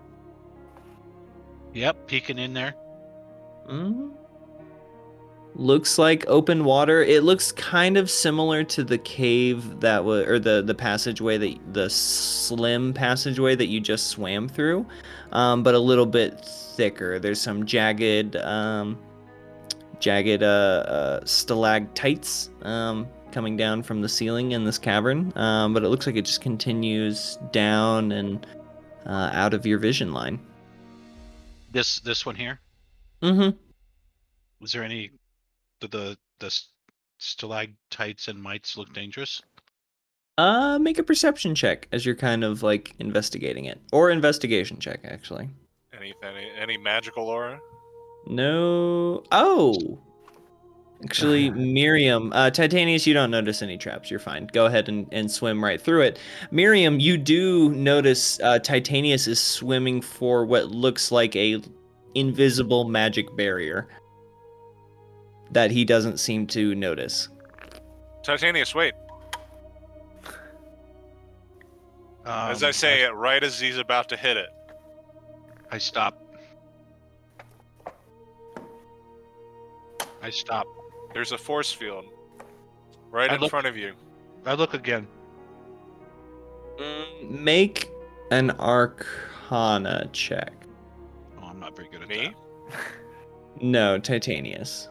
Yep, 1.72 2.06
peeking 2.06 2.38
in 2.38 2.52
there. 2.52 2.74
Mm. 3.68 4.12
Looks 5.56 5.98
like 5.98 6.24
open 6.26 6.64
water. 6.64 7.02
It 7.02 7.22
looks 7.22 7.52
kind 7.52 7.96
of 7.96 8.10
similar 8.10 8.64
to 8.64 8.82
the 8.82 8.98
cave 8.98 9.80
that 9.80 10.04
was, 10.04 10.26
or 10.26 10.38
the 10.40 10.62
the 10.62 10.74
passageway 10.74 11.38
that 11.38 11.72
the 11.72 11.88
slim 11.88 12.92
passageway 12.92 13.54
that 13.54 13.66
you 13.66 13.80
just 13.80 14.08
swam 14.08 14.48
through, 14.48 14.84
um, 15.32 15.62
but 15.62 15.74
a 15.74 15.78
little 15.78 16.06
bit 16.06 16.44
thicker. 16.44 17.20
There's 17.20 17.40
some 17.40 17.64
jagged, 17.66 18.34
um, 18.36 18.98
jagged 20.00 20.42
uh, 20.42 20.46
uh, 20.46 21.20
stalactites 21.24 22.50
um, 22.62 23.06
coming 23.34 23.56
down 23.56 23.82
from 23.82 24.00
the 24.00 24.08
ceiling 24.08 24.52
in 24.52 24.64
this 24.64 24.78
cavern, 24.78 25.36
um, 25.36 25.74
but 25.74 25.82
it 25.82 25.88
looks 25.88 26.06
like 26.06 26.16
it 26.16 26.24
just 26.24 26.40
continues 26.40 27.36
down 27.50 28.12
and 28.12 28.46
uh, 29.04 29.30
out 29.32 29.52
of 29.52 29.66
your 29.66 29.78
vision 29.78 30.12
line. 30.12 30.38
This 31.72 31.98
this 32.00 32.24
one 32.24 32.36
here. 32.36 32.60
Mm-hmm. 33.20 33.56
Was 34.60 34.72
there 34.72 34.84
any? 34.84 35.10
Did 35.80 35.90
the 35.90 36.16
the 36.38 36.56
stalactites 37.18 38.28
and 38.28 38.40
mites 38.40 38.76
look 38.76 38.94
dangerous? 38.94 39.42
Uh, 40.38 40.78
make 40.78 40.98
a 40.98 41.02
perception 41.02 41.54
check 41.54 41.88
as 41.92 42.06
you're 42.06 42.14
kind 42.14 42.44
of 42.44 42.62
like 42.62 42.94
investigating 43.00 43.64
it, 43.66 43.80
or 43.92 44.10
investigation 44.10 44.78
check 44.78 45.00
actually. 45.04 45.50
Any 45.92 46.14
any, 46.22 46.50
any 46.58 46.76
magical 46.78 47.26
aura? 47.26 47.60
No. 48.26 49.24
Oh. 49.32 49.98
Actually, 51.02 51.50
Miriam, 51.74 52.32
uh, 52.32 52.50
Titanius, 52.50 53.06
you 53.06 53.14
don't 53.14 53.30
notice 53.30 53.62
any 53.62 53.76
traps. 53.76 54.10
You're 54.10 54.20
fine. 54.20 54.48
Go 54.52 54.66
ahead 54.66 54.88
and, 54.88 55.06
and 55.12 55.30
swim 55.30 55.62
right 55.62 55.80
through 55.80 56.02
it. 56.02 56.18
Miriam, 56.50 57.00
you 57.00 57.16
do 57.18 57.70
notice 57.72 58.40
uh, 58.40 58.58
Titanius 58.58 59.26
is 59.26 59.40
swimming 59.40 60.00
for 60.00 60.44
what 60.44 60.68
looks 60.70 61.10
like 61.10 61.34
a 61.36 61.60
invisible 62.14 62.84
magic 62.84 63.34
barrier 63.36 63.88
that 65.50 65.70
he 65.70 65.84
doesn't 65.84 66.18
seem 66.18 66.46
to 66.48 66.74
notice. 66.74 67.28
Titanius, 68.22 68.74
wait. 68.74 68.94
As 72.24 72.62
I 72.62 72.68
Um, 72.68 72.72
say 72.72 73.02
it, 73.02 73.14
right 73.14 73.42
as 73.42 73.60
he's 73.60 73.76
about 73.76 74.08
to 74.08 74.16
hit 74.16 74.36
it. 74.36 74.48
I 75.70 75.78
stop. 75.78 76.18
I 80.22 80.30
stop. 80.30 80.66
There's 81.14 81.32
a 81.32 81.38
force 81.38 81.72
field 81.72 82.04
right 83.10 83.30
I 83.30 83.36
in 83.36 83.40
look- 83.40 83.50
front 83.50 83.66
of 83.66 83.76
you. 83.76 83.94
I 84.44 84.54
look 84.54 84.74
again. 84.74 85.06
Mm, 86.76 87.30
Make 87.30 87.88
an 88.30 88.50
Arcana 88.52 90.08
check. 90.12 90.52
Oh, 91.40 91.44
I'm 91.46 91.60
not 91.60 91.74
very 91.76 91.88
good 91.88 92.02
at 92.02 92.08
Me? 92.08 92.34
that. 92.70 92.78
No, 93.62 93.98
Titanius. 93.98 94.88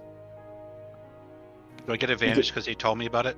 Do 1.86 1.92
I 1.94 1.98
get 1.98 2.10
advantage 2.10 2.48
because 2.50 2.66
he 2.66 2.74
told 2.74 2.98
me 2.98 3.06
about 3.06 3.26
it? 3.26 3.38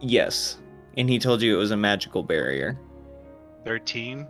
Yes, 0.00 0.58
and 0.98 1.08
he 1.08 1.18
told 1.18 1.40
you 1.40 1.54
it 1.54 1.58
was 1.58 1.70
a 1.70 1.76
magical 1.76 2.22
barrier. 2.22 2.78
13. 3.64 4.26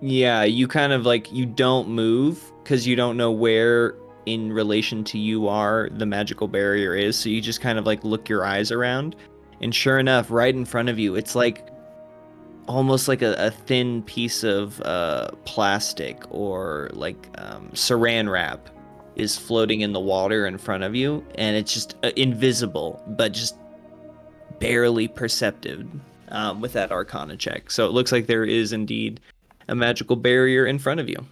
Yeah, 0.00 0.42
you 0.44 0.66
kind 0.66 0.92
of 0.94 1.04
like 1.04 1.30
you 1.30 1.44
don't 1.46 1.88
move 1.88 2.42
because 2.62 2.86
you 2.86 2.96
don't 2.96 3.16
know 3.18 3.30
where 3.30 3.94
in 4.26 4.52
relation 4.52 5.04
to 5.04 5.18
you 5.18 5.48
are 5.48 5.88
the 5.92 6.06
magical 6.06 6.48
barrier 6.48 6.94
is. 6.94 7.16
So 7.16 7.28
you 7.28 7.40
just 7.40 7.60
kind 7.60 7.78
of 7.78 7.86
like 7.86 8.04
look 8.04 8.28
your 8.28 8.44
eyes 8.44 8.70
around, 8.70 9.16
and 9.60 9.74
sure 9.74 9.98
enough, 9.98 10.30
right 10.30 10.54
in 10.54 10.64
front 10.64 10.88
of 10.88 10.98
you, 10.98 11.14
it's 11.14 11.34
like 11.34 11.68
almost 12.68 13.08
like 13.08 13.22
a, 13.22 13.34
a 13.38 13.50
thin 13.50 14.02
piece 14.02 14.42
of 14.42 14.80
uh, 14.82 15.30
plastic 15.44 16.22
or 16.30 16.90
like 16.92 17.28
um, 17.38 17.70
saran 17.72 18.30
wrap 18.30 18.68
is 19.14 19.38
floating 19.38 19.80
in 19.80 19.92
the 19.92 20.00
water 20.00 20.46
in 20.46 20.58
front 20.58 20.82
of 20.82 20.94
you, 20.94 21.24
and 21.36 21.56
it's 21.56 21.72
just 21.72 21.96
uh, 22.02 22.10
invisible, 22.16 23.02
but 23.06 23.32
just 23.32 23.56
barely 24.58 25.08
perceptive 25.08 25.86
um, 26.28 26.60
with 26.60 26.72
that 26.74 26.92
Arcana 26.92 27.36
check. 27.36 27.70
So 27.70 27.86
it 27.86 27.92
looks 27.92 28.12
like 28.12 28.26
there 28.26 28.44
is 28.44 28.72
indeed 28.72 29.20
a 29.68 29.74
magical 29.74 30.16
barrier 30.16 30.66
in 30.66 30.78
front 30.78 31.00
of 31.00 31.08
you. 31.08 31.26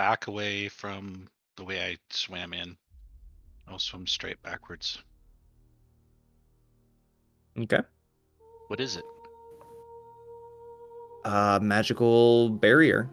Back 0.00 0.28
away 0.28 0.68
from 0.68 1.28
the 1.58 1.64
way 1.64 1.78
I 1.82 1.98
swam 2.08 2.54
in. 2.54 2.74
I'll 3.68 3.78
swim 3.78 4.06
straight 4.06 4.42
backwards. 4.42 4.96
Okay. 7.58 7.80
What 8.68 8.80
is 8.80 8.96
it? 8.96 9.04
Uh, 11.26 11.58
magical 11.60 12.48
barrier. 12.48 13.10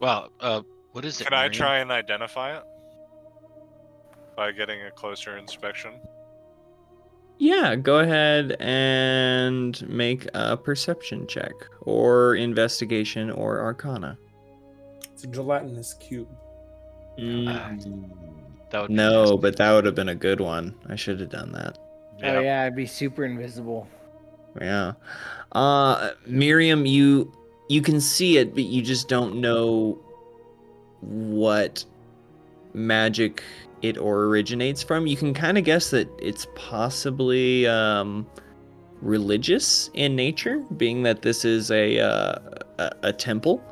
Well, 0.00 0.32
uh, 0.40 0.62
what 0.90 1.04
is 1.04 1.20
it? 1.20 1.28
Can 1.28 1.32
I 1.32 1.42
Miriam? 1.42 1.52
try 1.52 1.78
and 1.78 1.92
identify 1.92 2.56
it? 2.56 2.64
By 4.36 4.50
getting 4.50 4.82
a 4.82 4.90
closer 4.90 5.38
inspection? 5.38 5.92
Yeah, 7.38 7.76
go 7.76 8.00
ahead 8.00 8.56
and 8.58 9.80
make 9.88 10.26
a 10.34 10.56
perception 10.56 11.28
check 11.28 11.52
or 11.82 12.34
investigation 12.34 13.30
or 13.30 13.60
arcana. 13.60 14.18
It's 15.14 15.22
a 15.22 15.28
gelatinous 15.28 15.94
cube. 15.94 16.28
That 17.16 18.82
would 18.82 18.90
No, 18.90 19.38
but 19.38 19.56
that 19.56 19.72
would 19.72 19.84
have 19.84 19.94
been 19.94 20.08
a 20.08 20.14
good 20.16 20.40
one. 20.40 20.74
I 20.88 20.96
should 20.96 21.20
have 21.20 21.30
done 21.30 21.52
that. 21.52 21.78
Oh 22.24 22.40
yeah, 22.40 22.62
I'd 22.62 22.74
be 22.74 22.84
super 22.84 23.24
invisible. 23.24 23.86
Yeah. 24.60 24.94
Uh 25.52 26.10
Miriam, 26.26 26.84
you 26.84 27.32
you 27.68 27.80
can 27.80 28.00
see 28.00 28.38
it, 28.38 28.54
but 28.54 28.64
you 28.64 28.82
just 28.82 29.08
don't 29.08 29.36
know 29.36 30.00
what 31.00 31.84
magic 32.72 33.44
it 33.82 33.96
or 33.96 34.24
originates 34.24 34.82
from. 34.82 35.06
You 35.06 35.16
can 35.16 35.32
kind 35.32 35.56
of 35.56 35.62
guess 35.62 35.90
that 35.90 36.08
it's 36.18 36.48
possibly 36.56 37.68
um 37.68 38.26
religious 39.00 39.90
in 39.94 40.16
nature, 40.16 40.58
being 40.76 41.04
that 41.04 41.22
this 41.22 41.44
is 41.44 41.70
a 41.70 42.00
uh, 42.00 42.38
a, 42.78 42.90
a 43.04 43.12
temple. 43.12 43.62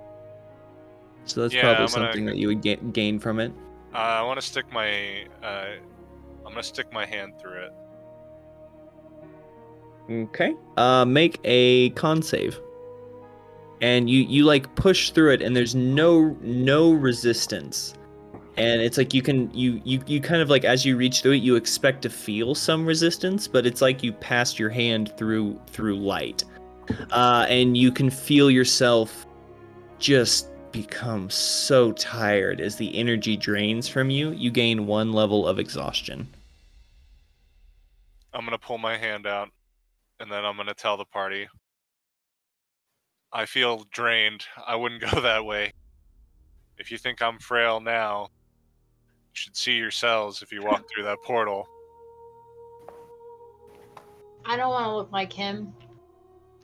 So 1.25 1.43
that's 1.43 1.55
Yeah, 1.55 1.63
probably 1.63 1.85
I'm 1.85 1.91
gonna- 1.91 2.07
something 2.07 2.25
that 2.27 2.37
you 2.37 2.49
would 2.49 2.63
ga- 2.63 2.81
gain 2.93 3.19
from 3.19 3.39
it. 3.41 3.53
Uh, 3.95 3.99
I 3.99 4.23
want 4.23 4.41
to 4.41 4.47
stick 4.47 4.65
my. 4.73 5.25
Uh, 5.43 5.67
I'm 6.45 6.53
gonna 6.53 6.63
stick 6.63 6.93
my 6.93 7.07
hand 7.07 7.35
through 7.41 7.63
it. 7.67 7.73
Okay. 10.11 10.55
Uh 10.77 11.05
make 11.05 11.39
a 11.45 11.91
con 11.91 12.23
save. 12.23 12.59
And 13.81 14.09
you 14.11 14.23
you 14.23 14.45
like 14.45 14.73
push 14.75 15.11
through 15.11 15.33
it 15.33 15.43
and 15.43 15.57
there's 15.57 15.75
no 15.75 16.37
no 16.43 16.93
resistance. 16.93 17.95
And 18.57 18.83
it's 18.83 18.99
like 18.99 19.15
you 19.15 19.23
can 19.23 19.53
you 19.55 19.81
you 19.85 20.03
you 20.07 20.21
kind 20.21 20.43
of 20.43 20.51
like 20.51 20.65
as 20.65 20.85
you 20.85 20.97
reach 20.97 21.23
through 21.23 21.33
it 21.33 21.43
you 21.43 21.57
expect 21.57 22.03
to 22.03 22.11
feel 22.11 22.55
some 22.55 22.85
resistance, 22.85 23.47
but 23.49 23.65
it's 23.67 23.81
like 23.81 24.03
you 24.03 24.13
passed 24.13 24.59
your 24.59 24.71
hand 24.71 25.13
through 25.17 25.59
through 25.69 25.97
light. 25.97 26.45
Uh 27.11 27.47
and 27.49 27.77
you 27.77 27.93
can 27.93 28.11
feel 28.11 28.51
yourself 28.51 29.27
just 29.99 30.49
become 30.73 31.31
so 31.31 31.93
tired 31.93 32.61
as 32.61 32.77
the 32.77 32.97
energy 32.97 33.37
drains 33.37 33.89
from 33.89 34.11
you. 34.11 34.31
You 34.31 34.51
gain 34.51 34.87
1 34.87 35.13
level 35.13 35.47
of 35.47 35.59
exhaustion. 35.59 36.29
I'm 38.35 38.45
gonna 38.45 38.59
pull 38.59 38.79
my 38.79 38.97
hand 38.97 39.27
out, 39.27 39.51
and 40.19 40.31
then 40.31 40.45
I'm 40.45 40.57
gonna 40.57 40.75
tell 40.75 40.97
the 40.97 41.05
party. 41.05 41.49
I 43.33 43.47
feel 43.47 43.85
drained. 43.93 44.45
I 44.67 44.77
wouldn't 44.77 45.03
go 45.13 45.21
that 45.21 45.45
way. 45.45 45.73
If 46.79 46.91
you 46.91 46.99
think 46.99 47.23
I'm 47.23 47.39
frail 47.39 47.81
now, 47.81 48.29
you 49.03 49.35
should 49.35 49.57
see 49.57 49.75
yourselves 49.75 50.43
if 50.43 50.53
you 50.53 50.63
walk 50.63 50.85
through 50.89 51.05
that 51.05 51.19
portal. 51.23 51.69
I 54.45 54.57
don't 54.57 54.71
want 54.71 54.87
to 54.87 54.95
look 54.95 55.13
like 55.13 55.33
him. 55.33 55.73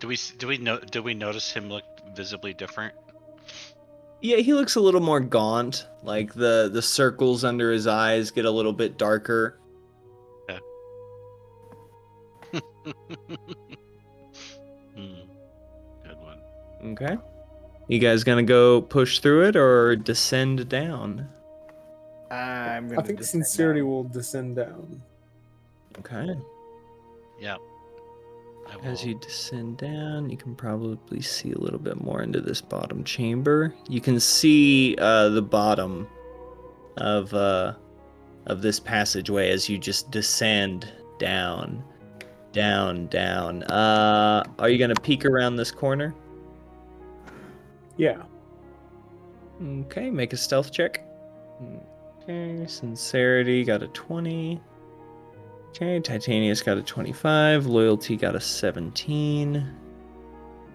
Do 0.00 0.08
we 0.08 0.16
do 0.38 0.46
we 0.46 0.58
know? 0.58 0.78
Do 0.78 1.02
we 1.02 1.14
notice 1.14 1.50
him 1.52 1.68
look 1.68 1.84
visibly 2.14 2.54
different? 2.54 2.94
Yeah, 4.20 4.38
he 4.38 4.52
looks 4.52 4.74
a 4.76 4.80
little 4.80 5.00
more 5.00 5.20
gaunt. 5.20 5.86
Like 6.02 6.34
the 6.34 6.70
the 6.72 6.82
circles 6.82 7.44
under 7.44 7.72
his 7.72 7.86
eyes 7.86 8.30
get 8.30 8.44
a 8.44 8.50
little 8.50 8.72
bit 8.72 8.98
darker. 8.98 9.58
Hmm. 14.94 15.14
Good 16.02 16.18
one. 16.18 16.38
Okay. 16.92 17.16
You 17.86 17.98
guys 17.98 18.24
gonna 18.24 18.42
go 18.42 18.80
push 18.80 19.20
through 19.20 19.48
it 19.48 19.56
or 19.56 19.94
descend 19.94 20.68
down? 20.68 21.28
I'm 22.30 22.88
gonna. 22.88 23.00
I 23.00 23.04
think 23.04 23.22
sincerity 23.22 23.80
down. 23.80 23.88
will 23.88 24.04
descend 24.04 24.56
down. 24.56 25.02
Okay. 25.98 26.36
Yeah. 27.40 27.56
As 28.82 29.04
you 29.04 29.14
descend 29.14 29.78
down, 29.78 30.30
you 30.30 30.36
can 30.36 30.54
probably 30.54 31.20
see 31.20 31.52
a 31.52 31.58
little 31.58 31.78
bit 31.78 32.00
more 32.00 32.22
into 32.22 32.40
this 32.40 32.60
bottom 32.60 33.02
chamber. 33.02 33.74
You 33.88 34.00
can 34.00 34.20
see 34.20 34.96
uh, 34.98 35.30
the 35.30 35.42
bottom 35.42 36.06
of 36.96 37.32
uh, 37.34 37.74
of 38.46 38.62
this 38.62 38.78
passageway 38.80 39.50
as 39.50 39.68
you 39.68 39.78
just 39.78 40.10
descend 40.10 40.90
down, 41.18 41.82
down, 42.52 43.06
down. 43.08 43.62
Uh, 43.64 44.44
are 44.58 44.68
you 44.68 44.78
gonna 44.78 44.94
peek 44.94 45.24
around 45.24 45.56
this 45.56 45.70
corner? 45.70 46.14
Yeah. 47.96 48.22
Okay, 49.62 50.08
make 50.08 50.32
a 50.32 50.36
stealth 50.36 50.72
check. 50.72 51.04
Okay, 52.22 52.64
sincerity 52.66 53.64
got 53.64 53.82
a 53.82 53.88
20. 53.88 54.60
Okay, 55.70 56.00
Titanius 56.00 56.64
got 56.64 56.78
a 56.78 56.82
25. 56.82 57.66
Loyalty 57.66 58.16
got 58.16 58.34
a 58.34 58.40
17. 58.40 59.74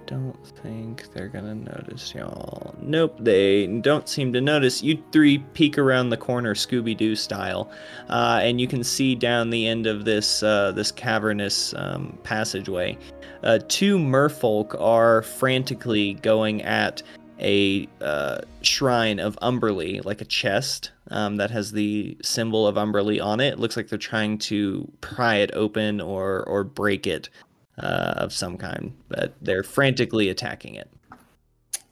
Don't 0.05 0.47
think 0.61 1.11
they're 1.13 1.29
gonna 1.29 1.55
notice 1.55 2.13
y'all. 2.13 2.75
Nope, 2.81 3.15
they 3.19 3.67
don't 3.67 4.07
seem 4.07 4.33
to 4.33 4.41
notice. 4.41 4.83
You 4.83 5.01
three 5.11 5.39
peek 5.53 5.77
around 5.77 6.09
the 6.09 6.17
corner, 6.17 6.53
Scooby 6.53 6.95
Doo 6.95 7.15
style, 7.15 7.71
uh, 8.09 8.39
and 8.43 8.59
you 8.59 8.67
can 8.67 8.83
see 8.83 9.15
down 9.15 9.49
the 9.49 9.65
end 9.65 9.87
of 9.87 10.03
this 10.03 10.43
uh, 10.43 10.73
this 10.73 10.91
cavernous 10.91 11.73
um, 11.77 12.17
passageway. 12.23 12.97
Uh, 13.43 13.59
two 13.67 13.97
merfolk 13.97 14.79
are 14.79 15.21
frantically 15.21 16.15
going 16.15 16.61
at 16.63 17.01
a 17.39 17.87
uh, 18.01 18.41
shrine 18.61 19.19
of 19.19 19.37
Umberlee, 19.41 20.03
like 20.05 20.21
a 20.21 20.25
chest 20.25 20.91
um, 21.09 21.37
that 21.37 21.51
has 21.51 21.71
the 21.71 22.17
symbol 22.21 22.67
of 22.67 22.75
Umberlee 22.75 23.23
on 23.23 23.39
it. 23.39 23.53
It 23.53 23.59
looks 23.59 23.77
like 23.77 23.89
they're 23.89 23.97
trying 23.97 24.37
to 24.39 24.91
pry 25.01 25.35
it 25.35 25.51
open 25.53 26.01
or 26.01 26.43
or 26.43 26.63
break 26.63 27.07
it 27.07 27.29
uh, 27.77 28.13
of 28.17 28.33
some 28.33 28.57
kind, 28.57 28.93
but 29.09 29.33
they're 29.41 29.63
frantically 29.63 30.29
attacking 30.29 30.75
it. 30.75 30.89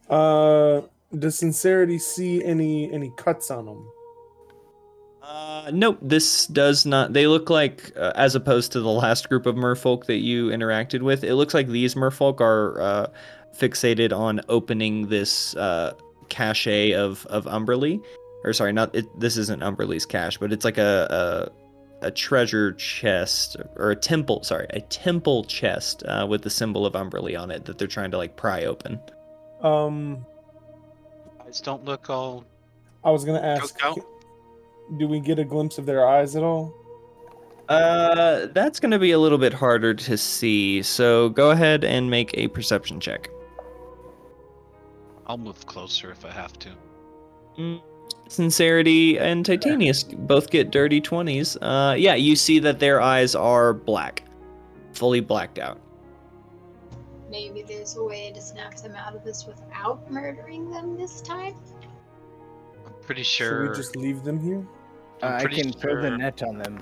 Uh, 0.10 0.82
does 1.18 1.38
Sincerity 1.38 2.00
see 2.00 2.44
any 2.44 2.92
any 2.92 3.12
cuts 3.18 3.52
on 3.52 3.66
them? 3.66 3.88
Uh, 5.24 5.70
nope, 5.72 5.98
this 6.02 6.48
does 6.48 6.86
not. 6.86 7.14
They 7.14 7.28
look 7.28 7.50
like, 7.50 7.94
uh, 7.96 8.12
as 8.16 8.36
opposed 8.36 8.72
to 8.74 8.82
the 8.82 8.90
last 8.90 9.30
group 9.30 9.46
of 9.46 9.56
merfolk 9.56 10.06
that 10.06 10.18
you 10.18 10.48
interacted 10.48 11.04
with, 11.04 11.24
it 11.24 11.36
looks 11.36 11.54
like 11.54 11.68
these 11.68 11.96
merfolk 11.96 12.42
are 12.42 12.82
uh, 12.82 13.08
fixated 13.58 14.16
on 14.16 14.42
opening 14.50 15.08
this 15.08 15.56
uh, 15.56 15.94
cache 16.30 16.94
of 16.94 17.26
of 17.28 17.46
Umberlee. 17.46 18.04
Or 18.44 18.54
sorry, 18.54 18.74
not 18.74 18.94
it, 18.96 19.20
this 19.20 19.38
isn't 19.38 19.62
Umberlee's 19.62 20.06
cache, 20.06 20.38
but 20.38 20.52
it's 20.52 20.66
like 20.66 20.78
a, 20.78 21.52
a 22.02 22.08
a 22.08 22.12
treasure 22.12 22.74
chest 22.74 23.58
or 23.76 23.92
a 23.92 23.96
temple. 23.96 24.44
Sorry, 24.44 24.66
a 24.72 24.82
temple 24.82 25.44
chest 25.44 26.04
uh, 26.08 26.26
with 26.28 26.42
the 26.42 26.50
symbol 26.50 26.86
of 26.86 26.94
Umberlee 26.94 27.40
on 27.40 27.52
it 27.52 27.66
that 27.66 27.78
they're 27.78 27.88
trying 27.88 28.12
to 28.12 28.18
like 28.18 28.36
pry 28.36 28.66
open. 28.66 29.00
Um, 29.62 30.26
Eyes 31.46 31.62
don't 31.62 31.86
look 31.86 32.10
all. 32.10 32.46
I 33.04 33.12
was 33.12 33.24
gonna 33.26 33.42
ask. 33.42 33.78
Coked 33.80 34.00
out? 34.00 34.06
Do 34.98 35.08
we 35.08 35.20
get 35.20 35.40
a 35.40 35.44
glimpse 35.46 35.78
of 35.78 35.86
their 35.86 36.08
eyes 36.08 36.36
at 36.36 36.44
all? 36.44 36.74
Uh, 37.70 38.48
that's 38.54 38.82
going 38.82 38.92
to 38.92 39.00
be 39.00 39.12
a 39.12 39.20
little 39.20 39.38
bit 39.38 39.54
harder 39.54 39.94
to 39.94 40.18
see. 40.18 40.82
So 40.82 41.30
go 41.30 41.52
ahead 41.52 41.86
and 41.86 42.10
make 42.10 42.32
a 42.34 42.50
perception 42.50 43.00
check. 43.00 43.30
I'll 45.32 45.38
move 45.38 45.66
closer 45.66 46.12
if 46.12 46.26
I 46.26 46.32
have 46.32 46.60
to. 46.60 46.70
Mm, 47.58 47.82
Sincerity 48.28 49.18
and 49.18 49.46
Titanius 49.46 50.04
both 50.28 50.50
get 50.50 50.72
dirty 50.72 51.00
20s. 51.00 51.56
Uh, 51.62 51.96
yeah, 51.96 52.16
you 52.16 52.36
see 52.36 52.60
that 52.60 52.80
their 52.80 53.00
eyes 53.00 53.34
are 53.34 53.74
black, 53.74 54.24
fully 54.92 55.22
blacked 55.22 55.58
out. 55.58 55.80
Maybe 57.30 57.62
there's 57.62 57.96
a 57.96 58.04
way 58.04 58.34
to 58.36 58.42
snap 58.42 58.76
them 58.76 58.94
out 58.94 59.16
of 59.16 59.24
this 59.24 59.48
without 59.48 60.12
murdering 60.12 60.70
them 60.70 60.98
this 60.98 61.22
time. 61.22 61.56
I'm 62.86 62.94
pretty 63.02 63.24
sure. 63.24 63.48
Should 63.48 63.54
sure. 63.54 63.70
we 63.70 63.76
just 63.78 63.96
leave 63.96 64.26
them 64.26 64.38
here? 64.38 64.68
I'm 65.24 65.32
Uh, 65.32 65.38
I 65.38 65.42
pretty 65.44 65.62
can 65.62 65.72
throw 65.72 66.02
the 66.02 66.10
net 66.10 66.44
on 66.44 66.58
them, 66.58 66.78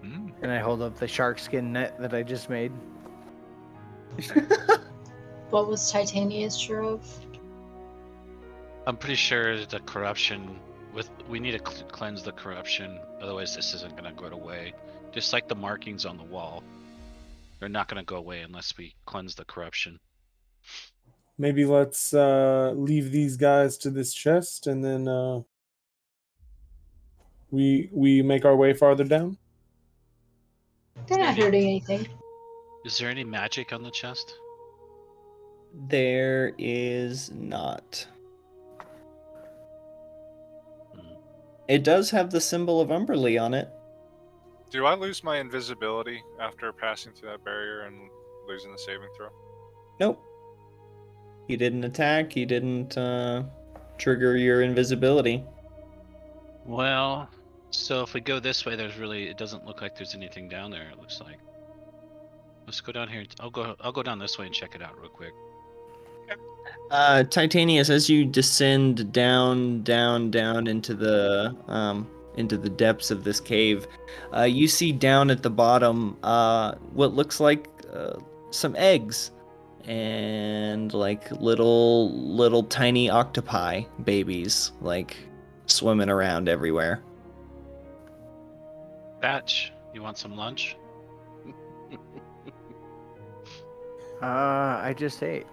Hmm, 0.00 0.28
and 0.42 0.52
I 0.52 0.60
hold 0.60 0.80
up 0.80 0.96
the 0.96 1.08
shark 1.08 1.40
skin 1.40 1.72
net 1.72 1.98
that 1.98 2.14
I 2.14 2.22
just 2.22 2.48
made. 2.48 2.70
What 5.50 5.68
was 5.68 5.90
Titania's 5.90 6.58
sure 6.58 6.82
of? 6.82 7.06
I'm 8.86 8.96
pretty 8.96 9.16
sure 9.16 9.64
the 9.64 9.80
corruption. 9.80 10.58
With 10.94 11.10
we 11.28 11.40
need 11.40 11.52
to 11.52 11.70
cl- 11.70 11.86
cleanse 11.88 12.22
the 12.22 12.32
corruption, 12.32 12.98
otherwise 13.20 13.54
this 13.54 13.74
isn't 13.74 13.96
gonna 13.96 14.12
go 14.12 14.26
away. 14.26 14.72
Just 15.12 15.32
like 15.32 15.48
the 15.48 15.54
markings 15.54 16.04
on 16.06 16.16
the 16.16 16.24
wall, 16.24 16.62
they're 17.58 17.68
not 17.68 17.88
gonna 17.88 18.04
go 18.04 18.16
away 18.16 18.40
unless 18.40 18.76
we 18.76 18.94
cleanse 19.04 19.34
the 19.34 19.44
corruption. 19.44 19.98
Maybe 21.38 21.64
let's 21.66 22.14
uh, 22.14 22.72
leave 22.74 23.12
these 23.12 23.36
guys 23.36 23.76
to 23.78 23.90
this 23.90 24.14
chest, 24.14 24.66
and 24.66 24.82
then 24.82 25.06
uh, 25.06 25.42
we 27.50 27.90
we 27.92 28.22
make 28.22 28.44
our 28.44 28.56
way 28.56 28.72
farther 28.72 29.04
down. 29.04 29.36
They're 31.06 31.18
not 31.18 31.36
hurting 31.36 31.62
anything. 31.62 32.08
Is 32.84 32.98
there 32.98 33.10
any 33.10 33.24
magic 33.24 33.72
on 33.72 33.82
the 33.82 33.90
chest? 33.90 34.34
There 35.76 36.54
is 36.56 37.30
not. 37.32 38.06
Hmm. 40.94 41.00
It 41.68 41.84
does 41.84 42.10
have 42.10 42.30
the 42.30 42.40
symbol 42.40 42.80
of 42.80 42.88
Umberlee 42.88 43.40
on 43.40 43.52
it. 43.52 43.68
Do 44.70 44.86
I 44.86 44.94
lose 44.94 45.22
my 45.22 45.38
invisibility 45.38 46.22
after 46.40 46.72
passing 46.72 47.12
through 47.12 47.30
that 47.30 47.44
barrier 47.44 47.82
and 47.82 48.08
losing 48.48 48.72
the 48.72 48.78
saving 48.78 49.08
throw? 49.16 49.28
Nope. 50.00 50.20
He 51.46 51.56
didn't 51.56 51.84
attack. 51.84 52.32
He 52.32 52.44
didn't 52.44 52.96
uh, 52.96 53.44
trigger 53.98 54.36
your 54.36 54.62
invisibility. 54.62 55.44
Well, 56.64 57.28
so 57.70 58.02
if 58.02 58.14
we 58.14 58.20
go 58.20 58.40
this 58.40 58.64
way, 58.64 58.76
there's 58.76 58.96
really 58.96 59.28
it 59.28 59.38
doesn't 59.38 59.64
look 59.66 59.82
like 59.82 59.94
there's 59.94 60.14
anything 60.14 60.48
down 60.48 60.70
there. 60.70 60.88
It 60.90 60.98
looks 60.98 61.20
like. 61.20 61.38
Let's 62.66 62.80
go 62.80 62.90
down 62.90 63.08
here. 63.08 63.24
I'll 63.38 63.50
go. 63.50 63.76
I'll 63.80 63.92
go 63.92 64.02
down 64.02 64.18
this 64.18 64.38
way 64.38 64.46
and 64.46 64.54
check 64.54 64.74
it 64.74 64.82
out 64.82 64.98
real 64.98 65.10
quick. 65.10 65.32
Uh, 66.90 67.24
Titanius, 67.24 67.90
as 67.90 68.08
you 68.08 68.24
descend 68.24 69.12
down, 69.12 69.82
down, 69.82 70.30
down 70.30 70.66
into 70.66 70.94
the 70.94 71.56
um, 71.66 72.08
into 72.36 72.56
the 72.56 72.68
depths 72.68 73.10
of 73.10 73.24
this 73.24 73.40
cave, 73.40 73.86
uh, 74.36 74.42
you 74.42 74.68
see 74.68 74.92
down 74.92 75.30
at 75.30 75.42
the 75.42 75.50
bottom 75.50 76.16
uh, 76.22 76.74
what 76.92 77.14
looks 77.14 77.40
like 77.40 77.68
uh, 77.92 78.14
some 78.50 78.76
eggs 78.76 79.32
and 79.86 80.92
like 80.94 81.30
little 81.40 82.12
little 82.12 82.62
tiny 82.62 83.08
octopi 83.08 83.82
babies 84.04 84.72
like 84.80 85.16
swimming 85.66 86.08
around 86.08 86.48
everywhere. 86.48 87.02
Batch, 89.20 89.72
you 89.92 90.02
want 90.02 90.18
some 90.18 90.36
lunch? 90.36 90.76
Uh, 94.22 94.80
I 94.82 94.94
just 94.96 95.22
ate. 95.22 95.46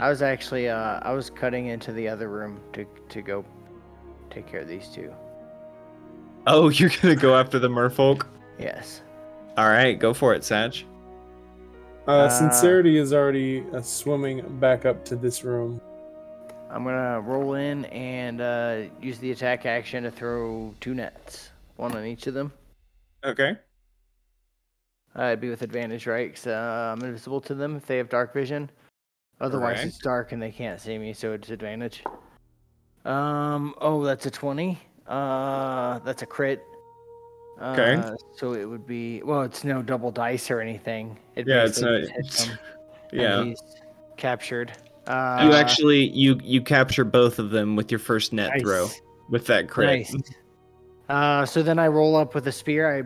I 0.00 0.08
was 0.08 0.22
actually 0.22 0.68
uh, 0.68 0.98
I 1.02 1.12
was 1.12 1.28
cutting 1.28 1.66
into 1.66 1.92
the 1.92 2.08
other 2.08 2.28
room 2.28 2.58
to 2.72 2.86
to 3.10 3.20
go 3.20 3.44
take 4.30 4.46
care 4.46 4.60
of 4.60 4.68
these 4.68 4.88
two. 4.88 5.12
Oh, 6.46 6.68
you're 6.78 6.90
gonna 7.02 7.14
go 7.16 7.36
after 7.36 7.58
the 7.58 7.68
merfolk? 7.68 8.26
Yes. 8.58 9.02
All 9.58 9.68
right, 9.68 9.98
go 9.98 10.14
for 10.14 10.32
it, 10.34 10.42
Satch. 10.42 10.84
Uh, 12.08 12.12
Uh, 12.12 12.28
Sincerity 12.30 12.96
is 12.96 13.12
already 13.12 13.62
uh, 13.74 13.82
swimming 13.82 14.40
back 14.58 14.86
up 14.86 15.04
to 15.04 15.16
this 15.16 15.44
room. 15.44 15.80
I'm 16.70 16.82
gonna 16.84 17.20
roll 17.20 17.54
in 17.54 17.84
and 17.86 18.40
uh, 18.40 18.82
use 19.02 19.18
the 19.18 19.32
attack 19.32 19.66
action 19.66 20.04
to 20.04 20.10
throw 20.10 20.74
two 20.80 20.94
nets, 20.94 21.50
one 21.76 21.94
on 21.94 22.06
each 22.06 22.26
of 22.26 22.32
them. 22.32 22.52
Okay. 23.22 23.56
Uh, 25.18 25.24
it'd 25.24 25.40
be 25.40 25.50
with 25.50 25.60
advantage, 25.62 26.06
right? 26.06 26.32
'Cause 26.34 26.46
uh, 26.46 26.94
I'm 26.96 27.04
invisible 27.04 27.40
to 27.42 27.54
them 27.54 27.76
if 27.76 27.84
they 27.86 27.98
have 27.98 28.08
dark 28.08 28.32
vision. 28.32 28.70
Otherwise, 29.40 29.76
Correct. 29.76 29.88
it's 29.88 29.98
dark 29.98 30.32
and 30.32 30.42
they 30.42 30.50
can't 30.50 30.80
see 30.80 30.98
me, 30.98 31.12
so 31.12 31.32
it's 31.32 31.50
advantage. 31.50 32.02
Um. 33.04 33.74
Oh, 33.80 34.04
that's 34.04 34.26
a 34.26 34.30
twenty. 34.30 34.78
Uh, 35.06 35.98
that's 36.00 36.22
a 36.22 36.26
crit. 36.26 36.62
Okay. 37.60 37.94
Uh, 37.94 38.14
so 38.36 38.52
it 38.54 38.64
would 38.66 38.86
be 38.86 39.22
well. 39.22 39.42
It's 39.42 39.64
no 39.64 39.80
double 39.82 40.10
dice 40.10 40.50
or 40.50 40.60
anything. 40.60 41.18
It 41.36 41.46
Yeah, 41.46 41.64
it's 41.64 41.80
not- 41.80 42.02
him, 42.02 42.58
Yeah. 43.12 43.44
he's 43.44 43.62
captured. 44.18 44.72
Uh, 45.06 45.40
You 45.48 45.54
actually 45.54 46.08
you 46.10 46.38
you 46.42 46.60
capture 46.60 47.04
both 47.04 47.38
of 47.38 47.50
them 47.50 47.74
with 47.76 47.90
your 47.90 47.98
first 47.98 48.32
net 48.34 48.50
nice. 48.50 48.62
throw 48.62 48.88
with 49.30 49.46
that 49.46 49.68
crit. 49.68 49.88
Nice. 49.88 50.14
Uh, 51.08 51.44
so 51.46 51.62
then 51.62 51.78
I 51.78 51.88
roll 51.88 52.16
up 52.16 52.34
with 52.34 52.46
a 52.46 52.52
spear. 52.52 52.98
I 52.98 53.02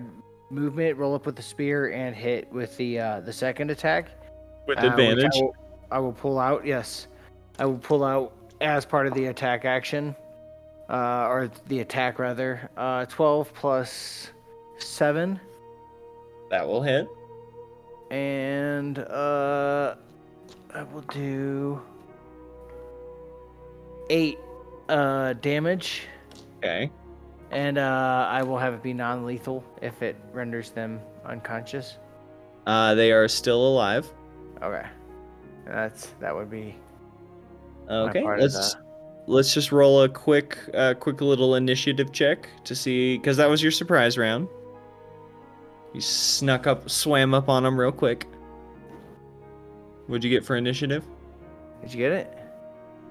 movement, 0.53 0.99
roll 0.99 1.15
up 1.15 1.25
with 1.25 1.37
the 1.37 1.43
spear, 1.43 1.93
and 1.93 2.15
hit 2.15 2.53
with 2.53 2.77
the 2.77 2.99
uh, 2.99 3.21
the 3.21 3.33
second 3.33 3.71
attack. 3.71 4.09
With 4.67 4.79
uh, 4.79 4.89
advantage. 4.89 5.31
Will, 5.37 5.55
I 5.95 6.01
will 6.01 6.13
pull 6.13 6.39
out. 6.41 6.67
Yes, 6.67 7.07
I 7.59 7.67
will 7.67 7.79
pull 7.79 8.03
out 8.03 8.33
as 8.61 8.85
part 8.85 9.07
of 9.07 9.15
the 9.15 9.27
attack 9.27 9.65
action, 9.65 10.17
uh, 10.89 11.29
or 11.29 11.51
the 11.69 11.81
attack 11.81 12.19
rather. 12.19 12.69
Uh, 12.77 13.07
Twelve 13.07 13.55
plus 13.55 14.31
seven, 14.79 15.39
That 16.51 16.67
will 16.67 16.83
hit. 16.83 17.07
and 18.11 18.99
uh, 18.99 19.95
I 20.75 20.83
will 20.83 21.03
do 21.13 21.81
eight 24.11 24.39
uh, 24.89 25.35
damage. 25.35 26.09
Okay. 26.59 26.91
And 27.53 27.79
uh, 27.79 28.27
I 28.29 28.43
will 28.43 28.59
have 28.59 28.75
it 28.75 28.83
be 28.83 28.93
non-lethal 28.93 29.63
if 29.81 30.03
it 30.03 30.17
renders 30.33 30.71
them 30.71 30.99
unconscious. 31.25 31.99
Uh, 32.67 32.95
they 32.97 33.13
are 33.13 33.29
still 33.29 33.65
alive. 33.69 34.11
Okay, 34.61 34.85
that's 35.67 36.09
that 36.21 36.35
would 36.35 36.51
be 36.51 36.77
Okay. 37.91 38.25
Let's 38.25 38.77
let's 39.27 39.55
just 39.55 39.73
roll 39.73 40.03
a 40.03 40.09
quick 40.09 40.59
uh, 40.75 40.95
quick 40.95 41.21
little 41.21 41.55
initiative 41.57 42.13
check 42.13 42.49
to 42.65 42.75
see 42.75 43.19
because 43.19 43.37
that 43.37 43.49
was 43.49 43.63
your 43.63 43.73
surprise 43.73 44.17
round. 44.17 44.49
You 45.93 46.01
snuck 46.01 46.67
up, 46.67 46.91
swam 46.91 47.35
up 47.35 47.49
on 47.49 47.63
them 47.63 47.79
real 47.79 47.93
quick. 47.93 48.27
What'd 50.07 50.25
you 50.25 50.31
get 50.31 50.45
for 50.45 50.57
initiative? 50.57 51.05
Did 51.83 51.95
you 51.95 51.99
get 51.99 52.13
it? 52.13 52.39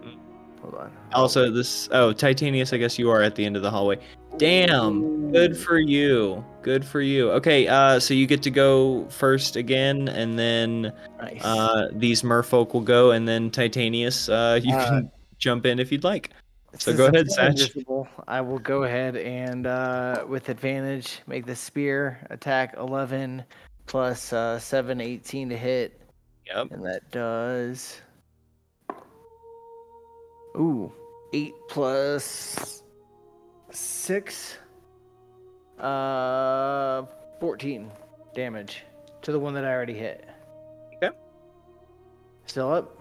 Mm. 0.04 0.18
Hold 0.62 0.76
on. 0.76 0.98
Also, 1.14 1.50
this 1.52 1.88
oh 1.92 2.14
Titanius, 2.14 2.74
I 2.74 2.78
guess 2.78 2.98
you 3.00 3.10
are 3.10 3.22
at 3.22 3.36
the 3.36 3.46
end 3.46 3.56
of 3.56 3.62
the 3.62 3.72
hallway. 3.72 4.00
Damn. 4.38 5.31
Good 5.31 5.57
for 5.57 5.80
you. 5.80 6.43
Good 6.61 6.85
for 6.85 7.01
you. 7.01 7.31
Okay, 7.31 7.68
uh, 7.68 7.99
so 7.99 8.14
you 8.14 8.26
get 8.27 8.41
to 8.43 8.51
go 8.51 9.05
first 9.10 9.55
again, 9.55 10.07
and 10.07 10.38
then 10.38 10.93
Nice. 11.19 11.43
uh, 11.43 11.89
these 11.93 12.22
merfolk 12.22 12.73
will 12.73 12.81
go, 12.81 13.11
and 13.11 13.27
then 13.27 13.49
Titanius, 13.51 14.30
uh, 14.30 14.60
you 14.61 14.73
Uh, 14.76 14.85
can 14.89 15.11
jump 15.39 15.65
in 15.65 15.80
if 15.80 15.91
you'd 15.91 16.03
like. 16.03 16.31
So 16.77 16.95
go 16.95 17.07
ahead, 17.07 17.27
Satch. 17.27 18.05
I 18.27 18.41
will 18.41 18.60
go 18.60 18.84
ahead 18.84 19.15
and 19.18 19.68
uh, 19.68 20.26
with 20.27 20.49
advantage 20.49 21.19
make 21.27 21.45
the 21.45 21.55
spear 21.55 22.26
attack 22.31 22.76
11 22.77 23.43
plus 23.85 24.34
uh, 24.34 24.57
7, 24.57 24.99
18 24.99 25.49
to 25.49 25.57
hit. 25.57 25.99
Yep. 26.47 26.72
And 26.72 26.85
that 26.85 27.11
does. 27.11 28.01
Ooh, 30.55 30.91
8 31.34 31.53
plus 31.69 32.82
6. 33.74 34.58
Uh, 35.80 37.04
14 37.40 37.91
damage 38.36 38.84
to 39.22 39.32
the 39.32 39.40
one 39.40 39.54
that 39.54 39.66
I 39.66 39.72
already 39.74 39.94
hit. 39.98 40.28
Okay. 40.95 41.16
Still 42.45 42.72
up? 42.72 43.00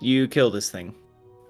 You 0.00 0.28
kill 0.28 0.50
this 0.50 0.70
thing. 0.70 0.94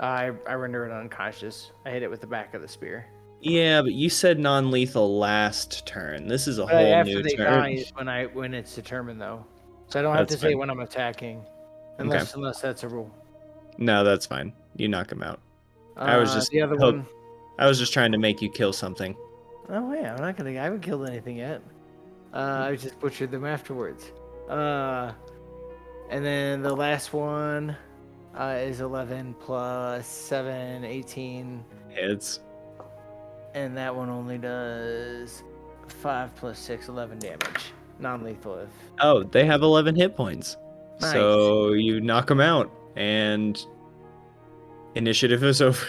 I, 0.00 0.30
I 0.48 0.54
render 0.54 0.86
it 0.86 0.92
unconscious. 0.92 1.72
I 1.84 1.90
hit 1.90 2.02
it 2.02 2.10
with 2.10 2.20
the 2.20 2.26
back 2.26 2.54
of 2.54 2.62
the 2.62 2.68
spear. 2.68 3.06
Yeah, 3.40 3.82
but 3.82 3.92
you 3.92 4.08
said 4.10 4.38
non-lethal 4.38 5.18
last 5.18 5.86
turn. 5.86 6.28
This 6.28 6.48
is 6.48 6.58
a 6.58 6.64
But 6.64 6.74
whole 6.74 6.94
after 6.94 7.12
new 7.14 7.22
they 7.22 7.34
turn. 7.36 7.46
die 7.52 7.70
is 7.70 7.90
when 7.94 8.08
I 8.08 8.26
when 8.26 8.52
it's 8.54 8.74
determined 8.74 9.20
though. 9.20 9.44
So 9.88 10.00
I 10.00 10.02
don't 10.02 10.16
have 10.16 10.26
That's 10.28 10.40
to 10.40 10.48
say 10.48 10.54
when 10.56 10.70
I'm 10.70 10.80
attacking. 10.80 11.44
Unless 11.98 12.34
unless 12.34 12.60
that's 12.60 12.82
a 12.82 12.88
rule. 12.88 13.12
No, 13.76 14.02
that's 14.02 14.26
fine. 14.26 14.52
You 14.76 14.88
knock 14.88 15.12
him 15.12 15.22
out. 15.22 15.40
I 15.96 16.16
was 16.16 16.30
Uh, 16.32 16.34
just 16.36 16.50
the 16.50 16.62
other 16.62 16.76
hope- 16.78 16.94
one. 16.96 17.06
I 17.58 17.66
was 17.66 17.78
just 17.78 17.92
trying 17.92 18.12
to 18.12 18.18
make 18.18 18.40
you 18.40 18.48
kill 18.50 18.72
something. 18.72 19.16
Oh 19.68 19.92
yeah, 19.92 20.14
I'm 20.14 20.20
not 20.22 20.36
gonna. 20.36 20.50
I 20.50 20.64
haven't 20.64 20.80
killed 20.80 21.08
anything 21.08 21.36
yet. 21.36 21.60
Uh, 22.32 22.66
I 22.70 22.76
just 22.76 22.98
butchered 23.00 23.30
them 23.30 23.44
afterwards. 23.44 24.12
Uh, 24.48 25.12
and 26.10 26.24
then 26.24 26.62
the 26.62 26.74
last 26.74 27.12
one 27.12 27.76
uh, 28.38 28.56
is 28.60 28.80
11 28.80 29.34
plus 29.40 30.06
7, 30.06 30.84
18, 30.84 31.64
Hits. 31.90 32.40
and 33.54 33.76
that 33.76 33.94
one 33.94 34.08
only 34.08 34.38
does 34.38 35.42
5 35.88 36.34
plus 36.36 36.58
6, 36.58 36.88
11 36.88 37.18
damage. 37.18 37.72
Non-lethal 37.98 38.58
if. 38.58 38.68
Oh, 39.00 39.22
they 39.24 39.44
have 39.44 39.62
11 39.62 39.96
hit 39.96 40.14
points. 40.16 40.56
Nice. 41.00 41.12
So 41.12 41.72
you 41.72 42.00
knock 42.00 42.26
them 42.28 42.40
out, 42.40 42.70
and 42.96 43.62
initiative 44.94 45.42
is 45.44 45.60
over. 45.62 45.84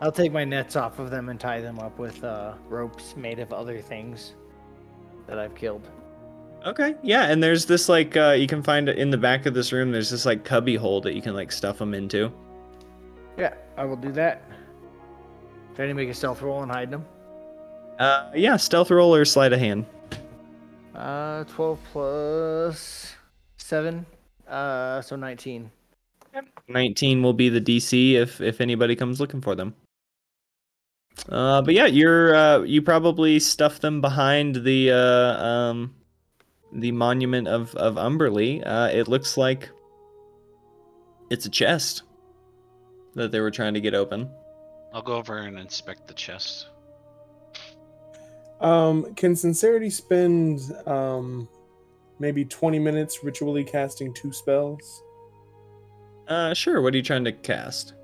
I'll 0.00 0.12
take 0.12 0.32
my 0.32 0.44
nets 0.44 0.76
off 0.76 0.98
of 0.98 1.10
them 1.10 1.28
and 1.28 1.40
tie 1.40 1.60
them 1.60 1.78
up 1.78 1.98
with 1.98 2.22
uh, 2.22 2.54
ropes 2.68 3.16
made 3.16 3.40
of 3.40 3.52
other 3.52 3.80
things 3.80 4.34
that 5.26 5.38
I've 5.38 5.54
killed. 5.54 5.88
okay, 6.64 6.94
yeah, 7.02 7.24
and 7.30 7.42
there's 7.42 7.66
this 7.66 7.88
like 7.88 8.16
uh, 8.16 8.30
you 8.30 8.46
can 8.46 8.62
find 8.62 8.88
in 8.88 9.10
the 9.10 9.18
back 9.18 9.46
of 9.46 9.54
this 9.54 9.72
room. 9.72 9.90
There's 9.92 10.10
this 10.10 10.24
like 10.24 10.44
cubby 10.44 10.76
hole 10.76 11.00
that 11.02 11.14
you 11.14 11.22
can 11.22 11.34
like 11.34 11.50
stuff 11.52 11.78
them 11.78 11.94
into. 11.94 12.32
Yeah, 13.36 13.54
I 13.76 13.84
will 13.84 13.96
do 13.96 14.12
that. 14.12 14.42
Trying 15.74 15.88
to 15.88 15.94
make 15.94 16.08
a 16.08 16.14
stealth 16.14 16.42
roll 16.42 16.62
and 16.62 16.70
hide 16.72 16.90
them. 16.90 17.04
Uh, 17.98 18.30
yeah, 18.34 18.56
stealth 18.56 18.90
roll 18.90 19.14
or 19.14 19.24
sleight 19.24 19.52
of 19.52 19.60
hand. 19.60 19.86
Uh, 20.94 21.44
12 21.44 21.78
plus 21.92 23.14
7. 23.58 24.04
Uh, 24.48 25.00
so 25.00 25.14
19. 25.14 25.70
19 26.68 27.22
will 27.22 27.32
be 27.32 27.48
the 27.48 27.60
DC 27.60 28.14
if 28.14 28.40
if 28.40 28.60
anybody 28.60 28.94
comes 28.96 29.20
looking 29.20 29.40
for 29.40 29.54
them. 29.54 29.74
Uh, 31.28 31.62
but 31.62 31.74
yeah, 31.74 31.86
you're 31.86 32.34
uh, 32.34 32.60
you 32.60 32.82
probably 32.82 33.38
stuff 33.38 33.80
them 33.80 34.00
behind 34.00 34.56
the 34.56 34.90
uh, 34.92 35.44
um, 35.44 35.94
the 36.72 36.92
monument 36.92 37.48
of 37.48 37.74
of 37.74 37.96
Umberlee. 37.96 38.62
Uh, 38.64 38.90
it 38.92 39.08
looks 39.08 39.36
like 39.36 39.68
it's 41.30 41.46
a 41.46 41.50
chest 41.50 42.02
that 43.14 43.32
they 43.32 43.40
were 43.40 43.50
trying 43.50 43.74
to 43.74 43.80
get 43.80 43.94
open. 43.94 44.30
I'll 44.92 45.02
go 45.02 45.14
over 45.14 45.38
and 45.38 45.58
inspect 45.58 46.08
the 46.08 46.14
chest. 46.14 46.68
Um, 48.60 49.14
can 49.14 49.36
Sincerity 49.36 49.90
spend 49.90 50.60
um 50.86 51.48
maybe 52.18 52.44
20 52.44 52.78
minutes 52.78 53.22
ritually 53.22 53.64
casting 53.64 54.12
two 54.14 54.32
spells? 54.32 55.02
Uh, 56.26 56.52
sure. 56.52 56.80
What 56.82 56.94
are 56.94 56.96
you 56.96 57.02
trying 57.02 57.24
to 57.24 57.32
cast? 57.32 57.94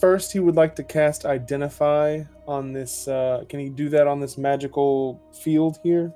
First, 0.00 0.32
he 0.32 0.38
would 0.38 0.54
like 0.54 0.76
to 0.76 0.84
cast 0.84 1.24
Identify 1.24 2.24
on 2.46 2.72
this. 2.72 3.08
Uh, 3.08 3.44
can 3.48 3.60
he 3.60 3.68
do 3.68 3.88
that 3.90 4.06
on 4.06 4.20
this 4.20 4.38
magical 4.38 5.20
field 5.32 5.78
here? 5.82 6.12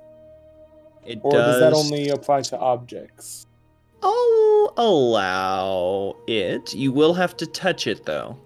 It 1.05 1.19
Or 1.23 1.31
does 1.31 1.59
that 1.59 1.73
only 1.73 2.09
apply 2.09 2.41
to 2.43 2.57
objects? 2.59 3.45
I'll 4.01 4.73
allow 4.77 6.15
it. 6.27 6.73
You 6.73 6.91
will 6.91 7.13
have 7.13 7.35
to 7.37 7.45
touch 7.45 7.87
it 7.87 8.05
though. 8.05 8.37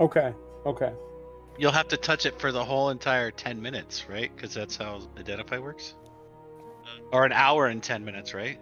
Okay, 0.00 0.34
okay. 0.66 0.92
You'll 1.58 1.72
have 1.72 1.88
to 1.88 1.96
touch 1.96 2.26
it 2.26 2.40
for 2.40 2.50
the 2.50 2.64
whole 2.64 2.90
entire 2.90 3.30
10 3.30 3.60
minutes, 3.60 4.06
right? 4.08 4.34
Because 4.34 4.54
that's 4.54 4.76
how 4.76 5.00
Identify 5.18 5.58
works? 5.58 5.94
Or 7.12 7.24
an 7.24 7.32
hour 7.32 7.66
and 7.66 7.82
10 7.82 8.04
minutes, 8.04 8.34
right? 8.34 8.58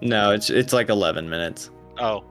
No, 0.00 0.32
it's 0.32 0.50
it's 0.50 0.72
like 0.72 0.88
11 0.88 1.28
minutes. 1.28 1.70
Oh, 1.98 2.24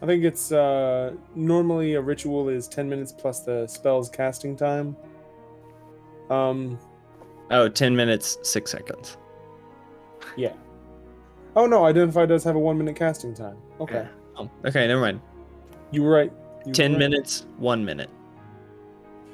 I 0.00 0.06
think 0.06 0.22
it's 0.24 0.52
uh 0.52 1.14
normally 1.34 1.94
a 1.94 2.00
ritual 2.00 2.48
is 2.48 2.68
10 2.68 2.88
minutes 2.88 3.12
plus 3.12 3.40
the 3.40 3.66
spell's 3.66 4.08
casting 4.08 4.56
time. 4.56 4.96
Um, 6.30 6.78
Oh, 7.50 7.68
10 7.68 7.96
minutes, 7.96 8.38
6 8.42 8.70
seconds. 8.70 9.16
yeah. 10.36 10.52
Oh 11.56 11.66
no, 11.66 11.84
Identify 11.86 12.26
does 12.26 12.44
have 12.44 12.54
a 12.56 12.58
one 12.58 12.76
minute 12.78 12.94
casting 12.96 13.34
time. 13.34 13.56
Okay. 13.80 14.06
Oh, 14.36 14.48
okay, 14.66 14.86
never 14.86 15.00
mind. 15.00 15.20
you 15.90 16.02
were 16.02 16.10
right. 16.10 16.32
You 16.64 16.68
were 16.70 16.74
10 16.74 16.92
right. 16.92 16.98
minutes, 16.98 17.46
1 17.56 17.84
minute. 17.84 18.10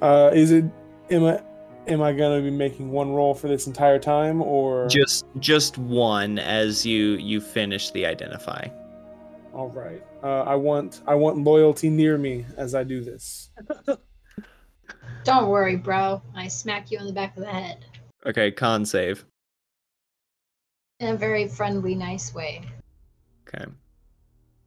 Uh, 0.00 0.30
is 0.32 0.50
it? 0.52 0.64
Am 1.10 1.24
I? 1.24 1.42
Am 1.86 2.00
I 2.00 2.12
gonna 2.14 2.40
be 2.40 2.50
making 2.50 2.90
one 2.90 3.12
roll 3.12 3.34
for 3.34 3.48
this 3.48 3.66
entire 3.66 3.98
time, 3.98 4.40
or 4.40 4.88
Just 4.88 5.26
just 5.38 5.76
one 5.76 6.38
as 6.38 6.86
you 6.86 7.12
you 7.16 7.40
finish 7.42 7.90
the 7.90 8.06
identify. 8.06 8.66
All 9.54 9.70
right? 9.70 10.02
Uh, 10.22 10.42
I 10.42 10.54
want 10.56 11.02
I 11.06 11.14
want 11.14 11.38
loyalty 11.38 11.88
near 11.90 12.18
me 12.18 12.44
as 12.56 12.74
I 12.74 12.84
do 12.84 13.02
this. 13.02 13.50
Don't 15.24 15.48
worry, 15.48 15.76
bro. 15.76 16.20
I 16.34 16.48
smack 16.48 16.90
you 16.90 16.98
on 16.98 17.06
the 17.06 17.12
back 17.12 17.36
of 17.36 17.42
the 17.42 17.48
head 17.50 17.84
Okay, 18.26 18.50
con 18.50 18.84
save. 18.84 19.24
in 21.00 21.14
a 21.14 21.16
very 21.16 21.48
friendly, 21.48 21.94
nice 21.94 22.34
way. 22.34 22.62
Okay. 23.48 23.64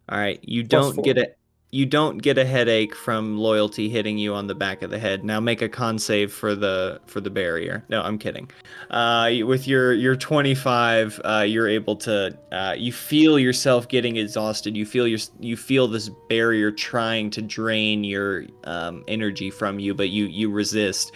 All 0.09 0.17
right, 0.17 0.39
you 0.43 0.65
Plus 0.65 0.85
don't 0.85 0.95
four. 0.95 1.03
get 1.03 1.17
a 1.17 1.31
you 1.69 1.85
don't 1.85 2.19
get 2.19 2.37
a 2.37 2.45
headache 2.45 2.95
from 2.95 3.37
loyalty 3.37 3.89
hitting 3.89 4.17
you 4.17 4.33
on 4.33 4.47
the 4.47 4.55
back 4.55 4.81
of 4.81 4.89
the 4.89 4.97
head. 4.97 5.25
Now 5.25 5.41
make 5.41 5.61
a 5.61 5.67
con 5.67 5.99
save 5.99 6.31
for 6.31 6.55
the 6.55 7.01
for 7.07 7.19
the 7.19 7.29
barrier. 7.29 7.83
No, 7.89 8.01
I'm 8.01 8.17
kidding. 8.17 8.49
Uh, 8.89 9.31
with 9.43 9.67
your 9.67 9.93
your 9.93 10.15
25, 10.15 11.19
uh, 11.25 11.45
you're 11.45 11.67
able 11.67 11.97
to 11.97 12.37
uh, 12.53 12.73
you 12.77 12.93
feel 12.93 13.37
yourself 13.37 13.89
getting 13.89 14.15
exhausted. 14.15 14.77
You 14.77 14.85
feel 14.85 15.07
your 15.07 15.19
you 15.41 15.57
feel 15.57 15.89
this 15.89 16.09
barrier 16.29 16.71
trying 16.71 17.31
to 17.31 17.41
drain 17.41 18.05
your 18.05 18.45
um, 18.63 19.03
energy 19.09 19.49
from 19.49 19.77
you, 19.77 19.93
but 19.93 20.07
you 20.07 20.25
you 20.25 20.49
resist. 20.49 21.11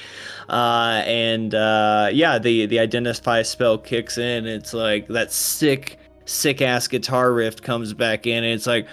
Uh, 0.49 1.01
and 1.05 1.55
uh, 1.55 2.09
yeah, 2.11 2.37
the 2.37 2.65
the 2.65 2.79
identify 2.79 3.41
spell 3.41 3.77
kicks 3.77 4.17
in. 4.17 4.45
It's 4.45 4.73
like 4.73 5.07
that 5.07 5.31
sick 5.31 5.97
sick 6.31 6.61
ass 6.61 6.87
guitar 6.87 7.33
riff 7.33 7.61
comes 7.61 7.93
back 7.93 8.25
in 8.25 8.43
and 8.43 8.53
it's 8.53 8.67
like 8.67 8.87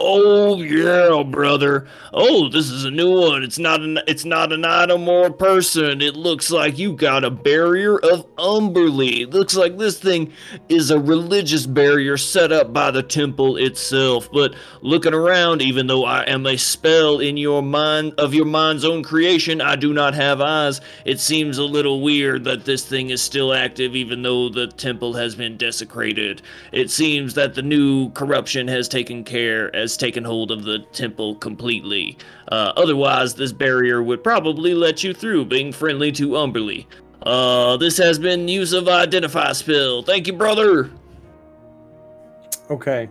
oh 0.00 0.60
yeah 0.60 1.22
brother. 1.22 1.86
Oh 2.12 2.48
this 2.48 2.70
is 2.70 2.84
a 2.84 2.90
new 2.90 3.20
one. 3.20 3.42
It's 3.42 3.58
not 3.58 3.80
an 3.80 3.98
it's 4.06 4.24
not 4.24 4.52
an 4.52 4.64
item 4.64 5.08
or 5.08 5.26
a 5.26 5.32
person. 5.32 6.00
It 6.00 6.16
looks 6.16 6.50
like 6.50 6.78
you 6.78 6.92
got 6.92 7.24
a 7.24 7.30
barrier 7.30 7.98
of 7.98 8.26
umberlee 8.36 9.22
it 9.22 9.30
looks 9.30 9.56
like 9.56 9.78
this 9.78 9.98
thing 9.98 10.32
is 10.68 10.90
a 10.90 10.98
religious 10.98 11.66
barrier 11.66 12.16
set 12.16 12.52
up 12.52 12.72
by 12.72 12.90
the 12.90 13.02
temple 13.02 13.56
itself. 13.56 14.28
But 14.32 14.54
looking 14.80 15.14
around 15.14 15.62
even 15.62 15.86
though 15.86 16.04
i 16.04 16.22
am 16.22 16.46
a 16.46 16.56
spell 16.56 17.20
in 17.20 17.36
your 17.36 17.62
mind 17.62 18.14
of 18.18 18.34
your 18.34 18.44
mind's 18.44 18.84
own 18.84 19.02
creation 19.02 19.60
i 19.60 19.76
do 19.76 19.92
not 19.92 20.14
have 20.14 20.40
eyes. 20.40 20.80
It 21.04 21.20
seems 21.20 21.58
a 21.58 21.64
little 21.64 22.02
weird 22.02 22.44
that 22.44 22.64
this 22.64 22.84
thing 22.86 23.10
is 23.10 23.22
still 23.22 23.52
active 23.52 23.96
even 23.96 24.22
though 24.22 24.48
the 24.48 24.66
temple 24.66 25.14
has 25.14 25.34
been 25.34 25.56
desecrated. 25.56 26.42
It 26.72 26.83
seems 26.90 27.34
that 27.34 27.54
the 27.54 27.62
new 27.62 28.10
corruption 28.10 28.68
has 28.68 28.88
taken 28.88 29.24
care, 29.24 29.70
has 29.74 29.96
taken 29.96 30.24
hold 30.24 30.50
of 30.50 30.64
the 30.64 30.80
temple 30.92 31.36
completely. 31.36 32.16
Uh, 32.48 32.72
otherwise, 32.76 33.34
this 33.34 33.52
barrier 33.52 34.02
would 34.02 34.22
probably 34.24 34.74
let 34.74 35.04
you 35.04 35.14
through, 35.14 35.44
being 35.44 35.72
friendly 35.72 36.10
to 36.12 36.30
Umberlee. 36.30 36.86
Uh, 37.22 37.76
this 37.76 37.96
has 37.96 38.18
been 38.18 38.48
use 38.48 38.72
of 38.72 38.88
identify 38.88 39.52
spell. 39.52 40.02
Thank 40.02 40.26
you, 40.26 40.32
brother. 40.32 40.90
Okay. 42.70 43.08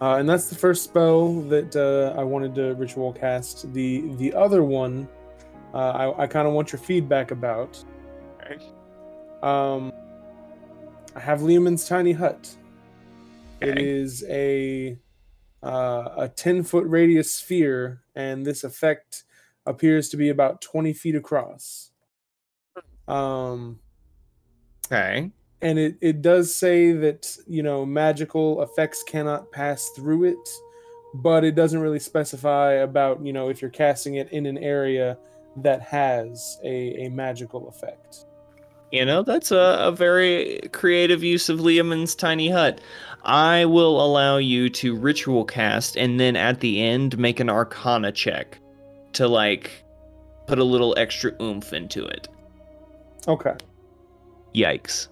Uh, 0.00 0.16
and 0.16 0.28
that's 0.28 0.48
the 0.48 0.54
first 0.54 0.84
spell 0.84 1.40
that 1.42 1.74
uh, 1.76 2.18
I 2.18 2.24
wanted 2.24 2.54
to 2.56 2.74
ritual 2.74 3.12
cast. 3.12 3.72
The 3.72 4.02
the 4.16 4.34
other 4.34 4.64
one, 4.64 5.08
uh, 5.72 5.78
I, 5.78 6.24
I 6.24 6.26
kind 6.26 6.48
of 6.48 6.52
want 6.52 6.72
your 6.72 6.80
feedback 6.80 7.30
about. 7.30 7.82
Um, 9.42 9.92
I 11.14 11.20
have 11.20 11.40
Leomund's 11.40 11.86
tiny 11.86 12.12
hut. 12.12 12.54
It 13.64 13.78
Okay. 13.78 13.82
is 13.82 14.24
a 14.28 14.98
uh, 15.62 16.10
a 16.18 16.28
ten 16.28 16.62
foot 16.64 16.86
radius 16.86 17.32
sphere, 17.32 18.02
and 18.14 18.44
this 18.46 18.64
effect 18.64 19.24
appears 19.66 20.08
to 20.10 20.16
be 20.16 20.28
about 20.28 20.60
twenty 20.62 20.92
feet 20.92 21.16
across. 21.16 21.90
Um, 23.08 23.80
Okay. 24.86 25.32
and 25.62 25.78
it, 25.78 25.96
it 26.00 26.22
does 26.22 26.54
say 26.54 26.92
that 26.92 27.36
you 27.46 27.62
know 27.62 27.84
magical 27.86 28.62
effects 28.62 29.02
cannot 29.02 29.50
pass 29.52 29.90
through 29.90 30.24
it 30.24 30.48
but 31.14 31.44
it 31.44 31.54
doesn't 31.54 31.80
really 31.80 31.98
specify 32.00 32.72
about 32.72 33.24
you 33.24 33.32
know 33.32 33.48
if 33.48 33.62
you're 33.62 33.70
casting 33.70 34.16
it 34.16 34.30
in 34.32 34.46
an 34.46 34.58
area 34.58 35.18
that 35.56 35.80
has 35.80 36.58
a, 36.64 37.06
a 37.06 37.08
magical 37.10 37.68
effect 37.68 38.26
You 38.94 39.04
know, 39.04 39.24
that's 39.24 39.50
a, 39.50 39.76
a 39.80 39.90
very 39.90 40.60
creative 40.70 41.24
use 41.24 41.48
of 41.48 41.58
Leomund's 41.58 42.14
tiny 42.14 42.48
hut. 42.48 42.80
I 43.24 43.64
will 43.64 44.00
allow 44.00 44.36
you 44.36 44.70
to 44.70 44.94
ritual 44.94 45.44
cast 45.44 45.96
and 45.96 46.20
then 46.20 46.36
at 46.36 46.60
the 46.60 46.80
end 46.80 47.18
make 47.18 47.40
an 47.40 47.50
arcana 47.50 48.12
check 48.12 48.56
to 49.14 49.26
like 49.26 49.82
put 50.46 50.60
a 50.60 50.64
little 50.64 50.94
extra 50.96 51.32
oomph 51.42 51.72
into 51.72 52.04
it. 52.06 52.28
okay 53.26 53.56
Yikes. 54.54 55.08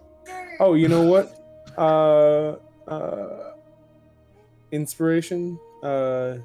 oh 0.60 0.74
you 0.74 0.86
know 0.86 1.02
what 1.02 1.36
uh 1.76 2.54
uh 2.88 3.54
inspiration 4.70 5.58
uh 5.82 6.36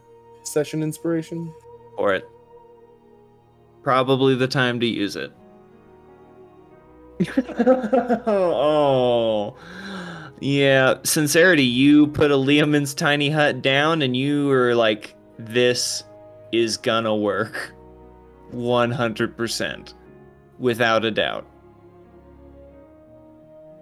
session 0.42 0.82
inspiration 0.82 1.54
For 1.98 2.16
it. 2.16 2.28
Probably 3.84 4.34
the 4.34 4.48
time 4.48 4.80
to 4.80 4.88
use 4.88 5.16
it. 5.16 5.32
oh. 8.28 9.56
Yeah, 10.40 10.96
sincerity, 11.04 11.64
you 11.64 12.08
put 12.08 12.32
a 12.32 12.36
Leomund's 12.36 12.94
tiny 12.94 13.30
hut 13.30 13.62
down 13.62 14.02
and 14.02 14.16
you 14.16 14.48
were 14.48 14.76
like, 14.76 15.16
this 15.40 16.04
is 16.52 16.78
gonna 16.78 17.16
work. 17.16 17.74
100%. 18.54 19.94
Without 20.60 21.06
a 21.06 21.12
doubt. 21.12 21.46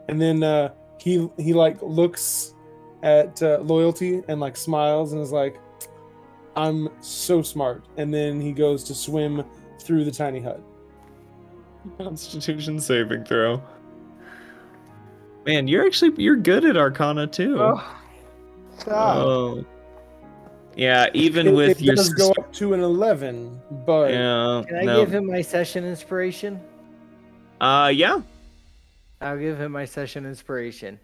and 0.08 0.22
then 0.22 0.44
uh 0.44 0.70
he 1.00 1.30
he 1.38 1.54
like 1.54 1.82
looks 1.82 2.54
at 3.04 3.42
uh, 3.42 3.58
loyalty 3.62 4.22
and 4.28 4.40
like 4.40 4.56
smiles 4.56 5.14
and 5.14 5.22
is 5.22 5.32
like 5.32 5.60
i'm 6.56 6.90
so 7.02 7.42
smart 7.42 7.84
and 7.98 8.14
then 8.14 8.40
he 8.40 8.52
goes 8.52 8.84
to 8.84 8.94
swim 8.96 9.44
through 9.80 10.04
the 10.06 10.12
tiny 10.12 10.40
hut 10.40 10.62
Constitution 11.98 12.80
saving 12.80 13.26
throw. 13.26 13.62
Man, 15.46 15.68
you're 15.68 15.86
actually 15.86 16.14
you're 16.22 16.36
good 16.36 16.66
at 16.66 16.78
Arcana 16.78 17.28
too. 17.28 17.58
Oh. 18.88 19.66
Yeah, 20.76 21.08
even 21.14 21.48
it, 21.48 21.54
with 21.54 21.80
it 21.80 21.84
your 21.84 21.96
does 21.96 22.10
go 22.10 22.32
up 22.32 22.52
to 22.54 22.74
an 22.74 22.82
11 22.82 23.62
but 23.86 24.12
yeah, 24.12 24.64
Can 24.68 24.78
I 24.78 24.84
no. 24.84 25.00
give 25.00 25.14
him 25.14 25.26
my 25.26 25.42
session 25.42 25.86
inspiration? 25.86 26.60
Uh, 27.62 27.92
yeah. 27.94 28.22
I'll 29.22 29.38
give 29.38 29.60
him 29.60 29.72
my 29.72 29.86
session 29.86 30.26
inspiration. 30.26 31.00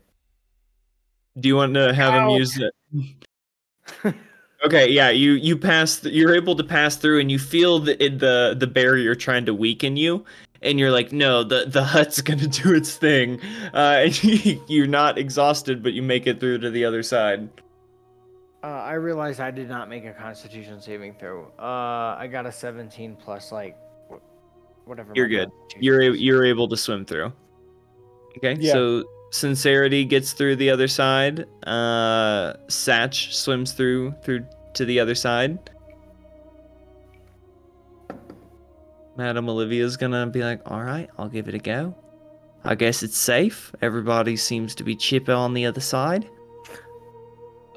Do 1.40 1.48
you 1.48 1.56
want 1.56 1.74
to 1.76 1.94
have 1.94 2.14
him 2.14 2.30
use 2.32 2.60
it? 2.60 2.74
okay, 4.66 4.90
yeah. 4.90 5.10
You 5.10 5.32
you 5.34 5.58
pass. 5.58 6.02
Th- 6.02 6.14
you're 6.14 6.36
able 6.36 6.56
to 6.58 6.64
pass 6.64 6.98
through, 6.98 7.22
and 7.22 7.32
you 7.32 7.40
feel 7.40 7.80
the 7.80 7.96
the 7.96 8.56
the 8.60 8.68
barrier 8.68 9.16
trying 9.16 9.46
to 9.46 9.54
weaken 9.54 9.96
you, 9.96 10.26
and 10.62 10.80
you're 10.80 10.92
like, 10.92 11.12
no, 11.12 11.44
the 11.44 11.66
the 11.68 11.84
hut's 11.84 12.22
gonna 12.28 12.48
do 12.48 12.74
its 12.74 12.96
thing. 12.96 13.40
Uh, 13.74 14.04
and 14.06 14.24
you're 14.70 14.88
not 14.88 15.18
exhausted, 15.18 15.82
but 15.84 15.94
you 15.94 16.02
make 16.02 16.28
it 16.28 16.40
through 16.40 16.60
to 16.60 16.70
the 16.70 16.86
other 16.86 17.04
side. 17.04 17.50
Uh, 18.64 18.68
I 18.68 18.94
realized 18.94 19.40
I 19.40 19.50
did 19.50 19.68
not 19.68 19.90
make 19.90 20.06
a 20.06 20.14
Constitution 20.14 20.80
saving 20.82 21.16
throw. 21.16 21.52
Uh, 21.58 22.16
I 22.20 22.28
got 22.32 22.46
a 22.46 22.52
17 22.52 23.16
plus 23.16 23.52
like 23.52 23.76
whatever. 24.86 25.12
You're 25.16 25.28
good. 25.28 25.50
You're 25.80 26.02
a- 26.02 26.16
you're 26.18 26.46
able 26.46 26.68
to 26.68 26.78
swim 26.78 27.04
through. 27.06 27.34
Okay, 28.38 28.56
Yeah. 28.60 28.74
so 28.74 29.04
sincerity 29.32 30.06
gets 30.06 30.34
through 30.34 30.58
the 30.58 30.70
other 30.70 30.88
side. 30.88 31.46
Uh, 31.66 32.54
Satch 32.68 33.34
swims 33.34 33.74
through 33.74 34.14
through 34.24 34.46
to 34.76 34.86
the 34.86 35.00
other 35.00 35.16
side. 35.16 35.58
Madam 39.22 39.48
Olivia's 39.50 39.98
gonna 39.98 40.26
be 40.26 40.42
like, 40.44 40.62
"All 40.66 40.82
right, 40.82 41.08
I'll 41.20 41.30
give 41.30 41.48
it 41.48 41.54
a 41.54 41.60
go. 41.60 41.94
I 42.64 42.74
guess 42.74 43.04
it's 43.04 43.16
safe. 43.18 43.72
Everybody 43.80 44.36
seems 44.36 44.74
to 44.76 44.84
be 44.84 44.96
chipper 44.96 45.32
on 45.34 45.54
the 45.54 45.68
other 45.68 45.80
side." 45.80 46.28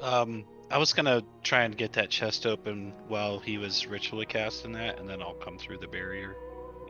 Um, 0.01 0.43
I 0.71 0.79
was 0.79 0.91
gonna 0.91 1.21
try 1.43 1.61
and 1.61 1.77
get 1.77 1.93
that 1.93 2.09
chest 2.09 2.47
open 2.47 2.93
while 3.09 3.37
he 3.37 3.59
was 3.59 3.85
ritually 3.85 4.25
casting 4.25 4.71
that, 4.73 4.99
and 4.99 5.07
then 5.07 5.21
I'll 5.21 5.35
come 5.35 5.59
through 5.59 5.77
the 5.77 5.87
barrier. 5.87 6.35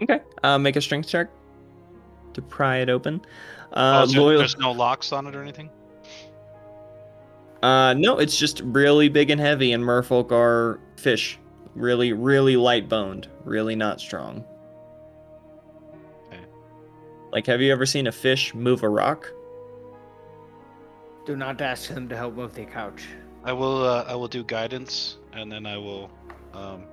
Okay. 0.02 0.22
Uh, 0.41 0.57
make 0.57 0.77
a 0.77 0.82
strength 0.82 1.10
check 1.10 1.27
to 2.34 2.41
pry 2.41 2.77
it 2.77 2.90
open. 2.90 3.22
oh, 3.73 3.82
Uh, 3.99 4.03
is 4.03 4.14
there- 4.14 4.22
loyal. 4.22 4.38
there's 4.40 4.57
no 4.57 4.72
locks 4.72 5.11
on 5.11 5.27
it 5.27 5.36
or 5.36 5.41
anything. 5.41 5.69
Uh, 7.61 7.94
no, 7.98 8.19
it's 8.19 8.38
just 8.38 8.61
really 8.64 9.10
big 9.10 9.30
and 9.32 9.41
heavy, 9.41 9.73
and 9.73 9.84
merfolk 9.84 10.32
are 10.32 10.80
fish. 10.95 11.40
Really, 11.76 12.14
really 12.14 12.56
light 12.56 12.88
boned. 12.88 13.27
Really 13.43 13.76
not 13.76 13.99
strong. 13.99 14.43
Okay. 16.27 16.39
Like, 17.31 17.45
have 17.47 17.61
you 17.61 17.72
ever 17.72 17.85
seen 17.85 18.07
a 18.07 18.11
fish 18.11 18.56
move 18.56 18.84
a 18.84 18.89
rock? 18.89 19.30
Do 21.26 21.35
not 21.35 21.60
ask 21.60 21.89
him 21.89 22.07
to 22.10 22.15
help 22.15 22.35
move 22.35 22.53
the 22.53 22.65
couch. 22.65 23.07
I 23.43 23.52
will. 23.52 23.84
Uh, 23.84 24.06
I 24.07 24.15
will 24.15 24.27
do 24.27 24.43
guidance, 24.43 25.18
and 25.34 25.52
then 25.52 25.65
I 25.65 25.77
will 25.77 26.10
um, 26.53 26.84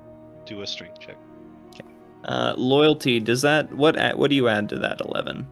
do 0.45 0.63
a 0.63 0.67
strength 0.67 1.01
check. 1.01 1.17
Uh, 2.25 2.55
loyalty. 2.57 3.21
Does 3.21 3.43
that 3.43 3.73
what? 3.73 3.97
What 4.17 4.31
do 4.31 4.37
you 4.37 4.49
add 4.49 4.69
to 4.71 4.79
that 4.79 5.01
eleven? 5.01 5.47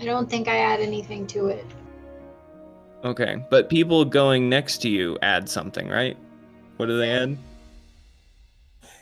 I 0.00 0.04
don't 0.04 0.28
think 0.30 0.48
I 0.48 0.58
add 0.58 0.80
anything 0.80 1.26
to 1.28 1.46
it. 1.46 1.66
Okay, 3.04 3.44
but 3.48 3.68
people 3.68 4.04
going 4.04 4.48
next 4.48 4.78
to 4.82 4.88
you 4.88 5.18
add 5.22 5.48
something, 5.48 5.88
right? 5.88 6.16
What 6.78 6.86
do 6.86 6.96
they 6.98 7.10
add? 7.10 7.36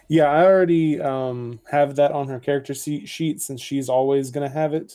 yeah 0.08 0.26
i 0.26 0.44
already 0.44 1.00
um 1.00 1.58
have 1.68 1.96
that 1.96 2.12
on 2.12 2.28
her 2.28 2.38
character 2.38 2.72
sheet 2.74 3.08
sheet 3.08 3.40
since 3.42 3.60
she's 3.60 3.88
always 3.88 4.30
gonna 4.30 4.48
have 4.48 4.72
it 4.72 4.92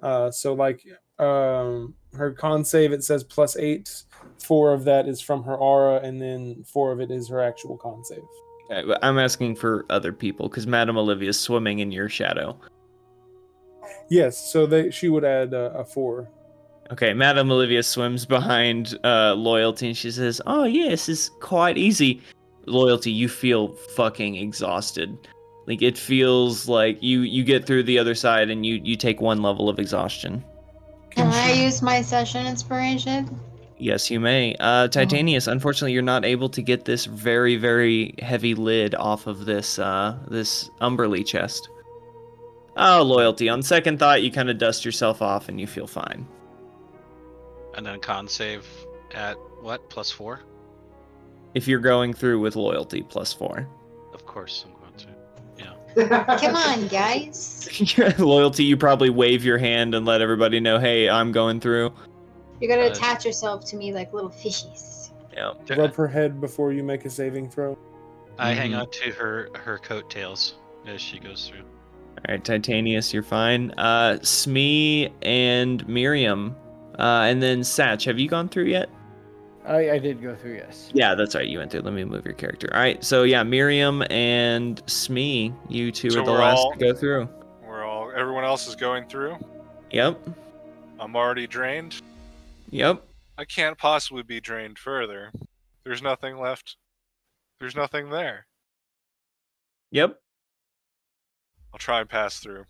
uh 0.00 0.30
so 0.30 0.52
like 0.54 0.80
um 1.18 1.92
her 2.16 2.30
con 2.30 2.64
save 2.64 2.92
it 2.92 3.02
says 3.02 3.24
plus 3.24 3.56
eight 3.56 4.04
four 4.38 4.72
of 4.72 4.84
that 4.84 5.08
is 5.08 5.20
from 5.20 5.42
her 5.42 5.56
aura 5.56 5.96
and 6.04 6.22
then 6.22 6.62
four 6.64 6.92
of 6.92 7.00
it 7.00 7.10
is 7.10 7.28
her 7.28 7.40
actual 7.40 7.76
con 7.76 8.04
save 8.04 8.22
Okay, 8.70 8.86
but 8.86 8.98
I'm 9.04 9.18
asking 9.18 9.56
for 9.56 9.84
other 9.90 10.12
people 10.12 10.48
because 10.48 10.66
Madame 10.68 10.96
Olivia's 10.96 11.38
swimming 11.38 11.80
in 11.80 11.90
your 11.90 12.08
shadow. 12.08 12.56
yes 14.08 14.52
so 14.52 14.66
they 14.66 14.90
she 14.92 15.08
would 15.08 15.24
add 15.24 15.52
uh, 15.52 15.70
a 15.74 15.84
four 15.84 16.28
Okay, 16.92 17.14
Madame 17.14 17.50
Olivia 17.50 17.82
swims 17.82 18.26
behind 18.26 18.98
uh, 19.04 19.34
Loyalty 19.34 19.88
and 19.88 19.96
she 19.96 20.10
says, 20.10 20.40
Oh, 20.46 20.64
yeah, 20.64 20.90
this 20.90 21.08
is 21.08 21.30
quite 21.40 21.78
easy. 21.78 22.20
Loyalty, 22.66 23.10
you 23.10 23.28
feel 23.28 23.68
fucking 23.96 24.36
exhausted. 24.36 25.16
Like, 25.66 25.80
it 25.80 25.96
feels 25.96 26.68
like 26.68 27.02
you, 27.02 27.20
you 27.20 27.42
get 27.42 27.66
through 27.66 27.84
the 27.84 27.98
other 27.98 28.14
side 28.14 28.50
and 28.50 28.66
you, 28.66 28.80
you 28.84 28.96
take 28.96 29.20
one 29.20 29.42
level 29.42 29.68
of 29.70 29.78
exhaustion. 29.78 30.44
Can 31.10 31.28
I 31.28 31.52
use 31.52 31.80
my 31.80 32.02
session 32.02 32.46
inspiration? 32.46 33.40
Yes, 33.78 34.10
you 34.10 34.20
may. 34.20 34.54
Uh, 34.60 34.88
Titanius, 34.88 35.50
unfortunately, 35.50 35.92
you're 35.92 36.02
not 36.02 36.24
able 36.24 36.48
to 36.50 36.62
get 36.62 36.84
this 36.84 37.06
very, 37.06 37.56
very 37.56 38.14
heavy 38.18 38.54
lid 38.54 38.94
off 38.94 39.26
of 39.26 39.46
this, 39.46 39.78
uh, 39.78 40.18
this 40.28 40.68
Umberlee 40.80 41.26
chest. 41.26 41.68
Oh, 42.76 43.02
Loyalty, 43.02 43.48
on 43.48 43.62
second 43.62 43.98
thought, 43.98 44.22
you 44.22 44.30
kind 44.30 44.50
of 44.50 44.58
dust 44.58 44.84
yourself 44.84 45.22
off 45.22 45.48
and 45.48 45.60
you 45.60 45.66
feel 45.66 45.86
fine. 45.86 46.26
And 47.76 47.84
then 47.84 47.98
con 48.00 48.28
save 48.28 48.66
at 49.14 49.36
what? 49.60 49.88
Plus 49.90 50.10
four? 50.10 50.40
If 51.54 51.68
you're 51.68 51.80
going 51.80 52.12
through 52.12 52.40
with 52.40 52.56
Loyalty, 52.56 53.02
plus 53.02 53.32
four. 53.32 53.66
Of 54.12 54.26
course, 54.26 54.64
I'm 54.66 54.74
going 54.80 54.94
to. 54.98 56.04
Yeah. 56.06 56.36
Come 56.38 56.56
on, 56.56 56.88
guys. 56.88 57.68
loyalty 58.18 58.64
you 58.64 58.76
probably 58.76 59.10
wave 59.10 59.44
your 59.44 59.58
hand 59.58 59.94
and 59.94 60.04
let 60.06 60.20
everybody 60.20 60.60
know 60.60 60.78
hey 60.78 61.08
i'm 61.08 61.32
going 61.32 61.58
through 61.60 61.92
You're 62.60 62.68
going 62.68 62.80
to 62.84 62.86
Uh, 62.88 62.96
attach 62.96 63.24
yourself 63.24 63.64
to 63.66 63.76
me 63.76 63.92
like 63.92 64.12
little 64.12 64.30
fishies. 64.30 65.10
yeah 65.32 65.52
rub 65.76 65.94
her 65.94 66.06
head 66.06 66.40
before 66.40 66.72
you 66.72 66.82
make 66.84 67.04
a 67.04 67.10
saving 67.10 67.48
throw 67.50 67.76
I 68.38 68.52
hang 68.52 68.72
Mhm. 68.72 68.80
on 68.80 68.90
to 68.90 69.10
her 69.12 69.48
her 69.54 69.78
coattails 69.78 70.54
as 70.86 71.00
she 71.00 71.18
goes 71.18 71.48
through. 71.48 71.62
all 71.62 72.24
right 72.28 72.44
titanius 72.44 73.12
you're 73.12 73.22
fine 73.24 73.70
uh 73.72 74.18
smee 74.22 75.10
and 75.22 75.86
miriam 75.88 76.54
Uh, 76.98 77.26
and 77.28 77.42
then 77.42 77.60
Satch, 77.60 78.04
have 78.04 78.18
you 78.18 78.28
gone 78.28 78.48
through 78.48 78.64
yet? 78.66 78.88
I, 79.66 79.92
I 79.92 79.98
did 79.98 80.22
go 80.22 80.34
through, 80.36 80.56
yes. 80.56 80.90
Yeah, 80.92 81.14
that's 81.14 81.34
right. 81.34 81.46
You 81.48 81.58
went 81.58 81.70
through. 81.70 81.80
Let 81.80 81.94
me 81.94 82.04
move 82.04 82.24
your 82.24 82.34
character. 82.34 82.68
All 82.74 82.80
right. 82.80 83.02
So 83.02 83.22
yeah, 83.22 83.42
Miriam 83.42 84.02
and 84.10 84.82
Smee, 84.86 85.52
you 85.68 85.90
two 85.90 86.10
So 86.10 86.20
are 86.20 86.24
the 86.26 86.32
last 86.32 86.58
all- 86.58 86.72
to 86.72 86.78
go 86.78 86.94
through. 86.94 87.28
We're 87.66 87.82
all. 87.82 88.12
Everyone 88.14 88.44
else 88.44 88.68
is 88.68 88.76
going 88.76 89.06
through. 89.08 89.36
Yep. 89.90 90.18
I'm 91.00 91.16
already 91.16 91.46
drained. 91.46 92.00
Yep. 92.70 93.02
I 93.38 93.44
can't 93.44 93.76
possibly 93.78 94.22
be 94.22 94.40
drained 94.40 94.78
further. 94.78 95.32
There's 95.84 96.02
nothing 96.02 96.38
left. 96.38 96.76
There's 97.58 97.74
nothing 97.74 98.10
there. 98.10 98.46
Yep. 99.92 100.18
I'll 101.72 101.78
try 101.78 102.00
and 102.00 102.08
pass 102.08 102.38
through. 102.38 102.64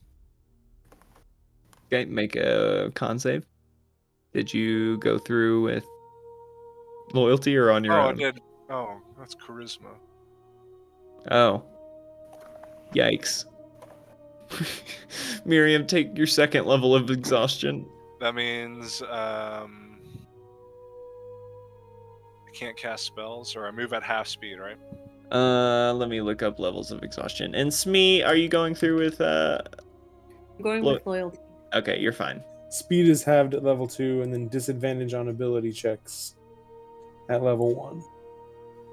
Okay. 1.89 2.05
Make 2.05 2.37
a 2.37 2.93
con 2.95 3.19
save. 3.19 3.45
Did 4.35 4.53
you 4.53 4.99
go 4.99 5.17
through 5.17 5.63
with 5.63 5.87
loyalty 7.13 7.57
or 7.57 7.71
on 7.71 7.85
your 7.85 7.95
oh, 7.95 8.03
I 8.03 8.09
own? 8.09 8.17
did. 8.17 8.41
Oh, 8.69 9.01
that's 9.17 9.35
charisma. 9.37 9.95
Oh. 11.31 11.63
Yikes. 12.95 13.45
Miriam, 15.45 15.87
take 15.87 16.19
your 16.19 16.27
second 16.27 16.67
level 16.67 16.95
of 16.95 17.11
exhaustion. 17.11 17.87
That 18.21 18.35
means 18.35 19.03
um, 19.03 20.01
I 22.47 22.51
can't 22.53 22.77
cast 22.77 23.05
spells, 23.05 23.55
or 23.55 23.67
I 23.67 23.71
move 23.71 23.93
at 23.93 24.03
half 24.03 24.27
speed, 24.27 24.57
right? 24.59 24.79
Uh, 25.31 25.93
let 25.95 26.09
me 26.09 26.21
look 26.21 26.43
up 26.43 26.59
levels 26.59 26.91
of 26.91 27.03
exhaustion. 27.03 27.55
And 27.55 27.73
Smee, 27.73 28.23
are 28.23 28.37
you 28.37 28.49
going 28.49 28.75
through 28.75 28.99
with 28.99 29.21
uh? 29.21 29.59
I'm 30.59 30.63
going 30.63 30.83
Lo- 30.83 30.95
with 30.95 31.07
loyalty. 31.07 31.39
Okay, 31.73 31.99
you're 32.01 32.13
fine. 32.13 32.43
Speed 32.75 33.09
is 33.09 33.23
halved 33.23 33.55
at 33.55 33.63
level 33.63 33.87
two, 33.87 34.23
and 34.23 34.33
then 34.33 34.49
disadvantage 34.49 35.15
on 35.15 35.29
ability 35.29 35.71
checks 35.71 36.35
at 37.31 37.41
level 37.41 37.73
one. 37.73 38.03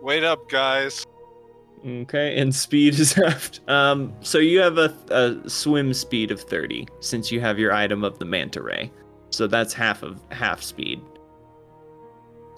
Wait 0.04 0.24
up, 0.24 0.48
guys. 0.50 1.04
Okay, 1.84 2.38
and 2.40 2.54
speed 2.54 2.94
is 3.00 3.12
halved. 3.14 3.60
Um, 3.68 4.14
so 4.22 4.38
you 4.38 4.60
have 4.60 4.78
a, 4.78 4.94
a 5.10 5.50
swim 5.50 5.96
speed 5.96 6.30
of 6.30 6.40
30 6.42 6.88
since 7.00 7.32
you 7.32 7.42
have 7.42 7.58
your 7.58 7.74
item 7.74 8.04
of 8.04 8.20
the 8.20 8.26
manta 8.26 8.62
ray. 8.62 8.92
So 9.32 9.48
that's 9.48 9.74
half 9.74 10.04
of 10.04 10.20
half 10.30 10.62
speed. 10.62 11.02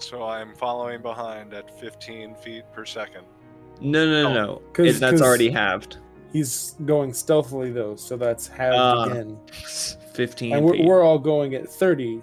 So 0.00 0.24
I'm 0.24 0.54
following 0.54 1.00
behind 1.00 1.54
at 1.54 1.80
15 1.80 2.34
feet 2.34 2.64
per 2.74 2.84
second. 2.84 3.24
No, 3.80 4.04
no, 4.04 4.22
no, 4.24 4.28
Oh, 4.28 4.34
no. 4.56 4.62
'cause- 4.74 4.96
It- 4.96 5.00
that's 5.00 5.12
'cause- 5.12 5.22
already 5.22 5.48
halved. 5.48 5.96
He's 6.34 6.74
going 6.84 7.14
stealthily 7.14 7.70
though, 7.70 7.94
so 7.94 8.16
that's 8.16 8.48
halved 8.48 8.74
Ah. 8.76 9.04
again. 9.04 9.38
15 10.14 10.52
And 10.52 10.64
we're, 10.64 10.84
we're 10.84 11.02
all 11.02 11.18
going 11.18 11.54
at 11.54 11.68
30. 11.68 12.20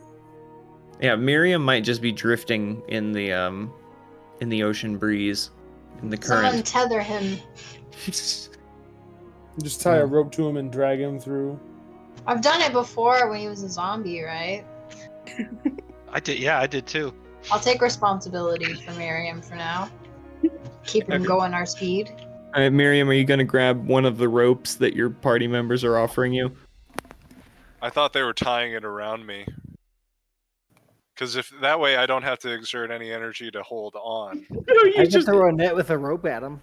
Yeah, 1.01 1.15
Miriam 1.15 1.63
might 1.63 1.83
just 1.85 2.01
be 2.01 2.11
drifting 2.11 2.83
in 2.89 3.13
the 3.13 3.31
um, 3.31 3.73
in 4.41 4.49
the 4.49 4.63
ocean 4.63 4.97
breeze, 4.97 5.49
in 6.01 6.09
the 6.09 6.17
Someone 6.21 6.51
current. 6.51 6.65
tether 6.67 6.99
him. 7.01 7.39
Just 9.61 9.81
tie 9.81 9.97
a 9.97 10.05
rope 10.05 10.31
to 10.33 10.47
him 10.47 10.55
and 10.57 10.71
drag 10.71 10.99
him 10.99 11.19
through. 11.19 11.59
I've 12.25 12.41
done 12.41 12.61
it 12.61 12.71
before 12.71 13.29
when 13.29 13.39
he 13.39 13.47
was 13.49 13.63
a 13.63 13.69
zombie, 13.69 14.21
right? 14.23 14.63
I 16.09 16.19
did. 16.19 16.39
Yeah, 16.39 16.59
I 16.59 16.67
did 16.67 16.85
too. 16.87 17.13
I'll 17.51 17.59
take 17.59 17.81
responsibility 17.81 18.73
for 18.75 18.91
Miriam 18.93 19.41
for 19.41 19.55
now. 19.55 19.89
Keep 20.85 21.09
him 21.09 21.23
going 21.23 21.53
our 21.53 21.65
speed. 21.65 22.13
All 22.53 22.61
right, 22.61 22.71
Miriam, 22.71 23.09
are 23.09 23.13
you 23.13 23.23
gonna 23.23 23.45
grab 23.45 23.87
one 23.87 24.03
of 24.03 24.17
the 24.17 24.27
ropes 24.27 24.75
that 24.75 24.93
your 24.93 25.09
party 25.09 25.47
members 25.47 25.85
are 25.85 25.97
offering 25.97 26.33
you? 26.33 26.51
I 27.81 27.89
thought 27.89 28.11
they 28.11 28.23
were 28.23 28.33
tying 28.33 28.73
it 28.73 28.83
around 28.83 29.25
me. 29.25 29.45
Because 31.13 31.37
if 31.37 31.51
that 31.61 31.79
way, 31.79 31.95
I 31.95 32.05
don't 32.05 32.23
have 32.23 32.39
to 32.39 32.51
exert 32.51 32.91
any 32.91 33.11
energy 33.11 33.51
to 33.51 33.63
hold 33.63 33.95
on. 33.95 34.45
No, 34.49 34.63
I 34.69 34.87
you 34.87 34.93
can 34.93 35.09
just 35.09 35.27
throw 35.27 35.47
a 35.47 35.51
net 35.51 35.75
with 35.75 35.91
a 35.91 35.97
rope 35.97 36.25
at 36.25 36.43
him. 36.43 36.61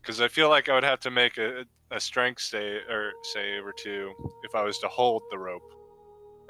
Because 0.00 0.20
I 0.20 0.28
feel 0.28 0.48
like 0.48 0.68
I 0.68 0.74
would 0.74 0.84
have 0.84 1.00
to 1.00 1.10
make 1.10 1.36
a, 1.36 1.64
a 1.90 2.00
strength 2.00 2.40
save 2.40 2.80
or 2.88 3.12
save 3.34 3.64
or 3.64 3.72
two 3.72 4.12
if 4.42 4.54
I 4.54 4.62
was 4.62 4.78
to 4.78 4.88
hold 4.88 5.22
the 5.30 5.38
rope. 5.38 5.62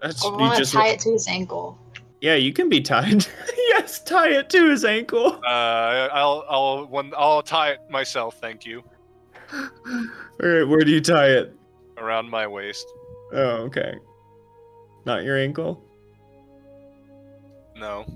That's, 0.01 0.25
I 0.25 0.29
you 0.29 0.37
want 0.37 0.55
to 0.55 0.61
just 0.61 0.73
tie 0.73 0.89
it 0.89 1.01
to 1.01 1.13
his 1.13 1.27
ankle. 1.29 1.79
Yeah, 2.21 2.35
you 2.35 2.53
can 2.53 2.69
be 2.69 2.81
tied. 2.81 3.27
yes, 3.57 4.03
tie 4.05 4.31
it 4.31 4.51
to 4.51 4.71
his 4.71 4.85
ankle. 4.85 5.41
Uh, 5.45 6.09
I'll 6.13 6.45
I'll 6.49 6.87
when 6.87 7.13
I'll 7.17 7.43
tie 7.43 7.71
it 7.71 7.81
myself. 7.91 8.41
Thank 8.41 8.67
you. 8.67 8.83
All 9.53 9.69
right, 10.41 10.65
where 10.65 10.81
do 10.81 10.91
you 10.91 11.01
tie 11.01 11.29
it? 11.29 11.55
Around 11.97 12.31
my 12.31 12.47
waist. 12.47 12.87
Oh, 13.33 13.65
okay. 13.67 13.95
Not 15.07 15.25
your 15.25 15.39
ankle. 15.39 15.83
No. 17.77 18.07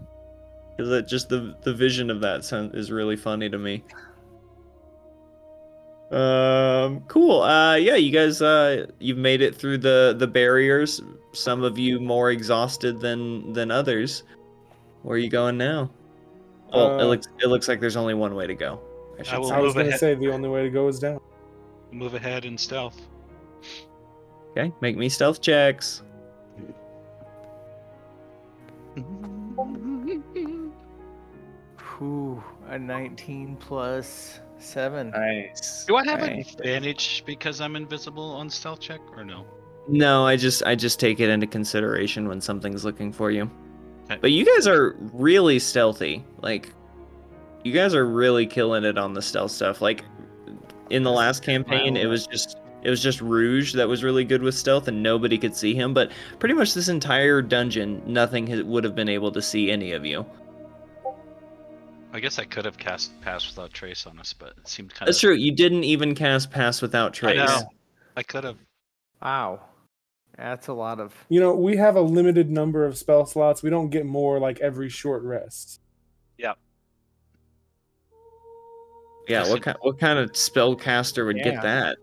Because 0.76 0.92
it 0.92 1.08
just 1.08 1.28
the 1.28 1.56
the 1.62 1.72
vision 1.72 2.10
of 2.10 2.20
that 2.20 2.44
sound 2.44 2.74
is 2.74 2.90
really 2.90 3.16
funny 3.16 3.48
to 3.48 3.58
me. 3.58 3.84
Um, 6.10 7.00
cool. 7.08 7.42
Uh, 7.42 7.76
yeah, 7.76 7.96
you 7.96 8.12
guys, 8.12 8.42
uh, 8.42 8.86
you've 9.00 9.18
made 9.18 9.40
it 9.40 9.54
through 9.54 9.78
the 9.78 10.14
the 10.18 10.26
barriers. 10.26 11.00
Some 11.34 11.62
of 11.62 11.78
you 11.78 12.00
more 12.00 12.30
exhausted 12.30 13.00
than 13.00 13.52
than 13.52 13.70
others. 13.70 14.22
Where 15.02 15.16
are 15.16 15.18
you 15.18 15.28
going 15.28 15.58
now? 15.58 15.90
Well, 16.72 16.98
it 16.98 17.02
Uh, 17.02 17.06
looks 17.06 17.28
it 17.42 17.46
looks 17.48 17.68
like 17.68 17.80
there's 17.80 17.96
only 17.96 18.14
one 18.14 18.34
way 18.34 18.46
to 18.46 18.54
go. 18.54 18.80
I 19.30 19.34
I 19.34 19.38
will 19.38 19.48
say. 19.48 19.54
I 19.54 19.60
was 19.60 19.74
move 19.74 19.84
going 19.84 19.92
to 19.92 19.98
say 19.98 20.14
the 20.14 20.32
only 20.32 20.48
way 20.48 20.62
to 20.62 20.70
go 20.70 20.88
is 20.88 20.98
down. 20.98 21.20
Move 21.92 22.14
ahead 22.14 22.44
in 22.44 22.58
stealth. 22.58 23.00
Okay, 24.52 24.72
make 24.80 24.96
me 24.96 25.08
stealth 25.08 25.40
checks. 25.40 26.02
Whew, 31.98 32.42
a 32.68 32.78
19 32.78 33.56
plus 33.56 34.40
7. 34.58 35.10
Nice. 35.10 35.84
Do 35.86 35.96
I 35.96 36.04
have 36.04 36.22
an 36.22 36.38
advantage 36.40 37.22
because 37.26 37.60
I'm 37.60 37.76
invisible 37.76 38.30
on 38.32 38.50
stealth 38.50 38.80
check 38.80 39.00
or 39.16 39.24
no? 39.24 39.44
No, 39.88 40.26
I 40.26 40.36
just 40.36 40.62
I 40.64 40.74
just 40.74 40.98
take 40.98 41.20
it 41.20 41.28
into 41.28 41.46
consideration 41.46 42.28
when 42.28 42.40
something's 42.40 42.84
looking 42.84 43.12
for 43.12 43.30
you. 43.30 43.50
Okay. 44.10 44.18
But 44.20 44.32
you 44.32 44.44
guys 44.44 44.66
are 44.66 44.96
really 45.12 45.58
stealthy. 45.58 46.24
Like 46.40 46.72
you 47.64 47.72
guys 47.72 47.94
are 47.94 48.06
really 48.06 48.46
killing 48.46 48.84
it 48.84 48.98
on 48.98 49.14
the 49.14 49.22
stealth 49.22 49.50
stuff. 49.50 49.80
Like 49.80 50.04
in 50.90 51.02
the 51.02 51.10
last 51.10 51.42
campaign 51.42 51.96
it 51.96 52.06
was 52.06 52.26
just 52.26 52.58
it 52.82 52.90
was 52.90 53.02
just 53.02 53.20
Rouge 53.22 53.74
that 53.74 53.88
was 53.88 54.04
really 54.04 54.24
good 54.24 54.42
with 54.42 54.54
stealth 54.54 54.88
and 54.88 55.02
nobody 55.02 55.38
could 55.38 55.56
see 55.56 55.74
him, 55.74 55.94
but 55.94 56.12
pretty 56.38 56.54
much 56.54 56.74
this 56.74 56.88
entire 56.88 57.40
dungeon 57.40 58.02
nothing 58.06 58.46
ha- 58.46 58.62
would 58.62 58.84
have 58.84 58.94
been 58.94 59.08
able 59.08 59.32
to 59.32 59.40
see 59.40 59.70
any 59.70 59.92
of 59.92 60.04
you. 60.04 60.24
I 62.12 62.20
guess 62.20 62.38
I 62.38 62.44
could 62.44 62.64
have 62.64 62.78
cast 62.78 63.18
pass 63.22 63.48
without 63.48 63.72
trace 63.72 64.06
on 64.06 64.18
us, 64.20 64.32
but 64.32 64.50
it 64.56 64.68
seemed 64.68 64.94
kind 64.94 65.08
That's 65.08 65.16
of. 65.16 65.28
That's 65.28 65.34
true. 65.34 65.34
You 65.34 65.52
didn't 65.52 65.82
even 65.84 66.14
cast 66.14 66.50
pass 66.50 66.80
without 66.80 67.08
I 67.08 67.34
trace. 67.34 67.48
know. 67.48 67.62
I 68.16 68.22
could 68.22 68.44
have. 68.44 68.56
Wow. 69.20 69.62
That's 70.36 70.68
a 70.68 70.72
lot 70.72 70.98
of. 71.00 71.14
You 71.28 71.40
know, 71.40 71.54
we 71.54 71.76
have 71.76 71.96
a 71.96 72.00
limited 72.00 72.50
number 72.50 72.84
of 72.84 72.98
spell 72.98 73.24
slots. 73.26 73.62
We 73.62 73.70
don't 73.70 73.90
get 73.90 74.04
more 74.06 74.38
like 74.40 74.60
every 74.60 74.88
short 74.88 75.22
rest. 75.22 75.80
Yeah, 76.38 76.54
Yes, 79.28 79.48
what 79.48 79.62
kind 79.62 79.76
what 79.80 79.98
kind 79.98 80.18
of 80.18 80.32
spellcaster 80.32 81.24
would 81.24 81.36
Yeah. 81.38 81.44
get 81.44 81.62
that? 81.62 81.98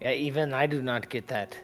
Yeah, 0.00 0.12
even 0.12 0.52
I 0.52 0.66
do 0.66 0.82
not 0.82 1.08
get 1.08 1.28
that. 1.28 1.56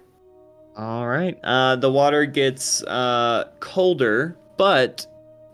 All 0.77 1.09
right. 1.09 1.36
Uh, 1.43 1.77
the 1.77 1.90
water 1.90 2.24
gets 2.24 2.82
uh, 2.85 3.51
colder, 3.59 4.39
but 4.57 5.07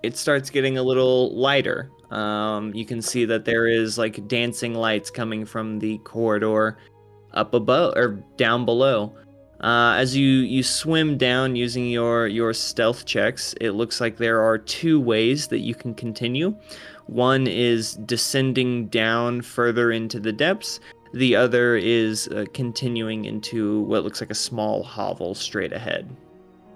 it 0.02 0.16
starts 0.16 0.50
getting 0.50 0.76
a 0.78 0.82
little 0.82 1.34
lighter. 1.34 1.90
Um, 2.10 2.72
you 2.74 2.84
can 2.84 3.00
see 3.02 3.24
that 3.24 3.44
there 3.44 3.66
is 3.66 3.98
like 3.98 4.28
dancing 4.28 4.74
lights 4.74 5.10
coming 5.10 5.44
from 5.44 5.78
the 5.78 5.98
corridor 5.98 6.76
up 7.32 7.54
above 7.54 7.94
or 7.96 8.22
down 8.36 8.64
below. 8.64 9.14
Uh, 9.60 9.94
as 9.96 10.14
you 10.14 10.28
you 10.28 10.62
swim 10.62 11.16
down 11.16 11.56
using 11.56 11.88
your 11.88 12.26
your 12.26 12.52
stealth 12.52 13.06
checks, 13.06 13.54
it 13.60 13.70
looks 13.70 14.00
like 14.00 14.16
there 14.16 14.42
are 14.42 14.58
two 14.58 15.00
ways 15.00 15.48
that 15.48 15.60
you 15.60 15.74
can 15.74 15.94
continue. 15.94 16.54
One 17.06 17.46
is 17.46 17.94
descending 17.94 18.88
down 18.88 19.40
further 19.40 19.92
into 19.92 20.20
the 20.20 20.32
depths, 20.32 20.80
the 21.16 21.34
other 21.34 21.76
is 21.76 22.28
uh, 22.28 22.44
continuing 22.52 23.24
into 23.24 23.80
what 23.82 24.04
looks 24.04 24.20
like 24.20 24.30
a 24.30 24.34
small 24.34 24.82
hovel 24.82 25.34
straight 25.34 25.72
ahead. 25.72 26.14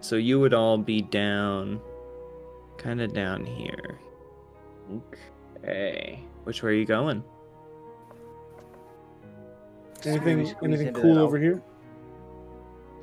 So 0.00 0.16
you 0.16 0.40
would 0.40 0.54
all 0.54 0.78
be 0.78 1.02
down, 1.02 1.78
kind 2.78 3.02
of 3.02 3.12
down 3.12 3.44
here. 3.44 3.98
Okay. 5.58 6.24
Which 6.44 6.62
way 6.62 6.70
are 6.70 6.74
you 6.74 6.86
going? 6.86 7.22
Anything 10.06 10.54
anything 10.62 10.94
cool 10.94 11.18
over 11.18 11.38
here? 11.38 11.62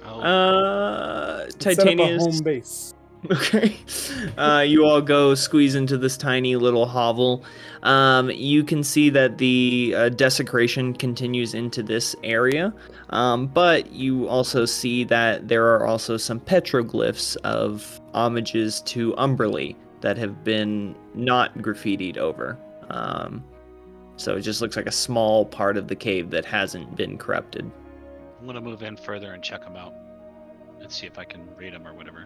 Oh, 0.08 0.20
Uh, 0.22 1.40
Let's 1.44 1.64
set 1.64 1.80
up 1.80 1.86
a 1.86 1.90
Titania's. 1.90 2.24
home 2.26 2.44
base. 2.44 2.94
Okay. 3.32 3.76
Uh, 4.38 4.64
you 4.66 4.86
all 4.86 5.02
go 5.02 5.34
squeeze 5.36 5.74
into 5.76 5.98
this 5.98 6.16
tiny 6.16 6.56
little 6.56 6.86
hovel. 6.86 7.44
Um, 7.84 8.30
you 8.30 8.64
can 8.64 8.84
see 8.84 9.10
that 9.10 9.40
the 9.40 9.94
uh, 9.98 10.10
desecration 10.10 10.94
continues 10.94 11.54
into 11.56 11.82
this 11.84 12.16
area, 12.24 12.74
um, 13.10 13.48
but 13.48 13.92
you 13.92 14.28
also 14.30 14.66
see 14.66 15.04
that 15.06 15.48
there 15.48 15.66
are 15.76 15.86
also 15.86 16.16
some 16.16 16.40
petroglyphs 16.40 17.36
of 17.38 18.00
homages 18.14 18.82
to 18.82 19.14
Umberlee 19.14 19.76
that 20.02 20.16
have 20.18 20.44
been 20.44 20.96
not 21.16 21.58
graffitied 21.58 22.18
over. 22.18 22.58
Um, 22.92 23.44
so 24.16 24.36
it 24.38 24.42
just 24.42 24.62
looks 24.62 24.78
like 24.78 24.88
a 24.88 24.92
small 24.92 25.44
part 25.44 25.76
of 25.76 25.88
the 25.88 25.96
cave 25.96 26.30
that 26.30 26.46
hasn't 26.46 26.96
been 26.96 27.18
corrupted. 27.18 27.70
I'm 28.39 28.45
gonna 28.45 28.61
move 28.61 28.84
in 28.84 28.95
further 28.97 29.34
and 29.34 29.43
check 29.43 29.61
them 29.64 29.76
out, 29.76 29.93
and 30.80 30.91
see 30.91 31.07
if 31.07 31.18
I 31.18 31.23
can 31.23 31.47
read 31.55 31.73
them 31.73 31.88
or 31.88 31.93
whatever. 31.93 32.26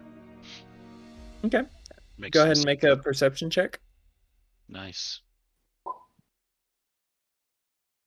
Okay. 1.44 1.62
Makes 2.18 2.34
Go 2.34 2.42
ahead 2.44 2.56
sense. 2.56 2.58
and 2.60 2.66
make 2.66 2.84
a 2.84 2.96
perception 2.96 3.50
check. 3.50 3.80
Nice. 4.68 5.20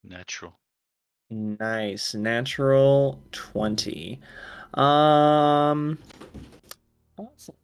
Natural. 0.03 0.53
Nice. 1.29 2.13
Natural 2.13 3.21
20. 3.31 4.19
Um 4.75 5.97
awesome. 7.17 7.55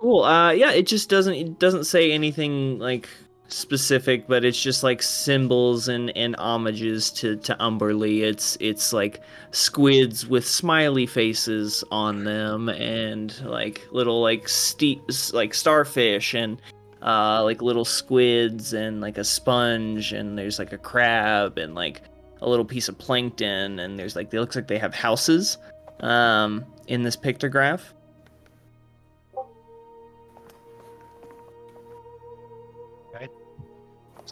Cool. 0.00 0.22
Uh 0.24 0.50
yeah, 0.52 0.72
it 0.72 0.86
just 0.86 1.08
doesn't 1.08 1.34
it 1.34 1.58
doesn't 1.58 1.84
say 1.84 2.12
anything 2.12 2.78
like 2.78 3.08
specific, 3.52 4.26
but 4.26 4.44
it's 4.44 4.60
just 4.60 4.82
like 4.82 5.02
symbols 5.02 5.88
and 5.88 6.16
and 6.16 6.36
homages 6.36 7.10
to 7.12 7.36
to 7.36 7.54
Umberlee. 7.60 8.22
It's 8.22 8.56
it's 8.60 8.92
like 8.92 9.20
squids 9.50 10.26
with 10.26 10.46
smiley 10.46 11.06
faces 11.06 11.84
on 11.90 12.24
them 12.24 12.68
and 12.68 13.38
like 13.44 13.86
little 13.90 14.20
like 14.20 14.48
ste- 14.48 15.32
like 15.32 15.54
starfish 15.54 16.34
and 16.34 16.60
uh, 17.02 17.42
like 17.42 17.62
little 17.62 17.84
squids 17.84 18.72
and 18.72 19.00
like 19.00 19.18
a 19.18 19.24
sponge 19.24 20.12
and 20.12 20.36
there's 20.36 20.58
like 20.58 20.72
a 20.72 20.78
crab 20.78 21.58
and 21.58 21.74
like 21.74 22.02
a 22.42 22.48
little 22.48 22.64
piece 22.64 22.88
of 22.88 22.98
plankton 22.98 23.78
and 23.78 23.98
there's 23.98 24.16
like 24.16 24.32
it 24.32 24.40
looks 24.40 24.56
like 24.56 24.68
they 24.68 24.78
have 24.78 24.94
houses 24.94 25.58
um, 26.00 26.64
in 26.86 27.02
this 27.02 27.16
pictograph. 27.16 27.80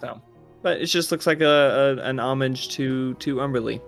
So, 0.00 0.20
but 0.62 0.80
it 0.80 0.86
just 0.86 1.10
looks 1.12 1.26
like 1.26 1.40
a, 1.40 1.98
a 1.98 2.02
an 2.02 2.18
homage 2.20 2.68
to 2.70 3.14
to 3.14 3.36
Umberlee. 3.36 3.80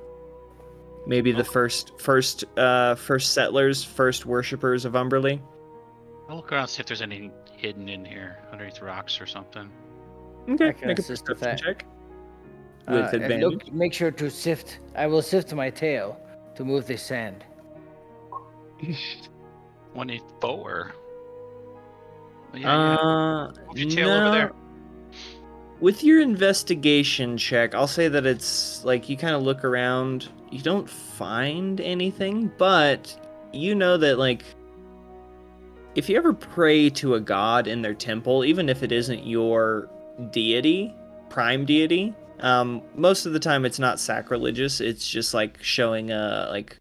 Maybe 1.06 1.32
the 1.32 1.44
first 1.44 1.98
first 2.00 2.44
uh 2.58 2.94
first 2.94 3.32
settlers, 3.32 3.82
first 3.84 4.26
worshippers 4.26 4.84
of 4.84 4.92
Umberlee. 4.94 5.40
I'll 6.28 6.36
look 6.36 6.52
around 6.52 6.68
see 6.68 6.80
if 6.80 6.86
there's 6.86 7.02
anything 7.02 7.32
hidden 7.56 7.88
in 7.88 8.04
here 8.04 8.38
underneath 8.52 8.80
rocks 8.80 9.20
or 9.20 9.26
something. 9.26 9.70
Okay, 10.48 10.68
I 10.68 10.72
can 10.72 10.88
make 10.88 10.98
a 10.98 11.02
perception 11.02 11.56
check. 11.58 11.84
With 12.88 12.96
Uh, 12.96 13.08
and 13.12 13.22
advantage. 13.22 13.42
look, 13.42 13.72
make 13.72 13.92
sure 13.92 14.10
to 14.10 14.30
sift. 14.30 14.78
I 14.96 15.06
will 15.06 15.22
sift 15.22 15.52
my 15.54 15.70
tail 15.70 16.18
to 16.56 16.64
move 16.64 16.86
the 16.86 16.96
sand. 16.96 17.44
Twenty-four. 19.94 20.92
Oh, 22.52 22.56
yeah, 22.56 22.60
yeah. 22.60 22.96
Uh, 22.96 23.52
Move 23.68 23.78
your 23.78 23.90
tail 23.90 24.10
over 24.10 24.30
there. 24.30 24.52
With 25.80 26.04
your 26.04 26.20
investigation 26.20 27.38
check, 27.38 27.74
I'll 27.74 27.86
say 27.86 28.08
that 28.08 28.26
it's 28.26 28.84
like 28.84 29.08
you 29.08 29.16
kind 29.16 29.34
of 29.34 29.42
look 29.42 29.64
around, 29.64 30.28
you 30.50 30.60
don't 30.60 30.88
find 30.88 31.80
anything, 31.80 32.52
but 32.58 33.16
you 33.52 33.74
know 33.74 33.96
that 33.96 34.18
like 34.18 34.44
if 35.94 36.08
you 36.08 36.16
ever 36.16 36.34
pray 36.34 36.90
to 36.90 37.14
a 37.14 37.20
god 37.20 37.66
in 37.66 37.80
their 37.80 37.94
temple, 37.94 38.44
even 38.44 38.68
if 38.68 38.82
it 38.82 38.92
isn't 38.92 39.26
your 39.26 39.88
deity, 40.30 40.94
prime 41.30 41.64
deity, 41.64 42.14
um, 42.40 42.82
most 42.94 43.24
of 43.24 43.32
the 43.32 43.40
time 43.40 43.64
it's 43.64 43.78
not 43.78 43.98
sacrilegious. 43.98 44.80
It's 44.80 45.08
just 45.08 45.32
like 45.32 45.62
showing 45.62 46.10
a 46.10 46.48
like 46.50 46.78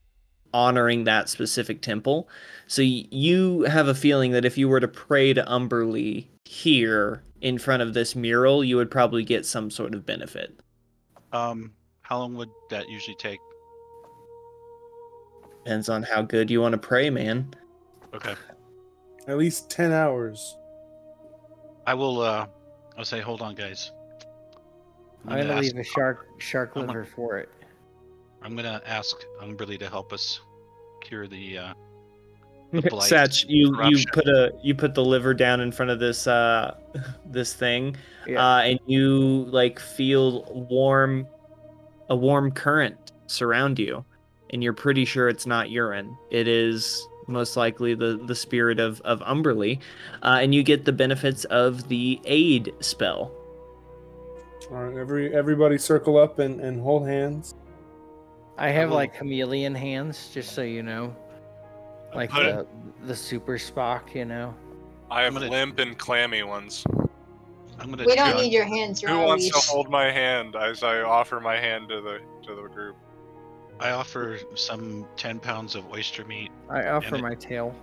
honoring 0.53 1.05
that 1.05 1.29
specific 1.29 1.81
temple. 1.81 2.27
So 2.67 2.81
y- 2.81 3.05
you 3.11 3.61
have 3.61 3.87
a 3.87 3.95
feeling 3.95 4.31
that 4.31 4.45
if 4.45 4.57
you 4.57 4.67
were 4.67 4.79
to 4.79 4.87
pray 4.87 5.33
to 5.33 5.43
Umberlee 5.43 6.27
here 6.43 7.23
in 7.41 7.57
front 7.57 7.81
of 7.81 7.93
this 7.93 8.15
mural, 8.15 8.63
you 8.63 8.75
would 8.77 8.91
probably 8.91 9.23
get 9.23 9.45
some 9.45 9.69
sort 9.71 9.93
of 9.93 10.05
benefit. 10.05 10.59
Um, 11.31 11.71
how 12.01 12.19
long 12.19 12.35
would 12.35 12.49
that 12.69 12.89
usually 12.89 13.15
take? 13.15 13.39
Depends 15.63 15.89
on 15.89 16.03
how 16.03 16.21
good 16.21 16.49
you 16.49 16.61
want 16.61 16.73
to 16.73 16.77
pray, 16.77 17.09
man. 17.09 17.53
Okay. 18.13 18.35
At 19.27 19.37
least 19.37 19.69
10 19.69 19.91
hours. 19.91 20.57
I 21.85 21.93
will. 21.93 22.21
Uh, 22.21 22.47
I'll 22.97 23.05
say, 23.05 23.19
hold 23.21 23.41
on, 23.41 23.55
guys. 23.55 23.91
I'm 25.27 25.37
gonna 25.41 25.53
ask- 25.53 25.61
leave 25.63 25.77
a 25.77 25.83
shark 25.83 26.27
shark 26.39 26.71
I'm 26.75 26.87
liver 26.87 27.05
for 27.05 27.37
it. 27.37 27.49
I'm 28.41 28.55
gonna 28.55 28.81
ask 28.85 29.15
Umberlee 29.41 29.77
to 29.79 29.89
help 29.89 30.13
us 30.13 30.39
cure 31.01 31.27
the. 31.27 31.57
Uh, 31.57 31.73
The 31.73 31.73
blight, 31.73 31.88
Satch, 32.73 33.45
you 33.47 33.75
you 33.89 34.03
put 34.13 34.27
a 34.27 34.53
you 34.61 34.75
put 34.75 34.93
the 34.93 35.03
liver 35.03 35.33
down 35.33 35.59
in 35.59 35.71
front 35.71 35.89
of 35.89 35.99
this 35.99 36.27
uh 36.27 36.75
this 37.25 37.53
thing, 37.53 37.95
Yeah. 38.27 38.45
uh, 38.45 38.59
and 38.61 38.79
you 38.85 39.45
like 39.49 39.79
feel 39.79 40.43
warm, 40.69 41.27
a 42.09 42.15
warm 42.15 42.51
current 42.51 43.11
surround 43.27 43.79
you, 43.79 44.05
and 44.51 44.63
you're 44.63 44.73
pretty 44.73 45.05
sure 45.05 45.29
it's 45.29 45.45
not 45.47 45.71
urine. 45.71 46.15
It 46.29 46.47
is 46.47 47.07
most 47.27 47.57
likely 47.57 47.95
the 47.95 48.19
the 48.27 48.35
spirit 48.35 48.79
of 48.79 49.01
of 49.01 49.19
Umberlee, 49.21 49.79
uh, 50.21 50.37
and 50.41 50.53
you 50.53 50.61
get 50.61 50.85
the 50.85 50.91
benefits 50.93 51.45
of 51.45 51.87
the 51.89 52.21
aid 52.25 52.71
spell. 52.81 53.31
All 54.69 54.83
right, 54.83 54.95
every 54.97 55.33
everybody 55.33 55.79
circle 55.79 56.17
up 56.17 56.37
and, 56.37 56.59
and 56.61 56.79
hold 56.79 57.07
hands. 57.07 57.55
I 58.59 58.69
have 58.69 58.89
will- 58.89 58.97
like 58.97 59.15
chameleon 59.15 59.73
hands, 59.73 60.29
just 60.33 60.53
so 60.53 60.61
you 60.61 60.83
know, 60.83 61.15
like 62.13 62.29
put 62.29 62.45
it- 62.45 62.55
the 63.01 63.07
the 63.07 63.15
super 63.15 63.57
Spock, 63.57 64.13
you 64.15 64.25
know. 64.25 64.53
I 65.11 65.23
have 65.23 65.35
I'm 65.35 65.41
gonna- 65.41 65.51
limp 65.51 65.79
and 65.79 65.97
clammy 65.97 66.43
ones. 66.43 66.83
I'm 67.79 67.89
gonna. 67.91 68.03
We 68.05 68.15
don't 68.15 68.35
need 68.37 68.51
your 68.51 68.65
hands. 68.65 69.01
You're 69.01 69.11
Who 69.11 69.19
wants 69.21 69.45
leash. 69.45 69.53
to 69.53 69.59
hold 69.71 69.89
my 69.89 70.11
hand 70.11 70.55
as 70.55 70.83
I 70.83 71.01
offer 71.01 71.39
my 71.39 71.55
hand 71.57 71.89
to 71.89 72.01
the 72.01 72.19
to 72.47 72.55
the 72.55 72.67
group? 72.67 72.95
I 73.79 73.91
offer 73.91 74.37
some 74.55 75.05
ten 75.15 75.39
pounds 75.39 75.75
of 75.75 75.89
oyster 75.91 76.25
meat. 76.25 76.51
I 76.69 76.87
offer 76.89 77.15
it- 77.15 77.21
my 77.21 77.35
tail. 77.35 77.73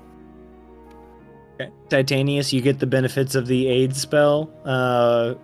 Okay. 1.59 1.71
Titanius, 1.89 2.53
you 2.53 2.61
get 2.61 2.79
the 2.81 2.87
benefits 2.87 3.35
of 3.35 3.47
the 3.47 3.67
aid 3.69 3.97
spell. 3.97 4.51
Uh, 4.67 5.35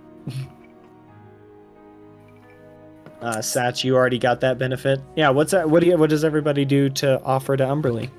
uh, 3.23 3.37
Satch, 3.39 3.85
you 3.85 3.97
already 3.97 4.19
got 4.19 4.41
that 4.41 4.59
benefit. 4.59 5.01
Yeah. 5.17 5.31
What's 5.31 5.53
that? 5.53 5.71
What 5.71 5.81
do 5.81 5.87
you? 5.87 5.97
What 5.97 6.11
does 6.11 6.25
everybody 6.25 6.65
do 6.65 6.91
to 6.91 7.23
offer 7.23 7.57
to 7.57 7.65
Umberlee? 7.65 8.11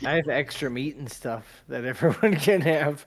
I 0.04 0.16
have 0.16 0.28
extra 0.28 0.70
meat 0.70 0.96
and 0.96 1.10
stuff 1.10 1.62
that 1.68 1.84
everyone 1.84 2.36
can 2.40 2.60
have. 2.62 3.06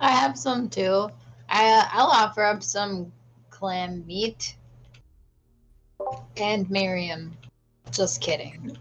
I 0.00 0.10
have 0.10 0.38
some 0.38 0.68
too. 0.68 1.08
I 1.48 1.66
uh, 1.66 1.88
I'll 1.92 2.06
offer 2.06 2.44
up 2.44 2.62
some 2.62 3.12
clam 3.50 4.06
meat. 4.06 4.56
And 6.36 6.68
Miriam. 6.70 7.36
Just 7.90 8.20
kidding. 8.20 8.76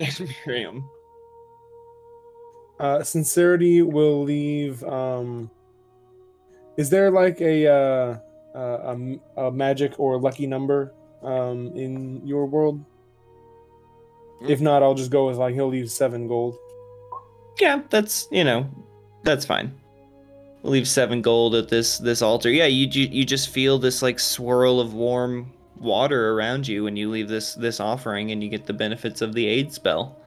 Miriam. 0.46 0.88
Uh, 2.78 3.02
sincerity 3.02 3.82
will 3.82 4.22
leave. 4.22 4.82
Um, 4.84 5.50
is 6.76 6.90
there 6.90 7.10
like 7.10 7.40
a, 7.40 7.66
uh, 7.66 8.18
uh, 8.54 8.78
a 8.84 8.90
m- 8.90 9.20
a 9.36 9.50
magic 9.50 9.98
or 9.98 10.18
lucky 10.18 10.46
number 10.46 10.92
um, 11.22 11.72
in 11.76 12.24
your 12.26 12.46
world? 12.46 12.84
If 14.46 14.60
not, 14.60 14.82
I'll 14.82 14.94
just 14.94 15.10
go 15.10 15.26
with 15.26 15.36
like 15.36 15.54
he'll 15.54 15.68
leave 15.68 15.90
seven 15.90 16.28
gold. 16.28 16.56
Yeah, 17.60 17.82
that's 17.90 18.28
you 18.30 18.44
know, 18.44 18.68
that's 19.22 19.44
fine. 19.44 19.72
We'll 20.62 20.72
leave 20.72 20.88
seven 20.88 21.22
gold 21.22 21.54
at 21.54 21.68
this 21.68 21.98
this 21.98 22.22
altar. 22.22 22.50
Yeah, 22.50 22.66
you 22.66 22.86
you, 22.88 23.08
you 23.10 23.24
just 23.24 23.50
feel 23.50 23.78
this 23.78 24.02
like 24.02 24.18
swirl 24.18 24.80
of 24.80 24.94
warm 24.94 25.52
water 25.78 26.32
around 26.32 26.66
you 26.66 26.84
when 26.84 26.96
you 26.96 27.10
leave 27.10 27.28
this 27.28 27.54
this 27.54 27.80
offering, 27.80 28.30
and 28.30 28.42
you 28.42 28.48
get 28.48 28.66
the 28.66 28.72
benefits 28.72 29.20
of 29.20 29.34
the 29.34 29.46
aid 29.46 29.72
spell. 29.72 30.18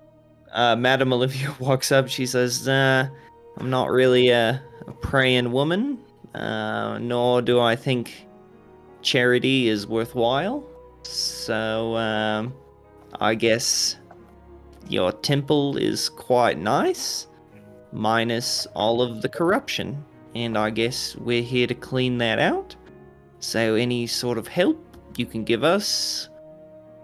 Uh, 0.51 0.75
Madame 0.75 1.13
Olivia 1.13 1.55
walks 1.59 1.91
up. 1.91 2.07
She 2.07 2.25
says, 2.25 2.67
uh, 2.67 3.07
"I'm 3.57 3.69
not 3.69 3.89
really 3.89 4.29
a, 4.29 4.61
a 4.87 4.91
praying 4.91 5.51
woman, 5.51 5.99
uh, 6.33 6.97
nor 6.99 7.41
do 7.41 7.59
I 7.59 7.75
think 7.75 8.27
charity 9.01 9.69
is 9.69 9.87
worthwhile. 9.87 10.63
So 11.03 11.95
um, 11.95 12.53
I 13.19 13.35
guess 13.35 13.95
your 14.91 15.11
temple 15.11 15.77
is 15.77 16.09
quite 16.09 16.57
nice." 16.57 17.27
minus 17.91 18.67
all 18.75 19.01
of 19.01 19.21
the 19.21 19.29
corruption. 19.29 20.03
And 20.35 20.57
I 20.57 20.69
guess 20.69 21.15
we're 21.15 21.41
here 21.41 21.67
to 21.67 21.73
clean 21.73 22.17
that 22.19 22.39
out. 22.39 22.75
So 23.39 23.75
any 23.75 24.07
sort 24.07 24.37
of 24.37 24.47
help 24.47 24.83
you 25.15 25.25
can 25.25 25.43
give 25.43 25.63
us 25.63 26.29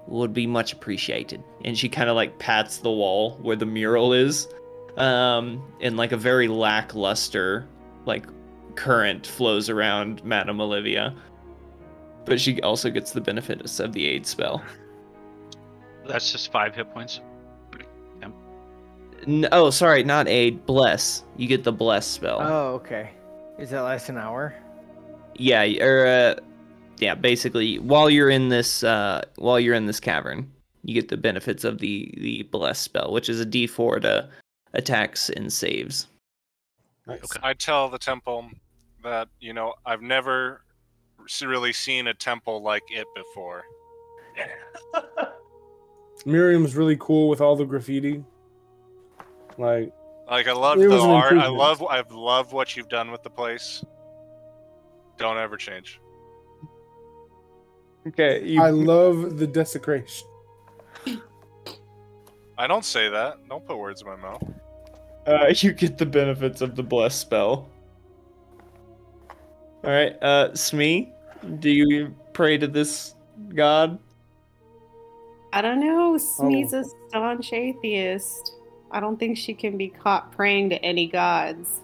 would 0.07 0.33
be 0.33 0.45
much 0.45 0.73
appreciated. 0.73 1.43
And 1.63 1.77
she 1.77 1.89
kind 1.89 2.09
of 2.09 2.15
like 2.15 2.37
pats 2.39 2.77
the 2.77 2.91
wall 2.91 3.37
where 3.41 3.55
the 3.55 3.65
mural 3.65 4.13
is, 4.13 4.47
um, 4.97 5.63
and 5.81 5.97
like 5.97 6.11
a 6.11 6.17
very 6.17 6.47
lackluster 6.47 7.67
like 8.05 8.25
current 8.75 9.25
flows 9.25 9.69
around 9.69 10.23
Madame 10.23 10.59
Olivia. 10.59 11.15
But 12.25 12.39
she 12.39 12.61
also 12.61 12.89
gets 12.89 13.11
the 13.11 13.21
benefits 13.21 13.79
of 13.79 13.93
the 13.93 14.05
aid 14.05 14.25
spell. 14.25 14.61
That's 16.07 16.31
just 16.31 16.51
five 16.51 16.75
hit 16.75 16.93
points. 16.93 17.21
N- 19.27 19.47
oh, 19.51 19.69
sorry, 19.69 20.03
not 20.03 20.27
aid. 20.27 20.65
Bless. 20.65 21.23
You 21.37 21.47
get 21.47 21.63
the 21.63 21.71
bless 21.71 22.05
spell. 22.05 22.39
Oh, 22.41 22.73
okay. 22.75 23.11
Is 23.59 23.69
that 23.71 23.81
last 23.81 24.09
an 24.09 24.17
hour? 24.17 24.55
Yeah, 25.35 25.63
or 25.83 26.05
uh, 26.05 26.35
yeah, 26.99 27.15
basically, 27.15 27.79
while 27.79 28.09
you're 28.09 28.29
in 28.29 28.49
this, 28.49 28.83
uh, 28.83 29.21
while 29.35 29.59
you're 29.59 29.75
in 29.75 29.85
this 29.85 29.99
cavern, 29.99 30.51
you 30.83 30.93
get 30.93 31.07
the 31.07 31.17
benefits 31.17 31.63
of 31.63 31.79
the 31.79 32.13
the 32.17 32.43
bless 32.43 32.79
spell, 32.79 33.11
which 33.11 33.29
is 33.29 33.39
a 33.39 33.45
D4 33.45 34.01
to 34.01 34.29
attacks 34.73 35.29
and 35.29 35.51
saves. 35.51 36.07
Nice. 37.07 37.19
I 37.41 37.53
tell 37.53 37.89
the 37.89 37.97
temple 37.97 38.49
that 39.03 39.27
you 39.39 39.53
know 39.53 39.73
I've 39.85 40.01
never 40.01 40.61
really 41.41 41.73
seen 41.73 42.07
a 42.07 42.13
temple 42.13 42.61
like 42.61 42.83
it 42.89 43.07
before. 43.15 43.63
Miriam's 46.25 46.75
really 46.75 46.97
cool 46.99 47.29
with 47.29 47.41
all 47.41 47.55
the 47.55 47.65
graffiti. 47.65 48.23
Like, 49.57 49.91
Like 50.29 50.47
I 50.47 50.53
love 50.53 50.79
the 50.79 50.99
art. 50.99 51.33
I 51.37 51.47
love. 51.47 51.83
I've 51.83 52.11
loved 52.11 52.53
what 52.53 52.75
you've 52.75 52.89
done 52.89 53.11
with 53.11 53.23
the 53.23 53.29
place. 53.29 53.83
Don't 55.17 55.37
ever 55.37 55.57
change. 55.57 55.99
Okay, 58.07 58.57
I 58.57 58.69
love 58.69 59.37
the 59.37 59.47
desecration. 59.47 60.27
I 62.57 62.67
don't 62.67 62.83
say 62.85 63.09
that. 63.09 63.37
Don't 63.49 63.65
put 63.65 63.77
words 63.77 64.01
in 64.01 64.07
my 64.07 64.15
mouth. 64.15 64.43
uh, 65.25 65.47
you 65.55 65.71
get 65.71 65.97
the 65.97 66.05
benefits 66.05 66.61
of 66.61 66.75
the 66.75 66.83
bless 66.83 67.15
spell. 67.15 67.69
All 69.83 69.89
right, 69.91 70.21
uh, 70.21 70.53
Smee, 70.55 71.11
do 71.59 71.69
you 71.69 72.13
pray 72.33 72.57
to 72.57 72.67
this 72.67 73.15
god? 73.55 73.99
I 75.51 75.61
don't 75.61 75.79
know. 75.79 76.17
Smee's 76.17 76.73
Oh. 76.73 76.79
a 76.79 76.83
staunch 77.09 77.53
atheist. 77.53 78.55
I 78.93 78.99
don't 78.99 79.19
think 79.19 79.37
she 79.37 79.53
can 79.53 79.77
be 79.77 79.89
caught 79.89 80.31
praying 80.31 80.69
to 80.69 80.75
any 80.83 81.07
gods. 81.07 81.81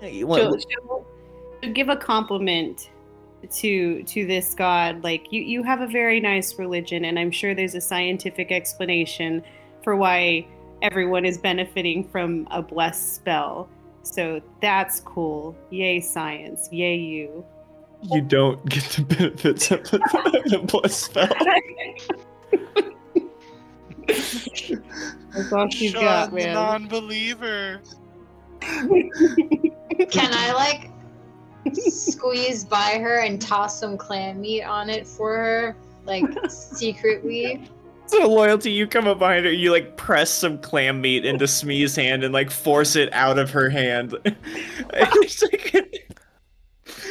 Hey, 0.00 0.20
She'll, 0.20 0.28
she'll- 0.58 1.06
she'll 1.62 1.72
give 1.72 1.88
a 1.90 1.96
compliment 1.96 2.88
to 3.52 4.02
to 4.04 4.26
this 4.26 4.54
god. 4.54 5.02
Like 5.04 5.32
you, 5.32 5.42
you 5.42 5.62
have 5.62 5.80
a 5.80 5.86
very 5.86 6.20
nice 6.20 6.58
religion, 6.58 7.04
and 7.04 7.18
I'm 7.18 7.30
sure 7.30 7.54
there's 7.54 7.74
a 7.74 7.80
scientific 7.80 8.52
explanation 8.52 9.42
for 9.82 9.96
why 9.96 10.46
everyone 10.82 11.24
is 11.24 11.38
benefiting 11.38 12.08
from 12.08 12.46
a 12.50 12.62
blessed 12.62 13.14
spell. 13.16 13.68
So 14.02 14.40
that's 14.62 15.00
cool. 15.00 15.54
Yay, 15.70 16.00
science. 16.00 16.68
Yay, 16.72 16.96
you. 16.96 17.44
you 18.10 18.22
don't 18.22 18.64
get 18.68 18.82
the 18.84 19.02
benefits 19.02 19.70
of 19.70 19.82
the, 19.84 20.64
blessed 20.68 21.00
spell. 21.00 22.84
That's 24.06 25.52
all 25.52 25.68
she's 25.70 25.92
got, 25.92 26.32
man. 26.32 26.54
non-believer. 26.54 27.80
Can 28.60 30.32
I 30.32 30.52
like 30.52 30.90
squeeze 31.84 32.64
by 32.64 32.98
her 33.00 33.20
and 33.20 33.40
toss 33.40 33.78
some 33.78 33.96
clam 33.96 34.40
meat 34.40 34.62
on 34.62 34.90
it 34.90 35.06
for 35.06 35.36
her, 35.36 35.76
like 36.04 36.24
secretly? 36.50 37.68
So 38.06 38.26
loyalty, 38.26 38.72
you 38.72 38.86
come 38.88 39.06
up 39.06 39.20
behind 39.20 39.44
her, 39.44 39.52
you 39.52 39.70
like 39.70 39.96
press 39.96 40.30
some 40.30 40.58
clam 40.58 41.00
meat 41.00 41.24
into 41.24 41.46
Smee's 41.46 41.94
hand 41.94 42.24
and 42.24 42.34
like 42.34 42.50
force 42.50 42.96
it 42.96 43.12
out 43.12 43.38
of 43.38 43.50
her 43.50 43.68
hand. 43.70 44.14
and, 44.24 44.36
it's 44.92 45.42
like- 45.42 45.74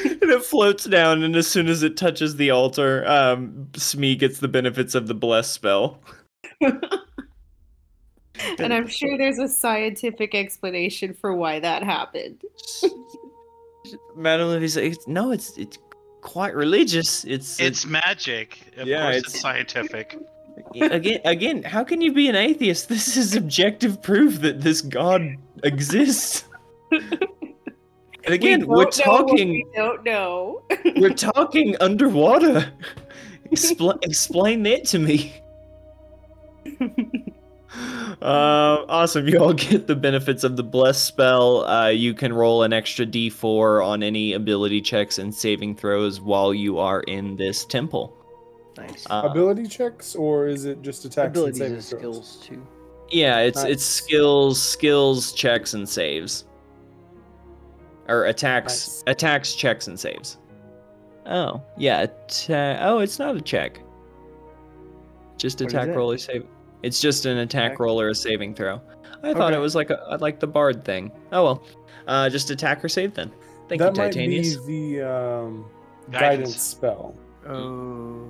and 0.03 0.24
it 0.32 0.44
floats 0.44 0.84
down, 0.86 1.24
and 1.24 1.36
as 1.36 1.48
soon 1.48 1.68
as 1.68 1.84
it 1.84 1.95
touches 1.95 2.36
the 2.36 2.52
altar, 2.52 3.07
um, 3.07 3.68
Smee 3.76 4.16
gets 4.16 4.40
the 4.40 4.48
benefits 4.49 4.94
of 4.94 5.07
the 5.07 5.14
bless 5.16 5.49
spell. 5.49 5.99
And 8.57 8.73
I'm 8.73 8.88
sure 8.88 9.18
there's 9.18 9.38
a 9.38 9.49
scientific 9.49 10.34
explanation 10.34 11.14
for 11.14 11.34
why 11.34 11.60
that 11.60 11.84
happened. 11.84 12.41
Madame 14.15 14.48
Olivia's 14.48 14.77
like, 14.77 14.95
no, 15.07 15.31
it's 15.31 15.57
it's 15.57 15.77
quite 16.22 16.56
religious. 16.56 17.26
It's 17.26 17.60
uh, 17.60 17.65
It's 17.65 17.86
magic. 17.86 18.60
Of 18.77 18.88
Yeah, 18.88 19.03
course, 19.03 19.18
it's- 19.18 19.34
it's 19.34 19.41
scientific. 19.41 20.18
again 20.81 21.19
again. 21.26 21.64
How 21.64 21.84
can 21.84 21.99
you 21.99 22.14
be 22.14 22.30
an 22.30 22.36
atheist? 22.36 22.88
This 22.88 23.18
is 23.18 23.36
objective 23.36 24.02
proof 24.02 24.40
that 24.41 24.61
this 24.61 24.81
god 24.81 25.36
exists. 25.64 26.45
And 26.91 28.34
again, 28.34 28.61
We 28.61 28.65
we're 28.68 28.86
don't 28.86 29.06
know 29.06 29.11
what 29.11 29.27
talking. 29.27 29.49
We 29.49 29.65
don't 29.76 30.03
know. 30.06 30.61
We're 30.95 31.14
talking 31.14 31.76
underwater. 31.81 32.72
Expl- 33.52 34.03
explain 34.06 34.64
that 34.64 34.86
to 34.86 34.99
me. 34.99 35.34
Uh, 38.22 38.84
awesome. 38.90 39.28
You 39.28 39.38
all 39.40 39.54
get 39.54 39.86
the 39.88 39.96
benefits 39.96 40.44
of 40.44 40.58
the 40.58 40.64
bless 40.64 41.00
spell. 41.02 41.66
Uh, 41.66 41.88
you 41.90 42.14
can 42.14 42.34
roll 42.34 42.64
an 42.64 42.74
extra 42.74 43.06
d4 43.06 43.86
on 43.86 44.02
any 44.04 44.34
ability 44.34 44.82
checks 44.82 45.20
and 45.20 45.34
saving 45.34 45.76
throws 45.76 46.20
while 46.20 46.54
you 46.54 46.80
are 46.80 47.02
in 47.02 47.36
this 47.38 47.66
temple. 47.66 48.16
Nice. 48.78 49.06
Uh, 49.10 49.22
Ability 49.30 49.68
checks, 49.68 50.16
or 50.16 50.48
is 50.48 50.66
it 50.66 50.82
just 50.82 51.06
attacks 51.06 51.28
and 51.28 51.38
Abilities 51.38 51.58
saving 51.60 51.74
and 51.76 51.84
throws? 51.86 52.00
skills 52.40 52.46
too. 52.48 52.68
yeah, 53.12 53.40
it's 53.40 53.64
it's 53.64 53.84
skills, 53.86 54.62
skills, 54.62 55.32
checks, 55.34 55.74
and 55.74 55.88
saves, 55.88 56.46
or 58.08 58.26
attacks, 58.26 58.88
Nice. 58.88 59.04
attacks, 59.08 59.56
checks, 59.56 59.88
and 59.88 60.00
saves. 60.00 60.38
Oh 61.26 61.62
yeah. 61.78 62.00
atta- 62.08 62.80
oh, 62.82 63.00
it's 63.00 63.20
not 63.20 63.36
a 63.36 63.41
check. 63.41 63.82
Just 65.38 65.60
What 65.60 65.68
is 65.68 65.74
attack 65.74 65.90
it? 65.90 65.96
roll 65.96 66.12
or 66.12 66.18
save. 66.18 66.46
It's 66.84 67.01
just 67.01 67.26
an 67.26 67.39
attack 67.39 67.72
Attack? 67.73 67.80
roll 67.80 67.99
or 67.99 68.10
a 68.10 68.15
saving 68.15 68.53
throw. 68.56 68.81
I 69.23 69.34
thought 69.34 69.53
it 69.53 69.57
was 69.60 69.76
like 69.76 69.89
a 69.89 70.18
like 70.22 70.39
the 70.39 70.47
bard 70.47 70.85
thing. 70.85 71.11
Oh 71.31 71.43
well. 71.43 71.64
Uh, 72.07 72.30
just 72.30 72.49
attack 72.49 72.84
or 72.84 72.89
save 72.89 73.14
then. 73.14 73.31
Thank 73.68 73.81
that 73.81 73.95
you, 73.95 74.01
might 74.01 74.14
Titanius. 74.14 74.65
be 74.65 74.95
the 74.97 75.11
um, 75.11 75.65
Guidance. 76.10 76.56
guidance 76.56 76.61
spell. 76.61 77.15
Oh. 77.47 78.26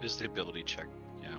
Just 0.00 0.18
the 0.20 0.26
ability 0.26 0.62
check. 0.64 0.86
Yeah. 1.22 1.36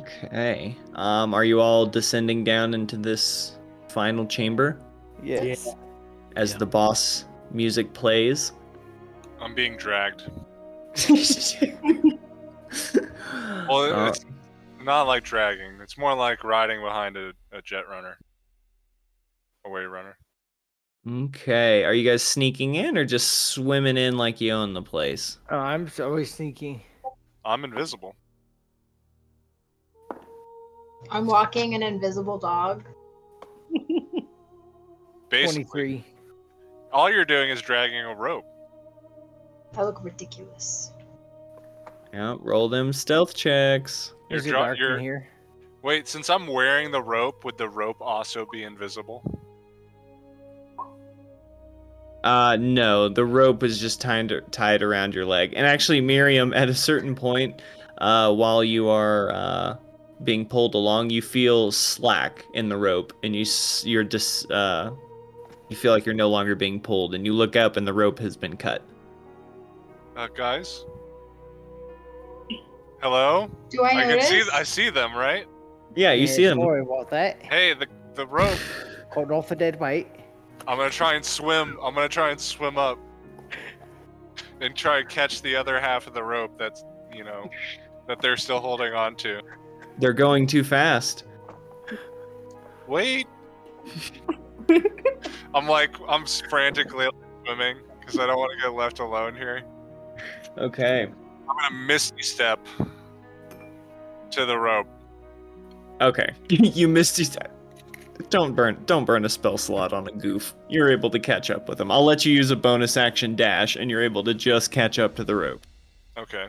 Okay. 0.00 0.76
Um, 0.94 1.34
are 1.34 1.44
you 1.44 1.60
all 1.60 1.86
descending 1.86 2.44
down 2.44 2.74
into 2.74 2.96
this 2.96 3.58
final 3.88 4.26
chamber 4.26 4.78
Yes. 5.24 5.68
as 6.36 6.52
Yeah. 6.52 6.58
the 6.58 6.66
boss 6.66 7.24
music 7.50 7.92
plays? 7.94 8.52
I'm 9.40 9.54
being 9.54 9.76
dragged. 9.76 10.30
Well, 13.68 13.94
Uh, 13.94 14.08
it's 14.08 14.24
not 14.82 15.02
like 15.06 15.24
dragging. 15.24 15.80
It's 15.80 15.96
more 15.98 16.14
like 16.14 16.42
riding 16.44 16.80
behind 16.80 17.16
a, 17.16 17.32
a 17.52 17.62
jet 17.62 17.88
runner, 17.88 18.18
a 19.64 19.70
way 19.70 19.84
runner. 19.84 20.16
okay. 21.08 21.84
Are 21.84 21.94
you 21.94 22.08
guys 22.08 22.22
sneaking 22.22 22.74
in 22.76 22.96
or 22.98 23.04
just 23.04 23.28
swimming 23.48 23.96
in 23.96 24.16
like 24.16 24.40
you 24.40 24.52
own 24.52 24.72
the 24.74 24.82
place? 24.82 25.38
Oh, 25.50 25.58
I'm 25.58 25.90
always 26.00 26.34
thinking. 26.34 26.82
I'm 27.44 27.64
invisible. 27.64 28.14
I'm 31.10 31.26
walking 31.26 31.74
an 31.74 31.82
invisible 31.82 32.38
dog. 32.38 32.84
Basically, 35.28 35.64
23. 35.64 36.04
all 36.92 37.10
you're 37.10 37.24
doing 37.24 37.50
is 37.50 37.60
dragging 37.62 37.98
a 38.04 38.14
rope. 38.14 38.44
I 39.76 39.82
look 39.82 40.04
ridiculous. 40.04 40.91
Yeah, 42.12 42.36
roll 42.40 42.68
them 42.68 42.92
stealth 42.92 43.34
checks. 43.34 44.12
You're 44.28 44.38
Is 44.38 44.46
it 44.46 44.50
dra- 44.50 44.58
dark 44.60 44.78
you're- 44.78 44.94
in 44.94 45.00
here? 45.00 45.28
Wait, 45.82 46.06
since 46.06 46.30
I'm 46.30 46.46
wearing 46.46 46.92
the 46.92 47.02
rope, 47.02 47.44
would 47.44 47.58
the 47.58 47.68
rope 47.68 47.96
also 48.00 48.46
be 48.52 48.62
invisible? 48.62 49.22
Uh, 52.22 52.56
no, 52.60 53.08
the 53.08 53.24
rope 53.24 53.64
is 53.64 53.80
just 53.80 54.00
tied 54.00 54.32
tied 54.52 54.82
around 54.82 55.12
your 55.14 55.26
leg. 55.26 55.54
And 55.56 55.66
actually, 55.66 56.00
Miriam, 56.00 56.52
at 56.54 56.68
a 56.68 56.74
certain 56.74 57.16
point, 57.16 57.60
uh, 57.98 58.32
while 58.32 58.62
you 58.62 58.88
are 58.88 59.32
uh, 59.32 59.76
being 60.22 60.46
pulled 60.46 60.76
along, 60.76 61.10
you 61.10 61.20
feel 61.20 61.72
slack 61.72 62.44
in 62.54 62.68
the 62.68 62.76
rope, 62.76 63.12
and 63.24 63.34
you 63.34 63.42
s- 63.42 63.82
you're 63.84 64.04
dis 64.04 64.48
uh, 64.50 64.92
you 65.68 65.74
feel 65.74 65.90
like 65.90 66.06
you're 66.06 66.14
no 66.14 66.28
longer 66.28 66.54
being 66.54 66.78
pulled, 66.78 67.16
and 67.16 67.26
you 67.26 67.32
look 67.32 67.56
up, 67.56 67.76
and 67.76 67.84
the 67.88 67.92
rope 67.92 68.20
has 68.20 68.36
been 68.36 68.56
cut. 68.56 68.82
Uh, 70.16 70.28
guys? 70.28 70.84
Hello? 73.02 73.50
Do 73.70 73.82
I, 73.82 73.88
I 73.88 73.92
can 73.92 74.08
notice? 74.10 74.28
see 74.28 74.42
I 74.52 74.62
see 74.62 74.88
them, 74.88 75.14
right? 75.14 75.46
Yeah, 75.96 76.12
you 76.12 76.28
see 76.28 76.42
Yes, 76.42 76.52
them. 76.52 76.60
Sorry 76.60 76.82
about 76.82 77.10
that. 77.10 77.42
Hey, 77.42 77.74
the 77.74 77.88
the 78.14 78.26
rope. 78.26 78.58
Called 79.10 79.32
off 79.32 79.50
a 79.50 79.56
dead 79.56 79.80
mate. 79.80 80.06
I'm 80.68 80.78
gonna 80.78 80.88
try 80.88 81.14
and 81.14 81.24
swim. 81.24 81.76
I'm 81.82 81.94
gonna 81.94 82.08
try 82.08 82.30
and 82.30 82.40
swim 82.40 82.78
up 82.78 82.98
and 84.60 84.76
try 84.76 85.00
and 85.00 85.08
catch 85.08 85.42
the 85.42 85.56
other 85.56 85.80
half 85.80 86.06
of 86.06 86.14
the 86.14 86.22
rope 86.22 86.56
that's 86.56 86.84
you 87.12 87.24
know 87.24 87.50
that 88.06 88.20
they're 88.20 88.36
still 88.36 88.60
holding 88.60 88.94
on 88.94 89.16
to. 89.16 89.40
They're 89.98 90.12
going 90.12 90.46
too 90.46 90.62
fast. 90.62 91.24
Wait. 92.86 93.26
I'm 95.54 95.66
like 95.66 95.94
I'm 96.08 96.24
frantically 96.48 97.08
swimming 97.44 97.78
because 97.98 98.18
I 98.20 98.26
don't 98.26 98.38
want 98.38 98.52
to 98.56 98.62
get 98.62 98.74
left 98.74 99.00
alone 99.00 99.34
here. 99.34 99.62
Okay. 100.56 101.08
I'm 101.48 101.56
gonna 101.56 101.74
misty 101.86 102.22
step 102.22 102.58
to 104.32 104.46
the 104.46 104.58
rope. 104.58 104.86
Okay. 106.00 106.30
you 106.48 106.88
missed 106.88 107.24
step. 107.24 107.50
don't 108.30 108.54
burn 108.54 108.82
don't 108.86 109.04
burn 109.04 109.24
a 109.24 109.28
spell 109.28 109.56
slot 109.56 109.92
on 109.92 110.08
a 110.08 110.12
goof. 110.12 110.54
You're 110.68 110.90
able 110.90 111.10
to 111.10 111.18
catch 111.18 111.50
up 111.50 111.68
with 111.68 111.80
him. 111.80 111.90
I'll 111.90 112.04
let 112.04 112.24
you 112.24 112.34
use 112.34 112.50
a 112.50 112.56
bonus 112.56 112.96
action 112.96 113.36
dash 113.36 113.76
and 113.76 113.90
you're 113.90 114.02
able 114.02 114.24
to 114.24 114.34
just 114.34 114.70
catch 114.70 114.98
up 114.98 115.14
to 115.16 115.24
the 115.24 115.36
rope. 115.36 115.66
Okay. 116.18 116.46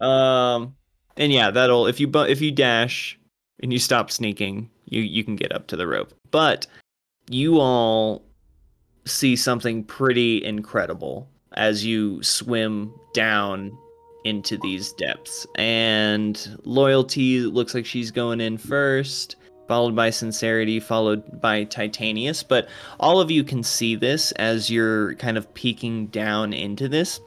Um 0.00 0.76
and 1.16 1.32
yeah, 1.32 1.50
that'll 1.50 1.86
if 1.86 1.98
you 1.98 2.06
bu- 2.06 2.26
if 2.26 2.40
you 2.40 2.52
dash 2.52 3.18
and 3.60 3.72
you 3.72 3.78
stop 3.78 4.10
sneaking, 4.10 4.70
you 4.84 5.02
you 5.02 5.24
can 5.24 5.34
get 5.34 5.52
up 5.52 5.66
to 5.68 5.76
the 5.76 5.86
rope. 5.86 6.14
But 6.30 6.66
you 7.28 7.58
all 7.58 8.22
see 9.04 9.34
something 9.34 9.82
pretty 9.82 10.44
incredible 10.44 11.28
as 11.54 11.84
you 11.84 12.22
swim 12.22 12.92
down 13.14 13.76
into 14.28 14.56
these 14.58 14.92
depths. 14.92 15.46
And 15.56 16.58
loyalty 16.64 17.40
looks 17.40 17.74
like 17.74 17.86
she's 17.86 18.10
going 18.10 18.40
in 18.40 18.58
first, 18.58 19.36
followed 19.66 19.96
by 19.96 20.10
sincerity, 20.10 20.80
followed 20.80 21.40
by 21.40 21.64
Titanius. 21.64 22.46
But 22.46 22.68
all 23.00 23.20
of 23.20 23.30
you 23.30 23.44
can 23.44 23.62
see 23.62 23.96
this 23.96 24.32
as 24.32 24.70
you're 24.70 25.14
kind 25.14 25.36
of 25.36 25.52
peeking 25.54 26.08
down 26.08 26.52
into 26.52 26.88
this. 26.88 27.20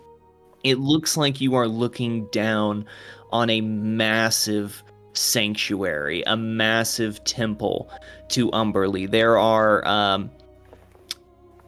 It 0.64 0.80
looks 0.80 1.18
like 1.18 1.42
you 1.42 1.56
are 1.56 1.68
looking 1.68 2.28
down 2.32 2.86
on 3.32 3.50
a 3.50 3.62
massive 3.62 4.84
sanctuary, 5.14 6.24
a 6.28 6.38
massive 6.38 7.24
temple 7.24 7.92
to 8.30 8.50
Umberlee. 8.52 9.10
There 9.10 9.38
are 9.38 9.86
um, 9.88 10.32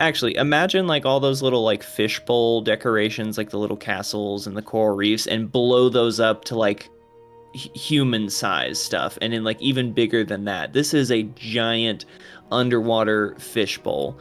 actually 0.07 0.35
imagine 0.35 0.87
like 0.87 1.05
all 1.05 1.19
those 1.19 1.41
little 1.41 1.63
like 1.63 1.83
fishbowl 1.83 2.61
decorations, 2.61 3.37
like 3.37 3.49
the 3.49 3.59
little 3.59 3.77
castles 3.77 4.47
and 4.47 4.55
the 4.55 4.61
coral 4.61 4.95
reefs, 4.95 5.27
and 5.27 5.51
blow 5.51 5.89
those 5.89 6.19
up 6.19 6.45
to 6.45 6.55
like 6.55 6.89
human 7.53 8.29
size 8.29 8.79
stuff, 8.79 9.17
and 9.21 9.33
then 9.33 9.43
like 9.43 9.61
even 9.61 9.93
bigger 9.93 10.23
than 10.23 10.45
that. 10.45 10.73
This 10.73 10.93
is 10.93 11.11
a 11.11 11.23
giant 11.23 12.05
underwater 12.51 13.35
fishbowl, 13.39 14.17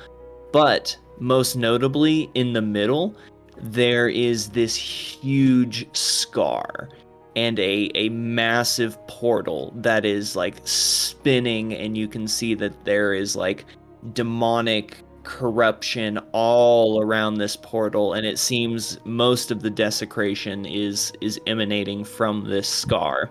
but 0.52 0.96
most 1.18 1.56
notably 1.56 2.30
in 2.34 2.52
the 2.52 2.62
middle 2.62 3.14
there 3.58 4.08
is 4.08 4.48
this 4.50 4.74
huge 4.74 5.86
scar 5.96 6.88
and 7.36 7.58
a 7.58 7.90
a 7.94 8.08
massive 8.08 8.98
portal 9.06 9.72
that 9.76 10.04
is 10.04 10.34
like 10.34 10.56
spinning 10.64 11.72
and 11.74 11.96
you 11.96 12.08
can 12.08 12.26
see 12.26 12.54
that 12.54 12.84
there 12.84 13.14
is 13.14 13.36
like 13.36 13.64
demonic 14.12 14.98
corruption 15.24 16.18
all 16.32 17.00
around 17.00 17.34
this 17.34 17.56
portal 17.56 18.14
and 18.14 18.26
it 18.26 18.38
seems 18.38 18.98
most 19.04 19.50
of 19.50 19.62
the 19.62 19.70
desecration 19.70 20.66
is 20.66 21.12
is 21.20 21.40
emanating 21.46 22.04
from 22.04 22.44
this 22.48 22.68
scar. 22.68 23.30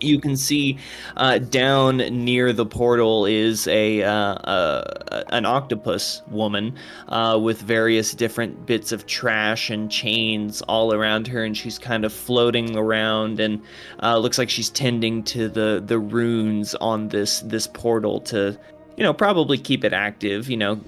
You 0.00 0.20
can 0.20 0.36
see 0.36 0.78
uh, 1.16 1.38
down 1.38 1.96
near 1.96 2.52
the 2.52 2.66
portal 2.66 3.24
is 3.24 3.66
a, 3.66 4.02
uh, 4.02 4.82
an 5.30 5.46
octopus 5.46 6.20
woman 6.28 6.76
uh, 7.08 7.38
with 7.42 7.62
various 7.62 8.12
different 8.12 8.66
bits 8.66 8.92
of 8.92 9.06
trash 9.06 9.70
and 9.70 9.90
chains 9.90 10.60
all 10.62 10.92
around 10.92 11.26
her, 11.28 11.42
and 11.44 11.56
she's 11.56 11.78
kind 11.78 12.04
of 12.04 12.12
floating 12.12 12.76
around 12.76 13.40
and 13.40 13.62
uh, 14.02 14.18
looks 14.18 14.36
like 14.36 14.50
she's 14.50 14.68
tending 14.68 15.22
to 15.24 15.48
the 15.48 15.82
the 15.84 15.98
runes 15.98 16.74
on 16.74 17.08
this 17.08 17.40
this 17.40 17.66
portal 17.66 18.20
to, 18.20 18.58
you 18.96 19.02
know, 19.02 19.12
probably 19.12 19.58
keep 19.58 19.84
it 19.84 19.92
active. 19.92 20.48
You 20.48 20.56
know, 20.56 20.80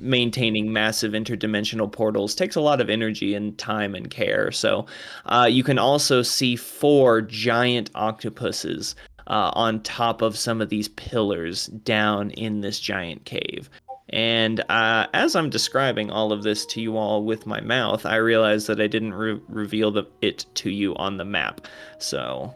maintaining 0.00 0.72
massive 0.72 1.12
interdimensional 1.12 1.90
portals 1.90 2.34
takes 2.34 2.56
a 2.56 2.60
lot 2.60 2.80
of 2.80 2.88
energy 2.88 3.34
and 3.34 3.56
time 3.58 3.94
and 3.94 4.10
care. 4.10 4.50
So 4.52 4.86
uh, 5.26 5.48
you 5.50 5.62
can 5.62 5.78
also 5.78 6.22
see 6.22 6.56
four 6.56 7.20
giant 7.20 7.90
octopuses 7.94 8.94
uh, 9.26 9.50
on 9.54 9.82
top 9.82 10.22
of 10.22 10.38
some 10.38 10.60
of 10.60 10.68
these 10.68 10.88
pillars 10.88 11.66
down 11.66 12.30
in 12.32 12.60
this 12.60 12.80
giant 12.80 13.24
cave. 13.24 13.68
And 14.10 14.60
uh, 14.70 15.06
as 15.12 15.36
I'm 15.36 15.50
describing 15.50 16.10
all 16.10 16.32
of 16.32 16.42
this 16.42 16.64
to 16.66 16.80
you 16.80 16.96
all 16.96 17.24
with 17.24 17.46
my 17.46 17.60
mouth, 17.60 18.06
I 18.06 18.16
realize 18.16 18.66
that 18.66 18.80
I 18.80 18.86
didn't 18.86 19.12
re- 19.12 19.40
reveal 19.48 19.90
the, 19.90 20.04
it 20.22 20.46
to 20.54 20.70
you 20.70 20.94
on 20.96 21.18
the 21.18 21.26
map. 21.26 21.66
So 21.98 22.54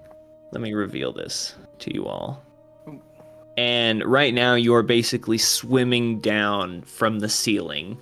let 0.53 0.63
me 0.63 0.73
reveal 0.73 1.13
this 1.13 1.55
to 1.81 1.93
you 1.93 2.07
all 2.07 2.43
and 3.57 4.05
right 4.05 4.33
now 4.35 4.55
you're 4.55 4.83
basically 4.83 5.39
swimming 5.39 6.19
down 6.21 6.83
from 6.83 7.19
the 7.19 7.29
ceiling 7.29 7.99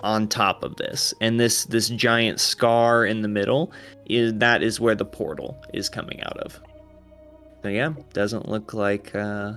on 0.00 0.28
top 0.28 0.62
of 0.62 0.76
this 0.76 1.12
and 1.20 1.38
this 1.40 1.64
this 1.66 1.88
giant 1.88 2.38
scar 2.40 3.04
in 3.04 3.22
the 3.22 3.28
middle 3.28 3.72
is 4.06 4.32
that 4.34 4.62
is 4.62 4.78
where 4.80 4.94
the 4.94 5.04
portal 5.04 5.56
is 5.74 5.88
coming 5.88 6.22
out 6.22 6.36
of 6.38 6.60
so 7.62 7.68
yeah 7.68 7.92
doesn't 8.12 8.48
look 8.48 8.74
like 8.74 9.14
uh 9.14 9.52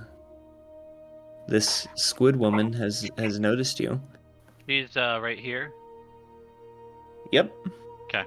this 1.48 1.86
squid 1.96 2.36
woman 2.36 2.72
has 2.72 3.08
has 3.18 3.38
noticed 3.38 3.78
you 3.80 4.00
He's 4.68 4.96
uh, 4.96 5.18
right 5.20 5.38
here. 5.40 5.72
yep 7.32 7.52
Okay. 8.04 8.22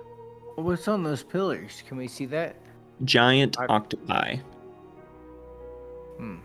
What's 0.55 0.87
on 0.89 1.01
those 1.03 1.23
pillars? 1.23 1.81
Can 1.87 1.95
we 1.97 2.07
see 2.09 2.25
that? 2.25 2.57
giant 3.05 3.57
I- 3.59 3.65
octopi 3.67 4.35
Hmm. 6.17 6.35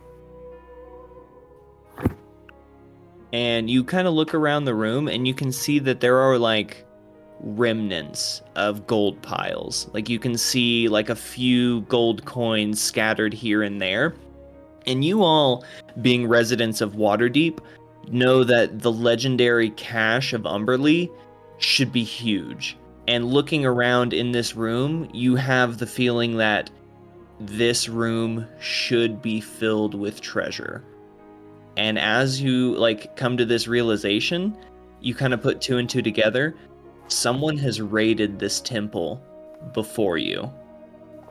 And 3.32 3.70
you 3.70 3.84
kind 3.84 4.08
of 4.08 4.14
look 4.14 4.34
around 4.34 4.64
the 4.64 4.74
room 4.74 5.08
and 5.08 5.26
you 5.26 5.34
can 5.34 5.52
see 5.52 5.78
that 5.80 6.00
there 6.00 6.18
are 6.18 6.38
like 6.38 6.84
remnants 7.40 8.42
of 8.56 8.86
gold 8.86 9.20
piles. 9.22 9.88
Like 9.92 10.08
you 10.08 10.18
can 10.18 10.36
see 10.36 10.88
like 10.88 11.08
a 11.08 11.16
few 11.16 11.82
gold 11.82 12.24
coins 12.24 12.80
scattered 12.80 13.32
here 13.32 13.62
and 13.62 13.80
there. 13.80 14.14
And 14.86 15.04
you 15.04 15.22
all, 15.22 15.64
being 16.00 16.26
residents 16.26 16.80
of 16.80 16.94
Waterdeep, 16.94 17.60
know 18.08 18.44
that 18.44 18.80
the 18.80 18.90
legendary 18.92 19.70
cache 19.70 20.32
of 20.32 20.42
Umberlee 20.42 21.10
should 21.58 21.92
be 21.92 22.04
huge. 22.04 22.76
And 23.06 23.26
looking 23.26 23.64
around 23.64 24.12
in 24.12 24.32
this 24.32 24.56
room, 24.56 25.08
you 25.12 25.36
have 25.36 25.78
the 25.78 25.86
feeling 25.86 26.36
that 26.38 26.70
this 27.38 27.88
room 27.88 28.46
should 28.60 29.22
be 29.22 29.40
filled 29.40 29.94
with 29.94 30.20
treasure. 30.20 30.84
And 31.76 31.98
as 31.98 32.40
you 32.40 32.74
like 32.76 33.16
come 33.16 33.36
to 33.36 33.44
this 33.44 33.68
realization, 33.68 34.56
you 35.00 35.14
kind 35.14 35.32
of 35.32 35.42
put 35.42 35.60
two 35.60 35.78
and 35.78 35.88
two 35.88 36.02
together. 36.02 36.54
Someone 37.08 37.56
has 37.58 37.80
raided 37.80 38.38
this 38.38 38.60
temple 38.60 39.22
before 39.72 40.18
you. 40.18 40.50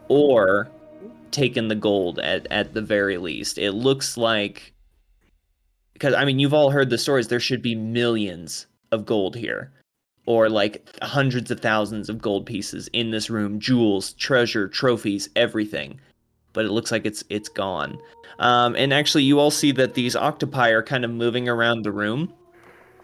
Or 0.08 0.70
taken 1.32 1.68
the 1.68 1.76
gold 1.76 2.20
at, 2.20 2.48
at 2.52 2.74
the 2.74 2.82
very 2.82 3.18
least. 3.18 3.58
It 3.58 3.72
looks 3.72 4.18
like 4.18 4.74
because 5.94 6.14
I 6.14 6.26
mean 6.26 6.40
you've 6.40 6.54
all 6.54 6.72
heard 6.72 6.90
the 6.90 6.98
stories, 6.98 7.28
there 7.28 7.40
should 7.40 7.62
be 7.62 7.76
millions 7.76 8.68
of 8.92 9.06
gold 9.06 9.36
here. 9.36 9.72
Or 10.26 10.50
like 10.50 10.88
hundreds 11.02 11.50
of 11.50 11.60
thousands 11.60 12.08
of 12.10 12.22
gold 12.22 12.46
pieces 12.46 12.88
in 12.94 13.12
this 13.12 13.30
room, 13.30 13.60
jewels, 13.60 14.14
treasure, 14.14 14.68
trophies, 14.68 15.30
everything. 15.36 16.00
But 16.54 16.66
it 16.66 16.72
looks 16.72 16.92
like 16.92 17.06
it's 17.06 17.24
it's 17.30 17.50
gone. 17.50 18.00
Um, 18.40 18.76
and 18.78 18.94
actually, 18.94 19.24
you 19.24 19.38
all 19.40 19.52
see 19.52 19.72
that 19.74 19.94
these 19.94 20.16
octopi 20.16 20.70
are 20.70 20.82
kind 20.82 21.04
of 21.04 21.12
moving 21.12 21.50
around 21.50 21.84
the 21.84 21.92
room, 21.92 22.34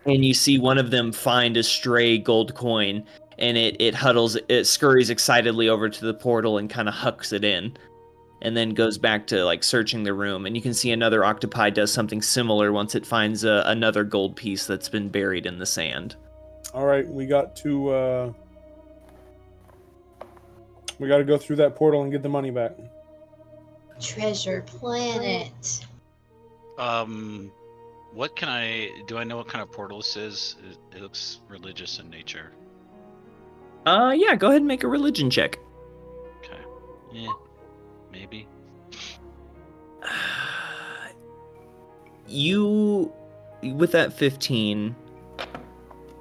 and 0.06 0.24
you 0.24 0.34
see 0.34 0.57
one 0.57 0.78
of 0.78 0.91
them 0.91 1.12
find 1.12 1.57
a 1.57 1.64
stray 1.64 2.18
gold 2.18 2.56
coin, 2.56 3.03
and 3.38 3.57
it 3.57 3.76
it 3.80 3.94
huddles, 3.94 4.38
it 4.48 4.64
scurries 4.64 5.10
excitedly 5.10 5.68
over 5.68 5.90
to 5.90 6.06
the 6.06 6.14
portal 6.14 6.57
and 6.57 6.70
kind 6.70 6.88
of 6.88 6.94
hucks 6.94 7.34
it 7.34 7.44
in, 7.44 7.76
and 8.41 8.56
then 8.56 8.70
goes 8.70 8.98
back 8.98 9.28
to 9.28 9.44
like 9.44 9.62
searching 9.62 10.03
the 10.03 10.14
room. 10.14 10.45
And 10.45 10.56
you 10.56 10.62
can 10.62 10.74
see 10.74 10.91
another 10.91 11.26
octopi 11.26 11.70
does 11.70 11.91
something 11.91 12.22
similar 12.22 12.72
once 12.72 12.95
it 12.95 13.06
finds 13.06 13.44
a, 13.44 13.62
another 13.66 14.06
gold 14.06 14.38
piece 14.38 14.66
that's 14.66 14.88
been 14.88 15.10
buried 15.10 15.45
in 15.45 15.60
the 15.60 15.66
sand. 15.66 16.16
All 16.74 16.86
right, 16.86 17.06
we 17.06 17.26
got 17.26 17.57
to 17.57 17.90
uh 17.90 18.34
we 20.98 21.10
got 21.10 21.18
to 21.18 21.26
go 21.26 21.38
through 21.38 21.57
that 21.57 21.76
portal 21.76 22.03
and 22.03 22.12
get 22.12 22.24
the 22.24 22.30
money 22.30 22.52
back. 22.52 22.78
Treasure 24.00 24.62
planet. 24.62 25.86
Um, 26.78 27.52
what 28.14 28.36
can 28.36 28.50
I 28.50 28.90
do? 29.08 29.18
I 29.18 29.24
know 29.24 29.38
what 29.38 29.48
kind 29.48 29.62
of 29.62 29.72
portal 29.72 30.00
this 30.00 30.16
is. 30.16 30.56
It, 30.70 30.98
it 30.98 31.02
looks 31.02 31.40
religious 31.48 32.00
in 32.00 32.10
nature. 32.10 32.52
Uh, 33.86 34.14
yeah, 34.16 34.36
go 34.36 34.48
ahead 34.48 34.62
and 34.62 34.68
make 34.68 34.84
a 34.84 34.88
religion 34.88 35.30
check. 35.30 35.60
Okay. 36.40 36.62
Yeah. 37.12 37.34
Maybe. 38.12 38.48
you 42.28 43.14
with 43.74 43.92
that 43.92 44.14
15 44.14 44.96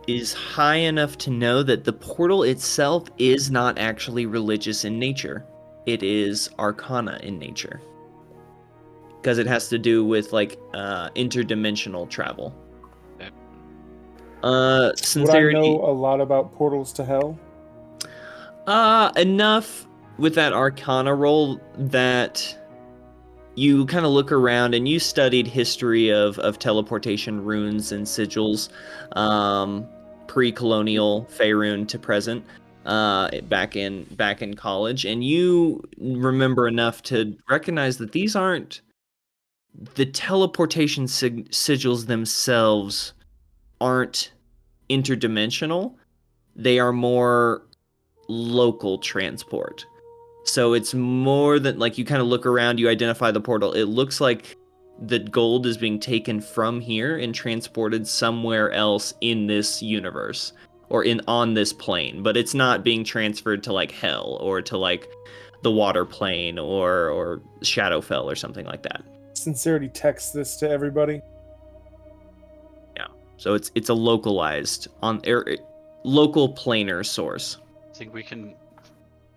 is 0.07 0.33
high 0.33 0.77
enough 0.77 1.17
to 1.19 1.31
know 1.31 1.63
that 1.63 1.85
the 1.85 1.93
portal 1.93 2.43
itself 2.43 3.09
is 3.19 3.51
not 3.51 3.79
actually 3.79 4.27
religious 4.27 4.85
in 4.85 4.99
nature. 4.99 5.45
It 5.87 6.03
is 6.03 6.51
arcana 6.59 7.19
in 7.23 7.39
nature. 7.39 7.81
Because 9.21 9.39
it 9.39 9.47
has 9.47 9.69
to 9.69 9.79
do 9.79 10.05
with 10.05 10.33
like 10.33 10.59
uh, 10.75 11.11
interdimensional 11.11 12.09
travel. 12.09 12.55
Yep. 13.21 13.33
Uh, 14.43 14.93
Would 15.17 15.31
I 15.31 15.53
know 15.53 15.85
a 15.85 15.93
lot 15.93 16.21
about 16.21 16.55
portals 16.55 16.93
to 16.95 17.05
hell? 17.05 17.39
Uh, 18.67 19.13
enough 19.17 19.87
with 20.19 20.35
that 20.35 20.53
Arcana 20.53 21.15
roll 21.15 21.61
that 21.77 22.57
you 23.57 23.87
kind 23.87 24.05
of 24.05 24.13
look 24.13 24.33
around 24.33 24.75
and 24.75 24.89
you 24.89 24.99
studied 24.99 25.47
history 25.47 26.11
of, 26.11 26.39
of 26.39 26.59
teleportation 26.59 27.45
runes 27.45 27.93
and 27.93 28.07
sigils, 28.07 28.69
um, 29.17 29.87
pre-colonial 30.27 31.27
Faerun 31.31 31.87
to 31.89 31.99
present, 31.99 32.45
uh, 32.85 33.31
back 33.43 33.77
in 33.77 34.05
back 34.05 34.43
in 34.43 34.55
college, 34.55 35.05
and 35.05 35.25
you 35.25 35.83
remember 35.99 36.69
enough 36.69 37.03
to 37.05 37.37
recognize 37.49 37.99
that 37.99 38.13
these 38.13 38.37
aren't 38.37 38.81
the 39.95 40.07
teleportation 40.07 41.09
sig- 41.09 41.51
sigils 41.51 42.07
themselves 42.07 43.13
aren't 43.81 44.33
interdimensional. 44.89 45.95
They 46.55 46.79
are 46.79 46.93
more 46.93 47.67
local 48.29 48.99
transport. 48.99 49.85
So 50.45 50.75
it's 50.75 50.95
more 50.95 51.59
than 51.59 51.79
like 51.79 51.99
you 51.99 52.05
kind 52.05 52.21
of 52.21 52.29
look 52.29 52.47
around, 52.47 52.79
you 52.79 52.89
identify 52.89 53.31
the 53.31 53.41
portal. 53.41 53.73
It 53.73 53.85
looks 53.85 54.21
like 54.21 54.57
the 55.01 55.19
gold 55.19 55.67
is 55.67 55.77
being 55.77 55.99
taken 55.99 56.41
from 56.41 56.81
here 56.81 57.17
and 57.17 57.35
transported 57.35 58.07
somewhere 58.07 58.71
else 58.71 59.15
in 59.21 59.47
this 59.47 59.83
universe 59.83 60.53
or 60.89 61.05
in 61.05 61.21
on 61.27 61.55
this 61.55 61.73
plane, 61.73 62.23
but 62.23 62.37
it's 62.37 62.55
not 62.55 62.85
being 62.85 63.05
transferred 63.05 63.63
to 63.65 63.73
like 63.73 63.91
hell 63.91 64.39
or 64.41 64.63
to 64.63 64.77
like 64.77 65.09
the 65.63 65.71
water 65.71 66.05
plane 66.05 66.59
or 66.59 67.09
or 67.09 67.43
Shadowfell 67.61 68.25
or 68.25 68.37
something 68.37 68.67
like 68.67 68.83
that. 68.83 69.03
Sincerity 69.35 69.89
texts 69.89 70.33
this 70.33 70.57
to 70.57 70.69
everybody. 70.69 71.21
Yeah. 72.97 73.07
So 73.37 73.55
it's 73.55 73.71
it's 73.75 73.89
a 73.89 73.95
localized 73.95 74.89
on 75.03 75.21
er, 75.27 75.57
local 76.05 76.55
planar 76.55 77.05
source. 77.05 77.59
I 77.91 77.97
Think 77.97 78.13
we 78.13 78.23
can 78.23 78.55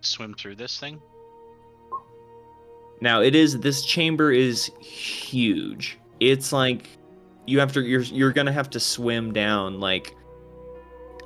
swim 0.00 0.34
through 0.34 0.56
this 0.56 0.78
thing? 0.78 1.00
Now 3.00 3.22
it 3.22 3.34
is 3.34 3.60
this 3.60 3.84
chamber 3.84 4.32
is 4.32 4.70
huge. 4.80 5.98
It's 6.20 6.52
like 6.52 6.88
you 7.46 7.60
have 7.60 7.72
to 7.72 7.82
you're 7.82 8.02
you're 8.02 8.32
gonna 8.32 8.52
have 8.52 8.70
to 8.70 8.80
swim 8.80 9.32
down 9.32 9.80
like 9.80 10.14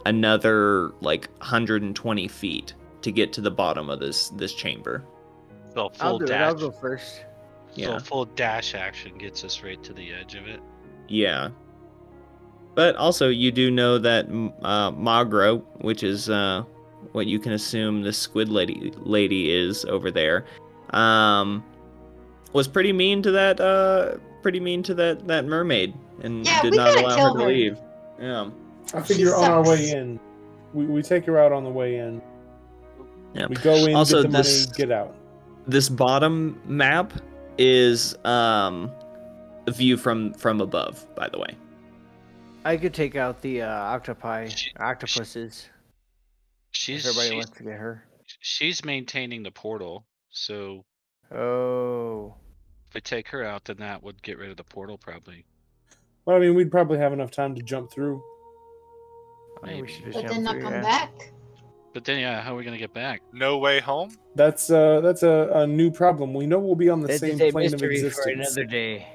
another 0.06 0.92
like 1.00 1.28
120 1.38 2.28
feet 2.28 2.74
to 3.02 3.10
get 3.12 3.32
to 3.34 3.40
the 3.40 3.50
bottom 3.50 3.90
of 3.90 4.00
this 4.00 4.28
this 4.30 4.54
chamber. 4.54 5.04
So 5.74 5.80
I'll 5.82 5.90
full 5.90 6.18
do 6.18 6.24
it. 6.26 6.32
I'll 6.32 6.54
go 6.54 6.70
first. 6.70 7.16
So 7.16 7.24
Yeah. 7.74 7.98
full 7.98 8.26
dash 8.26 8.74
action 8.74 9.16
gets 9.18 9.44
us 9.44 9.62
right 9.62 9.82
to 9.84 9.92
the 9.92 10.12
edge 10.12 10.34
of 10.34 10.46
it. 10.46 10.60
Yeah. 11.08 11.50
But 12.74 12.96
also 12.96 13.28
you 13.28 13.50
do 13.52 13.70
know 13.70 13.98
that 13.98 14.26
uh, 14.62 14.90
Magro, 14.92 15.58
which 15.80 16.02
is 16.02 16.28
uh, 16.30 16.62
what 17.12 17.26
you 17.26 17.38
can 17.38 17.52
assume 17.52 18.02
the 18.02 18.12
squid 18.12 18.48
lady 18.48 18.92
lady 18.98 19.50
is 19.52 19.84
over 19.86 20.10
there, 20.10 20.44
um, 20.90 21.64
was 22.52 22.68
pretty 22.68 22.92
mean 22.92 23.22
to 23.22 23.30
that 23.30 23.60
uh, 23.60 24.16
pretty 24.42 24.60
mean 24.60 24.82
to 24.84 24.94
that 24.94 25.26
that 25.28 25.44
mermaid 25.46 25.94
and 26.22 26.46
Yeah, 26.46 26.62
did 26.62 26.74
not 26.76 26.96
allow 26.96 27.10
her 27.10 27.16
kill 27.16 27.34
to 27.34 27.40
her. 27.40 27.48
leave. 27.48 27.78
Yeah. 28.20 28.50
I 28.94 29.02
She 29.02 29.14
figure 29.14 29.34
on 29.34 29.50
our 29.50 29.62
way 29.64 29.90
in. 29.90 30.18
We, 30.74 30.86
we 30.86 31.02
take 31.02 31.24
her 31.26 31.38
out 31.38 31.52
on 31.52 31.64
the 31.64 31.70
way 31.70 31.96
in. 31.98 32.20
Yeah. 33.34 33.46
We 33.48 33.56
go 33.56 33.74
in, 33.74 33.94
Also, 33.94 34.22
get 34.22 34.30
the 34.32 34.38
this- 34.38 34.66
money, 34.66 34.76
get 34.76 34.90
out. 34.90 35.14
this 35.66 35.88
bottom 35.88 36.60
map 36.66 37.12
is 37.58 38.16
um 38.24 38.90
a 39.66 39.70
view 39.70 39.96
from 39.96 40.32
from 40.34 40.60
above 40.60 41.06
by 41.14 41.28
the 41.28 41.38
way 41.38 41.54
I 42.64 42.76
could 42.76 42.94
take 42.94 43.16
out 43.16 43.40
the 43.42 43.62
uh, 43.62 43.68
octopi, 43.68 44.48
She- 44.48 44.72
octopuses. 44.78 45.68
She's 46.70 47.06
everybody 47.06 47.28
she's, 47.28 47.34
wants 47.36 47.58
to 47.58 47.62
get 47.64 47.72
her. 47.74 48.04
she's 48.40 48.84
maintaining 48.84 49.42
the 49.42 49.50
portal, 49.50 50.06
so 50.30 50.84
Oh, 51.34 52.34
if 52.88 52.94
we 52.94 53.00
take 53.00 53.28
her 53.28 53.42
out, 53.44 53.64
then 53.64 53.76
that 53.78 54.02
would 54.02 54.22
get 54.22 54.38
rid 54.38 54.50
of 54.50 54.56
the 54.56 54.64
portal 54.64 54.96
probably. 54.98 55.44
Well, 56.24 56.36
I 56.36 56.40
mean, 56.40 56.54
we'd 56.54 56.70
probably 56.70 56.98
have 56.98 57.12
enough 57.12 57.30
time 57.30 57.54
to 57.56 57.62
jump 57.62 57.90
through. 57.90 58.22
Maybe 59.62 59.74
we 59.74 59.80
Maybe. 59.82 59.92
should 59.92 60.04
just 60.04 60.14
But 60.14 60.22
jump 60.22 60.34
then 60.34 60.42
not 60.44 60.52
through, 60.54 60.62
come 60.62 60.72
yeah. 60.74 60.82
back. 60.82 61.32
But 61.94 62.04
then, 62.04 62.20
yeah, 62.20 62.40
how 62.40 62.54
are 62.54 62.56
we 62.56 62.64
gonna 62.64 62.78
get 62.78 62.94
back? 62.94 63.20
No 63.32 63.58
way 63.58 63.80
home? 63.80 64.16
That's 64.34 64.70
uh, 64.70 65.00
that's 65.02 65.22
a, 65.22 65.50
a 65.54 65.66
new 65.66 65.90
problem. 65.90 66.32
We 66.32 66.46
know 66.46 66.58
we'll 66.58 66.74
be 66.74 66.88
on 66.88 67.00
the 67.00 67.08
It's 67.08 67.20
same 67.20 67.40
a 67.40 67.50
plane 67.50 67.66
of 67.74 67.80
mystery 67.80 68.08
for 68.10 68.28
another 68.30 68.64
day. 68.64 69.06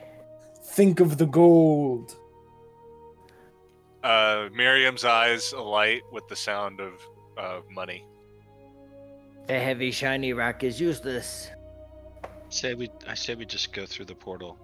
Think 0.63 0.99
of 0.99 1.17
the 1.17 1.25
gold. 1.25 2.15
Uh, 4.03 4.47
Miriam's 4.53 5.03
eyes 5.03 5.53
alight 5.53 6.03
with 6.11 6.27
the 6.27 6.35
sound 6.35 6.79
of 6.79 6.93
uh, 7.37 7.61
money. 7.71 8.05
The 9.47 9.59
heavy 9.59 9.91
shiny 9.91 10.33
rock 10.33 10.63
is 10.63 10.79
useless. 10.79 11.49
Say 12.49 12.75
we, 12.75 12.89
I 13.07 13.15
say 13.15 13.33
we 13.35 13.45
just 13.45 13.73
go 13.73 13.85
through 13.85 14.05
the 14.05 14.15
portal. 14.15 14.57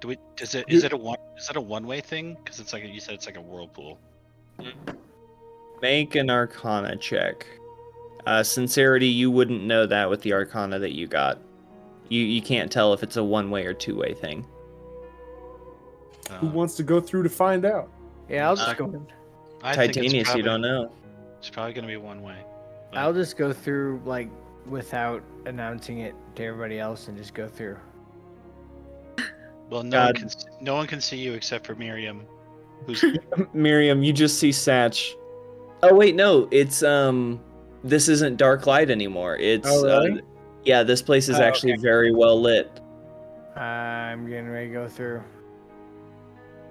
Do 0.00 0.08
we? 0.08 0.18
Is 0.40 0.54
it? 0.54 0.64
Is 0.68 0.82
it 0.82 0.92
a 0.92 0.96
one? 0.96 1.18
Is 1.36 1.48
it 1.48 1.56
a 1.56 1.60
one-way 1.60 2.00
thing? 2.00 2.36
Because 2.42 2.58
it's 2.58 2.72
like 2.72 2.84
you 2.84 3.00
said, 3.00 3.14
it's 3.14 3.26
like 3.26 3.36
a 3.36 3.40
whirlpool. 3.40 3.98
Make 5.80 6.14
an 6.16 6.28
arcana 6.30 6.96
check 6.96 7.46
uh 8.26 8.42
sincerity 8.42 9.06
you 9.06 9.30
wouldn't 9.30 9.62
know 9.62 9.86
that 9.86 10.10
with 10.10 10.20
the 10.22 10.32
arcana 10.32 10.78
that 10.78 10.92
you 10.92 11.06
got 11.06 11.38
you 12.08 12.20
you 12.22 12.42
can't 12.42 12.70
tell 12.72 12.92
if 12.92 13.02
it's 13.02 13.16
a 13.16 13.22
one 13.22 13.50
way 13.50 13.64
or 13.66 13.72
two 13.74 13.96
way 13.96 14.12
thing 14.14 14.44
Who 16.40 16.48
Uh, 16.48 16.50
wants 16.50 16.74
to 16.76 16.82
go 16.82 17.00
through 17.00 17.22
to 17.22 17.28
find 17.30 17.64
out? 17.64 17.88
Yeah, 18.28 18.48
I'll 18.48 18.56
just 18.56 18.68
Uh, 18.68 18.74
go. 18.74 18.84
In. 18.86 19.06
I 19.62 19.74
think 19.74 19.96
it's 19.96 20.12
titanius 20.12 20.36
you 20.36 20.42
don't 20.42 20.60
know 20.60 20.90
It's 21.38 21.48
probably 21.48 21.72
gonna 21.72 21.86
be 21.86 21.96
one 21.96 22.22
way. 22.22 22.36
but- 22.90 22.98
I'll 22.98 23.14
just 23.14 23.36
go 23.36 23.52
through 23.52 24.02
like 24.04 24.28
without 24.66 25.22
announcing 25.46 26.00
it 26.00 26.14
to 26.34 26.44
everybody 26.44 26.78
else 26.80 27.08
and 27.08 27.16
just 27.16 27.32
go 27.34 27.46
through. 27.48 27.78
Well, 29.70 29.82
no 29.82 30.04
one 30.06 30.14
can. 30.14 30.28
No 30.60 30.74
one 30.74 30.86
can 30.86 31.00
see 31.00 31.16
you 31.18 31.32
except 31.34 31.66
for 31.66 31.74
Miriam, 31.74 32.20
who's 32.20 32.37
miriam 33.52 34.02
you 34.02 34.12
just 34.12 34.38
see 34.38 34.50
satch 34.50 35.14
oh 35.82 35.94
wait 35.94 36.14
no 36.14 36.48
it's 36.50 36.82
um 36.82 37.40
this 37.84 38.08
isn't 38.08 38.36
dark 38.36 38.66
light 38.66 38.90
anymore 38.90 39.36
it's 39.36 39.68
Oh, 39.70 39.84
really? 39.84 40.20
uh, 40.20 40.24
yeah 40.64 40.82
this 40.82 41.02
place 41.02 41.28
is 41.28 41.38
Oh, 41.38 41.42
actually 41.42 41.76
very 41.76 42.14
well 42.14 42.40
lit 42.40 42.80
I'm 43.56 44.28
getting 44.28 44.48
ready 44.48 44.68
to 44.68 44.72
go 44.72 44.88
through. 44.88 45.20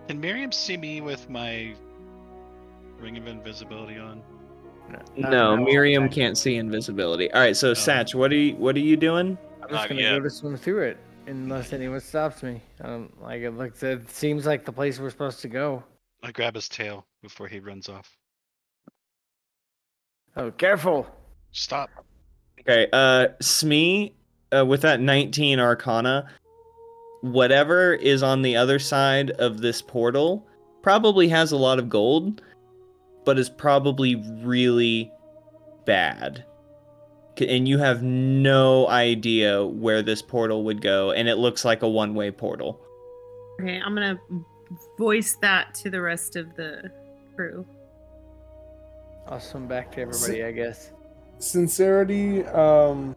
Can 0.08 0.22
Miriam 0.22 0.54
see 0.54 0.78
me 0.78 1.02
with 1.02 1.30
my 1.30 1.74
ring 2.98 3.18
of 3.18 3.28
invisibility 3.28 3.98
on? 3.98 4.22
Uh, 4.94 5.00
no 5.18 5.58
miriam 5.58 6.06
okay. 6.06 6.16
can't 6.16 6.38
see 6.38 6.56
invisibility 6.56 7.30
all 7.34 7.42
right 7.42 7.58
so 7.58 7.72
Oh. 7.72 7.74
satch 7.74 8.16
what 8.16 8.32
are 8.32 8.36
you 8.36 8.56
what 8.56 8.76
are 8.78 8.80
you 8.80 8.96
doing 8.96 9.38
I'm 9.62 9.70
just 9.70 9.90
gonna 9.90 10.02
go 10.02 10.20
to 10.22 10.30
swim 10.30 10.56
through 10.56 10.84
it 10.84 10.98
unless 11.28 11.74
anyone 11.74 12.00
stops 12.00 12.42
me. 12.42 12.62
I 12.82 12.88
don't 12.88 13.22
like 13.22 13.42
it. 13.42 13.52
Looks. 13.52 13.84
It 13.84 14.10
seems 14.10 14.46
like 14.46 14.64
the 14.64 14.72
place 14.72 14.98
we're 14.98 15.10
supposed 15.10 15.42
to 15.42 15.50
go. 15.50 15.84
I 16.24 16.32
grab 16.32 16.56
his 16.56 16.68
tail 16.68 17.06
before 17.22 17.48
he 17.48 17.60
runs 17.60 17.90
off. 17.90 18.18
Oh, 20.36 20.52
careful! 20.52 21.08
Stop. 21.52 21.90
Okay, 22.60 22.88
uh 22.94 23.28
Smee, 23.42 24.14
uh, 24.56 24.66
with 24.66 24.82
that 24.82 25.00
19 25.00 25.60
arcana, 25.60 26.30
whatever 27.22 27.94
is 27.94 28.24
on 28.24 28.42
the 28.42 28.56
other 28.56 28.80
side 28.80 29.32
of 29.32 29.62
this 29.62 29.82
portal 29.82 30.48
probably 30.82 31.28
has 31.28 31.52
a 31.52 31.58
lot 31.58 31.80
of 31.80 31.90
gold, 31.90 32.42
but 33.26 33.40
is 33.40 33.50
probably 33.50 34.16
really 34.44 35.12
bad. 35.86 36.46
And 37.40 37.68
you 37.68 37.78
have 37.78 38.02
no 38.02 38.88
idea 38.88 39.66
where 39.66 40.02
this 40.02 40.22
portal 40.22 40.64
would 40.64 40.82
go, 40.82 41.12
and 41.12 41.28
it 41.28 41.36
looks 41.36 41.64
like 41.64 41.84
a 41.84 41.90
one-way 41.90 42.32
portal. 42.32 42.80
Okay, 43.62 43.80
I'm 43.84 43.94
gonna 43.94 44.20
voice 44.98 45.38
that 45.42 45.74
to 45.76 45.90
the 45.90 46.02
rest 46.02 46.36
of 46.36 46.56
the 46.56 46.92
crew. 47.36 47.66
I'll 49.28 49.40
swim 49.40 49.68
back 49.68 49.92
to 49.94 50.02
everybody, 50.02 50.44
I 50.44 50.52
guess. 50.52 50.92
Sincerity. 51.40 52.46
Um, 52.46 53.16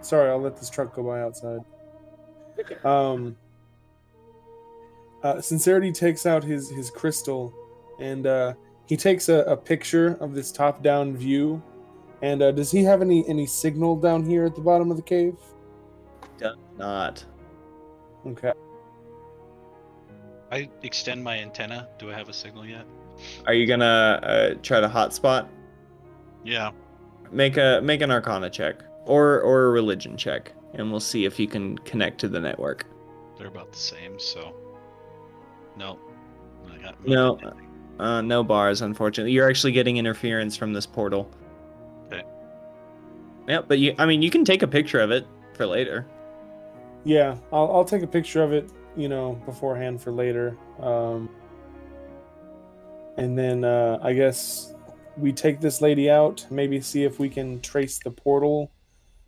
sorry, 0.00 0.30
I'll 0.30 0.40
let 0.40 0.56
this 0.56 0.70
truck 0.70 0.94
go 0.94 1.02
by 1.02 1.20
outside. 1.20 1.60
Um, 2.84 3.36
uh, 5.22 5.40
Sincerity 5.40 5.92
takes 5.92 6.24
out 6.24 6.42
his 6.42 6.70
his 6.70 6.90
crystal, 6.90 7.52
and 8.00 8.26
uh, 8.26 8.54
he 8.86 8.96
takes 8.96 9.28
a, 9.28 9.40
a 9.40 9.56
picture 9.56 10.16
of 10.20 10.34
this 10.34 10.50
top 10.50 10.82
down 10.82 11.16
view. 11.16 11.62
And 12.22 12.42
uh, 12.42 12.52
does 12.52 12.70
he 12.70 12.82
have 12.84 13.02
any 13.02 13.28
any 13.28 13.46
signal 13.46 13.96
down 13.96 14.24
here 14.24 14.46
at 14.46 14.54
the 14.54 14.62
bottom 14.62 14.90
of 14.90 14.96
the 14.96 15.02
cave? 15.02 15.36
Does 16.38 16.56
not. 16.78 17.24
Okay. 18.26 18.52
I 20.56 20.70
extend 20.82 21.22
my 21.22 21.38
antenna. 21.38 21.86
Do 21.98 22.10
I 22.10 22.14
have 22.14 22.30
a 22.30 22.32
signal 22.32 22.64
yet? 22.64 22.86
Are 23.46 23.52
you 23.52 23.66
gonna 23.66 24.20
uh, 24.22 24.54
try 24.62 24.80
to 24.80 24.88
hotspot? 24.88 25.48
Yeah. 26.44 26.70
Make 27.30 27.58
a 27.58 27.80
make 27.82 28.00
an 28.00 28.10
Arcana 28.10 28.48
check 28.48 28.82
or 29.04 29.40
or 29.42 29.66
a 29.66 29.70
religion 29.70 30.16
check, 30.16 30.52
and 30.72 30.90
we'll 30.90 31.00
see 31.00 31.26
if 31.26 31.38
you 31.38 31.46
can 31.46 31.76
connect 31.78 32.18
to 32.20 32.28
the 32.28 32.40
network. 32.40 32.86
They're 33.36 33.48
about 33.48 33.70
the 33.70 33.78
same, 33.78 34.18
so. 34.18 34.56
No. 35.76 35.98
I 36.72 36.78
got 36.78 37.06
No. 37.06 37.38
Uh, 37.98 38.22
no 38.22 38.42
bars, 38.42 38.80
unfortunately. 38.80 39.32
You're 39.32 39.48
actually 39.48 39.72
getting 39.72 39.98
interference 39.98 40.56
from 40.56 40.72
this 40.72 40.86
portal. 40.86 41.30
Okay. 42.06 42.22
Yeah, 43.46 43.60
but 43.60 43.78
you, 43.78 43.94
I 43.98 44.06
mean, 44.06 44.22
you 44.22 44.30
can 44.30 44.44
take 44.44 44.62
a 44.62 44.66
picture 44.66 45.00
of 45.00 45.10
it 45.10 45.26
for 45.52 45.66
later. 45.66 46.06
Yeah, 47.04 47.36
I'll 47.52 47.70
I'll 47.72 47.84
take 47.84 48.02
a 48.02 48.06
picture 48.06 48.42
of 48.42 48.52
it, 48.54 48.70
you 48.96 49.08
know, 49.08 49.40
beforehand 49.44 50.00
for 50.00 50.10
later. 50.10 50.56
Um, 50.80 51.28
and 53.16 53.38
then 53.38 53.64
uh, 53.64 53.98
I 54.02 54.12
guess 54.12 54.74
we 55.16 55.32
take 55.32 55.60
this 55.60 55.80
lady 55.80 56.10
out, 56.10 56.46
maybe 56.50 56.80
see 56.80 57.04
if 57.04 57.18
we 57.18 57.28
can 57.28 57.60
trace 57.60 57.98
the 57.98 58.10
portal. 58.10 58.70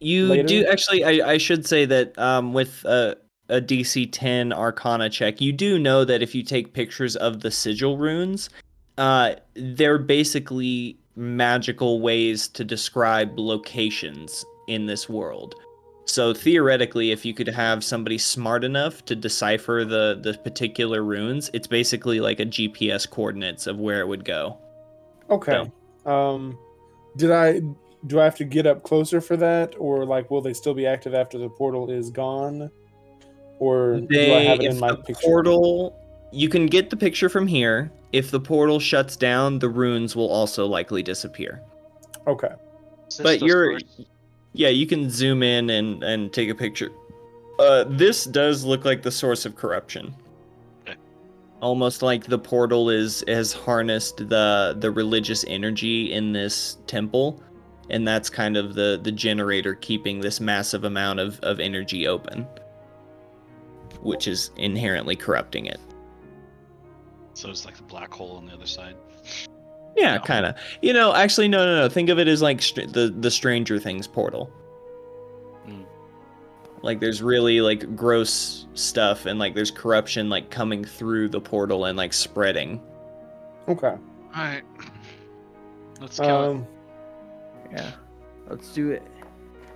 You 0.00 0.28
Later? 0.28 0.48
do 0.48 0.66
actually. 0.66 1.04
I, 1.04 1.32
I 1.32 1.38
should 1.38 1.66
say 1.66 1.84
that 1.86 2.16
um, 2.18 2.52
with 2.52 2.84
a, 2.84 3.16
a 3.48 3.60
DC 3.60 4.10
10 4.12 4.52
Arcana 4.52 5.10
check, 5.10 5.40
you 5.40 5.52
do 5.52 5.78
know 5.78 6.04
that 6.04 6.22
if 6.22 6.34
you 6.34 6.42
take 6.42 6.72
pictures 6.72 7.16
of 7.16 7.40
the 7.40 7.50
sigil 7.50 7.96
runes, 7.98 8.48
uh, 8.96 9.34
they're 9.54 9.98
basically 9.98 10.98
magical 11.16 12.00
ways 12.00 12.46
to 12.48 12.64
describe 12.64 13.38
locations 13.38 14.44
in 14.68 14.86
this 14.86 15.08
world. 15.08 15.54
So 16.08 16.32
theoretically, 16.32 17.10
if 17.10 17.26
you 17.26 17.34
could 17.34 17.48
have 17.48 17.84
somebody 17.84 18.16
smart 18.16 18.64
enough 18.64 19.04
to 19.04 19.14
decipher 19.14 19.84
the 19.84 20.18
the 20.20 20.38
particular 20.38 21.04
runes, 21.04 21.50
it's 21.52 21.66
basically 21.66 22.18
like 22.18 22.40
a 22.40 22.46
GPS 22.46 23.08
coordinates 23.08 23.66
of 23.66 23.78
where 23.78 24.00
it 24.00 24.08
would 24.08 24.24
go. 24.24 24.56
Okay. 25.28 25.70
Um, 26.06 26.58
did 27.18 27.30
I 27.30 27.60
do 28.06 28.20
I 28.20 28.24
have 28.24 28.36
to 28.36 28.44
get 28.44 28.66
up 28.66 28.84
closer 28.84 29.20
for 29.20 29.36
that, 29.36 29.74
or 29.78 30.06
like 30.06 30.30
will 30.30 30.40
they 30.40 30.54
still 30.54 30.72
be 30.72 30.86
active 30.86 31.14
after 31.14 31.36
the 31.36 31.50
portal 31.50 31.90
is 31.90 32.08
gone, 32.10 32.70
or 33.58 34.00
do 34.00 34.18
I 34.18 34.44
have 34.44 34.60
it 34.60 34.64
if 34.64 34.72
in 34.72 34.80
my 34.80 34.92
the 34.92 34.96
picture? 34.96 35.22
portal, 35.22 35.94
you 36.32 36.48
can 36.48 36.66
get 36.66 36.88
the 36.88 36.96
picture 36.96 37.28
from 37.28 37.46
here. 37.46 37.92
If 38.12 38.30
the 38.30 38.40
portal 38.40 38.80
shuts 38.80 39.14
down, 39.14 39.58
the 39.58 39.68
runes 39.68 40.16
will 40.16 40.30
also 40.30 40.64
likely 40.64 41.02
disappear. 41.02 41.60
Okay. 42.26 42.54
But 43.22 43.40
you're, 43.42 43.78
yeah, 44.58 44.70
you 44.70 44.88
can 44.88 45.08
zoom 45.08 45.44
in 45.44 45.70
and 45.70 46.02
and 46.02 46.32
take 46.32 46.50
a 46.50 46.54
picture. 46.54 46.90
Uh, 47.60 47.84
this 47.88 48.24
does 48.24 48.64
look 48.64 48.84
like 48.84 49.02
the 49.02 49.10
source 49.10 49.46
of 49.46 49.54
corruption. 49.54 50.12
Okay. 50.82 50.98
Almost 51.62 52.02
like 52.02 52.24
the 52.24 52.38
portal 52.38 52.90
is 52.90 53.22
has 53.28 53.52
harnessed 53.52 54.16
the 54.16 54.76
the 54.80 54.90
religious 54.90 55.44
energy 55.46 56.12
in 56.12 56.32
this 56.32 56.78
temple, 56.88 57.40
and 57.88 58.06
that's 58.06 58.28
kind 58.28 58.56
of 58.56 58.74
the 58.74 58.98
the 59.00 59.12
generator 59.12 59.76
keeping 59.76 60.20
this 60.20 60.40
massive 60.40 60.82
amount 60.82 61.20
of 61.20 61.38
of 61.40 61.60
energy 61.60 62.08
open, 62.08 62.44
which 64.02 64.26
is 64.26 64.50
inherently 64.56 65.14
corrupting 65.14 65.66
it. 65.66 65.80
So 67.34 67.48
it's 67.48 67.64
like 67.64 67.76
the 67.76 67.84
black 67.84 68.12
hole 68.12 68.36
on 68.36 68.46
the 68.46 68.54
other 68.54 68.66
side. 68.66 68.96
Yeah, 69.98 70.14
No. 70.16 70.22
kind 70.22 70.46
of. 70.46 70.54
You 70.80 70.92
know, 70.92 71.12
actually, 71.14 71.48
no, 71.48 71.64
no, 71.66 71.76
no. 71.82 71.88
Think 71.88 72.08
of 72.08 72.18
it 72.18 72.28
as 72.28 72.40
like 72.40 72.62
str- 72.62 72.82
the 72.86 73.08
the 73.18 73.30
Stranger 73.30 73.78
Things 73.78 74.06
portal. 74.06 74.50
Hmm. 75.64 75.82
Like 76.82 77.00
there's 77.00 77.20
really 77.22 77.60
like 77.60 77.96
gross 77.96 78.66
stuff 78.74 79.26
and 79.26 79.38
like 79.38 79.54
there's 79.54 79.70
corruption 79.70 80.28
like 80.28 80.50
coming 80.50 80.84
through 80.84 81.28
the 81.30 81.40
portal 81.40 81.84
and 81.86 81.96
like 81.98 82.12
spreading. 82.12 82.80
Okay. 83.68 83.94
Alright. 84.36 84.62
Let's 86.00 86.18
kill 86.18 86.44
it. 86.44 86.48
Um, 86.50 86.66
Yeah. 87.72 87.90
Let's 88.48 88.72
do 88.72 88.90
it. 88.92 89.02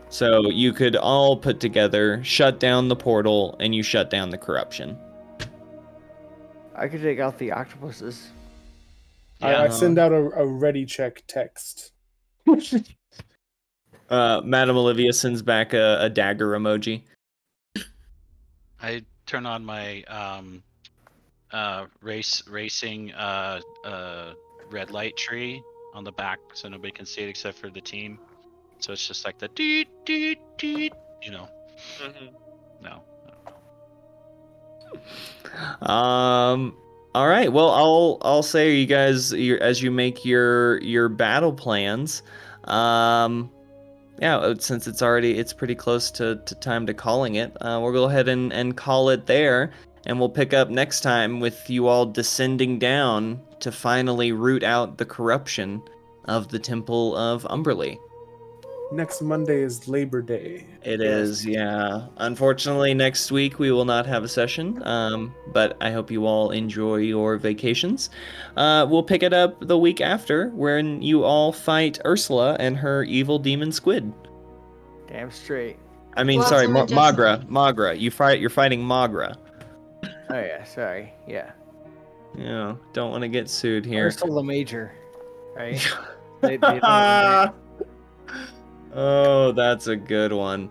So 0.09 0.49
you 0.51 0.73
could 0.73 0.95
all 0.97 1.37
put 1.37 1.59
together, 1.59 2.23
shut 2.23 2.61
down 2.61 2.89
the 2.89 2.97
portal, 2.97 3.57
and 3.61 3.75
you 3.75 3.83
shut 3.83 4.09
down 4.11 4.31
the 4.31 4.39
corruption. 4.39 4.97
I 6.77 6.87
could 6.89 7.03
take 7.03 7.19
out 7.19 7.39
the 7.39 7.51
octopuses. 7.53 8.29
I, 9.43 9.65
I 9.65 9.69
send 9.69 9.99
out 9.99 10.13
a, 10.13 10.17
a 10.17 10.47
ready 10.47 10.85
check 10.85 11.23
text. 11.27 11.93
Uh, 14.11 14.43
Madam 14.45 14.77
Olivia 14.77 15.11
sends 15.11 15.41
back 15.41 15.73
a, 15.73 15.97
a 16.03 16.11
dagger 16.11 16.51
emoji. 16.51 17.01
I 18.83 19.05
turn 19.25 19.47
on 19.47 19.65
my 19.65 20.03
um 20.03 20.63
uh 21.51 21.87
race 22.03 22.43
racing 22.47 23.15
uh 23.15 23.61
uh 23.87 24.35
red 24.71 24.91
light 24.91 25.17
tree 25.17 25.63
on 25.95 26.05
the 26.05 26.13
back 26.13 26.41
so 26.53 26.69
nobody 26.69 26.93
can 26.93 27.07
see 27.07 27.23
it 27.23 27.29
except 27.31 27.57
for 27.57 27.71
the 27.71 27.81
team. 27.81 28.19
So 28.81 28.93
it's 28.93 29.09
just 29.09 29.25
like 29.25 29.39
the 29.39 29.49
deet 29.49 29.89
deet 30.05 30.41
deet 30.59 30.93
you 31.23 31.31
know. 31.31 31.49
No. 32.83 33.03
Um. 35.87 36.77
All 37.15 37.29
right. 37.29 37.53
Well, 37.53 37.71
I'll 37.71 38.19
I'll 38.23 38.43
say 38.43 38.77
you 38.77 38.87
guys 38.87 39.33
as 39.33 39.83
you 39.83 39.91
make 39.91 40.25
your 40.25 40.81
your 40.83 41.09
battle 41.09 41.53
plans. 41.53 42.23
Um. 42.65 43.51
Yeah, 44.21 44.37
uh, 44.37 44.55
since 44.59 44.87
it's 44.87 45.03
already 45.03 45.37
it's 45.39 45.53
pretty 45.53 45.75
close 45.75 46.11
to, 46.13 46.37
to 46.37 46.55
time 46.57 46.87
to 46.87 46.95
calling 46.95 47.35
it, 47.37 47.57
uh, 47.61 47.81
we'll 47.83 47.93
go 47.93 48.05
ahead 48.05 48.29
and, 48.29 48.53
and 48.53 48.77
call 48.77 49.09
it 49.09 49.27
there, 49.27 49.73
and 50.07 50.21
we'll 50.21 50.29
pick 50.29 50.55
up 50.55 50.71
next 50.71 51.01
time 51.01 51.41
with 51.41 51.69
you 51.69 51.89
all 51.89 52.07
descending 52.07 52.79
down 52.79 53.41
to 53.61 53.73
finally 53.73 54.31
root 54.31 54.63
out 54.63 54.99
the 54.99 55.05
corruption 55.05 55.83
of 56.27 56.49
the 56.49 56.59
Temple 56.59 57.17
of 57.17 57.43
Umberlee. 57.45 57.99
Next 58.93 59.23
Monday 59.23 59.63
is 59.63 59.89
Labor 59.89 60.21
Day. 60.21 60.67
It 60.83 61.01
is, 61.01 61.47
yeah. 61.47 62.09
Unfortunately, 62.19 62.93
next 62.93 63.33
week 63.33 63.59
we 63.59 63.73
will 63.73 63.87
not 63.87 64.05
have 64.07 64.23
a 64.23 64.29
session, 64.29 64.83
um, 64.87 65.35
but 65.53 65.79
I 65.81 65.91
hope 65.91 66.11
you 66.11 66.27
all 66.27 66.51
enjoy 66.51 66.97
your 66.97 67.39
vacations. 67.39 68.11
Uh, 68.57 68.87
we'll 68.89 69.03
pick 69.03 69.23
it 69.23 69.33
up 69.33 69.57
the 69.67 69.79
week 69.79 70.01
after, 70.03 70.49
when 70.51 71.01
you 71.01 71.25
all 71.25 71.53
fight 71.53 71.99
Ursula 72.05 72.57
and 72.61 72.77
her 72.77 73.03
evil 73.05 73.39
demon 73.39 73.73
squid. 73.73 74.13
Damn 75.09 75.31
straight. 75.31 75.79
I 76.17 76.25
mean, 76.25 76.41
Lots 76.41 76.51
sorry, 76.51 76.67
Ma- 76.69 76.83
adjustment. 76.83 77.17
Magra. 77.17 77.45
Magra. 77.49 77.99
You 77.99 78.11
fight. 78.11 78.41
You're 78.41 78.51
fighting 78.51 78.83
Magra. 78.83 79.37
Oh 80.05 80.39
yeah, 80.41 80.65
sorry. 80.65 81.15
Yeah. 81.27 81.53
You 82.37 82.45
know, 82.45 82.79
don't 82.93 83.11
want 83.11 83.23
to 83.23 83.29
get 83.29 83.49
sued 83.49 83.87
here. 83.87 84.07
Ursula 84.07 84.43
Major. 84.45 84.93
Right? 85.57 85.81
They- 86.43 86.57
they 86.57 86.81
don't- 86.81 87.55
oh, 88.95 89.53
that's 89.53 89.87
a 89.87 89.97
good 89.97 90.33
one. 90.33 90.71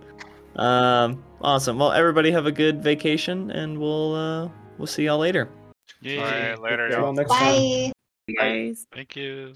Um, 0.56 1.24
awesome. 1.42 1.80
Well, 1.80 1.92
everybody 1.92 2.32
have 2.32 2.46
a 2.46 2.52
good 2.52 2.84
vacation, 2.84 3.52
and 3.52 3.78
we'll 3.78 4.16
uh, 4.16 4.50
we'll 4.78 4.88
see 4.88 5.06
y'all 5.06 5.18
later. 5.18 5.50
Yay. 6.02 6.18
All 6.18 6.26
right, 6.26 6.62
later, 6.62 6.90
See 6.90 6.98
y'all. 6.98 7.14
y'all 7.14 7.26
time. 7.26 7.28
Bye. 7.28 7.92
Guys. 8.38 8.86
Thank 8.94 9.16
you. 9.16 9.54